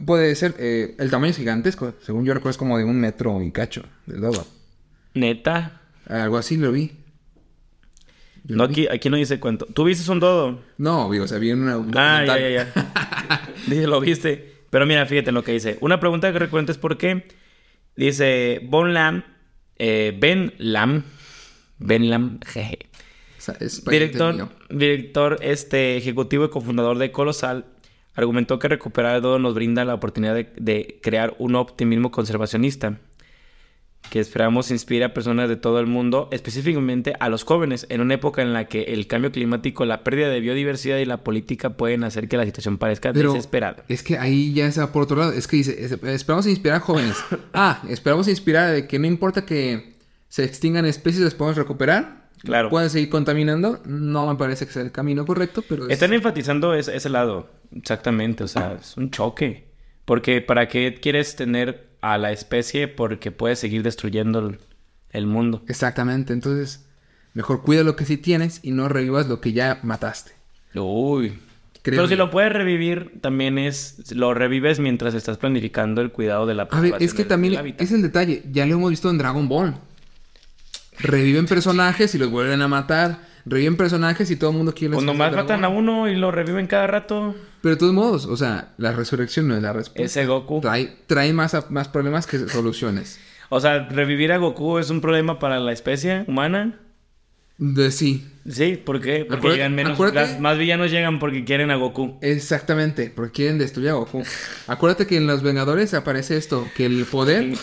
Puede 0.06 0.36
ser, 0.36 0.54
eh, 0.60 0.96
el 1.00 1.10
tamaño 1.10 1.32
es 1.32 1.38
gigantesco. 1.38 1.94
Según 2.02 2.26
yo 2.26 2.34
recuerdo 2.34 2.52
es 2.52 2.58
como 2.58 2.78
de 2.78 2.84
un 2.84 3.00
metro 3.00 3.42
y 3.42 3.52
cacho 3.52 3.84
del 4.06 4.22
dodo. 4.22 4.46
Neta. 5.16 5.82
Algo 6.08 6.38
así 6.38 6.58
lo 6.58 6.72
vi. 6.72 6.92
Yo 8.44 8.56
No, 8.56 8.66
aquí, 8.66 8.88
aquí 8.88 9.10
no 9.10 9.18
dice 9.18 9.40
cuánto. 9.40 9.66
¿Tú 9.66 9.84
viste 9.86 10.10
un 10.12 10.20
todo? 10.20 10.62
No, 10.78 11.10
vi, 11.10 11.20
o 11.20 11.28
sea, 11.28 11.38
vi 11.40 11.50
en 11.50 11.62
una. 11.64 11.78
un 11.78 11.92
Ah, 11.98 12.24
ya, 12.26 12.38
ya, 12.38 12.50
ya. 12.50 13.52
Dice, 13.68 13.88
lo 13.88 14.00
viste. 14.00 14.54
Pero 14.70 14.86
mira, 14.86 15.06
fíjate 15.06 15.30
en 15.30 15.36
lo 15.36 15.44
que 15.44 15.54
dice. 15.54 15.78
Una 15.82 16.00
pregunta 16.00 16.32
que 16.34 16.40
recuerdo 16.40 16.72
es 16.72 16.78
por 16.78 16.98
qué. 16.98 17.26
Dice, 17.96 18.60
Bon 18.66 18.94
Lam, 18.94 19.24
eh, 19.78 20.16
Ben 20.20 20.54
Lam, 20.58 21.04
Ben 21.80 22.10
Lam, 22.10 22.40
jeje. 22.46 22.80
Sea, 23.44 23.56
es 23.60 23.84
Director, 23.84 24.50
director 24.70 25.38
este, 25.42 25.98
ejecutivo 25.98 26.46
y 26.46 26.50
cofundador 26.50 26.98
de 26.98 27.12
Colosal, 27.12 27.66
argumentó 28.16 28.58
que 28.60 28.68
recuperar 28.70 29.16
el 29.18 29.22
dodo 29.22 29.38
nos 29.40 29.54
brinda 29.54 29.84
la 29.84 29.94
oportunidad 29.96 30.34
de, 30.36 30.54
de 30.56 31.00
crear 31.02 31.36
un 31.40 31.56
optimismo 31.56 32.10
conservacionista 32.12 33.00
que 34.10 34.20
esperamos 34.20 34.70
inspire 34.70 35.06
a 35.06 35.14
personas 35.14 35.50
de 35.50 35.56
todo 35.56 35.80
el 35.80 35.88
mundo, 35.88 36.28
específicamente 36.32 37.16
a 37.20 37.30
los 37.30 37.44
jóvenes, 37.44 37.88
en 37.90 38.00
una 38.02 38.14
época 38.14 38.42
en 38.42 38.54
la 38.54 38.66
que 38.68 38.84
el 38.84 39.08
cambio 39.08 39.32
climático, 39.32 39.86
la 39.86 40.04
pérdida 40.04 40.28
de 40.30 40.40
biodiversidad 40.42 40.98
y 41.00 41.06
la 41.06 41.24
política 41.24 41.72
pueden 41.78 42.04
hacer 42.04 42.28
que 42.28 42.38
la 42.38 42.46
situación 42.46 42.78
parezca 42.78 43.12
Pero 43.14 43.32
desesperada. 43.34 43.84
es 43.88 44.04
que 44.04 44.18
ahí 44.18 44.54
ya 44.54 44.68
está 44.68 44.92
por 44.92 45.04
otro 45.04 45.18
lado. 45.18 45.32
Es 45.34 45.48
que 45.48 45.56
dice, 45.58 45.84
es- 45.84 45.94
esperamos 46.04 46.46
inspirar 46.48 46.80
jóvenes. 46.82 47.16
Ah, 47.54 47.82
esperamos 47.90 48.28
inspirar 48.28 48.72
de 48.72 48.88
que 48.88 49.00
no 49.00 49.08
importa 49.08 49.46
que 49.46 49.96
se 50.28 50.44
extingan 50.44 50.86
especies, 50.86 51.24
las 51.24 51.34
podemos 51.36 51.58
recuperar. 51.58 52.23
Claro. 52.42 52.70
Pueden 52.70 52.90
seguir 52.90 53.10
contaminando. 53.10 53.82
No 53.86 54.28
me 54.28 54.36
parece 54.36 54.66
que 54.66 54.74
sea 54.74 54.82
el 54.82 54.92
camino 54.92 55.26
correcto, 55.26 55.64
pero 55.68 55.86
es- 55.86 55.92
Están 55.94 56.14
enfatizando 56.14 56.74
ese, 56.74 56.96
ese 56.96 57.10
lado, 57.10 57.50
exactamente, 57.76 58.44
o 58.44 58.48
sea, 58.48 58.78
es 58.82 58.98
un 58.98 59.12
choque. 59.12 59.66
Porque 60.06 60.42
¿para 60.42 60.68
qué 60.68 60.98
quieres 61.02 61.36
tener 61.38 61.88
a 62.02 62.18
la 62.18 62.32
especie? 62.34 62.88
Porque 62.90 63.32
puedes 63.32 63.60
seguir 63.60 63.84
destruyendo 63.84 64.40
el, 64.40 64.60
el 65.12 65.26
mundo. 65.28 65.64
Exactamente. 65.70 66.34
Entonces, 66.34 66.86
mejor 67.34 67.62
cuida 67.64 67.84
lo 67.84 67.96
que 67.96 68.04
sí 68.06 68.18
tienes 68.18 68.60
y 68.64 68.72
no 68.72 68.90
revivas 68.90 69.28
lo 69.30 69.40
que 69.40 69.54
ya 69.54 69.80
mataste. 69.84 70.34
Uy. 70.76 71.40
Creo 71.82 71.98
Pero 71.98 72.08
si 72.08 72.16
lo 72.16 72.30
puedes 72.32 72.52
revivir, 72.52 73.20
también 73.22 73.58
es... 73.58 74.12
Lo 74.14 74.34
revives 74.34 74.80
mientras 74.80 75.14
estás 75.16 75.38
planificando 75.38 76.02
el 76.02 76.12
cuidado 76.12 76.46
de 76.46 76.54
la 76.54 76.64
A 76.64 76.80
ver, 76.80 76.96
es 77.00 77.14
que 77.14 77.26
también 77.26 77.76
es 77.78 77.92
el 77.92 78.02
detalle. 78.02 78.44
Ya 78.52 78.66
lo 78.66 78.76
hemos 78.76 78.90
visto 78.90 79.10
en 79.10 79.18
Dragon 79.18 79.48
Ball. 79.50 79.76
Reviven 81.00 81.46
personajes 81.46 82.14
y 82.16 82.18
los 82.18 82.30
vuelven 82.30 82.62
a 82.62 82.68
matar. 82.68 83.20
Reviven 83.46 83.76
personajes 83.76 84.32
y 84.32 84.36
todo 84.38 84.52
el 84.52 84.58
mundo 84.58 84.74
quiere 84.74 84.92
la 84.92 84.96
Pues 84.98 85.06
nomás 85.06 85.32
de 85.32 85.38
matan 85.38 85.66
a 85.66 85.70
uno 85.70 86.08
y 86.08 86.16
lo 86.16 86.32
reviven 86.32 86.66
cada 86.68 86.88
rato. 86.88 87.36
Pero 87.62 87.76
de 87.76 87.80
todos 87.80 87.94
modos, 87.94 88.26
o 88.26 88.38
sea, 88.38 88.74
la 88.78 88.94
resurrección 88.94 89.48
no 89.48 89.56
es 89.56 89.62
la 89.62 89.74
respuesta. 89.74 90.04
Ese 90.04 90.26
Goku. 90.26 90.62
Trae, 90.62 90.96
trae 91.08 91.34
más, 91.34 91.56
más 91.70 91.88
problemas 91.90 92.26
que 92.28 92.40
soluciones. 92.48 93.20
O 93.50 93.60
sea, 93.60 93.88
revivir 93.90 94.32
a 94.32 94.38
Goku 94.38 94.80
es 94.80 94.90
un 94.90 95.02
problema 95.02 95.40
para 95.40 95.60
la 95.60 95.72
especie 95.74 96.24
humana. 96.28 96.80
De 97.58 97.92
sí, 97.92 98.28
Sí, 98.50 98.76
¿por 98.84 99.00
qué? 99.00 99.20
Porque 99.26 99.36
Acuérdate- 99.48 99.56
llegan 99.56 99.76
menos... 99.76 99.94
acuérdate- 99.98 100.32
las- 100.34 100.40
más 100.42 100.58
villanos 100.58 100.92
llegan 100.92 101.20
porque 101.20 101.46
quieren 101.46 101.72
a 101.72 101.76
Goku. 101.76 102.18
exactamente, 102.22 103.12
porque 103.16 103.32
quieren 103.32 103.58
destruir 103.58 103.90
a 103.90 103.94
Goku. 103.94 104.24
Acuérdate 104.68 105.06
que 105.08 105.16
en 105.18 105.28
Los 105.28 105.44
Vengadores 105.44 105.94
aparece 105.94 106.36
esto, 106.38 106.68
que 106.76 106.86
el 106.86 107.06
poder 107.06 107.54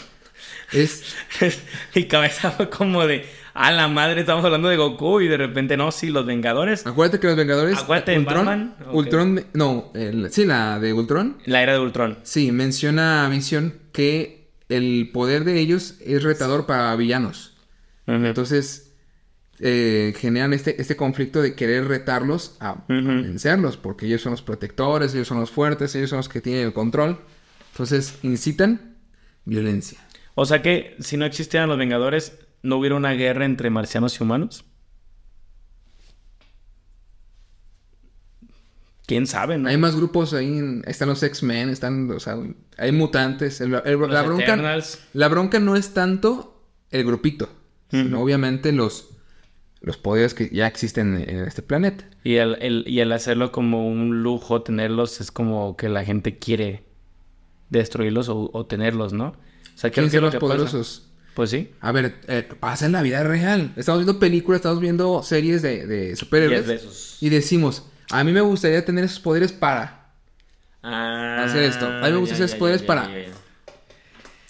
es... 0.73 1.15
Mi 1.95 2.05
cabeza 2.07 2.51
fue 2.51 2.69
como 2.71 3.07
de... 3.07 3.25
A 3.53 3.73
la 3.73 3.89
madre, 3.89 4.21
estamos 4.21 4.45
hablando 4.45 4.69
de 4.69 4.77
Goku 4.77 5.21
y 5.21 5.27
de 5.29 5.37
repente 5.37 5.77
no, 5.77 5.91
sí, 5.91 6.11
los 6.11 6.25
Vengadores. 6.25 6.87
Acuérdate 6.87 7.19
que 7.21 7.27
los 7.27 7.37
Vengadores... 7.37 7.79
Acuérdate 7.79 8.13
en 8.15 8.21
Ultron, 8.21 8.37
Batman. 8.47 8.77
Ultron, 8.93 9.47
no, 9.55 9.91
el- 9.95 10.31
sí, 10.33 10.47
la 10.47 10.79
de 10.79 10.93
Ultron, 10.93 11.37
La 11.47 11.63
era 11.63 11.73
de 11.75 11.81
Ultron. 11.81 12.19
sí, 12.23 12.53
menciona 12.53 13.27
a 13.27 13.29
Visión 13.29 13.75
que 13.93 14.49
el 14.69 15.11
poder 15.13 15.43
de 15.45 15.59
ellos 15.59 15.97
es 16.01 16.23
retador 16.23 16.65
para 16.67 16.95
villanos. 16.95 17.57
Entonces, 18.07 18.93
eh, 19.59 20.15
generan 20.17 20.53
este, 20.53 20.81
este 20.81 20.97
conflicto 20.97 21.43
de 21.43 21.55
querer 21.55 21.87
retarlos 21.89 22.57
a, 22.61 22.71
a 22.71 22.85
vencerlos, 22.89 23.77
porque 23.77 24.07
ellos 24.07 24.23
son 24.23 24.31
los 24.33 24.43
protectores, 24.43 25.13
ellos 25.15 25.29
son 25.29 25.41
los 25.41 25.51
fuertes, 25.51 25.95
ellos 25.97 26.11
son 26.11 26.19
los 26.19 26.29
que 26.29 26.41
tienen 26.41 26.67
el 26.67 26.73
control. 26.73 27.19
Entonces, 27.73 28.15
incitan 28.23 28.97
violencia. 29.45 29.99
O 30.35 30.45
sea 30.47 30.63
que 30.63 30.97
si 31.01 31.17
no 31.17 31.25
existieran 31.25 31.69
los 31.69 31.79
Vengadores, 31.79 32.39
¿no 32.63 32.77
hubiera 32.77 32.97
una 32.97 33.13
guerra 33.13 33.45
entre 33.45 33.71
marcianos 33.71 34.19
y 34.19 34.23
humanos? 34.23 34.65
¿Quién 39.07 39.27
sabe, 39.27 39.59
no? 39.59 39.69
Hay 39.69 39.77
más 39.77 39.97
grupos 39.97 40.33
ahí, 40.35 40.47
en- 40.59 40.85
están 40.87 41.09
los 41.09 41.23
X-Men, 41.23 41.69
están, 41.69 42.09
o 42.13 42.21
sea, 42.21 42.37
hay 42.79 42.93
mutantes. 42.93 43.61
El- 43.61 43.75
el- 43.85 43.99
Los 43.99 44.11
la, 44.11 44.23
bronca, 44.23 44.57
la 45.15 45.29
bronca 45.29 45.59
no 45.59 45.75
es 45.75 45.93
tanto 45.95 46.63
el 46.91 47.05
grupito, 47.05 47.49
sino 47.91 48.23
obviamente 48.23 48.71
los, 48.71 49.09
los 49.81 49.97
poderes 49.97 50.33
que 50.35 50.49
ya 50.53 50.69
existen 50.69 51.17
en, 51.17 51.29
en 51.29 51.45
este 51.45 51.63
planeta. 51.63 52.05
Y 52.23 52.37
el, 52.37 52.57
el- 52.61 52.85
y 52.87 53.01
el 53.01 53.11
hacerlo 53.11 53.51
como 53.51 53.89
un 53.89 54.23
lujo, 54.23 54.63
tenerlos, 54.63 55.21
es 55.21 55.33
como 55.33 55.77
que 55.77 55.89
la 55.89 56.05
gente 56.05 56.39
quiere 56.39 56.85
destruirlos 57.69 58.29
o, 58.29 58.49
o 58.53 58.67
tenerlos, 58.67 59.13
¿no? 59.13 59.35
Sea, 59.81 59.91
¿Quiénes 59.91 60.13
son 60.13 60.21
lo 60.23 60.27
los 60.27 60.35
pasa- 60.35 60.41
poderosos? 60.47 61.07
Pues 61.35 61.49
sí. 61.51 61.71
A 61.81 61.93
ver, 61.93 62.17
eh, 62.29 62.47
pasa 62.59 62.87
en 62.87 62.93
la 62.93 63.03
vida 63.03 63.23
real. 63.23 63.73
Estamos 63.77 64.01
viendo 64.05 64.19
películas, 64.19 64.59
estamos 64.59 64.81
viendo 64.81 65.23
series 65.23 65.63
de, 65.63 65.87
de 65.87 66.17
superhéroes. 66.17 67.17
Y 67.21 67.29
decimos, 67.31 67.85
a 68.11 68.23
mí 68.25 68.33
me 68.33 68.41
gustaría 68.43 68.85
tener 68.85 69.05
esos 69.05 69.21
poderes 69.21 69.53
para. 69.53 70.11
Ah, 70.83 71.45
Hacer 71.47 71.63
esto. 71.63 71.87
A 71.87 72.03
mí 72.07 72.11
me 72.13 72.17
gustan 72.19 72.37
esos 72.39 72.53
ya, 72.53 72.59
poderes 72.59 72.81
ya, 72.83 72.87
para- 72.87 73.07
ya. 73.07 73.33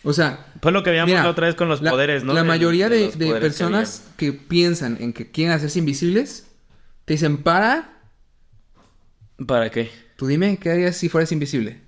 O 0.02 0.12
sea, 0.14 0.46
Pues 0.60 0.72
lo 0.72 0.82
que 0.82 0.90
veíamos 0.90 1.12
la 1.14 1.28
otra 1.28 1.46
vez 1.46 1.54
con 1.54 1.68
los 1.68 1.82
la- 1.82 1.90
poderes, 1.90 2.24
¿no? 2.24 2.32
La 2.32 2.42
mayoría 2.42 2.88
de, 2.88 3.08
poderes 3.10 3.24
que 3.34 3.40
personas 3.40 4.08
que, 4.16 4.32
piensan 4.32 4.96
en 4.98 5.12
que 5.12 5.30
quieren 5.30 5.52
hacerse 5.54 5.78
invisibles, 5.78 6.46
te 7.04 7.12
dicen, 7.14 7.42
para. 7.42 7.98
¿Para 9.46 9.70
qué? 9.70 9.90
Tú 10.16 10.26
dime, 10.26 10.58
¿qué 10.58 10.70
harías 10.70 10.96
si 10.96 11.08
fueras 11.08 11.30
invisible? 11.32 11.80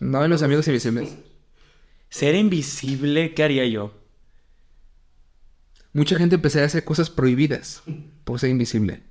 No 0.00 0.20
ven 0.20 0.30
los 0.30 0.42
amigos 0.42 0.66
invisibles. 0.68 1.16
Ser 2.08 2.34
invisible, 2.34 3.34
¿qué 3.34 3.42
haría 3.42 3.66
yo? 3.66 3.94
Mucha 5.92 6.16
gente 6.16 6.36
empezaría 6.36 6.64
a 6.64 6.66
hacer 6.66 6.84
cosas 6.84 7.10
prohibidas 7.10 7.82
por 8.24 8.38
ser 8.38 8.50
invisible. 8.50 9.02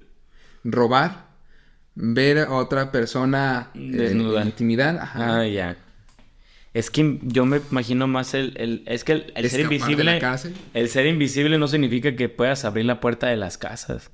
Robar, 0.64 1.28
ver 1.96 2.40
a 2.40 2.52
otra 2.54 2.92
persona 2.92 3.72
Desnuda. 3.74 4.42
en 4.42 4.48
intimidad, 4.48 4.98
ajá. 4.98 5.40
Ah, 5.40 5.48
ya. 5.48 5.78
Es 6.74 6.92
que 6.92 7.20
yo 7.24 7.46
me 7.46 7.60
imagino 7.72 8.08
más 8.08 8.34
el... 8.34 8.54
el- 8.58 8.84
es 8.86 9.04
que 9.04 9.14
el, 9.14 9.34
el 9.36 9.50
ser 9.50 9.58
de 9.68 9.76
invisible... 9.76 10.04
la 10.04 10.20
cárcel. 10.20 10.56
El 10.74 10.90
ser 10.90 11.08
invisible 11.08 11.58
no 11.58 11.68
significa 11.68 12.16
que 12.16 12.30
puedas 12.30 12.66
abrir 12.66 12.86
la 12.86 13.00
puerta 13.00 13.28
de 13.28 13.36
las 13.38 13.58
casas. 13.58 14.12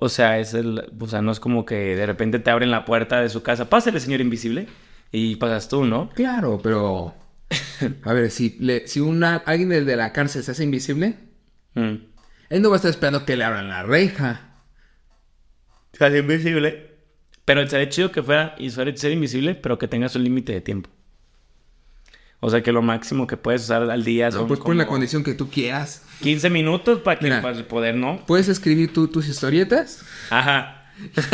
O 0.00 0.08
sea, 0.08 0.38
es 0.38 0.54
el... 0.54 0.92
O 0.98 1.06
sea, 1.08 1.22
no 1.22 1.32
es 1.32 1.40
como 1.40 1.64
que 1.64 1.96
de 1.96 2.06
repente 2.06 2.38
te 2.38 2.50
abren 2.50 2.70
la 2.70 2.84
puerta 2.84 3.20
de 3.20 3.28
su 3.28 3.42
casa. 3.42 3.68
Pásale, 3.70 4.00
señor 4.00 4.20
invisible. 4.20 4.66
Y 5.12 5.36
pasas 5.36 5.68
tú, 5.68 5.84
¿no? 5.84 6.10
Claro, 6.10 6.58
pero 6.62 7.14
a 8.04 8.12
ver, 8.12 8.30
si 8.30 8.56
le, 8.58 8.86
si 8.88 9.00
una 9.00 9.36
alguien 9.36 9.68
de 9.68 9.96
la 9.96 10.12
cárcel 10.12 10.42
se 10.42 10.50
hace 10.50 10.64
invisible, 10.64 11.16
Mm. 11.74 11.96
él 12.48 12.62
no 12.62 12.70
va 12.70 12.76
a 12.76 12.78
estar 12.78 12.90
esperando 12.90 13.26
que 13.26 13.36
le 13.36 13.44
abran 13.44 13.68
la 13.68 13.82
reja. 13.82 14.62
Se 15.92 16.04
hace 16.04 16.18
invisible. 16.18 16.96
Pero 17.44 17.66
sería 17.68 17.88
chido 17.88 18.10
que 18.10 18.22
fuera 18.22 18.54
y 18.58 18.70
fuera 18.70 18.96
ser 18.96 19.12
invisible, 19.12 19.54
pero 19.54 19.78
que 19.78 19.86
tengas 19.86 20.16
un 20.16 20.24
límite 20.24 20.52
de 20.52 20.60
tiempo. 20.62 20.90
O 22.40 22.50
sea, 22.50 22.62
que 22.62 22.70
lo 22.72 22.82
máximo 22.82 23.26
que 23.26 23.36
puedes 23.36 23.62
usar 23.64 23.88
al 23.90 24.04
día 24.04 24.30
son 24.30 24.42
No, 24.42 24.48
pues 24.48 24.60
pon 24.60 24.76
la 24.76 24.86
condición 24.86 25.24
que 25.24 25.34
tú 25.34 25.48
quieras. 25.48 26.04
15 26.22 26.50
minutos 26.50 27.00
para 27.00 27.18
que 27.18 27.24
Mira. 27.24 27.40
para 27.42 27.66
poder, 27.66 27.94
¿no? 27.96 28.20
Puedes 28.26 28.48
escribir 28.48 28.92
tú 28.92 29.08
tus 29.08 29.26
historietas, 29.28 30.04
Ajá. 30.30 30.84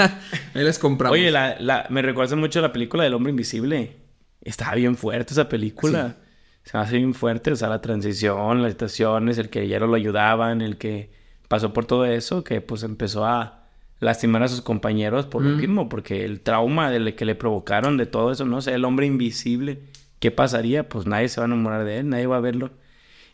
ahí 0.54 0.62
las 0.64 0.78
compramos. 0.78 1.16
Oye, 1.18 1.30
la, 1.30 1.56
la- 1.60 1.86
me 1.90 2.02
recuerda 2.02 2.36
mucho 2.36 2.58
a 2.58 2.62
la 2.62 2.72
película 2.72 3.04
del 3.04 3.14
hombre 3.14 3.30
invisible. 3.30 3.96
Estaba 4.42 4.74
bien 4.74 4.96
fuerte 4.96 5.32
esa 5.34 5.48
película. 5.48 6.16
Se 6.64 6.76
me 6.76 6.82
hace 6.84 6.96
bien 6.96 7.14
fuerte, 7.14 7.52
o 7.52 7.56
sea, 7.56 7.68
la 7.68 7.80
transición, 7.80 8.62
las 8.62 8.72
situaciones, 8.72 9.38
el 9.38 9.50
que 9.50 9.66
ya 9.68 9.80
no 9.80 9.86
lo 9.88 9.94
ayudaban, 9.96 10.60
el 10.62 10.76
que 10.78 11.10
pasó 11.48 11.72
por 11.72 11.84
todo 11.86 12.04
eso, 12.06 12.44
que 12.44 12.60
pues 12.60 12.82
empezó 12.84 13.24
a 13.26 13.64
lastimar 13.98 14.42
a 14.44 14.48
sus 14.48 14.62
compañeros 14.62 15.26
por 15.26 15.42
lo 15.42 15.50
Mm. 15.50 15.60
mismo, 15.60 15.88
porque 15.88 16.24
el 16.24 16.40
trauma 16.40 16.90
de 16.90 17.00
le- 17.00 17.14
que 17.14 17.24
le 17.24 17.34
provocaron 17.34 17.96
de 17.96 18.06
todo 18.06 18.30
eso, 18.32 18.44
no 18.44 18.60
sé, 18.62 18.74
el 18.74 18.84
hombre 18.84 19.06
invisible, 19.06 19.80
¿qué 20.22 20.30
pasaría? 20.30 20.88
Pues 20.88 21.04
nadie 21.04 21.28
se 21.28 21.40
va 21.40 21.46
a 21.46 21.48
enamorar 21.48 21.84
de 21.84 21.98
él, 21.98 22.08
nadie 22.08 22.28
va 22.28 22.36
a 22.36 22.40
verlo. 22.40 22.70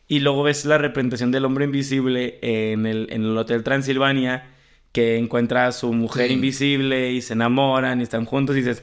Y 0.07 0.21
luego 0.21 0.43
ves 0.43 0.65
la 0.65 0.79
representación 0.79 1.31
del 1.31 1.45
hombre 1.45 1.67
invisible 1.67 2.39
en 2.41 2.87
el, 2.87 3.09
en 3.11 3.25
el 3.25 3.37
Hotel 3.37 3.63
Transilvania, 3.63 4.47
que 4.93 5.19
encuentra 5.19 5.67
a 5.67 5.73
su 5.73 5.93
mujer 5.93 6.29
Sí. 6.29 6.33
invisible 6.33 7.13
y 7.13 7.21
se 7.21 7.35
enamoran 7.35 8.01
y 8.01 8.05
están 8.05 8.25
juntos 8.25 8.57
y 8.57 8.61
dices, 8.61 8.83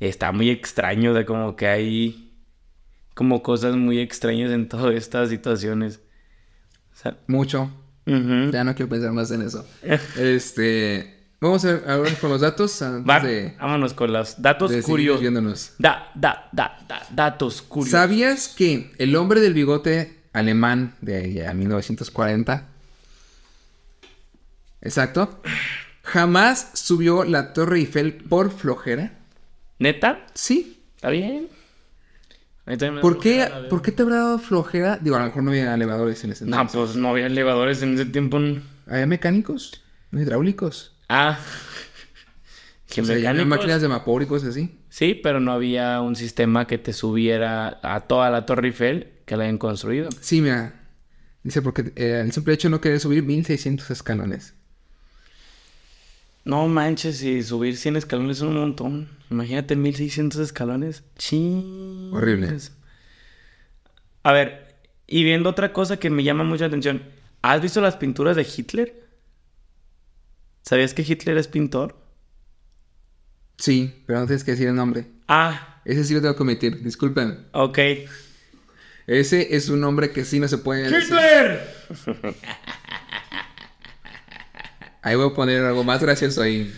está 0.00 0.32
muy 0.32 0.50
extraño, 0.50 1.14
de 1.14 1.24
como 1.24 1.54
que 1.54 1.68
hay 1.68 2.32
como 3.14 3.40
cosas 3.44 3.76
muy 3.76 4.00
extrañas 4.00 4.50
en 4.50 4.68
todas 4.68 4.92
estas 4.96 5.28
situaciones. 5.30 6.00
O 6.92 6.96
sea, 6.96 7.16
Mucho. 7.28 7.70
Ya 8.06 8.64
no 8.64 8.74
quiero 8.74 8.88
pensar 8.90 9.12
más 9.12 9.30
en 9.30 9.42
eso. 9.42 9.64
Este, 10.18 11.23
vamos 11.44 11.64
a 11.64 11.72
ver 11.72 11.90
ahora 11.90 12.10
con 12.20 12.30
los 12.30 12.40
datos 12.40 12.82
antes 12.82 13.08
Va, 13.08 13.20
de, 13.20 13.54
vámonos 13.60 13.94
con 13.94 14.12
los 14.12 14.40
datos 14.40 14.72
curiosos. 14.82 15.20
viéndonos. 15.20 15.72
Da, 15.78 16.10
da, 16.14 16.48
da, 16.52 16.78
da, 16.88 17.06
datos 17.10 17.62
curiosos. 17.62 17.92
¿Sabías 17.98 18.48
que 18.48 18.92
el 18.98 19.14
hombre 19.16 19.40
del 19.40 19.54
bigote 19.54 20.22
alemán 20.32 20.94
de 21.00 21.16
allá 21.16 21.54
1940 21.54 22.68
Exacto. 24.80 25.40
Jamás 26.02 26.70
subió 26.74 27.24
la 27.24 27.54
Torre 27.54 27.78
Eiffel 27.78 28.12
por 28.14 28.50
flojera. 28.50 29.12
¿Neta? 29.78 30.26
Sí. 30.34 30.82
¿Está 30.96 31.08
bien? 31.08 31.48
¿Por 33.00 33.18
qué. 33.18 33.48
¿Por 33.68 33.82
qué 33.82 33.92
te 33.92 34.02
habrá 34.02 34.16
dado 34.16 34.38
flojera? 34.38 34.98
Digo, 34.98 35.16
a 35.16 35.20
lo 35.20 35.26
mejor 35.26 35.42
no 35.42 35.50
había 35.50 35.74
elevadores 35.74 36.22
en 36.24 36.32
ese 36.32 36.44
No, 36.44 36.56
entonces. 36.60 36.76
pues 36.78 36.96
no 36.96 37.08
había 37.08 37.26
elevadores 37.26 37.82
en 37.82 37.94
ese 37.94 38.06
tiempo. 38.06 38.38
Había 38.86 39.06
mecánicos, 39.06 39.82
hidráulicos. 40.12 40.93
Ah. 41.16 41.38
¿Qué 42.88 43.00
O 43.00 43.04
sea, 43.04 43.16
mecánicos? 43.16 43.46
máquinas 43.46 43.80
de 43.80 43.88
vapor 43.88 44.22
y 44.22 44.26
cosas 44.26 44.50
así. 44.50 44.78
Sí, 44.88 45.14
pero 45.20 45.40
no 45.40 45.52
había 45.52 46.00
un 46.00 46.16
sistema 46.16 46.66
que 46.66 46.78
te 46.78 46.92
subiera 46.92 47.78
a 47.82 48.00
toda 48.00 48.30
la 48.30 48.46
Torre 48.46 48.68
Eiffel 48.68 49.12
que 49.26 49.36
la 49.36 49.44
hayan 49.44 49.58
construido. 49.58 50.08
Sí, 50.20 50.40
mira. 50.40 50.80
Dice, 51.42 51.62
porque 51.62 51.92
eh, 51.96 52.22
el 52.24 52.32
simple 52.32 52.54
hecho 52.54 52.68
no 52.70 52.80
querer 52.80 53.00
subir 53.00 53.22
1600 53.22 53.90
escalones. 53.90 54.54
No 56.44 56.68
manches, 56.68 57.22
y 57.22 57.42
subir 57.42 57.76
100 57.76 57.96
escalones 57.96 58.38
es 58.38 58.42
un 58.42 58.54
montón. 58.54 59.08
Imagínate 59.30 59.76
1600 59.76 60.40
escalones. 60.40 61.02
Ching. 61.16 62.10
Horrible. 62.12 62.56
A 64.22 64.32
ver, 64.32 64.76
y 65.06 65.24
viendo 65.24 65.50
otra 65.50 65.72
cosa 65.72 65.98
que 65.98 66.10
me 66.10 66.22
llama 66.24 66.44
mucha 66.44 66.66
atención. 66.66 67.02
¿Has 67.42 67.60
visto 67.62 67.80
las 67.80 67.96
pinturas 67.96 68.36
de 68.36 68.46
Hitler? 68.56 69.03
¿Sabías 70.64 70.94
que 70.94 71.02
Hitler 71.02 71.36
es 71.36 71.46
pintor? 71.48 71.96
Sí, 73.58 74.02
pero 74.06 74.20
no 74.20 74.26
tienes 74.26 74.44
que 74.44 74.52
decir 74.52 74.68
el 74.68 74.74
nombre. 74.74 75.06
Ah, 75.28 75.80
Ese 75.84 76.04
sí 76.04 76.14
lo 76.14 76.20
tengo 76.22 76.34
que 76.34 76.42
omitir, 76.42 76.82
disculpen. 76.82 77.46
ok. 77.52 77.78
Ese 79.06 79.54
es 79.54 79.68
un 79.68 79.80
nombre 79.80 80.10
que 80.12 80.24
sí 80.24 80.40
no 80.40 80.48
se 80.48 80.56
puede 80.58 80.84
decir. 80.90 81.02
¡Hitler! 81.02 81.60
Ahí 85.02 85.14
voy 85.16 85.30
a 85.30 85.34
poner 85.34 85.62
algo 85.62 85.84
más 85.84 86.00
gracioso 86.02 86.40
ahí. 86.40 86.72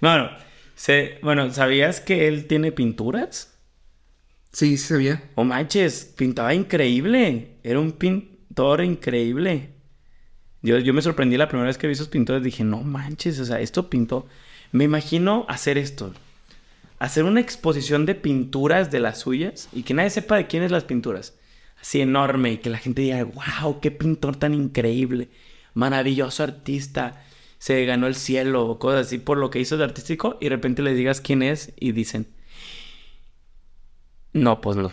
Bueno, 0.00 0.30
se- 0.74 1.18
bueno, 1.22 1.52
¿sabías 1.52 2.00
que 2.00 2.26
él 2.26 2.46
tiene 2.48 2.72
pinturas? 2.72 3.56
Sí, 4.52 4.76
sí 4.76 4.88
sabía. 4.88 5.22
Oh 5.36 5.44
manches, 5.44 6.12
pintaba 6.16 6.52
increíble. 6.54 7.58
Era 7.62 7.78
un 7.78 7.92
pintor 7.92 8.82
increíble. 8.82 9.70
Yo, 10.66 10.80
yo 10.80 10.92
me 10.92 11.00
sorprendí 11.00 11.36
la 11.36 11.46
primera 11.46 11.68
vez 11.68 11.78
que 11.78 11.86
vi 11.86 11.92
esos 11.92 12.08
pintores. 12.08 12.42
Dije, 12.42 12.64
no 12.64 12.82
manches, 12.82 13.38
o 13.38 13.44
sea, 13.44 13.60
esto 13.60 13.88
pintó. 13.88 14.26
Me 14.72 14.82
imagino 14.82 15.46
hacer 15.48 15.78
esto. 15.78 16.12
Hacer 16.98 17.22
una 17.22 17.40
exposición 17.40 18.04
de 18.04 18.16
pinturas 18.16 18.90
de 18.90 18.98
las 18.98 19.20
suyas 19.20 19.68
y 19.72 19.84
que 19.84 19.94
nadie 19.94 20.10
sepa 20.10 20.34
de 20.36 20.48
quién 20.48 20.64
es 20.64 20.72
las 20.72 20.82
pinturas. 20.82 21.34
Así 21.80 22.00
enorme 22.00 22.50
y 22.50 22.58
que 22.58 22.70
la 22.70 22.78
gente 22.78 23.02
diga, 23.02 23.22
wow, 23.22 23.78
qué 23.80 23.92
pintor 23.92 24.34
tan 24.34 24.54
increíble. 24.54 25.28
Maravilloso 25.74 26.42
artista. 26.42 27.24
Se 27.60 27.84
ganó 27.84 28.08
el 28.08 28.16
cielo 28.16 28.66
o 28.66 28.80
cosas 28.80 29.06
así 29.06 29.18
por 29.18 29.38
lo 29.38 29.50
que 29.50 29.60
hizo 29.60 29.76
de 29.76 29.84
artístico 29.84 30.36
y 30.40 30.46
de 30.46 30.50
repente 30.50 30.82
le 30.82 30.94
digas 30.94 31.20
quién 31.20 31.44
es 31.44 31.74
y 31.78 31.92
dicen, 31.92 32.26
no, 34.32 34.60
pues 34.60 34.76
no. 34.76 34.90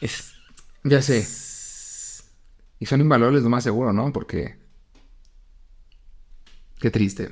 Es... 0.00 0.34
Ya 0.82 1.02
sé. 1.02 1.24
Y 2.80 2.86
son 2.86 3.00
invaluables 3.00 3.42
lo 3.42 3.48
más 3.50 3.64
seguro, 3.64 3.92
¿no? 3.92 4.12
Porque... 4.12 4.56
Qué 6.80 6.90
triste. 6.90 7.30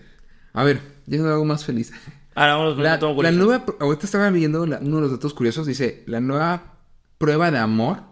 A 0.53 0.65
ver, 0.65 0.81
yendo 1.07 1.29
a 1.29 1.33
algo 1.33 1.45
más 1.45 1.65
feliz. 1.65 1.93
Ahora 2.35 2.57
vamos 2.57 2.75
con 2.75 2.83
La, 2.85 2.91
dato 2.91 3.23
la 3.23 3.31
nueva... 3.31 3.65
Ahorita 3.81 4.07
estaba 4.07 4.29
viendo 4.31 4.67
la- 4.67 4.79
uno 4.79 4.97
de 4.97 5.03
los 5.03 5.11
datos 5.13 5.35
curiosos. 5.35 5.67
Dice, 5.67 6.03
la 6.07 6.21
nueva 6.21 6.75
prueba 7.19 7.51
de 7.51 7.59
amor 7.59 8.03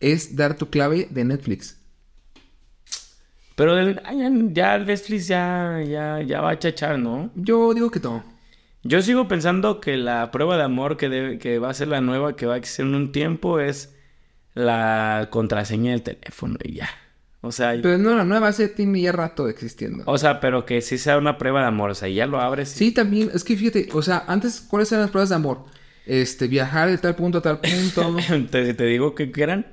es 0.00 0.36
dar 0.36 0.56
tu 0.56 0.68
clave 0.68 1.08
de 1.10 1.24
Netflix. 1.24 1.80
Pero 3.54 3.74
del- 3.76 4.02
ah, 4.04 4.12
ya, 4.12 4.74
el 4.76 4.86
Netflix 4.86 5.28
ya, 5.28 5.80
ya, 5.86 6.20
ya 6.22 6.40
va 6.40 6.50
a 6.50 6.58
chachar, 6.58 6.98
¿no? 6.98 7.30
Yo 7.36 7.72
digo 7.72 7.90
que 7.90 8.00
todo. 8.00 8.22
Yo 8.82 9.00
sigo 9.02 9.28
pensando 9.28 9.80
que 9.80 9.96
la 9.96 10.30
prueba 10.30 10.56
de 10.56 10.64
amor 10.64 10.96
que, 10.96 11.08
debe- 11.08 11.38
que 11.38 11.58
va 11.58 11.70
a 11.70 11.74
ser 11.74 11.88
la 11.88 12.00
nueva, 12.00 12.36
que 12.36 12.46
va 12.46 12.54
a 12.54 12.56
existir 12.58 12.84
en 12.84 12.94
un 12.94 13.12
tiempo, 13.12 13.60
es 13.60 13.95
la 14.56 15.28
contraseña 15.30 15.92
del 15.92 16.02
teléfono 16.02 16.56
y 16.64 16.74
ya. 16.76 16.88
O 17.42 17.52
sea, 17.52 17.74
Pero 17.80 17.98
no, 17.98 18.16
la 18.16 18.24
nueva 18.24 18.50
se 18.52 18.66
tiene 18.68 19.00
ya 19.02 19.12
rato 19.12 19.48
existiendo. 19.48 20.02
o 20.06 20.18
sea, 20.18 20.40
pero 20.40 20.64
que 20.66 20.80
sí 20.80 20.98
sea 20.98 21.16
una 21.18 21.38
prueba 21.38 21.60
de 21.60 21.66
amor. 21.68 21.90
O 21.90 21.94
sea, 21.94 22.08
ya 22.08 22.26
lo 22.26 22.40
abres. 22.40 22.74
y- 22.74 22.78
Sí, 22.78 22.90
también, 22.92 23.30
es 23.32 23.44
que 23.44 23.54
fíjate, 23.56 23.88
o 23.92 24.02
sea, 24.02 24.24
antes, 24.26 24.60
¿cuáles 24.60 24.90
eran 24.90 25.02
las 25.02 25.10
pruebas 25.12 25.28
de 25.28 25.34
amor? 25.36 25.64
Este, 26.06 26.48
viajar 26.48 26.88
de 26.88 26.98
tal 26.98 27.14
punto 27.14 27.38
a 27.38 27.42
tal 27.42 27.60
punto. 27.60 28.16
te, 28.50 28.74
te 28.74 28.84
digo 28.86 29.14
que 29.14 29.30
eran. 29.36 29.66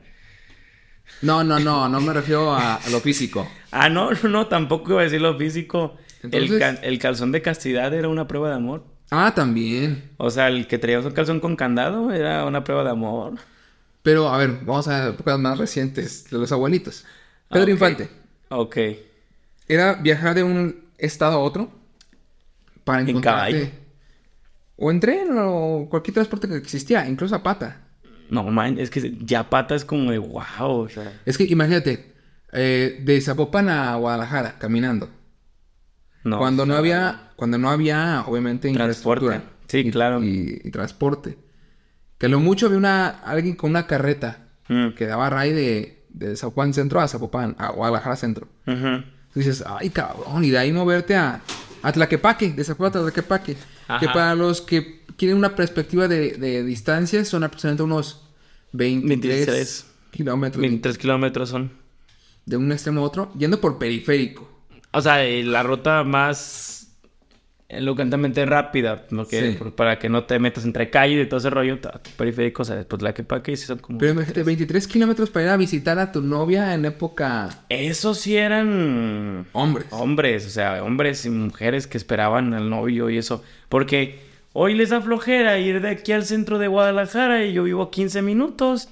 No, 1.22 1.44
no, 1.44 1.60
no, 1.60 1.88
no 1.90 2.02
me 2.02 2.14
refiero 2.14 2.54
a, 2.54 2.76
a 2.76 2.90
lo 2.90 3.00
físico. 3.00 3.48
Ah, 3.72 3.90
no, 3.90 4.12
no, 4.12 4.48
tampoco 4.48 4.92
iba 4.92 5.02
a 5.02 5.04
decir 5.06 5.22
lo 5.22 5.38
físico. 5.38 5.96
El, 6.22 6.44
Entonces- 6.44 6.60
ca- 6.60 6.82
el 6.86 7.00
calzón 7.00 7.32
de 7.32 7.42
castidad 7.42 7.94
era 7.94 8.08
una 8.10 8.28
prueba 8.28 8.50
de 8.50 8.56
amor. 8.56 8.86
Ah, 9.10 9.32
también. 9.36 10.12
O 10.18 10.30
sea, 10.30 10.48
el 10.48 10.68
que 10.68 10.78
traía 10.78 11.00
un 11.00 11.12
calzón 11.12 11.40
con 11.40 11.56
candado 11.56 12.12
era 12.12 12.46
una 12.46 12.64
prueba 12.64 12.84
de 12.84 12.90
amor. 12.92 13.34
Pero, 14.04 14.28
a 14.30 14.38
ver, 14.38 14.60
vamos 14.66 14.88
a 14.88 15.10
épocas 15.10 15.40
más 15.40 15.58
recientes 15.58 16.30
de 16.30 16.38
los 16.38 16.52
abuelitos. 16.52 17.06
Pedro. 17.50 17.72
Infante. 17.72 18.10
Ok. 18.50 18.78
Era 19.68 19.94
viajar 19.96 20.36
de 20.36 20.44
un 20.44 20.84
estado 20.98 21.34
a 21.38 21.40
otro 21.40 21.72
para 22.84 23.02
¿En 23.02 23.10
encontrarte... 23.10 23.52
caballo? 23.54 23.72
O 24.76 24.92
en 24.92 25.00
tren 25.00 25.28
o 25.38 25.88
cualquier 25.90 26.16
transporte 26.16 26.48
que 26.48 26.56
existía, 26.58 27.08
incluso 27.08 27.36
a 27.36 27.44
pata. 27.44 27.82
No, 28.30 28.44
man, 28.44 28.78
es 28.80 28.90
que 28.90 29.16
ya 29.22 29.50
pata 29.50 29.76
es 29.76 29.86
como 29.86 30.12
de 30.12 30.18
wow. 30.18 30.42
O 30.60 30.90
sea, 30.90 31.22
Es 31.26 31.38
que 31.38 31.44
imagínate, 31.46 32.14
eh, 32.52 33.00
de 33.04 33.22
Zapopan 33.22 33.70
a 33.70 33.96
Guadalajara, 33.96 34.58
caminando. 34.60 35.10
no. 36.24 36.40
cuando 36.40 36.66
no 36.66 36.76
había, 36.76 37.32
cuando 37.36 37.58
no 37.58 37.70
había, 37.70 38.24
obviamente, 38.28 38.72
Transporte. 38.74 39.26
infraestructura. 39.26 39.68
Sí, 39.68 39.78
y- 39.88 39.92
claro. 39.92 40.24
Y, 40.24 40.62
y 40.64 40.72
transporte. 40.72 41.38
Que 42.24 42.30
lo 42.30 42.40
mucho 42.40 42.68
había 42.68 42.78
una, 42.78 43.08
alguien 43.10 43.56
con 43.58 43.70
una 43.72 43.86
carreta 43.86 44.40
Mm. 44.70 44.92
que 44.96 45.06
daba 45.08 45.30
ray 45.30 45.52
de, 45.52 46.04
de 46.08 46.38
Zapopan 46.38 46.74
Centro 46.74 47.02
a 47.02 47.08
Zapopan, 47.10 47.54
a 47.60 47.72
Guadalajara 47.72 48.16
Centro. 48.16 48.48
Tú 48.66 49.04
dices, 49.34 49.62
ay, 49.68 49.90
cabrón, 49.90 50.46
y 50.46 50.52
de 50.52 50.58
ahí 50.58 50.72
moverte 50.72 51.18
a, 51.18 51.42
a 51.82 51.92
Tlaquepaque, 51.92 52.54
de 52.54 52.64
Zapopan 52.64 53.02
a 53.02 53.02
Tlaquepaque. 53.04 53.58
Que 54.00 54.08
para 54.08 54.36
los 54.36 54.62
que 54.62 55.02
quieren 55.18 55.36
una 55.38 55.54
perspectiva 55.54 56.08
de, 56.08 56.38
de 56.38 56.64
distancia, 56.64 57.26
son 57.26 57.44
aproximadamente 57.44 57.84
unos 57.84 58.22
23, 58.72 59.46
23. 59.48 59.86
kilómetros 60.12 60.62
23 60.62 60.98
kilómetros 60.98 61.50
son. 61.50 61.72
de 62.46 62.56
un 62.56 62.72
extremo 62.72 63.02
a 63.02 63.04
otro, 63.04 63.34
yendo 63.38 63.60
por 63.60 63.78
periférico. 63.78 64.50
O 64.94 65.02
sea, 65.02 65.26
eh, 65.26 65.44
la 65.44 65.62
ruta 65.64 66.06
más 66.06 66.83
elocuentemente 67.78 68.46
rápida, 68.46 69.06
Sí. 69.30 69.56
por- 69.58 69.74
para 69.76 70.00
que 70.00 70.10
no 70.10 70.24
te 70.26 70.40
metas 70.40 70.66
entre 70.66 70.90
calles 70.90 71.26
y 71.26 71.30
todo 71.30 71.40
ese 71.40 71.50
rollo, 71.50 71.78
periférico, 72.18 72.62
o 72.62 72.66
sea, 72.66 72.76
después 72.78 73.02
la 73.02 73.14
que 73.14 73.24
para 73.24 73.42
que 73.44 73.56
son 73.58 73.80
como... 73.80 73.98
Pero 74.00 74.12
imagínate, 74.14 74.44
23 74.44 74.88
kilómetros 74.88 75.30
para 75.30 75.46
ir 75.46 75.52
a 75.52 75.58
visitar 75.58 76.00
a 76.00 76.12
tu 76.12 76.22
novia 76.22 76.74
en 76.74 76.86
época 76.86 77.50
Esos 77.70 78.20
sí 78.20 78.38
eran 78.38 79.46
hombres. 79.54 79.88
hombres, 79.92 80.46
o 80.46 80.50
sea, 80.50 80.84
hombres 80.84 81.26
y 81.26 81.30
mujeres 81.30 81.88
que 81.88 81.98
esperaban 81.98 82.54
al 82.54 82.70
novio 82.70 83.10
y 83.10 83.18
eso. 83.18 83.44
Porque 83.70 84.20
hoy 84.54 84.76
les 84.76 84.90
da 84.90 85.02
flojera 85.02 85.58
ir 85.60 85.82
de 85.82 85.90
aquí 85.90 86.12
al 86.12 86.26
centro 86.26 86.60
de 86.60 86.68
Guadalajara 86.68 87.44
y 87.46 87.54
yo 87.54 87.64
vivo 87.64 87.90
15 87.92 88.22
minutos. 88.22 88.90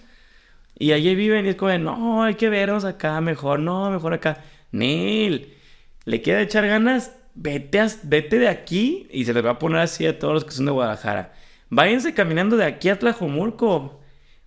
Y 0.80 0.94
allí 0.94 1.14
viven 1.14 1.46
y 1.46 1.50
es 1.50 1.56
como, 1.56 1.78
no, 1.78 2.24
hay 2.24 2.34
que 2.36 2.50
vernos 2.50 2.86
acá 2.86 3.22
mejor, 3.22 3.60
no, 3.60 3.92
mejor 3.92 4.14
acá. 4.14 4.40
Neil, 4.72 5.54
le 6.06 6.22
queda 6.24 6.42
echar 6.42 6.66
ganas, 6.66 7.12
vete, 7.36 7.80
a- 7.80 7.90
vete 8.04 8.40
de 8.40 8.48
aquí 8.48 9.08
y 9.12 9.26
se 9.26 9.34
les 9.34 9.46
va 9.46 9.52
a 9.52 9.60
poner 9.60 9.80
así 9.80 10.06
a 10.06 10.18
todos 10.20 10.34
los 10.34 10.46
que 10.46 10.52
son 10.52 10.66
de 10.66 10.72
Guadalajara. 10.72 11.34
Váyanse 11.70 12.14
caminando 12.14 12.58
de 12.58 12.66
aquí 12.66 12.90
a 12.90 13.00
Tlajomulco. 13.00 14.02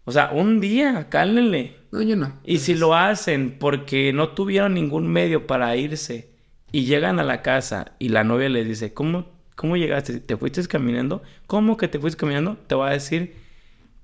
O 0.04 0.12
sea, 0.12 0.30
un 0.32 0.60
día, 0.60 1.08
cálmenle. 1.08 1.76
No, 1.90 2.02
yo 2.02 2.16
no. 2.16 2.38
Y 2.44 2.58
si 2.58 2.74
lo 2.74 2.94
hacen 2.94 3.56
porque 3.58 4.12
no 4.12 4.30
tuvieron 4.30 4.74
ningún 4.74 5.06
medio 5.08 5.46
para 5.46 5.74
irse 5.76 6.30
y 6.72 6.84
llegan 6.84 7.18
a 7.20 7.24
la 7.24 7.40
casa 7.40 7.92
y 7.98 8.10
la 8.10 8.24
novia 8.24 8.48
les 8.50 8.66
dice, 8.68 8.92
¿cómo, 8.92 9.32
cómo 9.54 9.76
llegaste? 9.76 10.20
¿Te 10.20 10.36
fuiste 10.36 10.66
caminando? 10.66 11.22
¿Cómo 11.46 11.76
que 11.78 11.88
te 11.88 11.98
fuiste 11.98 12.18
caminando? 12.20 12.58
Te 12.66 12.74
va 12.74 12.88
a 12.88 12.92
decir 12.92 13.36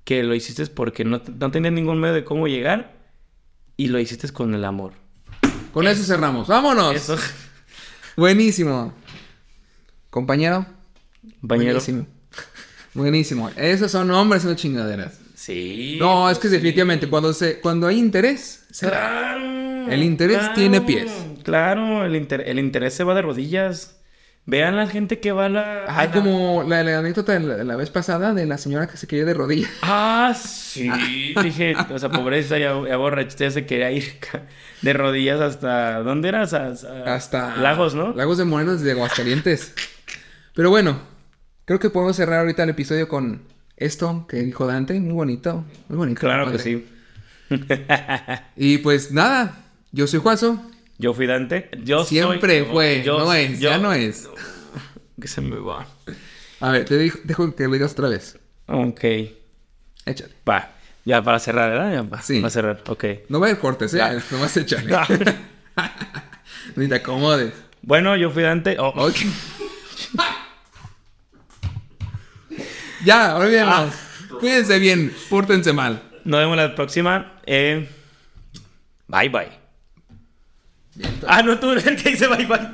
que 0.05 0.23
lo 0.23 0.35
hiciste 0.35 0.65
porque 0.69 1.05
no, 1.05 1.21
no 1.39 1.51
tenías 1.51 1.75
ningún 1.75 2.01
medio 2.01 2.15
de 2.15 2.25
cómo 2.25 2.49
llegar 2.49 2.95
y 3.77 3.89
lo 3.89 3.99
hiciste 3.99 4.29
con 4.31 4.55
el 4.55 4.65
amor. 4.65 4.93
Con 5.75 5.87
eso 5.87 6.03
cerramos. 6.03 6.49
¡Vámonos! 6.49 6.95
Eso, 6.95 7.17
Buenísimo. 8.17 8.93
Compañero. 10.11 10.67
compañero. 11.41 11.73
Buenísimo. 11.75 12.07
Buenísimo. 12.95 13.51
Esos 13.57 13.91
son 13.91 14.11
hombres, 14.11 14.45
no 14.45 14.55
chingaderas. 14.55 15.19
Sí. 15.37 15.97
No, 16.01 16.29
es 16.29 16.39
que 16.39 16.49
definitivamente 16.49 17.09
cuando 17.09 17.33
se, 17.33 17.61
cuando 17.61 17.87
hay 17.87 17.99
interés. 17.99 18.65
Claro. 18.79 19.91
El 19.91 20.03
interés 20.03 20.53
tiene 20.55 20.81
pies. 20.81 21.11
Claro, 21.43 22.05
el, 22.05 22.15
inter- 22.17 22.45
el 22.47 22.59
interés 22.59 22.95
se 22.95 23.05
va 23.05 23.15
de 23.15 23.23
rodillas. 23.23 23.97
Vean 24.47 24.75
la 24.77 24.89
gente 24.89 25.21
que 25.21 25.31
va 25.33 25.47
a 25.47 25.49
la... 25.49 25.85
Ay, 25.87 26.07
a 26.07 26.07
la- 26.07 26.11
como 26.13 26.65
la, 26.67 26.83
la 26.83 26.99
anécdota 26.99 27.39
de 27.39 27.65
la, 27.65 27.77
vez 27.77 27.91
pasada 27.91 28.35
de 28.35 28.47
la 28.47 28.59
señora 28.59 28.89
que 28.89 28.97
se 28.97 29.07
quería 29.07 29.25
de 29.25 29.35
rodillas. 29.35 29.71
Ah, 29.83 30.35
sí. 30.35 30.91
Dije, 31.43 31.75
o 31.77 31.99
sea, 31.99 32.09
pobreza, 32.11 32.59
ya, 32.59 32.73
ya 32.89 32.97
borrachita, 32.97 33.51
se 33.51 33.65
quería 33.67 33.91
ir 33.93 34.05
de 34.83 34.93
rodillas 34.93 35.41
hasta... 35.41 36.01
¿Dónde 36.01 36.29
eras? 36.31 36.53
Hasta, 36.53 37.15
Hasta 37.15 37.57
Lagos, 37.59 37.95
¿no? 37.95 38.13
Lagos 38.15 38.39
de 38.39 38.45
Moreno 38.45 38.73
desde 38.73 38.91
Aguascalientes. 38.93 39.75
Pero 40.55 40.71
bueno, 40.71 40.99
creo 41.65 41.79
que 41.79 41.91
podemos 41.91 42.17
cerrar 42.17 42.41
ahorita 42.41 42.65
el 42.65 42.71
episodio 42.71 43.09
con 43.09 43.43
esto 43.77 44.27
que 44.29 44.39
dijo 44.39 44.67
Dante. 44.67 44.99
Muy 45.01 45.13
bonito, 45.13 45.65
muy 45.89 45.99
bonito. 45.99 46.21
Claro 46.21 46.51
que 46.51 46.59
sí. 46.59 46.87
Y 48.57 48.79
pues 48.79 49.13
nada, 49.13 49.65
yo 49.93 50.07
soy 50.07 50.21
Juazo. 50.21 50.61
Yo 51.01 51.15
fui 51.15 51.27
Dante. 51.27 51.71
Yo 51.83 52.05
Siempre 52.05 52.61
soy... 52.65 52.71
fue, 52.71 53.03
yo- 53.03 53.19
no 53.21 53.33
es, 53.33 53.59
yo- 53.59 53.71
ya 53.71 53.79
no 53.79 53.93
es. 53.93 54.29
Que 55.21 55.27
se 55.29 55.41
me 55.41 55.57
va. 55.57 55.87
A 56.61 56.71
ver, 56.71 56.85
te 56.85 56.95
dejo, 56.97 57.19
dejo 57.25 57.55
que 57.57 57.65
lo 57.65 57.73
digas 57.73 57.93
otra 57.93 58.09
vez. 58.11 58.39
Ok. 58.67 59.01
Échale. 60.05 60.35
Va. 60.49 60.73
Ya 61.07 61.23
para 61.23 61.39
cerrar, 61.39 61.71
¿verdad? 61.71 61.93
Ya 61.93 62.03
va. 62.03 62.21
Sí. 62.21 62.41
Va 62.41 62.49
a 62.49 62.51
cerrar. 62.51 62.83
Ok. 62.87 63.05
No 63.31 63.41
va 63.41 63.47
a 63.47 63.51
haber 63.51 63.61
cortes, 63.61 63.95
¿eh? 63.95 63.99
Ya. 63.99 64.13
Nomás 64.31 64.55
échale. 64.57 64.95
Ni 66.77 66.87
te 66.87 66.97
acomodes. 66.97 67.55
Bueno, 67.83 68.15
yo 68.17 68.31
fui 68.31 68.43
Dante. 68.43 68.77
Oh, 68.79 68.89
Ok. 68.95 69.17
ya, 73.05 73.37
olvídenos. 73.37 73.73
Ah. 73.75 73.91
Cuídense 74.39 74.79
bien, 74.79 75.15
pórtense 75.31 75.73
mal. 75.73 76.03
Nos 76.25 76.41
vemos 76.41 76.57
la 76.57 76.75
próxima. 76.75 77.41
Eh, 77.47 77.89
bye 79.09 79.29
bye. 79.31 79.60
Ah, 81.27 81.43
no, 81.43 81.59
tú 81.59 81.71
eres 81.73 82.03
dice 82.05 82.27
bye 82.29 82.47
bye. 82.47 82.71